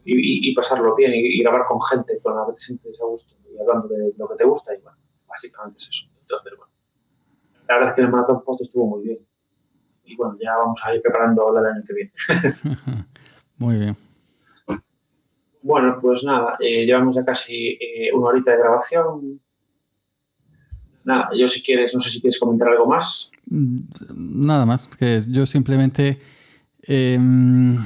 y, 0.05 0.53
pasarlo 0.53 0.95
bien 0.95 1.11
y, 1.16 1.41
grabar 1.41 1.66
con 1.68 1.82
gente 1.82 2.20
con 2.22 2.36
la 2.36 2.45
que 2.47 2.53
te 2.53 2.59
sientes 2.59 3.01
a 3.01 3.05
gusto 3.05 3.36
y 3.51 3.59
hablando 3.59 3.88
de 3.88 4.13
lo 4.18 4.28
que 4.28 4.36
te 4.36 4.43
gusta 4.43 4.76
y 4.76 4.82
bueno, 4.82 4.97
básicamente 5.28 5.78
es 5.80 5.89
eso. 5.89 6.07
Entonces, 6.22 6.53
bueno, 6.57 6.72
la 7.68 7.76
verdad 7.76 7.89
es 7.89 7.95
que 7.95 8.01
el 8.01 8.09
maratón 8.09 8.43
foto 8.43 8.63
estuvo 8.63 8.88
muy 8.88 9.03
bien. 9.03 9.20
Y 10.03 10.16
bueno, 10.16 10.38
ya 10.39 10.55
vamos 10.55 10.80
a 10.86 10.93
ir 10.93 11.01
preparando 11.01 11.57
el 11.57 11.66
año 11.66 11.84
que 11.86 11.93
viene. 11.93 12.11
muy 13.57 13.78
bien. 13.78 13.97
Bueno, 15.61 15.97
pues 15.99 16.24
nada, 16.24 16.57
eh, 16.59 16.86
llevamos 16.86 17.16
ya 17.16 17.26
casi 17.26 17.70
eh, 17.82 18.13
una 18.13 18.28
horita 18.28 18.51
de 18.51 18.57
grabación. 18.57 19.41
Nada, 21.06 21.30
yo 21.38 21.47
si 21.47 21.62
quieres, 21.62 21.93
no 21.93 22.01
sé 22.01 22.10
si 22.10 22.20
quieres 22.20 22.39
comentar 22.39 22.68
algo 22.68 22.88
más. 22.88 23.32
Mm, 23.49 23.80
nada 24.45 24.66
más, 24.66 24.88
que 24.88 25.22
yo 25.28 25.45
simplemente 25.45 26.20
em, 26.82 27.78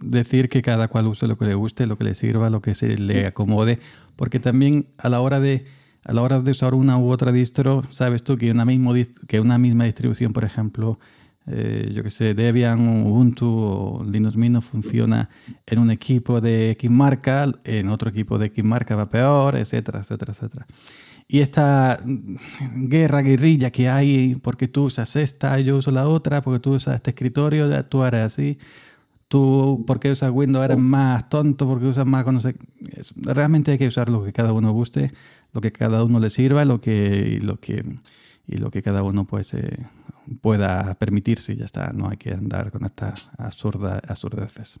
decir 0.00 0.48
que 0.48 0.62
cada 0.62 0.88
cual 0.88 1.06
use 1.06 1.26
lo 1.26 1.36
que 1.36 1.46
le 1.46 1.54
guste, 1.54 1.86
lo 1.86 1.96
que 1.96 2.04
le 2.04 2.14
sirva, 2.14 2.50
lo 2.50 2.60
que 2.60 2.74
se 2.74 2.98
le 2.98 3.26
acomode, 3.26 3.78
porque 4.14 4.38
también 4.38 4.88
a 4.98 5.08
la 5.08 5.20
hora 5.20 5.40
de 5.40 5.64
a 6.04 6.12
la 6.12 6.22
hora 6.22 6.40
de 6.40 6.50
usar 6.50 6.74
una 6.74 6.98
u 6.98 7.10
otra 7.10 7.30
distro, 7.32 7.84
sabes 7.90 8.24
tú 8.24 8.36
que 8.36 8.50
una, 8.50 8.64
mismo, 8.64 8.92
que 9.28 9.40
una 9.40 9.56
misma 9.56 9.84
distribución, 9.84 10.32
por 10.32 10.44
ejemplo, 10.44 10.98
eh, 11.46 11.92
yo 11.94 12.02
que 12.02 12.10
sé, 12.10 12.34
Debian, 12.34 13.06
Ubuntu 13.06 13.46
o 13.46 14.04
Linux 14.04 14.36
Mint 14.36 14.54
no 14.54 14.60
funciona 14.60 15.28
en 15.66 15.78
un 15.78 15.90
equipo 15.90 16.40
de 16.40 16.70
X 16.72 16.90
marca, 16.90 17.46
en 17.64 17.88
otro 17.88 18.10
equipo 18.10 18.38
de 18.38 18.46
X 18.46 18.64
marca 18.64 18.96
va 18.96 19.10
peor, 19.10 19.56
etcétera, 19.56 20.00
etcétera, 20.00 20.32
etcétera. 20.32 20.66
Y 21.28 21.40
esta 21.40 22.00
guerra, 22.74 23.22
guerrilla 23.22 23.70
que 23.70 23.88
hay, 23.88 24.34
porque 24.36 24.68
tú 24.68 24.84
usas 24.84 25.16
esta, 25.16 25.58
yo 25.60 25.78
uso 25.78 25.90
la 25.90 26.06
otra, 26.06 26.42
porque 26.42 26.60
tú 26.60 26.74
usas 26.74 26.96
este 26.96 27.10
escritorio, 27.10 27.70
ya 27.70 27.82
tú 27.84 28.04
eres 28.04 28.20
así, 28.22 28.58
tú 29.28 29.84
porque 29.86 30.10
usas 30.10 30.30
Windows 30.30 30.64
eres 30.64 30.78
más 30.78 31.28
tonto, 31.28 31.66
porque 31.66 31.86
usas 31.86 32.06
más, 32.06 32.26
no 32.26 32.40
sé, 32.40 32.54
realmente 33.16 33.72
hay 33.72 33.78
que 33.78 33.86
usar 33.86 34.10
lo 34.10 34.22
que 34.22 34.32
cada 34.32 34.52
uno 34.52 34.72
guste 34.72 35.12
lo 35.52 35.60
que 35.60 35.72
cada 35.72 36.04
uno 36.04 36.18
le 36.18 36.30
sirva 36.30 36.64
lo 36.64 36.80
que, 36.80 37.38
lo 37.42 37.60
que, 37.60 37.84
y 38.46 38.56
lo 38.56 38.70
que 38.70 38.82
cada 38.82 39.02
uno 39.02 39.26
pues, 39.26 39.54
eh, 39.54 39.86
pueda 40.40 40.94
permitirse 40.94 41.52
y 41.52 41.56
ya 41.56 41.64
está. 41.64 41.92
No 41.92 42.08
hay 42.08 42.16
que 42.16 42.32
andar 42.32 42.70
con 42.70 42.84
estas 42.84 43.30
absurda, 43.38 44.00
absurdeces. 44.06 44.80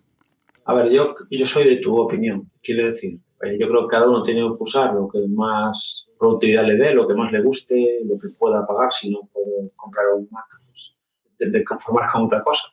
A 0.64 0.74
ver, 0.74 0.90
yo, 0.90 1.14
yo 1.30 1.46
soy 1.46 1.68
de 1.68 1.76
tu 1.76 1.98
opinión, 1.98 2.50
quiero 2.62 2.86
decir. 2.86 3.18
Eh, 3.42 3.56
yo 3.58 3.68
creo 3.68 3.82
que 3.82 3.96
cada 3.96 4.08
uno 4.08 4.22
tiene 4.22 4.40
que 4.40 4.62
usar 4.62 4.94
lo 4.94 5.08
que 5.08 5.18
más 5.28 6.08
productividad 6.18 6.64
le 6.64 6.76
dé, 6.76 6.94
lo 6.94 7.08
que 7.08 7.14
más 7.14 7.32
le 7.32 7.42
guste, 7.42 8.00
lo 8.04 8.18
que 8.18 8.28
pueda 8.28 8.64
pagar. 8.66 8.92
Si 8.92 9.10
no 9.10 9.28
puede 9.32 9.70
comprar 9.74 10.06
un 10.14 10.28
Mac, 10.30 10.46
pues 10.66 10.96
de 11.38 11.64
conformar 11.64 12.10
con 12.12 12.26
otra 12.26 12.42
cosa. 12.44 12.68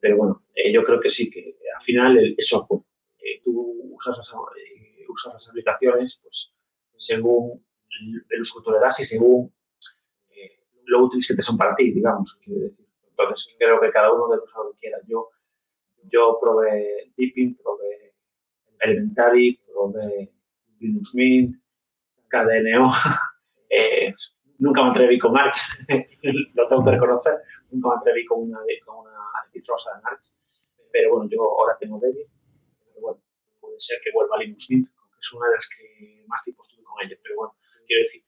Pero 0.00 0.16
bueno, 0.16 0.44
eh, 0.54 0.72
yo 0.72 0.84
creo 0.84 1.00
que 1.00 1.10
sí, 1.10 1.28
que 1.28 1.56
al 1.76 1.82
final 1.82 2.16
el, 2.16 2.36
software, 2.38 2.82
tú 3.42 3.92
usas 3.92 4.16
las, 4.16 4.32
usas 5.08 5.32
las 5.32 5.48
aplicaciones, 5.48 6.20
pues 6.22 6.54
según 6.96 7.64
el 8.30 8.40
uso 8.40 8.60
que 8.60 8.64
tú 8.64 8.70
le 8.70 8.78
das 8.78 9.00
y 9.00 9.04
según 9.04 9.52
eh, 10.30 10.60
lo 10.84 11.04
útiles 11.04 11.26
que 11.26 11.34
te 11.34 11.42
son 11.42 11.56
para 11.56 11.74
ti, 11.74 11.90
digamos. 11.90 12.38
decir. 12.46 12.86
Entonces, 13.10 13.56
creo 13.58 13.80
que 13.80 13.90
cada 13.90 14.12
uno 14.12 14.28
debe 14.28 14.44
usar 14.44 14.64
lo 14.64 14.72
que 14.72 14.78
quiera. 14.78 14.98
Yo, 15.08 15.30
yo 16.04 16.38
probé 16.40 17.12
Deepin, 17.16 17.56
probé 17.56 18.14
Elementary, 18.80 19.60
probé 19.66 20.32
Linux 20.80 21.14
Mint, 21.14 21.56
KDNO. 22.28 22.88
eh, 23.70 24.14
nunca 24.58 24.82
me 24.82 24.90
atreví 24.90 25.18
con 25.18 25.36
Arch, 25.36 25.58
lo 26.54 26.68
tengo 26.68 26.84
que 26.84 26.90
reconocer. 26.90 27.34
Nunca 27.70 27.88
me 27.90 27.94
atreví 28.00 28.24
con 28.26 28.42
una, 28.42 28.58
con 28.84 28.98
una 29.06 29.18
arbitrosa 29.42 29.90
de 29.94 30.00
Arch. 30.04 30.32
Pero 30.90 31.14
bueno, 31.14 31.30
yo 31.30 31.42
ahora 31.42 31.76
tengo 31.78 31.98
Debian. 31.98 32.28
Pero 32.84 33.00
bueno, 33.00 33.22
puede 33.60 33.78
ser 33.78 33.98
que 34.02 34.10
vuelva 34.12 34.36
a 34.36 34.38
Linux 34.40 34.70
Mint, 34.70 34.88
que 34.88 35.18
es 35.20 35.32
una 35.32 35.46
de 35.46 35.52
las 35.52 35.68
que 35.68 36.24
más 36.26 36.42
tiempos 36.42 36.68
tuve 36.68 36.84
con 36.84 37.04
ellos. 37.04 37.18
Pero 37.22 37.36
bueno, 37.36 37.54
quiero 37.86 38.02
decir, 38.02 38.22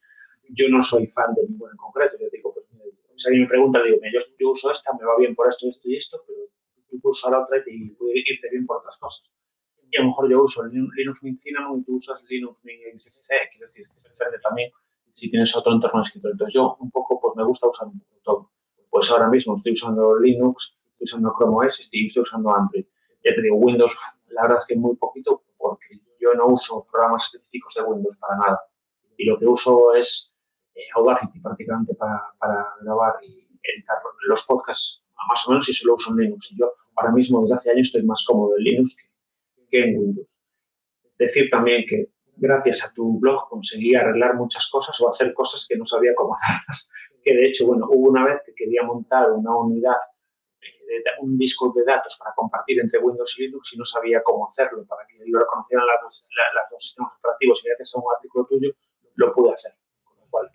yo 0.50 0.68
no 0.68 0.82
soy 0.82 1.06
fan 1.06 1.34
de 1.34 1.42
ninguna 1.48 1.72
en 1.72 1.78
concreto. 1.78 2.16
Yo 2.18 2.28
digo, 2.30 2.52
pues 2.52 2.66
si 3.16 3.28
alguien 3.28 3.44
me 3.44 3.48
pregunta, 3.48 3.82
digo, 3.82 3.98
yo, 4.12 4.20
yo 4.38 4.50
uso 4.50 4.72
esta, 4.72 4.92
me 4.94 5.04
va 5.04 5.16
bien 5.18 5.34
por 5.34 5.48
esto, 5.48 5.68
esto 5.68 5.88
y 5.88 5.96
esto, 5.96 6.22
pero 6.26 6.40
tú 6.98 7.08
usas 7.08 7.30
la 7.30 7.42
otra 7.42 7.58
y 7.66 7.90
puede 7.90 8.18
irte 8.18 8.48
bien 8.50 8.66
por 8.66 8.78
otras 8.78 8.96
cosas. 8.98 9.30
Y 9.90 9.96
a 9.96 10.02
lo 10.02 10.08
mejor 10.08 10.30
yo 10.30 10.44
uso 10.44 10.64
Linux 10.66 11.22
Mint 11.22 11.36
Cinnamon 11.36 11.80
y 11.80 11.84
tú 11.84 11.96
usas 11.96 12.22
Linux 12.28 12.64
Mint 12.64 12.80
XFCE, 12.96 13.34
quiero 13.50 13.66
decir, 13.66 13.86
depende 13.88 14.38
también 14.40 14.70
si 15.12 15.30
tienes 15.30 15.54
otro 15.56 15.72
entorno 15.72 16.00
de 16.00 16.02
escritorio. 16.06 16.32
Entonces 16.32 16.54
yo 16.54 16.76
un 16.80 16.90
poco, 16.90 17.20
pues 17.20 17.34
me 17.36 17.44
gusta 17.44 17.68
usar 17.68 17.88
un 17.88 18.00
poco 18.00 18.20
todo. 18.22 18.50
Pues 18.88 19.10
ahora 19.10 19.28
mismo 19.28 19.54
estoy 19.54 19.72
usando 19.72 20.18
Linux, 20.18 20.76
estoy 20.92 21.04
usando 21.04 21.34
Chrome 21.36 21.66
OS, 21.66 21.80
estoy, 21.80 22.06
estoy 22.06 22.22
usando 22.22 22.54
Android. 22.54 22.84
Ya 23.24 23.34
te 23.34 23.42
digo, 23.42 23.56
Windows, 23.56 23.96
la 24.28 24.42
verdad 24.42 24.58
es 24.58 24.66
que 24.66 24.76
muy 24.76 24.96
poquito, 24.96 25.42
porque 25.56 26.00
yo 26.18 26.34
no 26.34 26.46
uso 26.48 26.86
programas 26.90 27.24
específicos 27.24 27.74
de 27.74 27.82
Windows 27.82 28.16
para 28.16 28.36
nada. 28.36 28.60
Y 29.16 29.26
lo 29.26 29.38
que 29.38 29.46
uso 29.46 29.94
es 29.94 30.34
eh, 30.74 30.86
Audacity 30.94 31.40
prácticamente 31.40 31.94
para, 31.94 32.32
para, 32.38 32.74
grabar 32.80 33.14
y 33.22 33.46
editar 33.62 33.98
los 34.28 34.44
podcasts, 34.44 35.04
más 35.28 35.46
o 35.46 35.50
menos, 35.50 35.68
y 35.68 35.72
solo 35.72 35.94
uso 35.94 36.14
Linux. 36.16 36.52
Y 36.52 36.58
yo 36.58 36.72
ahora 36.96 37.12
mismo, 37.12 37.42
desde 37.42 37.54
hace 37.54 37.70
años, 37.70 37.88
estoy 37.88 38.02
más 38.04 38.24
cómodo 38.26 38.56
en 38.56 38.64
Linux 38.64 38.96
que, 38.96 39.66
que 39.70 39.84
en 39.84 39.98
Windows. 39.98 40.38
Decir 41.18 41.50
también 41.50 41.84
que 41.88 42.10
gracias 42.36 42.84
a 42.84 42.94
tu 42.94 43.18
blog 43.18 43.48
conseguí 43.48 43.94
arreglar 43.94 44.34
muchas 44.34 44.68
cosas 44.70 44.98
o 45.00 45.08
hacer 45.08 45.34
cosas 45.34 45.66
que 45.68 45.76
no 45.76 45.84
sabía 45.84 46.12
cómo 46.16 46.34
hacerlas. 46.40 46.88
Que 47.22 47.34
de 47.34 47.46
hecho, 47.48 47.66
bueno, 47.66 47.86
hubo 47.90 48.10
una 48.10 48.24
vez 48.24 48.40
que 48.44 48.54
quería 48.54 48.82
montar 48.82 49.30
una 49.30 49.56
unidad 49.56 49.96
un 51.20 51.38
disco 51.38 51.72
de 51.74 51.84
datos 51.84 52.16
para 52.18 52.34
compartir 52.34 52.80
entre 52.80 52.98
Windows 52.98 53.34
y 53.38 53.46
Linux 53.46 53.72
y 53.72 53.78
no 53.78 53.84
sabía 53.84 54.22
cómo 54.22 54.46
hacerlo 54.46 54.84
para 54.86 55.06
que 55.06 55.18
lo 55.26 55.38
reconocieran 55.38 55.86
las 55.86 55.96
dos, 56.02 56.24
las 56.54 56.70
dos 56.70 56.82
sistemas 56.82 57.14
operativos 57.16 57.62
y 57.64 57.68
gracias 57.68 57.94
a 57.94 57.98
un 57.98 58.12
artículo 58.14 58.46
tuyo 58.46 58.70
lo 59.14 59.32
pude 59.32 59.52
hacer. 59.52 59.72
Con 60.02 60.18
lo 60.18 60.26
cual, 60.28 60.50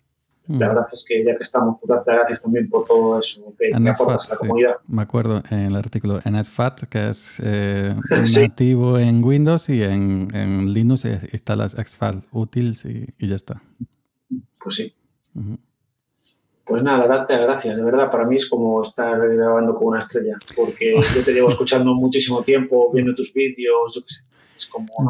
la 0.48 0.54
mm. 0.54 0.58
verdad 0.58 0.86
es 0.92 1.04
que 1.06 1.24
ya 1.24 1.36
que 1.36 1.42
estamos, 1.42 1.78
pues 1.80 1.88
darte 1.88 2.12
gracias 2.12 2.42
también 2.42 2.68
por 2.68 2.86
todo 2.86 3.18
eso 3.18 3.54
que, 3.58 3.70
que 3.70 3.88
aportas 3.88 4.30
a 4.30 4.34
la 4.34 4.38
comunidad. 4.38 4.76
Me 4.86 5.02
acuerdo 5.02 5.42
en 5.50 5.58
el 5.58 5.76
artículo 5.76 6.20
en 6.24 6.42
SFAT, 6.42 6.84
que 6.84 7.08
es 7.08 7.40
eh, 7.44 7.94
nativo 8.40 8.98
en 8.98 9.24
Windows 9.24 9.68
y 9.68 9.82
en, 9.82 10.28
en 10.34 10.72
Linux 10.72 11.04
está 11.04 11.56
las 11.56 11.72
XFAT 11.72 12.24
útiles 12.32 12.84
y, 12.84 13.06
y, 13.18 13.28
ya 13.28 13.34
está. 13.36 13.60
Pues 14.62 14.76
sí. 14.76 14.94
Pues 16.64 16.82
nada, 16.82 17.06
darte 17.06 17.36
gracias. 17.36 17.76
De 17.76 17.82
verdad, 17.82 18.10
para 18.10 18.24
mí 18.24 18.36
es 18.36 18.48
como 18.48 18.82
estar 18.82 19.18
grabando 19.18 19.74
con 19.74 19.88
una 19.88 19.98
estrella, 20.00 20.36
porque 20.54 20.94
yo 21.16 21.24
te 21.24 21.32
llevo 21.32 21.48
escuchando 21.48 21.94
muchísimo 21.94 22.42
tiempo, 22.42 22.92
viendo 22.92 23.14
tus 23.14 23.32
vídeos, 23.32 23.94
yo 23.94 24.02
qué 24.02 24.14
sé. 24.14 24.35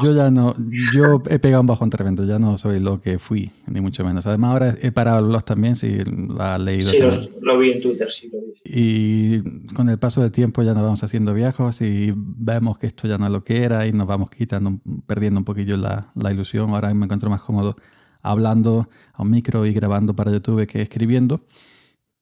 Yo 0.02 0.12
ya 0.12 0.30
no, 0.30 0.54
yo 0.92 1.22
he 1.28 1.38
pegado 1.38 1.60
un 1.60 1.66
bajón 1.66 1.90
tremendo, 1.90 2.24
ya 2.24 2.38
no 2.38 2.58
soy 2.58 2.80
lo 2.80 3.00
que 3.00 3.18
fui, 3.18 3.50
ni 3.66 3.80
mucho 3.80 4.04
menos. 4.04 4.26
Además 4.26 4.52
ahora 4.52 4.74
he 4.80 4.92
parado 4.92 5.26
blog 5.26 5.44
también, 5.44 5.76
si 5.76 5.98
lo 5.98 6.40
has 6.40 6.60
leído. 6.60 6.88
Sí, 6.88 6.98
lo 7.40 7.58
vi 7.58 7.70
en 7.72 7.80
Twitter, 7.80 8.10
sí 8.10 8.30
lo 8.32 8.38
vi. 8.40 8.54
Y 8.64 9.42
con 9.74 9.88
el 9.88 9.98
paso 9.98 10.22
del 10.22 10.32
tiempo 10.32 10.62
ya 10.62 10.74
nos 10.74 10.82
vamos 10.82 11.02
haciendo 11.02 11.34
viejos 11.34 11.80
y 11.80 12.12
vemos 12.14 12.78
que 12.78 12.88
esto 12.88 13.08
ya 13.08 13.18
no 13.18 13.26
es 13.26 13.32
lo 13.32 13.44
que 13.44 13.62
era 13.62 13.86
y 13.86 13.92
nos 13.92 14.06
vamos 14.06 14.30
quitando, 14.30 14.78
perdiendo 15.06 15.38
un 15.38 15.44
poquillo 15.44 15.76
la, 15.76 16.10
la 16.14 16.32
ilusión. 16.32 16.70
Ahora 16.70 16.92
me 16.94 17.04
encuentro 17.04 17.30
más 17.30 17.42
cómodo 17.42 17.76
hablando 18.22 18.88
a 19.12 19.22
un 19.22 19.30
micro 19.30 19.64
y 19.66 19.72
grabando 19.72 20.14
para 20.14 20.32
YouTube 20.32 20.66
que 20.66 20.82
escribiendo 20.82 21.42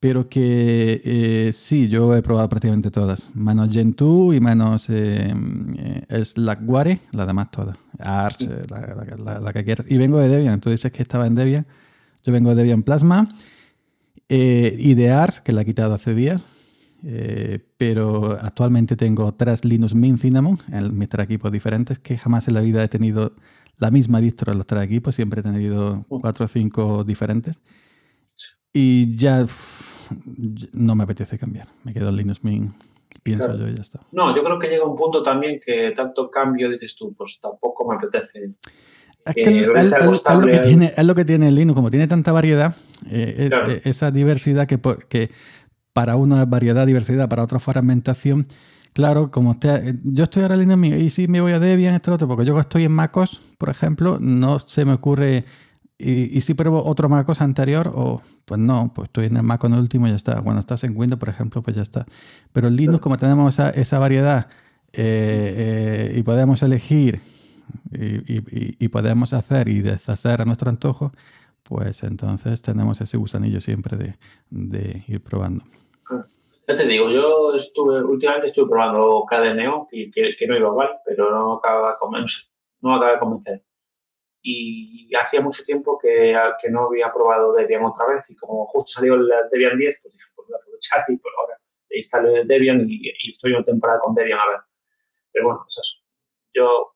pero 0.05 0.29
que 0.29 1.01
eh, 1.03 1.49
sí, 1.51 1.87
yo 1.87 2.15
he 2.15 2.21
probado 2.21 2.47
prácticamente 2.47 2.91
todas, 2.91 3.27
menos 3.33 3.73
Gentoo 3.73 4.35
y 4.35 4.39
menos 4.39 4.87
eh, 4.91 5.33
eh 6.09 6.23
Slackware, 6.23 6.99
las 7.11 7.25
demás 7.25 7.49
todas, 7.49 7.75
Arch, 7.97 8.43
eh, 8.43 8.67
la, 8.69 9.51
que 9.51 9.65
quieras. 9.65 9.87
Y 9.89 9.97
vengo 9.97 10.19
de 10.19 10.27
Debian, 10.27 10.61
tú 10.61 10.69
dices 10.69 10.91
que 10.91 11.01
estaba 11.01 11.25
en 11.25 11.33
Debian, 11.33 11.65
yo 12.23 12.31
vengo 12.31 12.51
de 12.51 12.57
Debian 12.57 12.83
Plasma 12.83 13.27
y 14.29 14.93
de 14.93 15.09
Arch, 15.09 15.39
que 15.39 15.51
la 15.53 15.61
he 15.61 15.65
quitado 15.65 15.95
hace 15.95 16.13
días, 16.13 16.49
pero 17.79 18.37
actualmente 18.39 18.95
tengo 18.95 19.33
tres 19.33 19.65
Linux 19.65 19.95
Mint 19.95 20.21
Cinnamon 20.21 20.59
en 20.71 20.95
mis 20.95 21.09
tres 21.09 21.25
equipos 21.25 21.51
diferentes, 21.51 21.97
que 21.97 22.15
jamás 22.15 22.47
en 22.47 22.53
la 22.53 22.61
vida 22.61 22.83
he 22.83 22.89
tenido 22.89 23.33
la 23.79 23.89
misma 23.89 24.21
distro 24.21 24.51
en 24.51 24.59
los 24.59 24.67
tres 24.67 24.83
equipos, 24.83 25.15
siempre 25.15 25.39
he 25.39 25.43
tenido 25.43 26.05
cuatro 26.07 26.45
o 26.45 26.47
cinco 26.47 27.03
diferentes. 27.03 27.59
Y 28.71 29.15
ya 29.15 29.47
no 30.73 30.95
me 30.95 31.03
apetece 31.03 31.37
cambiar. 31.37 31.67
Me 31.83 31.93
quedo 31.93 32.09
en 32.09 32.15
Linux 32.17 32.43
Mint, 32.43 32.73
pienso 33.23 33.55
yo 33.57 33.67
y 33.67 33.75
ya 33.75 33.81
está. 33.81 33.99
No, 34.11 34.35
yo 34.35 34.43
creo 34.43 34.59
que 34.59 34.67
llega 34.67 34.85
un 34.85 34.95
punto 34.95 35.23
también 35.23 35.59
que 35.65 35.91
tanto 35.95 36.29
cambio, 36.29 36.69
dices 36.69 36.95
tú, 36.95 37.13
pues 37.13 37.39
tampoco 37.41 37.87
me 37.87 37.95
apetece. 37.95 38.51
Es, 39.25 39.33
que 39.33 39.61
lo 39.61 40.47
que 40.47 40.59
tiene, 40.59 40.93
es 40.95 41.03
lo 41.03 41.15
que 41.15 41.25
tiene 41.25 41.47
el 41.47 41.55
Linux, 41.55 41.75
como 41.75 41.89
tiene 41.89 42.07
tanta 42.07 42.31
variedad, 42.31 42.75
eh, 43.09 43.49
eh, 43.51 43.81
esa 43.83 44.11
diversidad 44.11 44.67
que, 44.67 44.79
que 45.09 45.31
para 45.93 46.15
una 46.15 46.43
es 46.43 46.49
variedad, 46.49 46.85
diversidad, 46.85 47.27
para 47.27 47.43
otra 47.43 47.59
fragmentación. 47.59 48.45
Claro, 48.93 49.31
como 49.31 49.51
usted, 49.51 49.95
yo 50.03 50.25
estoy 50.25 50.43
ahora 50.43 50.53
en 50.53 50.61
Linux 50.61 50.77
Mint 50.77 51.01
y 51.01 51.09
si 51.09 51.27
me 51.27 51.41
voy 51.41 51.53
a 51.53 51.59
Debian, 51.59 51.95
este 51.95 52.11
otro, 52.11 52.27
porque 52.27 52.45
yo 52.45 52.59
estoy 52.59 52.83
en 52.83 52.91
MacOS, 52.91 53.41
por 53.57 53.69
ejemplo, 53.69 54.19
no 54.21 54.59
se 54.59 54.85
me 54.85 54.93
ocurre 54.93 55.45
y, 55.97 56.41
si 56.41 56.53
pruebo 56.53 56.83
otro 56.83 57.07
MacOS 57.07 57.41
anterior, 57.41 57.91
o 57.93 58.21
pues 58.43 58.59
no, 58.59 58.91
pues 58.93 59.07
estoy 59.07 59.27
en 59.27 59.37
el 59.37 59.43
Mac 59.43 59.61
con 59.61 59.73
el 59.73 59.79
último 59.79 60.07
y 60.07 60.09
ya 60.09 60.17
está. 60.17 60.41
Cuando 60.41 60.59
estás 60.59 60.83
en 60.83 60.95
Windows, 60.95 61.19
por 61.19 61.29
ejemplo, 61.29 61.61
pues 61.61 61.75
ya 61.75 61.83
está. 61.83 62.05
Pero 62.51 62.67
en 62.67 62.75
Linux, 62.75 62.99
como 63.01 63.17
tenemos 63.17 63.57
esa, 63.59 63.99
variedad 63.99 64.47
eh, 64.91 66.11
eh, 66.11 66.17
y 66.17 66.23
podemos 66.23 66.61
elegir 66.63 67.21
y, 67.91 68.87
podemos 68.89 69.33
hacer 69.33 69.69
y 69.69 69.81
deshacer 69.81 70.41
a 70.41 70.45
nuestro 70.45 70.69
antojo, 70.69 71.11
pues 71.63 72.03
entonces 72.03 72.61
tenemos 72.61 72.99
ese 72.99 73.17
gusanillo 73.17 73.61
siempre 73.61 73.97
de, 74.49 75.03
ir 75.07 75.21
probando. 75.21 75.63
Ya 76.67 76.75
te 76.75 76.85
digo, 76.85 77.09
yo 77.09 77.53
estuve, 77.55 78.03
últimamente 78.03 78.47
estuve 78.47 78.69
probando 78.69 79.23
KDNeo, 79.29 79.87
que, 79.89 80.11
que, 80.11 80.47
no 80.47 80.57
iba 80.57 80.73
mal, 80.73 80.89
pero 81.05 81.31
no 81.31 81.53
acaba 81.53 81.97
no 82.81 82.95
acaba 82.95 83.13
de 83.13 83.19
convencer 83.19 83.63
y 84.47 85.09
hacía 85.15 85.41
mucho 85.41 85.63
tiempo 85.63 85.97
que, 85.97 86.37
que, 86.61 86.69
no 86.69 86.85
había 86.85 87.11
probado 87.11 87.53
Debian 87.53 87.83
otra 87.83 88.05
vez 88.05 88.29
y 88.29 88.35
como 88.35 88.67
justo 88.67 88.91
salió 88.91 89.15
el 89.15 89.27
Debian 89.51 89.75
10, 89.75 89.99
pues 90.03 90.13
dije, 90.13 90.25
pues 90.35 90.47
voy 90.47 90.55
a 90.55 90.61
aprovechar 90.61 91.03
y 91.07 91.17
por 91.17 91.31
ahora 91.35 91.59
instalé 91.97 92.45
Debian 92.45 92.85
y, 92.87 93.09
estoy 93.31 93.55
en 93.55 93.63
temporada 93.63 93.99
con 93.99 94.13
Debian 94.13 94.39
a 94.39 94.49
ver. 94.49 94.59
Pero 95.31 95.45
bueno, 95.45 95.65
es 95.67 95.77
eso. 95.77 96.03
Yo 96.53 96.95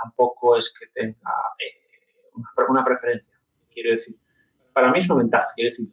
tampoco 0.00 0.56
es 0.56 0.72
que 0.78 0.86
tenga 0.94 1.32
eh, 1.58 2.30
una, 2.68 2.84
preferencia, 2.84 3.38
quiero 3.72 3.90
decir. 3.90 4.16
Para 4.72 4.92
mí 4.92 5.00
es 5.00 5.08
una 5.08 5.22
ventaja, 5.22 5.48
quiero 5.54 5.68
decir, 5.68 5.88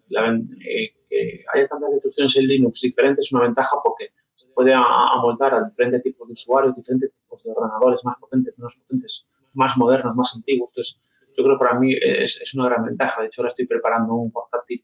eh, 0.68 0.94
que 1.10 1.46
haya 1.54 1.68
tantas 1.68 1.92
instrucciones 1.92 2.36
en 2.36 2.48
Linux 2.48 2.82
diferentes 2.82 3.26
es 3.26 3.34
una 3.34 3.44
ventaja 3.44 3.78
porque 3.82 4.10
se 4.36 4.48
puede 4.54 4.74
amoldar 4.74 5.54
a 5.54 5.64
diferentes 5.64 6.04
tipos 6.04 6.28
de 6.28 6.34
usuarios, 6.34 6.76
diferentes 6.76 7.12
tipos 7.14 7.44
de 7.44 7.52
ordenadores 7.52 8.02
más 8.04 8.18
potentes, 8.20 8.58
menos 8.58 8.76
potentes, 8.76 9.28
más 9.54 9.78
modernos, 9.78 10.16
más 10.16 10.34
antiguos. 10.36 10.72
Entonces, 10.72 11.02
yo 11.36 11.44
creo 11.44 11.58
que 11.58 11.66
para 11.66 11.80
mí 11.80 11.94
es, 11.94 12.40
es 12.42 12.54
una 12.56 12.70
gran 12.70 12.86
ventaja. 12.86 13.22
De 13.22 13.28
hecho, 13.28 13.42
ahora 13.42 13.50
estoy 13.50 13.66
preparando 13.66 14.14
un 14.14 14.32
portátil 14.32 14.84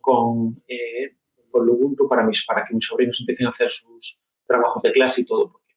con, 0.00 0.54
eh, 0.68 1.16
con 1.50 1.68
Ubuntu 1.68 2.08
para, 2.08 2.24
mis, 2.24 2.44
para 2.44 2.64
que 2.64 2.74
mis 2.74 2.86
sobrinos 2.86 3.20
empiecen 3.20 3.46
a 3.46 3.50
hacer 3.50 3.70
sus 3.70 4.20
trabajos 4.46 4.82
de 4.82 4.92
clase 4.92 5.22
y 5.22 5.24
todo. 5.24 5.52
Porque 5.52 5.74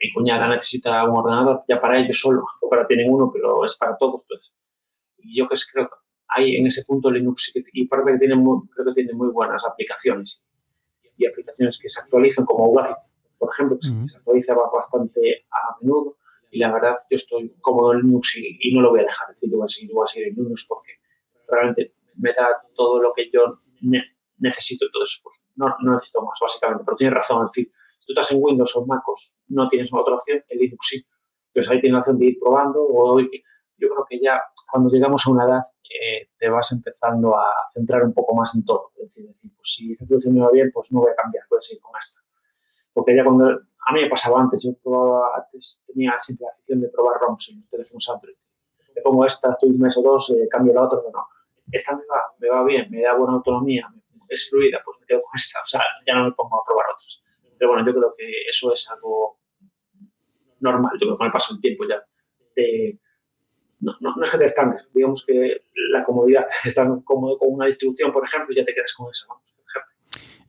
mi 0.00 0.12
cuñada 0.12 0.48
necesita 0.48 1.04
un 1.04 1.18
ordenador 1.18 1.64
ya 1.68 1.80
para 1.80 1.98
ellos 1.98 2.18
solo, 2.20 2.44
ahora 2.62 2.86
tienen 2.86 3.12
uno, 3.12 3.30
pero 3.32 3.64
es 3.64 3.76
para 3.76 3.96
todos. 3.96 4.22
Entonces, 4.22 4.52
y 5.18 5.38
yo 5.38 5.48
que 5.48 5.56
creo 5.72 5.88
que 5.88 5.96
hay 6.28 6.56
en 6.56 6.66
ese 6.66 6.84
punto 6.84 7.10
Linux 7.10 7.52
y 7.72 7.86
parte 7.86 8.12
que 8.12 8.18
tiene 8.18 8.36
muy, 8.36 8.66
creo 8.68 8.86
que 8.86 8.92
tiene 8.94 9.12
muy 9.12 9.30
buenas 9.30 9.64
aplicaciones 9.64 10.44
y 11.16 11.26
aplicaciones 11.26 11.78
que 11.78 11.88
se 11.88 12.00
actualizan 12.00 12.46
como 12.46 12.66
Audacity, 12.66 13.00
por 13.36 13.50
ejemplo, 13.52 13.76
que 13.78 14.08
se 14.08 14.16
actualiza 14.16 14.54
bastante 14.54 15.44
a 15.50 15.76
menudo 15.80 16.16
y 16.50 16.58
la 16.58 16.72
verdad 16.72 16.96
yo 17.08 17.16
estoy 17.16 17.54
cómodo 17.60 17.92
en 17.92 18.00
Linux 18.00 18.36
y, 18.36 18.74
no 18.74 18.80
lo 18.80 18.90
voy 18.90 19.00
a 19.00 19.04
dejar. 19.04 19.28
Es 19.30 19.36
decir, 19.36 19.50
yo 19.50 19.58
voy 19.58 19.66
a 19.66 19.68
seguir, 19.68 19.90
voy 19.92 20.04
a 20.04 20.06
seguir 20.06 20.28
en 20.28 20.34
Linux 20.34 20.66
porque 20.68 20.92
realmente 21.48 21.94
me 22.16 22.32
da 22.32 22.48
todo 22.74 23.00
lo 23.00 23.12
que 23.14 23.30
yo 23.30 23.60
necesito. 24.38 24.86
Entonces, 24.86 25.20
pues 25.22 25.42
no, 25.56 25.74
no, 25.82 25.92
necesito 25.92 26.22
más, 26.22 26.38
básicamente. 26.40 26.84
Pero 26.84 26.96
tienes 26.96 27.14
razón. 27.14 27.46
Es 27.46 27.52
decir, 27.52 27.72
si 27.98 28.06
tú 28.06 28.12
estás 28.12 28.32
en 28.32 28.38
Windows 28.40 28.74
o 28.76 28.86
MacOS, 28.86 29.36
no 29.48 29.68
tienes 29.68 29.90
otra 29.92 30.14
opción, 30.14 30.42
en 30.48 30.58
Linux 30.58 30.86
sí. 30.88 31.06
Entonces 31.48 31.70
ahí 31.70 31.80
tienes 31.80 31.94
la 31.94 32.00
opción 32.00 32.18
de 32.18 32.26
ir 32.26 32.38
probando. 32.40 32.82
O, 32.82 33.20
yo 33.20 33.88
creo 33.88 34.06
que 34.08 34.20
ya 34.20 34.40
cuando 34.70 34.90
llegamos 34.90 35.26
a 35.26 35.30
una 35.30 35.44
edad 35.44 35.62
eh, 35.84 36.30
te 36.38 36.48
vas 36.48 36.70
empezando 36.72 37.36
a 37.36 37.46
centrar 37.72 38.02
un 38.02 38.12
poco 38.12 38.34
más 38.34 38.54
en 38.54 38.64
todo. 38.64 38.90
Es 38.96 39.04
decir, 39.04 39.26
decir 39.28 39.50
pues 39.56 39.72
si 39.72 39.92
esta 39.92 40.06
solución 40.06 40.34
me 40.34 40.40
va 40.40 40.50
bien, 40.50 40.70
pues 40.72 40.90
no 40.92 41.00
voy 41.00 41.12
a 41.12 41.14
cambiar, 41.14 41.44
voy 41.48 41.58
a 41.58 41.62
seguir 41.62 41.80
con 41.80 41.92
esta. 41.98 42.20
Porque 42.92 43.16
ya 43.16 43.24
cuando 43.24 43.60
a 43.86 43.92
mí 43.92 44.02
me 44.02 44.08
pasaba 44.08 44.40
antes, 44.40 44.62
yo 44.62 44.74
probaba 44.82 45.36
antes, 45.36 45.82
tenía 45.86 46.18
siempre 46.18 46.46
la 46.46 46.52
afición 46.52 46.80
de 46.80 46.88
probar 46.88 47.20
ROMs 47.20 47.50
en 47.50 47.56
los 47.56 47.70
teléfonos 47.70 48.10
Android. 48.10 48.36
Me 48.94 49.02
pongo 49.02 49.24
esta, 49.24 49.50
estoy 49.50 49.70
un 49.70 49.78
mes 49.78 49.96
o 49.96 50.02
dos, 50.02 50.30
eh, 50.30 50.48
cambio 50.50 50.74
la 50.74 50.82
otra, 50.82 50.98
pero 51.00 51.12
no. 51.12 51.26
Esta 51.70 51.94
me 51.94 52.02
va, 52.02 52.22
me 52.38 52.48
va 52.48 52.64
bien, 52.64 52.90
me 52.90 53.02
da 53.02 53.16
buena 53.16 53.34
autonomía, 53.34 53.88
es 54.28 54.50
fluida, 54.50 54.80
pues 54.84 54.98
me 55.00 55.06
quedo 55.06 55.22
con 55.22 55.30
esta. 55.34 55.60
O 55.62 55.66
sea, 55.66 55.82
ya 56.06 56.14
no 56.14 56.24
me 56.24 56.32
pongo 56.32 56.60
a 56.60 56.64
probar 56.64 56.86
otras. 56.92 57.22
Pero 57.56 57.70
bueno, 57.70 57.86
yo 57.86 57.94
creo 57.94 58.14
que 58.16 58.24
eso 58.48 58.72
es 58.72 58.90
algo 58.90 59.38
normal. 60.60 60.92
Yo 60.94 61.06
creo 61.06 61.12
que 61.14 61.18
con 61.18 61.26
el 61.26 61.32
paso 61.32 61.54
del 61.54 61.60
tiempo 61.60 61.84
ya 61.88 62.04
no, 63.80 63.96
no, 64.00 64.22
es 64.22 64.30
que 64.30 64.38
te 64.38 64.44
estanques, 64.44 64.88
digamos 64.92 65.24
que 65.24 65.64
la 65.90 66.04
comodidad, 66.04 66.46
estar 66.64 66.86
cómodo 67.04 67.38
con 67.38 67.52
una 67.52 67.66
distribución, 67.66 68.12
por 68.12 68.24
ejemplo, 68.24 68.54
ya 68.54 68.64
te 68.64 68.74
quedas 68.74 68.92
con 68.92 69.10
eso, 69.10 69.26
vamos, 69.28 69.54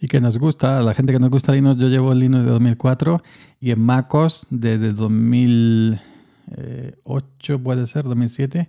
y 0.02 0.08
que 0.08 0.20
nos 0.20 0.38
gusta, 0.40 0.80
a 0.80 0.82
la 0.82 0.96
gente 0.96 1.14
que 1.14 1.20
nos 1.20 1.30
gusta 1.30 1.54
Linux, 1.54 1.80
yo 1.80 1.88
llevo 1.88 2.16
Linux 2.16 2.44
de 2.44 2.50
2004 2.50 3.22
y 3.60 3.70
en 3.70 3.86
MacOS 3.86 4.48
desde 4.50 4.94
2008 4.94 7.64
puede 7.64 7.86
ser, 7.86 8.06
2007, 8.06 8.68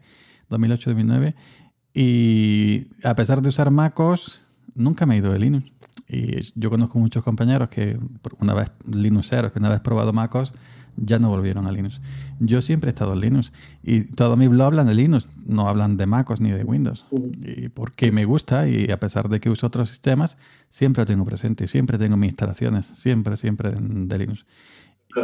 2008, 0.51 0.91
2009 0.91 1.35
y 1.95 2.89
a 3.03 3.16
pesar 3.16 3.41
de 3.41 3.49
usar 3.49 3.70
MacOS 3.70 4.43
nunca 4.74 5.07
me 5.07 5.14
he 5.14 5.18
ido 5.18 5.33
de 5.33 5.39
Linux. 5.39 5.72
Y 6.07 6.53
yo 6.55 6.68
conozco 6.68 6.99
muchos 6.99 7.24
compañeros 7.24 7.70
que 7.70 7.99
una 8.39 8.53
vez 8.53 8.70
Linuxeros 8.87 9.53
que 9.53 9.59
una 9.59 9.70
vez 9.70 9.80
probado 9.80 10.12
MacOS 10.12 10.53
ya 10.97 11.18
no 11.18 11.28
volvieron 11.28 11.66
a 11.66 11.72
Linux. 11.72 12.01
Yo 12.40 12.61
siempre 12.61 12.88
he 12.88 12.93
estado 12.93 13.12
en 13.14 13.20
Linux 13.20 13.53
y 13.82 14.05
todo 14.05 14.36
mi 14.36 14.49
blog 14.49 14.66
hablan 14.68 14.86
de 14.86 14.95
Linux, 14.95 15.26
no 15.47 15.68
hablan 15.68 15.97
de 15.97 16.07
MacOS 16.07 16.40
ni 16.40 16.51
de 16.51 16.64
Windows. 16.64 17.07
Y 17.40 17.68
porque 17.68 18.12
me 18.12 18.24
gusta 18.24 18.68
y 18.68 18.90
a 18.90 18.99
pesar 18.99 19.28
de 19.28 19.40
que 19.40 19.51
uso 19.51 19.66
otros 19.66 19.88
sistemas, 19.88 20.36
siempre 20.68 21.03
lo 21.03 21.07
tengo 21.07 21.24
presente 21.24 21.64
y 21.64 21.68
siempre 21.68 21.99
tengo 21.99 22.16
mis 22.16 22.30
instalaciones, 22.30 22.86
siempre, 22.86 23.36
siempre 23.36 23.70
de, 23.70 24.18
Linux. 24.18 24.45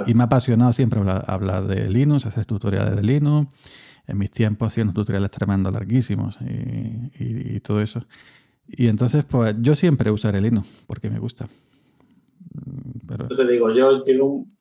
Y 0.06 0.14
me 0.14 0.22
ha 0.22 0.26
apasionado 0.26 0.72
siempre 0.72 1.00
hablar, 1.00 1.66
de 1.66 1.88
Linux, 1.88 2.26
hacer 2.26 2.44
tutoriales 2.44 2.94
de 2.94 3.02
Linux. 3.02 3.48
En 4.06 4.16
mis 4.16 4.30
tiempos 4.30 4.68
haciendo 4.68 4.94
tutoriales 4.94 5.30
tremendo 5.30 5.70
larguísimos 5.70 6.38
y, 6.40 7.60
todo 7.60 7.82
eso. 7.82 8.06
Y 8.66 8.86
entonces, 8.86 9.24
pues 9.24 9.54
yo 9.60 9.74
siempre 9.74 10.10
usaré 10.10 10.40
Linux 10.40 10.66
porque 10.86 11.10
me 11.10 11.18
gusta. 11.18 11.46
Pero... 13.06 13.28
Yo 13.28 13.36
te 13.36 13.46
digo, 13.46 13.74
yo 13.74 14.02
tengo 14.04 14.24
un 14.26 14.57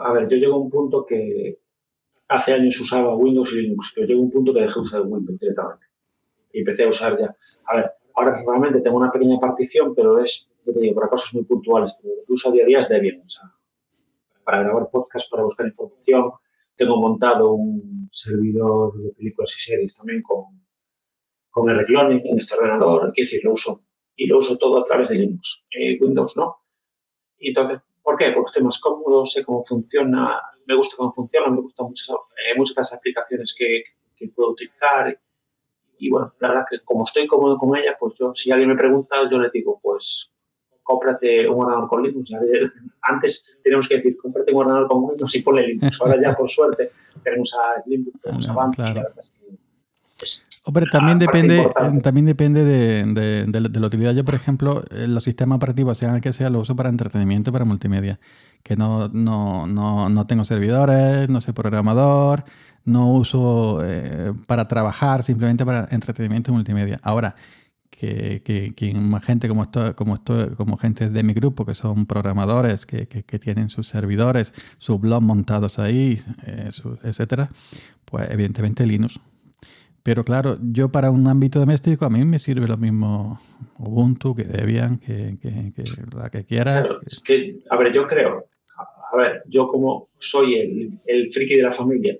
a 0.00 0.12
ver, 0.12 0.28
yo 0.28 0.36
llego 0.36 0.54
a 0.54 0.58
un 0.58 0.70
punto 0.70 1.04
que 1.06 1.58
hace 2.28 2.52
años 2.52 2.80
usaba 2.80 3.14
Windows 3.16 3.52
y 3.52 3.62
Linux, 3.62 3.92
pero 3.94 4.06
llego 4.06 4.20
a 4.20 4.24
un 4.24 4.30
punto 4.30 4.52
que 4.52 4.60
dejé 4.60 4.74
de 4.74 4.80
usar 4.80 5.02
Windows 5.02 5.38
directamente. 5.38 5.86
Y 6.52 6.60
empecé 6.60 6.84
a 6.84 6.88
usar 6.88 7.18
ya. 7.18 7.34
A 7.66 7.76
ver, 7.76 7.90
ahora 8.14 8.42
realmente 8.46 8.80
tengo 8.80 8.96
una 8.96 9.10
pequeña 9.10 9.38
partición, 9.38 9.94
pero 9.94 10.18
es, 10.22 10.50
yo 10.64 10.72
te 10.72 10.80
digo, 10.80 10.94
para 10.94 11.08
cosas 11.08 11.32
muy 11.34 11.44
puntuales. 11.44 11.96
Pero 12.00 12.14
lo 12.16 12.24
que 12.24 12.32
uso 12.32 12.50
día 12.50 12.64
a 12.64 12.66
día 12.66 12.80
es 12.80 12.88
Debian. 12.88 13.20
O 13.20 13.28
sea, 13.28 13.44
para 14.44 14.62
grabar 14.62 14.90
podcast, 14.90 15.30
para 15.30 15.42
buscar 15.42 15.66
información. 15.66 16.32
Tengo 16.76 16.96
montado 16.96 17.52
un 17.52 18.06
servidor 18.10 18.94
de 19.00 19.12
películas 19.12 19.54
y 19.56 19.60
series 19.60 19.96
también 19.96 20.22
con, 20.22 20.44
con 21.50 21.70
el 21.70 21.78
Reclone 21.78 22.22
en 22.24 22.38
este 22.38 22.56
ordenador. 22.56 23.12
Quiero 23.12 23.26
decir, 23.26 23.40
lo 23.44 23.52
uso. 23.52 23.84
Y 24.16 24.26
lo 24.26 24.38
uso 24.38 24.58
todo 24.58 24.80
a 24.80 24.84
través 24.84 25.08
de 25.10 25.18
Linux. 25.18 25.64
Eh, 25.70 25.98
Windows 26.00 26.36
no. 26.36 26.56
Y 27.38 27.48
entonces, 27.48 27.80
¿Por 28.02 28.16
qué? 28.16 28.32
Porque 28.32 28.48
estoy 28.48 28.64
más 28.64 28.78
cómodo, 28.80 29.24
sé 29.24 29.44
cómo 29.44 29.62
funciona, 29.62 30.40
me 30.66 30.76
gusta 30.76 30.96
cómo 30.96 31.12
funciona, 31.12 31.48
me 31.48 31.60
gustan 31.60 31.86
muchas, 31.86 32.10
eh, 32.10 32.56
muchas 32.56 32.74
de 32.74 32.80
las 32.80 32.94
aplicaciones 32.94 33.54
que, 33.56 33.84
que, 34.16 34.28
puedo 34.28 34.50
utilizar. 34.50 35.18
Y 35.98 36.10
bueno, 36.10 36.34
la 36.40 36.48
verdad 36.48 36.64
que 36.68 36.80
como 36.80 37.04
estoy 37.04 37.26
cómodo 37.26 37.56
con 37.58 37.76
ella, 37.76 37.96
pues 37.98 38.18
yo, 38.18 38.34
si 38.34 38.50
alguien 38.50 38.70
me 38.70 38.76
pregunta, 38.76 39.16
yo 39.30 39.38
le 39.38 39.50
digo, 39.50 39.78
pues 39.80 40.32
cómprate 40.82 41.48
un 41.48 41.60
ordenador 41.62 41.88
con 41.88 42.02
Linux. 42.02 42.32
Antes 43.02 43.60
teníamos 43.62 43.88
que 43.88 43.96
decir, 43.96 44.16
cómprate 44.16 44.52
un 44.52 44.58
ordenador 44.58 44.88
con 44.88 45.04
Windows 45.04 45.34
y 45.36 45.42
ponle 45.42 45.66
Linux. 45.68 46.00
Ahora 46.00 46.20
ya, 46.20 46.34
por 46.34 46.48
suerte, 46.48 46.90
tenemos 47.22 47.54
a 47.54 47.82
Linux, 47.86 48.20
tenemos 48.20 48.48
a 48.48 48.52
Avanti, 48.52 48.76
claro. 48.76 48.94
la 48.94 49.02
verdad 49.02 49.18
es 49.18 49.38
que 49.38 50.51
Hombre, 50.64 50.86
también 50.86 51.18
depende, 51.18 51.68
también 52.02 52.26
depende 52.26 52.62
de, 52.62 53.04
de, 53.48 53.80
la 53.80 53.86
utilidad. 53.86 54.14
Yo, 54.14 54.24
por 54.24 54.36
ejemplo, 54.36 54.84
eh, 54.90 55.08
los 55.08 55.24
sistemas 55.24 55.56
operativos, 55.56 55.98
sean 55.98 56.20
que 56.20 56.32
sea, 56.32 56.50
lo 56.50 56.60
uso 56.60 56.76
para 56.76 56.88
entretenimiento, 56.88 57.50
para 57.50 57.64
multimedia. 57.64 58.20
Que 58.62 58.76
no, 58.76 59.08
no, 59.08 59.66
no, 59.66 60.08
no 60.08 60.26
tengo 60.28 60.44
servidores, 60.44 61.28
no 61.28 61.40
soy 61.40 61.52
programador, 61.52 62.44
no 62.84 63.10
uso 63.10 63.80
eh, 63.82 64.32
para 64.46 64.68
trabajar, 64.68 65.24
simplemente 65.24 65.66
para 65.66 65.88
entretenimiento 65.90 66.52
y 66.52 66.54
multimedia. 66.54 66.98
Ahora, 67.02 67.34
que, 67.90 68.42
que, 68.44 68.72
que 68.74 68.94
más 68.94 69.24
gente 69.24 69.48
como 69.48 69.64
esto, 69.64 69.96
como 69.96 70.14
esto, 70.14 70.56
como 70.56 70.76
gente 70.76 71.10
de 71.10 71.22
mi 71.24 71.34
grupo, 71.34 71.66
que 71.66 71.74
son 71.74 72.06
programadores, 72.06 72.86
que, 72.86 73.08
que 73.08 73.38
tienen 73.40 73.68
sus 73.68 73.88
servidores, 73.88 74.54
sus 74.78 75.00
blogs 75.00 75.24
montados 75.24 75.80
ahí, 75.80 76.20
eh, 76.46 76.70
etcétera, 77.02 77.50
pues 78.04 78.30
evidentemente 78.30 78.86
Linux. 78.86 79.18
Pero 80.02 80.24
claro, 80.24 80.58
yo 80.60 80.88
para 80.90 81.10
un 81.10 81.28
ámbito 81.28 81.60
doméstico 81.60 82.04
a 82.04 82.10
mí 82.10 82.24
me 82.24 82.38
sirve 82.38 82.66
lo 82.66 82.76
mismo 82.76 83.40
Ubuntu, 83.78 84.34
que 84.34 84.44
Debian, 84.44 84.98
que, 84.98 85.38
que, 85.40 85.72
que 85.74 85.82
la 86.16 86.28
que 86.28 86.44
quieras. 86.44 86.92
es 87.06 87.22
que, 87.22 87.60
a 87.70 87.76
ver, 87.76 87.92
yo 87.92 88.06
creo, 88.08 88.46
a 89.12 89.16
ver, 89.16 89.42
yo 89.46 89.68
como 89.68 90.08
soy 90.18 90.54
el, 90.56 91.00
el 91.06 91.32
friki 91.32 91.56
de 91.56 91.62
la 91.62 91.72
familia, 91.72 92.18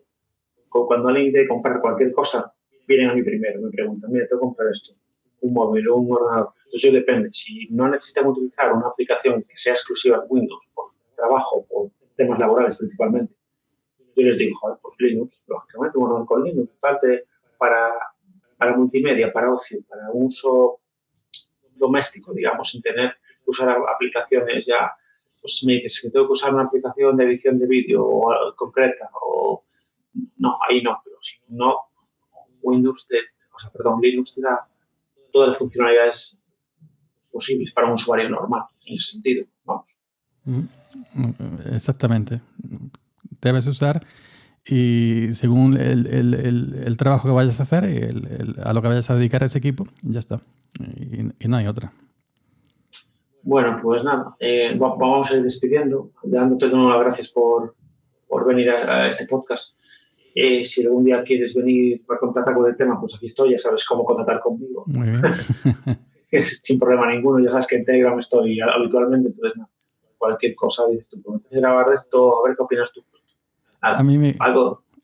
cuando 0.68 1.08
alguien 1.08 1.30
quiere 1.30 1.48
comprar 1.48 1.80
cualquier 1.80 2.12
cosa, 2.12 2.52
vienen 2.86 3.10
a 3.10 3.14
mí 3.14 3.22
primero, 3.22 3.60
me 3.60 3.70
preguntan, 3.70 4.10
mira, 4.12 4.26
tengo 4.26 4.40
que 4.40 4.46
comprar 4.46 4.70
esto, 4.70 4.92
un 5.40 5.52
móvil 5.52 5.88
o 5.88 5.96
un 5.96 6.12
ordenador. 6.12 6.52
Entonces 6.64 6.82
yo 6.82 6.92
depende, 6.92 7.28
si 7.32 7.68
no 7.70 7.88
necesitan 7.88 8.26
utilizar 8.26 8.72
una 8.72 8.88
aplicación 8.88 9.42
que 9.42 9.56
sea 9.56 9.72
exclusiva 9.72 10.18
de 10.18 10.26
Windows, 10.28 10.70
por 10.74 10.92
trabajo, 11.16 11.66
por 11.68 11.90
temas 12.16 12.38
laborales 12.38 12.76
principalmente, 12.78 13.34
yo 14.14 14.22
les 14.22 14.38
digo, 14.38 14.56
joder, 14.60 14.78
pues 14.82 14.94
Linux, 14.98 15.44
lógicamente 15.48 15.98
un 15.98 16.04
ordenador 16.04 16.26
con 16.26 16.44
Linux, 16.44 16.74
parte 16.74 17.24
para, 17.62 17.92
para 18.58 18.76
multimedia, 18.76 19.32
para 19.32 19.54
ocio, 19.54 19.78
para 19.88 20.10
uso 20.12 20.80
doméstico, 21.76 22.34
digamos, 22.34 22.70
sin 22.70 22.82
tener 22.82 23.14
que 23.44 23.50
usar 23.50 23.68
aplicaciones 23.94 24.66
ya, 24.66 24.90
pues 25.40 25.62
me 25.64 25.74
dices 25.74 26.00
que 26.02 26.10
tengo 26.10 26.26
que 26.26 26.32
usar 26.32 26.52
una 26.52 26.64
aplicación 26.64 27.16
de 27.16 27.24
edición 27.24 27.60
de 27.60 27.68
vídeo 27.68 28.04
concreta 28.56 29.08
o 29.12 29.64
no, 30.38 30.58
ahí 30.68 30.82
no, 30.82 31.00
pero 31.04 31.18
si 31.20 31.36
no, 31.50 31.76
Windows, 32.62 33.06
te, 33.06 33.18
o 33.54 33.58
sea, 33.60 33.70
perdón, 33.70 34.00
Linux 34.00 34.34
te 34.34 34.42
da 34.42 34.66
todas 35.32 35.50
las 35.50 35.58
funcionalidades 35.58 36.36
posibles 37.30 37.70
para 37.72 37.86
un 37.86 37.92
usuario 37.94 38.28
normal, 38.28 38.64
en 38.86 38.96
ese 38.96 39.12
sentido, 39.12 39.46
vamos. 39.64 39.96
Mm, 40.46 40.64
exactamente. 41.72 42.40
Debes 43.40 43.66
usar 43.68 44.04
y 44.64 45.32
según 45.32 45.76
el, 45.76 46.06
el, 46.06 46.82
el, 46.86 46.96
trabajo 46.96 47.26
que 47.26 47.34
vayas 47.34 47.58
a 47.58 47.64
hacer, 47.64 47.84
a 48.62 48.72
lo 48.72 48.80
que 48.80 48.88
vayas 48.88 49.10
a 49.10 49.16
dedicar 49.16 49.42
a 49.42 49.46
ese 49.46 49.58
equipo, 49.58 49.84
ya 50.02 50.20
está. 50.20 50.40
Y, 50.78 51.48
no 51.48 51.56
hay 51.56 51.66
otra. 51.66 51.92
Bueno, 53.42 53.80
pues 53.82 54.04
nada, 54.04 54.36
eh, 54.38 54.76
vamos 54.78 55.32
a 55.32 55.36
ir 55.36 55.42
despidiendo, 55.42 56.12
dándote 56.22 56.68
las 56.68 57.00
gracias 57.00 57.28
por, 57.30 57.74
por 58.28 58.46
venir 58.46 58.70
a, 58.70 59.08
este 59.08 59.26
podcast. 59.26 59.76
Eh, 60.32 60.62
si 60.62 60.84
algún 60.84 61.04
día 61.04 61.24
quieres 61.24 61.54
venir 61.54 62.06
para 62.06 62.20
contactar 62.20 62.54
con 62.54 62.70
el 62.70 62.76
tema, 62.76 63.00
pues 63.00 63.16
aquí 63.16 63.26
estoy, 63.26 63.50
ya 63.50 63.58
sabes 63.58 63.84
cómo 63.84 64.04
contactar 64.04 64.40
conmigo. 64.40 64.84
Muy 64.86 65.10
bien. 65.10 65.22
Sin 66.42 66.78
problema 66.78 67.12
ninguno, 67.12 67.44
ya 67.44 67.50
sabes 67.50 67.66
que 67.66 67.76
en 67.76 67.84
Telegram 67.84 68.18
estoy 68.18 68.58
habitualmente, 68.60 69.28
entonces 69.28 69.52
no, 69.56 69.68
cualquier 70.16 70.54
cosa 70.54 70.86
dices 70.88 71.10
tú, 71.10 71.20
pues, 71.20 71.42
grabar 71.50 71.92
esto, 71.92 72.38
a 72.38 72.48
ver 72.48 72.56
qué 72.56 72.62
opinas 72.62 72.92
tú 72.92 73.04
a, 73.82 74.02
mí 74.02 74.16
me, 74.16 74.36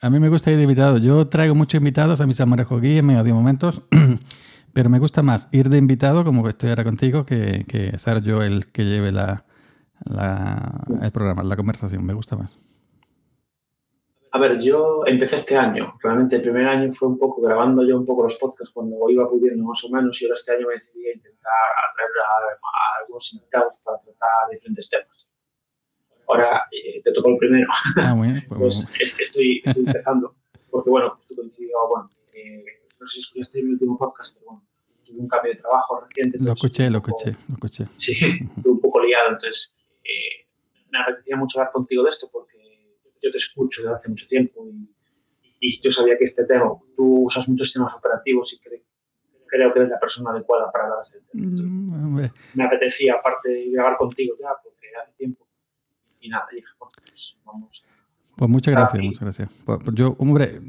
A 0.01 0.11
mí 0.11 0.21
me 0.21 0.29
gusta 0.29 0.51
ir 0.51 0.57
de 0.57 0.63
invitado. 0.63 0.99
Yo 0.99 1.29
traigo 1.29 1.55
muchos 1.55 1.79
invitados 1.79 2.21
a 2.21 2.27
mis 2.27 2.41
amarejo 2.41 2.77
aquí 2.77 2.99
en 2.99 3.07
medio 3.07 3.25
de 3.25 3.33
momentos, 3.33 3.83
pero 4.73 4.89
me 4.89 4.99
gusta 4.99 5.23
más 5.23 5.49
ir 5.53 5.69
de 5.69 5.79
invitado, 5.79 6.25
como 6.25 6.45
que 6.45 6.51
estoy 6.51 6.71
ahora 6.71 6.85
contigo, 6.85 7.27
que, 7.27 7.65
que 7.69 7.99
ser 7.99 8.23
yo 8.23 8.43
el 8.43 8.71
que 8.71 8.85
lleve 8.85 9.11
la, 9.11 9.45
la, 10.05 10.85
el 11.03 11.11
programa, 11.11 11.43
la 11.43 11.57
conversación. 11.57 12.07
Me 12.07 12.15
gusta 12.15 12.37
más. 12.37 12.61
A 14.31 14.39
ver, 14.39 14.61
yo 14.61 15.05
empecé 15.07 15.37
este 15.37 15.57
año. 15.57 15.95
Realmente 16.01 16.37
el 16.37 16.43
primer 16.43 16.69
año 16.69 16.93
fue 16.93 17.09
un 17.09 17.19
poco 17.19 17.41
grabando 17.43 17.85
yo 17.85 17.99
un 17.99 18.07
poco 18.07 18.23
los 18.23 18.37
podcasts 18.37 18.73
cuando 18.73 18.97
iba 19.11 19.29
pudiendo 19.29 19.65
más 19.65 19.83
o 19.85 19.91
menos 19.91 20.21
y 20.21 20.27
ahora 20.27 20.35
este 20.35 20.53
año 20.53 20.69
me 20.69 20.75
decidí 20.75 21.09
a 21.09 21.15
intentar 21.15 21.53
atraer 21.91 22.11
a 22.23 23.01
algunos 23.01 23.33
invitados 23.33 23.81
para 23.85 23.99
tratar 23.99 24.51
diferentes 24.53 24.91
temas 24.91 25.28
ahora 26.29 26.67
eh, 26.71 27.01
te 27.03 27.13
tocó 27.13 27.31
el 27.31 27.39
primero. 27.39 27.69
Ah, 27.97 28.15
bueno, 28.15 28.41
pues, 28.49 28.89
pues 28.99 29.17
estoy, 29.19 29.63
estoy, 29.65 29.85
empezando, 29.87 30.37
porque 30.71 30.91
bueno, 30.91 31.19
tú 31.27 31.35
coincidió, 31.35 31.77
bueno, 31.89 32.11
eh, 32.33 32.65
no 32.99 33.07
sé 33.07 33.15
si 33.15 33.21
escuchaste 33.21 33.63
mi 33.63 33.73
último 33.73 33.97
podcast, 33.99 34.35
pero 34.35 34.47
bueno, 34.47 34.67
tuve 35.05 35.19
un 35.21 35.29
cambio 35.29 35.53
de 35.53 35.59
trabajo 35.59 36.01
reciente. 36.01 36.39
Lo 36.41 36.53
escuché, 36.53 36.91
lo 36.91 36.99
escuché, 36.99 37.37
lo 37.49 37.55
escuché. 37.55 37.87
Sí, 37.97 38.13
estuve 38.13 38.73
un 38.73 38.81
poco 38.81 39.03
liado, 39.03 39.31
entonces 39.31 39.77
eh, 40.05 40.47
me 40.91 41.01
apetecía 41.01 41.37
mucho 41.37 41.59
hablar 41.59 41.73
contigo 41.73 42.03
de 42.03 42.11
esto 42.11 42.29
porque 42.33 42.59
yo 43.21 43.31
te 43.31 43.37
escucho 43.37 43.83
desde 43.83 43.95
hace 43.95 44.09
mucho 44.11 44.27
tiempo 44.27 44.67
y, 44.69 44.95
y 45.61 45.81
yo 45.81 45.91
sabía 45.91 46.17
que 46.17 46.25
este 46.25 46.45
tema, 46.45 46.71
tú 46.95 47.25
usas 47.25 47.49
muchos 47.49 47.67
sistemas 47.69 47.95
operativos 47.95 48.53
y 48.53 48.59
creo 48.59 48.79
creo 49.49 49.73
que 49.73 49.81
eres 49.81 49.91
la 49.91 49.99
persona 49.99 50.31
adecuada 50.31 50.71
para 50.71 50.85
hablar 50.85 50.99
de 50.99 51.03
este 51.03 51.21
tema. 51.21 51.47
Mm, 51.47 52.31
me 52.55 52.65
apetecía, 52.65 53.15
aparte 53.15 53.49
de 53.49 53.71
grabar 53.71 53.97
contigo 53.97 54.37
ya, 54.39 54.51
porque 54.63 54.87
hace 55.03 55.13
tiempo 55.17 55.48
y 56.21 56.29
nada, 56.29 56.47
dije, 56.53 56.69
pues 56.79 57.39
vamos 57.45 57.85
Pues 58.37 58.51
muchas 58.51 58.75
gracias, 58.75 59.03
muchas 59.03 59.21
gracias. 59.21 59.49
Pues, 59.65 59.79
pues 59.85 59.97
yo, 59.97 60.17
hombre, 60.19 60.61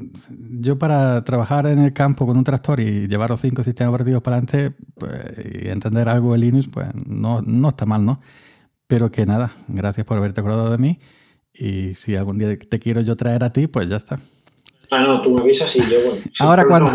yo 0.60 0.78
para 0.78 1.22
trabajar 1.22 1.66
en 1.66 1.78
el 1.78 1.92
campo 1.92 2.26
con 2.26 2.36
un 2.36 2.44
tractor 2.44 2.80
y 2.80 3.08
llevar 3.08 3.30
los 3.30 3.40
cinco 3.40 3.62
sistemas 3.62 3.90
operativos 3.90 4.22
para 4.22 4.38
adelante 4.38 4.76
pues, 4.94 5.14
y 5.44 5.68
entender 5.68 6.08
algo 6.08 6.32
de 6.32 6.38
Linux, 6.38 6.68
pues 6.68 6.88
no, 7.06 7.42
no 7.42 7.68
está 7.68 7.86
mal, 7.86 8.04
¿no? 8.04 8.20
Pero 8.86 9.10
que 9.10 9.26
nada, 9.26 9.52
gracias 9.68 10.06
por 10.06 10.18
haberte 10.18 10.40
acordado 10.40 10.70
de 10.70 10.78
mí 10.78 11.00
y 11.52 11.94
si 11.94 12.16
algún 12.16 12.38
día 12.38 12.58
te 12.58 12.78
quiero 12.78 13.00
yo 13.00 13.16
traer 13.16 13.44
a 13.44 13.52
ti, 13.52 13.66
pues 13.66 13.88
ya 13.88 13.96
está. 13.96 14.20
Ah, 14.90 15.02
no, 15.02 15.22
tú 15.22 15.30
me 15.30 15.40
avisas 15.42 15.74
y 15.76 15.80
yo, 15.80 15.98
bueno. 16.04 16.20
ahora, 16.40 16.64
cuando, 16.64 16.88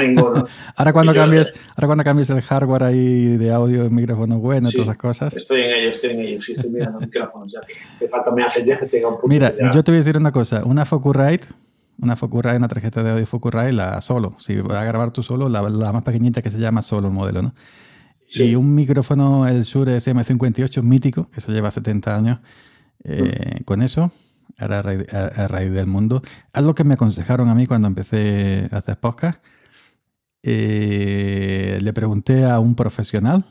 ahora, 0.75 0.93
cuando 0.93 1.13
cambies, 1.13 1.53
ahora 1.75 1.87
cuando 1.87 2.03
cambies 2.03 2.29
el 2.29 2.41
hardware 2.41 2.83
ahí 2.83 3.37
de 3.37 3.51
audio, 3.51 3.83
el 3.83 3.91
micrófono 3.91 4.39
bueno, 4.39 4.69
todas 4.69 4.87
esas 4.87 4.97
cosas. 4.97 5.35
Estoy 5.35 5.61
en 5.61 5.71
ello, 5.71 5.89
estoy 5.89 6.09
en 6.11 6.19
ello. 6.19 6.41
Sí, 6.41 6.51
estoy 6.51 6.69
mirando 6.69 6.99
micrófonos 7.01 7.51
ya. 7.51 7.61
Que 7.97 8.07
falta 8.09 8.31
me 8.31 8.43
hace 8.43 8.65
ya, 8.65 8.79
llega 8.87 9.07
un 9.07 9.15
poco. 9.15 9.27
Mira, 9.27 9.53
yo 9.73 9.83
te 9.83 9.91
voy 9.91 9.97
a 9.97 9.99
decir 9.99 10.17
una 10.17 10.31
cosa. 10.31 10.65
Una 10.65 10.85
Focusrite, 10.85 11.47
una 12.01 12.15
Focusrite, 12.15 12.57
una 12.57 12.67
tarjeta 12.67 13.01
de 13.01 13.11
audio 13.11 13.25
Focusrite, 13.25 13.71
la 13.71 14.01
solo. 14.01 14.35
Si 14.39 14.55
vas 14.57 14.77
a 14.77 14.83
grabar 14.83 15.11
tú 15.11 15.23
solo, 15.23 15.47
la, 15.47 15.61
la 15.61 15.93
más 15.93 16.03
pequeñita 16.03 16.41
que 16.41 16.51
se 16.51 16.59
llama 16.59 16.81
solo 16.81 17.07
el 17.07 17.13
modelo, 17.13 17.41
¿no? 17.41 17.53
Sí. 18.27 18.43
Y 18.43 18.55
un 18.55 18.73
micrófono, 18.75 19.47
el 19.47 19.63
Shure 19.63 19.97
SM58 19.97 20.81
mítico, 20.81 21.29
que 21.29 21.39
eso 21.39 21.51
lleva 21.51 21.71
70 21.71 22.15
años. 22.15 22.39
Eh, 23.03 23.59
mm. 23.59 23.63
Con 23.63 23.81
eso, 23.81 24.11
era 24.57 24.79
a 24.79 25.47
raíz, 25.47 25.71
del 25.71 25.87
mundo. 25.87 26.21
Algo 26.53 26.75
que 26.75 26.83
me 26.83 26.95
aconsejaron 26.95 27.49
a 27.49 27.55
mí 27.55 27.65
cuando 27.65 27.87
empecé 27.87 28.69
a 28.71 28.77
hacer 28.77 28.99
podcast. 28.99 29.43
Eh, 30.43 31.79
le 31.81 31.93
pregunté 31.93 32.45
a 32.45 32.59
un 32.59 32.75
profesional 32.75 33.45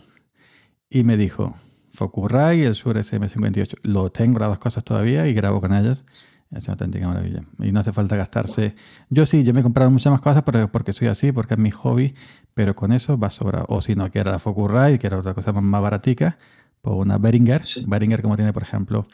y 0.88 1.02
me 1.02 1.16
dijo, 1.16 1.56
Focusrite 1.92 2.56
y 2.56 2.62
el 2.62 2.74
Shure 2.74 3.00
SM58. 3.00 3.78
Lo 3.82 4.10
tengo 4.10 4.38
las 4.38 4.48
dos 4.48 4.58
cosas 4.58 4.84
todavía 4.84 5.26
y 5.26 5.34
grabo 5.34 5.60
con 5.60 5.72
ellas. 5.74 6.04
Es 6.50 6.64
una 6.66 6.74
auténtica 6.74 7.08
maravilla. 7.08 7.42
Y 7.58 7.72
no 7.72 7.80
hace 7.80 7.92
falta 7.92 8.16
gastarse. 8.16 8.76
Yo 9.10 9.26
sí, 9.26 9.42
yo 9.42 9.52
me 9.52 9.60
he 9.60 9.62
comprado 9.62 9.90
muchas 9.90 10.12
más 10.12 10.20
cosas 10.20 10.44
porque 10.70 10.92
soy 10.92 11.08
así, 11.08 11.32
porque 11.32 11.54
es 11.54 11.60
mi 11.60 11.70
hobby, 11.70 12.14
pero 12.54 12.76
con 12.76 12.92
eso 12.92 13.18
va 13.18 13.28
a 13.28 13.30
sobrar. 13.30 13.64
O 13.68 13.80
si 13.80 13.96
no, 13.96 14.10
que 14.10 14.20
era 14.20 14.30
la 14.30 14.38
Focusrite, 14.38 14.98
que 14.98 15.06
era 15.06 15.18
otra 15.18 15.34
cosa 15.34 15.52
más, 15.52 15.82
baratica, 15.82 16.38
pues 16.80 16.96
una 16.96 17.18
Behringer. 17.18 17.62
Behringer 17.86 18.22
como 18.22 18.36
tiene, 18.36 18.52
por 18.52 18.62
ejemplo, 18.62 19.08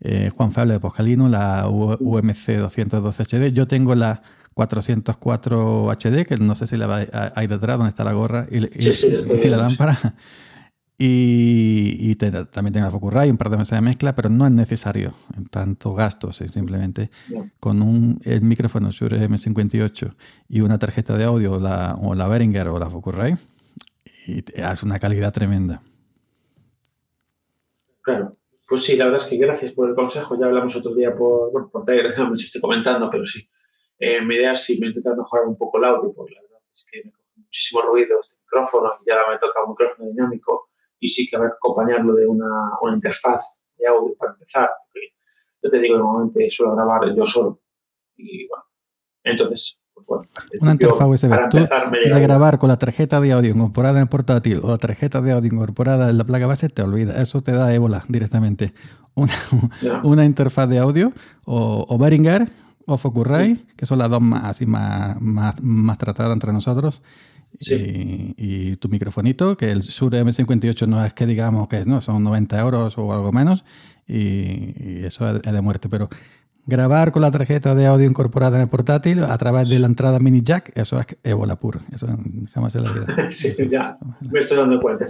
eh, 0.00 0.30
Juan 0.34 0.52
Fable 0.52 0.74
de 0.74 0.80
Poscalino, 0.80 1.28
la 1.28 1.68
UMC 1.68 2.58
212 2.58 3.22
HD. 3.24 3.52
Yo 3.52 3.66
tengo 3.66 3.94
la 3.94 4.22
404 4.54 5.90
HD, 5.90 6.26
que 6.26 6.36
no 6.38 6.54
sé 6.54 6.66
si 6.66 6.76
la 6.76 6.86
va 6.86 7.06
ahí 7.34 7.46
detrás, 7.46 7.76
donde 7.76 7.90
está 7.90 8.04
la 8.04 8.12
gorra 8.12 8.46
y, 8.50 8.60
la 9.48 9.56
lámpara. 9.56 9.98
Y, 10.98 12.14
también 12.14 12.72
tengo 12.72 12.86
la 12.86 12.90
Focusrite, 12.90 13.30
un 13.30 13.36
par 13.36 13.50
de 13.50 13.58
mesas 13.58 13.76
de 13.76 13.82
mezcla, 13.82 14.14
pero 14.14 14.30
no 14.30 14.46
es 14.46 14.52
necesario 14.52 15.12
en 15.36 15.44
tanto 15.44 15.92
gasto, 15.92 16.32
simplemente 16.32 17.10
con 17.60 17.82
un, 17.82 18.18
el 18.24 18.40
micrófono 18.40 18.90
Shure 18.90 19.28
M58 19.28 20.14
y 20.48 20.62
una 20.62 20.78
tarjeta 20.78 21.14
de 21.18 21.24
audio 21.24 21.60
la, 21.60 21.98
o 22.00 22.14
la 22.14 22.26
Behringer 22.28 22.68
o 22.68 22.78
la 22.78 22.88
Focusrite, 22.88 23.38
y 24.26 24.42
hace 24.62 24.86
una 24.86 24.98
calidad 24.98 25.34
tremenda. 25.34 25.82
Claro. 28.00 28.36
Pues 28.68 28.82
sí, 28.82 28.96
la 28.96 29.04
verdad 29.04 29.22
es 29.22 29.28
que 29.28 29.36
gracias 29.36 29.72
por 29.72 29.88
el 29.88 29.94
consejo. 29.94 30.38
Ya 30.38 30.46
hablamos 30.46 30.74
otro 30.74 30.94
día 30.94 31.14
por, 31.14 31.52
bueno, 31.52 31.70
por 31.70 31.84
Telegram, 31.84 32.32
estoy 32.34 32.60
comentando, 32.60 33.08
pero 33.10 33.24
sí. 33.24 33.48
Eh, 33.98 34.20
mi 34.20 34.34
idea 34.34 34.52
es 34.52 34.64
simplemente 34.64 34.98
intentar 34.98 35.18
mejorar 35.18 35.46
un 35.46 35.56
poco 35.56 35.78
el 35.78 35.84
audio, 35.84 36.12
porque 36.12 36.34
la 36.34 36.42
verdad 36.42 36.60
es 36.70 36.86
que 36.90 37.04
me 37.04 37.12
coge 37.12 37.30
muchísimo 37.36 37.82
ruido 37.82 38.20
este 38.20 38.36
micrófono 38.36 38.92
y 39.00 39.08
ya 39.08 39.16
me 39.30 39.38
toca 39.38 39.64
un 39.64 39.70
micrófono 39.70 40.08
dinámico 40.10 40.68
y 40.98 41.08
sí 41.08 41.28
que 41.28 41.36
habrá 41.36 41.50
que 41.50 41.54
acompañarlo 41.54 42.14
de 42.14 42.26
una, 42.26 42.70
una 42.82 42.94
interfaz 42.94 43.62
de 43.76 43.86
audio 43.86 44.14
para 44.16 44.32
empezar. 44.32 44.70
Porque 44.92 45.14
yo 45.62 45.70
te 45.70 45.78
digo, 45.78 45.98
normalmente 45.98 46.50
suelo 46.50 46.74
grabar 46.74 47.14
yo 47.14 47.26
solo 47.26 47.60
y 48.16 48.46
bueno, 48.48 48.64
entonces 49.22 49.80
una 50.60 50.72
interfaz 50.72 51.08
USB. 51.08 51.30
de 51.30 52.20
grabar 52.20 52.58
con 52.58 52.68
la 52.68 52.78
tarjeta 52.78 53.20
de 53.20 53.32
audio 53.32 53.50
incorporada 53.50 53.98
en 53.98 54.02
el 54.02 54.08
portátil 54.08 54.60
o 54.62 54.70
la 54.70 54.78
tarjeta 54.78 55.20
de 55.20 55.32
audio 55.32 55.52
incorporada 55.52 56.10
en 56.10 56.18
la 56.18 56.24
placa 56.24 56.46
base, 56.46 56.68
te 56.68 56.82
olvida. 56.82 57.20
Eso 57.20 57.42
te 57.42 57.52
da 57.52 57.72
ébola 57.74 58.04
directamente. 58.08 58.72
Una, 59.14 59.32
una 60.04 60.24
interfaz 60.24 60.68
de 60.68 60.78
audio 60.78 61.12
o, 61.44 61.86
o 61.88 61.98
Behringer 61.98 62.48
o 62.86 62.96
Focusrite, 62.96 63.66
que 63.76 63.84
son 63.84 63.98
las 63.98 64.08
dos 64.08 64.22
más, 64.22 64.44
así 64.44 64.64
más, 64.64 65.20
más, 65.20 65.98
tratadas 65.98 66.32
entre 66.32 66.52
nosotros. 66.52 67.02
Y, 67.58 68.76
tu 68.76 68.88
microfonito, 68.88 69.56
que 69.56 69.72
el 69.72 69.80
Shure 69.80 70.22
M58 70.22 70.86
no 70.86 71.04
es 71.04 71.14
que 71.14 71.26
digamos 71.26 71.68
que 71.68 71.84
no, 71.84 72.00
son 72.00 72.22
90 72.22 72.60
euros 72.60 72.98
o 72.98 73.12
algo 73.12 73.32
menos, 73.32 73.64
y, 74.06 75.04
eso 75.04 75.28
es 75.28 75.42
de 75.42 75.60
muerte. 75.60 75.88
Pero 75.88 76.08
Grabar 76.68 77.12
con 77.12 77.22
la 77.22 77.30
tarjeta 77.30 77.76
de 77.76 77.86
audio 77.86 78.06
incorporada 78.06 78.56
en 78.56 78.62
el 78.62 78.68
portátil 78.68 79.22
a 79.22 79.38
través 79.38 79.68
de 79.68 79.78
la 79.78 79.86
entrada 79.86 80.18
mini 80.18 80.42
jack, 80.42 80.72
eso 80.74 80.98
es 80.98 81.06
ébola 81.22 81.54
puro. 81.56 81.80
Eso 81.92 82.08
jamás 82.52 82.72
se 82.72 82.80
la 82.80 82.92
vida. 82.92 83.06
sí, 83.30 83.52
ya 83.68 83.96
me 84.32 84.40
estoy 84.40 84.58
dando 84.58 84.80
cuenta. 84.80 85.06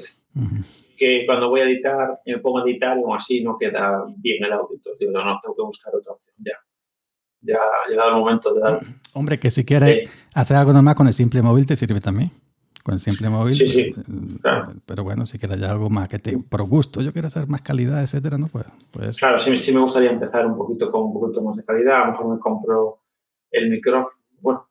Que 0.99 1.25
cuando 1.27 1.49
voy 1.49 1.61
a 1.61 1.65
editar, 1.65 2.21
me 2.27 2.39
pongo 2.39 2.59
a 2.59 2.63
editar 2.65 2.99
o 3.03 3.15
así 3.15 3.43
no 3.43 3.57
queda 3.59 4.05
bien 4.19 4.45
el 4.45 4.53
audio. 4.53 4.77
Entonces 4.77 5.09
no, 5.11 5.25
no, 5.25 5.41
tengo 5.43 5.57
que 5.57 5.63
buscar 5.63 5.95
otra 5.95 6.13
opción. 6.13 6.35
Ya, 6.39 6.53
ya 7.41 7.57
ha 7.57 7.89
llegado 7.89 8.11
el 8.11 8.17
momento 8.17 8.53
de 8.53 8.61
dar. 8.61 8.81
Hombre, 9.15 9.39
que 9.39 9.51
si 9.51 9.65
quieres 9.65 10.11
hacer 10.35 10.59
algo 10.59 10.75
normal 10.75 10.95
con 10.95 11.07
el 11.07 11.15
simple 11.15 11.41
móvil 11.41 11.65
te 11.65 11.75
sirve 11.75 12.01
también 12.01 12.31
con 12.87 13.01
simple 13.01 13.29
móvil. 13.29 13.53
Sí, 13.53 13.67
sí. 13.67 13.81
Eh, 13.81 14.61
pero 14.87 15.03
bueno, 15.03 15.27
si 15.27 15.41
quieres 15.41 15.59
ya 15.59 15.73
algo 15.73 15.91
más 15.91 16.09
que 16.09 16.21
te, 16.21 16.39
por 16.39 16.63
gusto, 16.63 17.03
yo 17.03 17.13
quiero 17.13 17.27
hacer 17.27 17.49
más 17.49 17.61
calidad, 17.61 18.01
etcétera, 18.01 18.39
¿no? 18.39 18.47
Pues, 18.47 18.65
pues, 18.93 19.19
Claro, 19.19 19.41
sí, 19.41 19.59
sí 19.59 19.75
me 19.75 19.81
gustaría 19.81 20.13
empezar 20.13 20.47
un 20.47 20.57
poquito 20.57 20.93
con 20.93 21.07
un 21.07 21.13
poquito 21.13 21.43
más 21.43 21.57
de 21.57 21.65
calidad. 21.65 22.03
A 22.03 22.07
lo 22.07 22.13
mejor 22.13 22.35
me 22.35 22.39
compro 22.39 23.01
el 23.51 23.71
micrófono. 23.71 24.17
Bueno, 24.41 24.69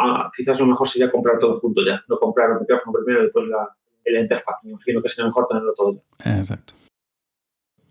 ah, 0.00 0.32
quizás 0.34 0.58
lo 0.58 0.64
mejor 0.64 0.88
sería 0.88 1.12
comprar 1.12 1.38
todo 1.38 1.56
junto 1.56 1.84
ya. 1.84 2.02
No 2.08 2.16
comprar 2.18 2.52
el 2.52 2.60
micrófono 2.60 2.96
primero 2.96 3.20
y 3.20 3.24
después 3.24 3.46
la, 3.46 3.76
la 4.06 4.20
interfaz. 4.20 4.56
Me 4.62 4.70
imagino 4.70 5.02
que 5.02 5.10
sería 5.10 5.26
mejor 5.26 5.46
tenerlo 5.48 5.74
todo 5.74 5.98
ya. 6.24 6.36
Exacto. 6.38 6.72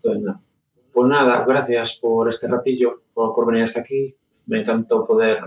Pues 0.02 1.08
nada, 1.08 1.44
gracias 1.46 1.96
por 2.02 2.28
este 2.28 2.48
ratillo, 2.48 3.02
por, 3.14 3.32
por 3.36 3.46
venir 3.46 3.62
hasta 3.62 3.82
aquí. 3.82 4.16
Me 4.46 4.62
encantó 4.62 5.06
poder 5.06 5.44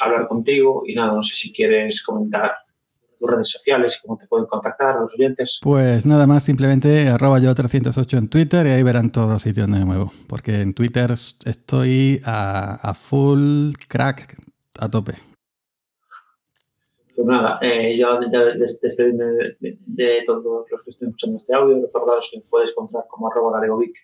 hablar 0.00 0.28
contigo 0.28 0.84
y 0.86 0.94
nada, 0.94 1.14
no 1.14 1.22
sé 1.24 1.34
si 1.34 1.52
quieres 1.52 2.00
comentar 2.04 2.61
redes 3.30 3.50
sociales 3.50 3.98
y 3.98 4.06
cómo 4.06 4.18
te 4.18 4.26
pueden 4.26 4.46
contactar 4.46 4.96
los 5.00 5.12
oyentes? 5.14 5.60
Pues 5.62 6.06
nada 6.06 6.26
más, 6.26 6.44
simplemente 6.44 7.08
arroba 7.08 7.38
yo 7.38 7.54
308 7.54 8.16
en 8.16 8.28
Twitter 8.28 8.66
y 8.66 8.70
ahí 8.70 8.82
verán 8.82 9.10
todos 9.10 9.30
los 9.30 9.42
sitios 9.42 9.70
de 9.70 9.84
nuevo. 9.84 10.12
Porque 10.28 10.60
en 10.60 10.74
Twitter 10.74 11.12
estoy 11.12 12.20
a, 12.24 12.94
full 12.94 13.72
crack, 13.88 14.36
a 14.78 14.90
tope. 14.90 15.14
Pues 17.14 17.26
nada, 17.26 17.58
eh, 17.60 17.96
yo 17.98 18.18
ya 18.32 18.44
despedirme 18.80 19.24
de, 19.60 20.22
todos 20.24 20.66
los 20.70 20.82
que 20.82 20.90
estén 20.90 21.08
escuchando 21.08 21.36
este 21.36 21.54
audio. 21.54 21.80
Recordaros 21.82 22.30
que 22.30 22.38
me 22.38 22.44
puedes 22.48 22.70
encontrar 22.70 23.04
como 23.08 23.30
arroba 23.30 23.58
garegovic, 23.58 23.94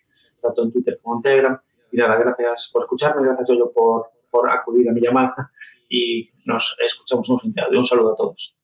tanto 0.41 0.63
en 0.63 0.71
Twitter 0.71 0.99
como 1.01 1.17
en 1.17 1.21
Telegram. 1.23 1.59
Y 1.91 1.97
nada, 1.97 2.17
gracias 2.17 2.69
por 2.71 2.83
escucharme, 2.83 3.23
gracias 3.23 3.49
yo 3.57 3.71
por, 3.71 4.11
por 4.29 4.49
acudir 4.49 4.87
a 4.89 4.93
mi 4.93 5.01
llamada 5.01 5.51
y 5.89 6.29
nos 6.45 6.77
escuchamos 6.85 7.27
en 7.29 7.53
un 7.69 7.77
Un 7.77 7.83
saludo 7.83 8.13
a 8.13 8.15
todos. 8.15 8.58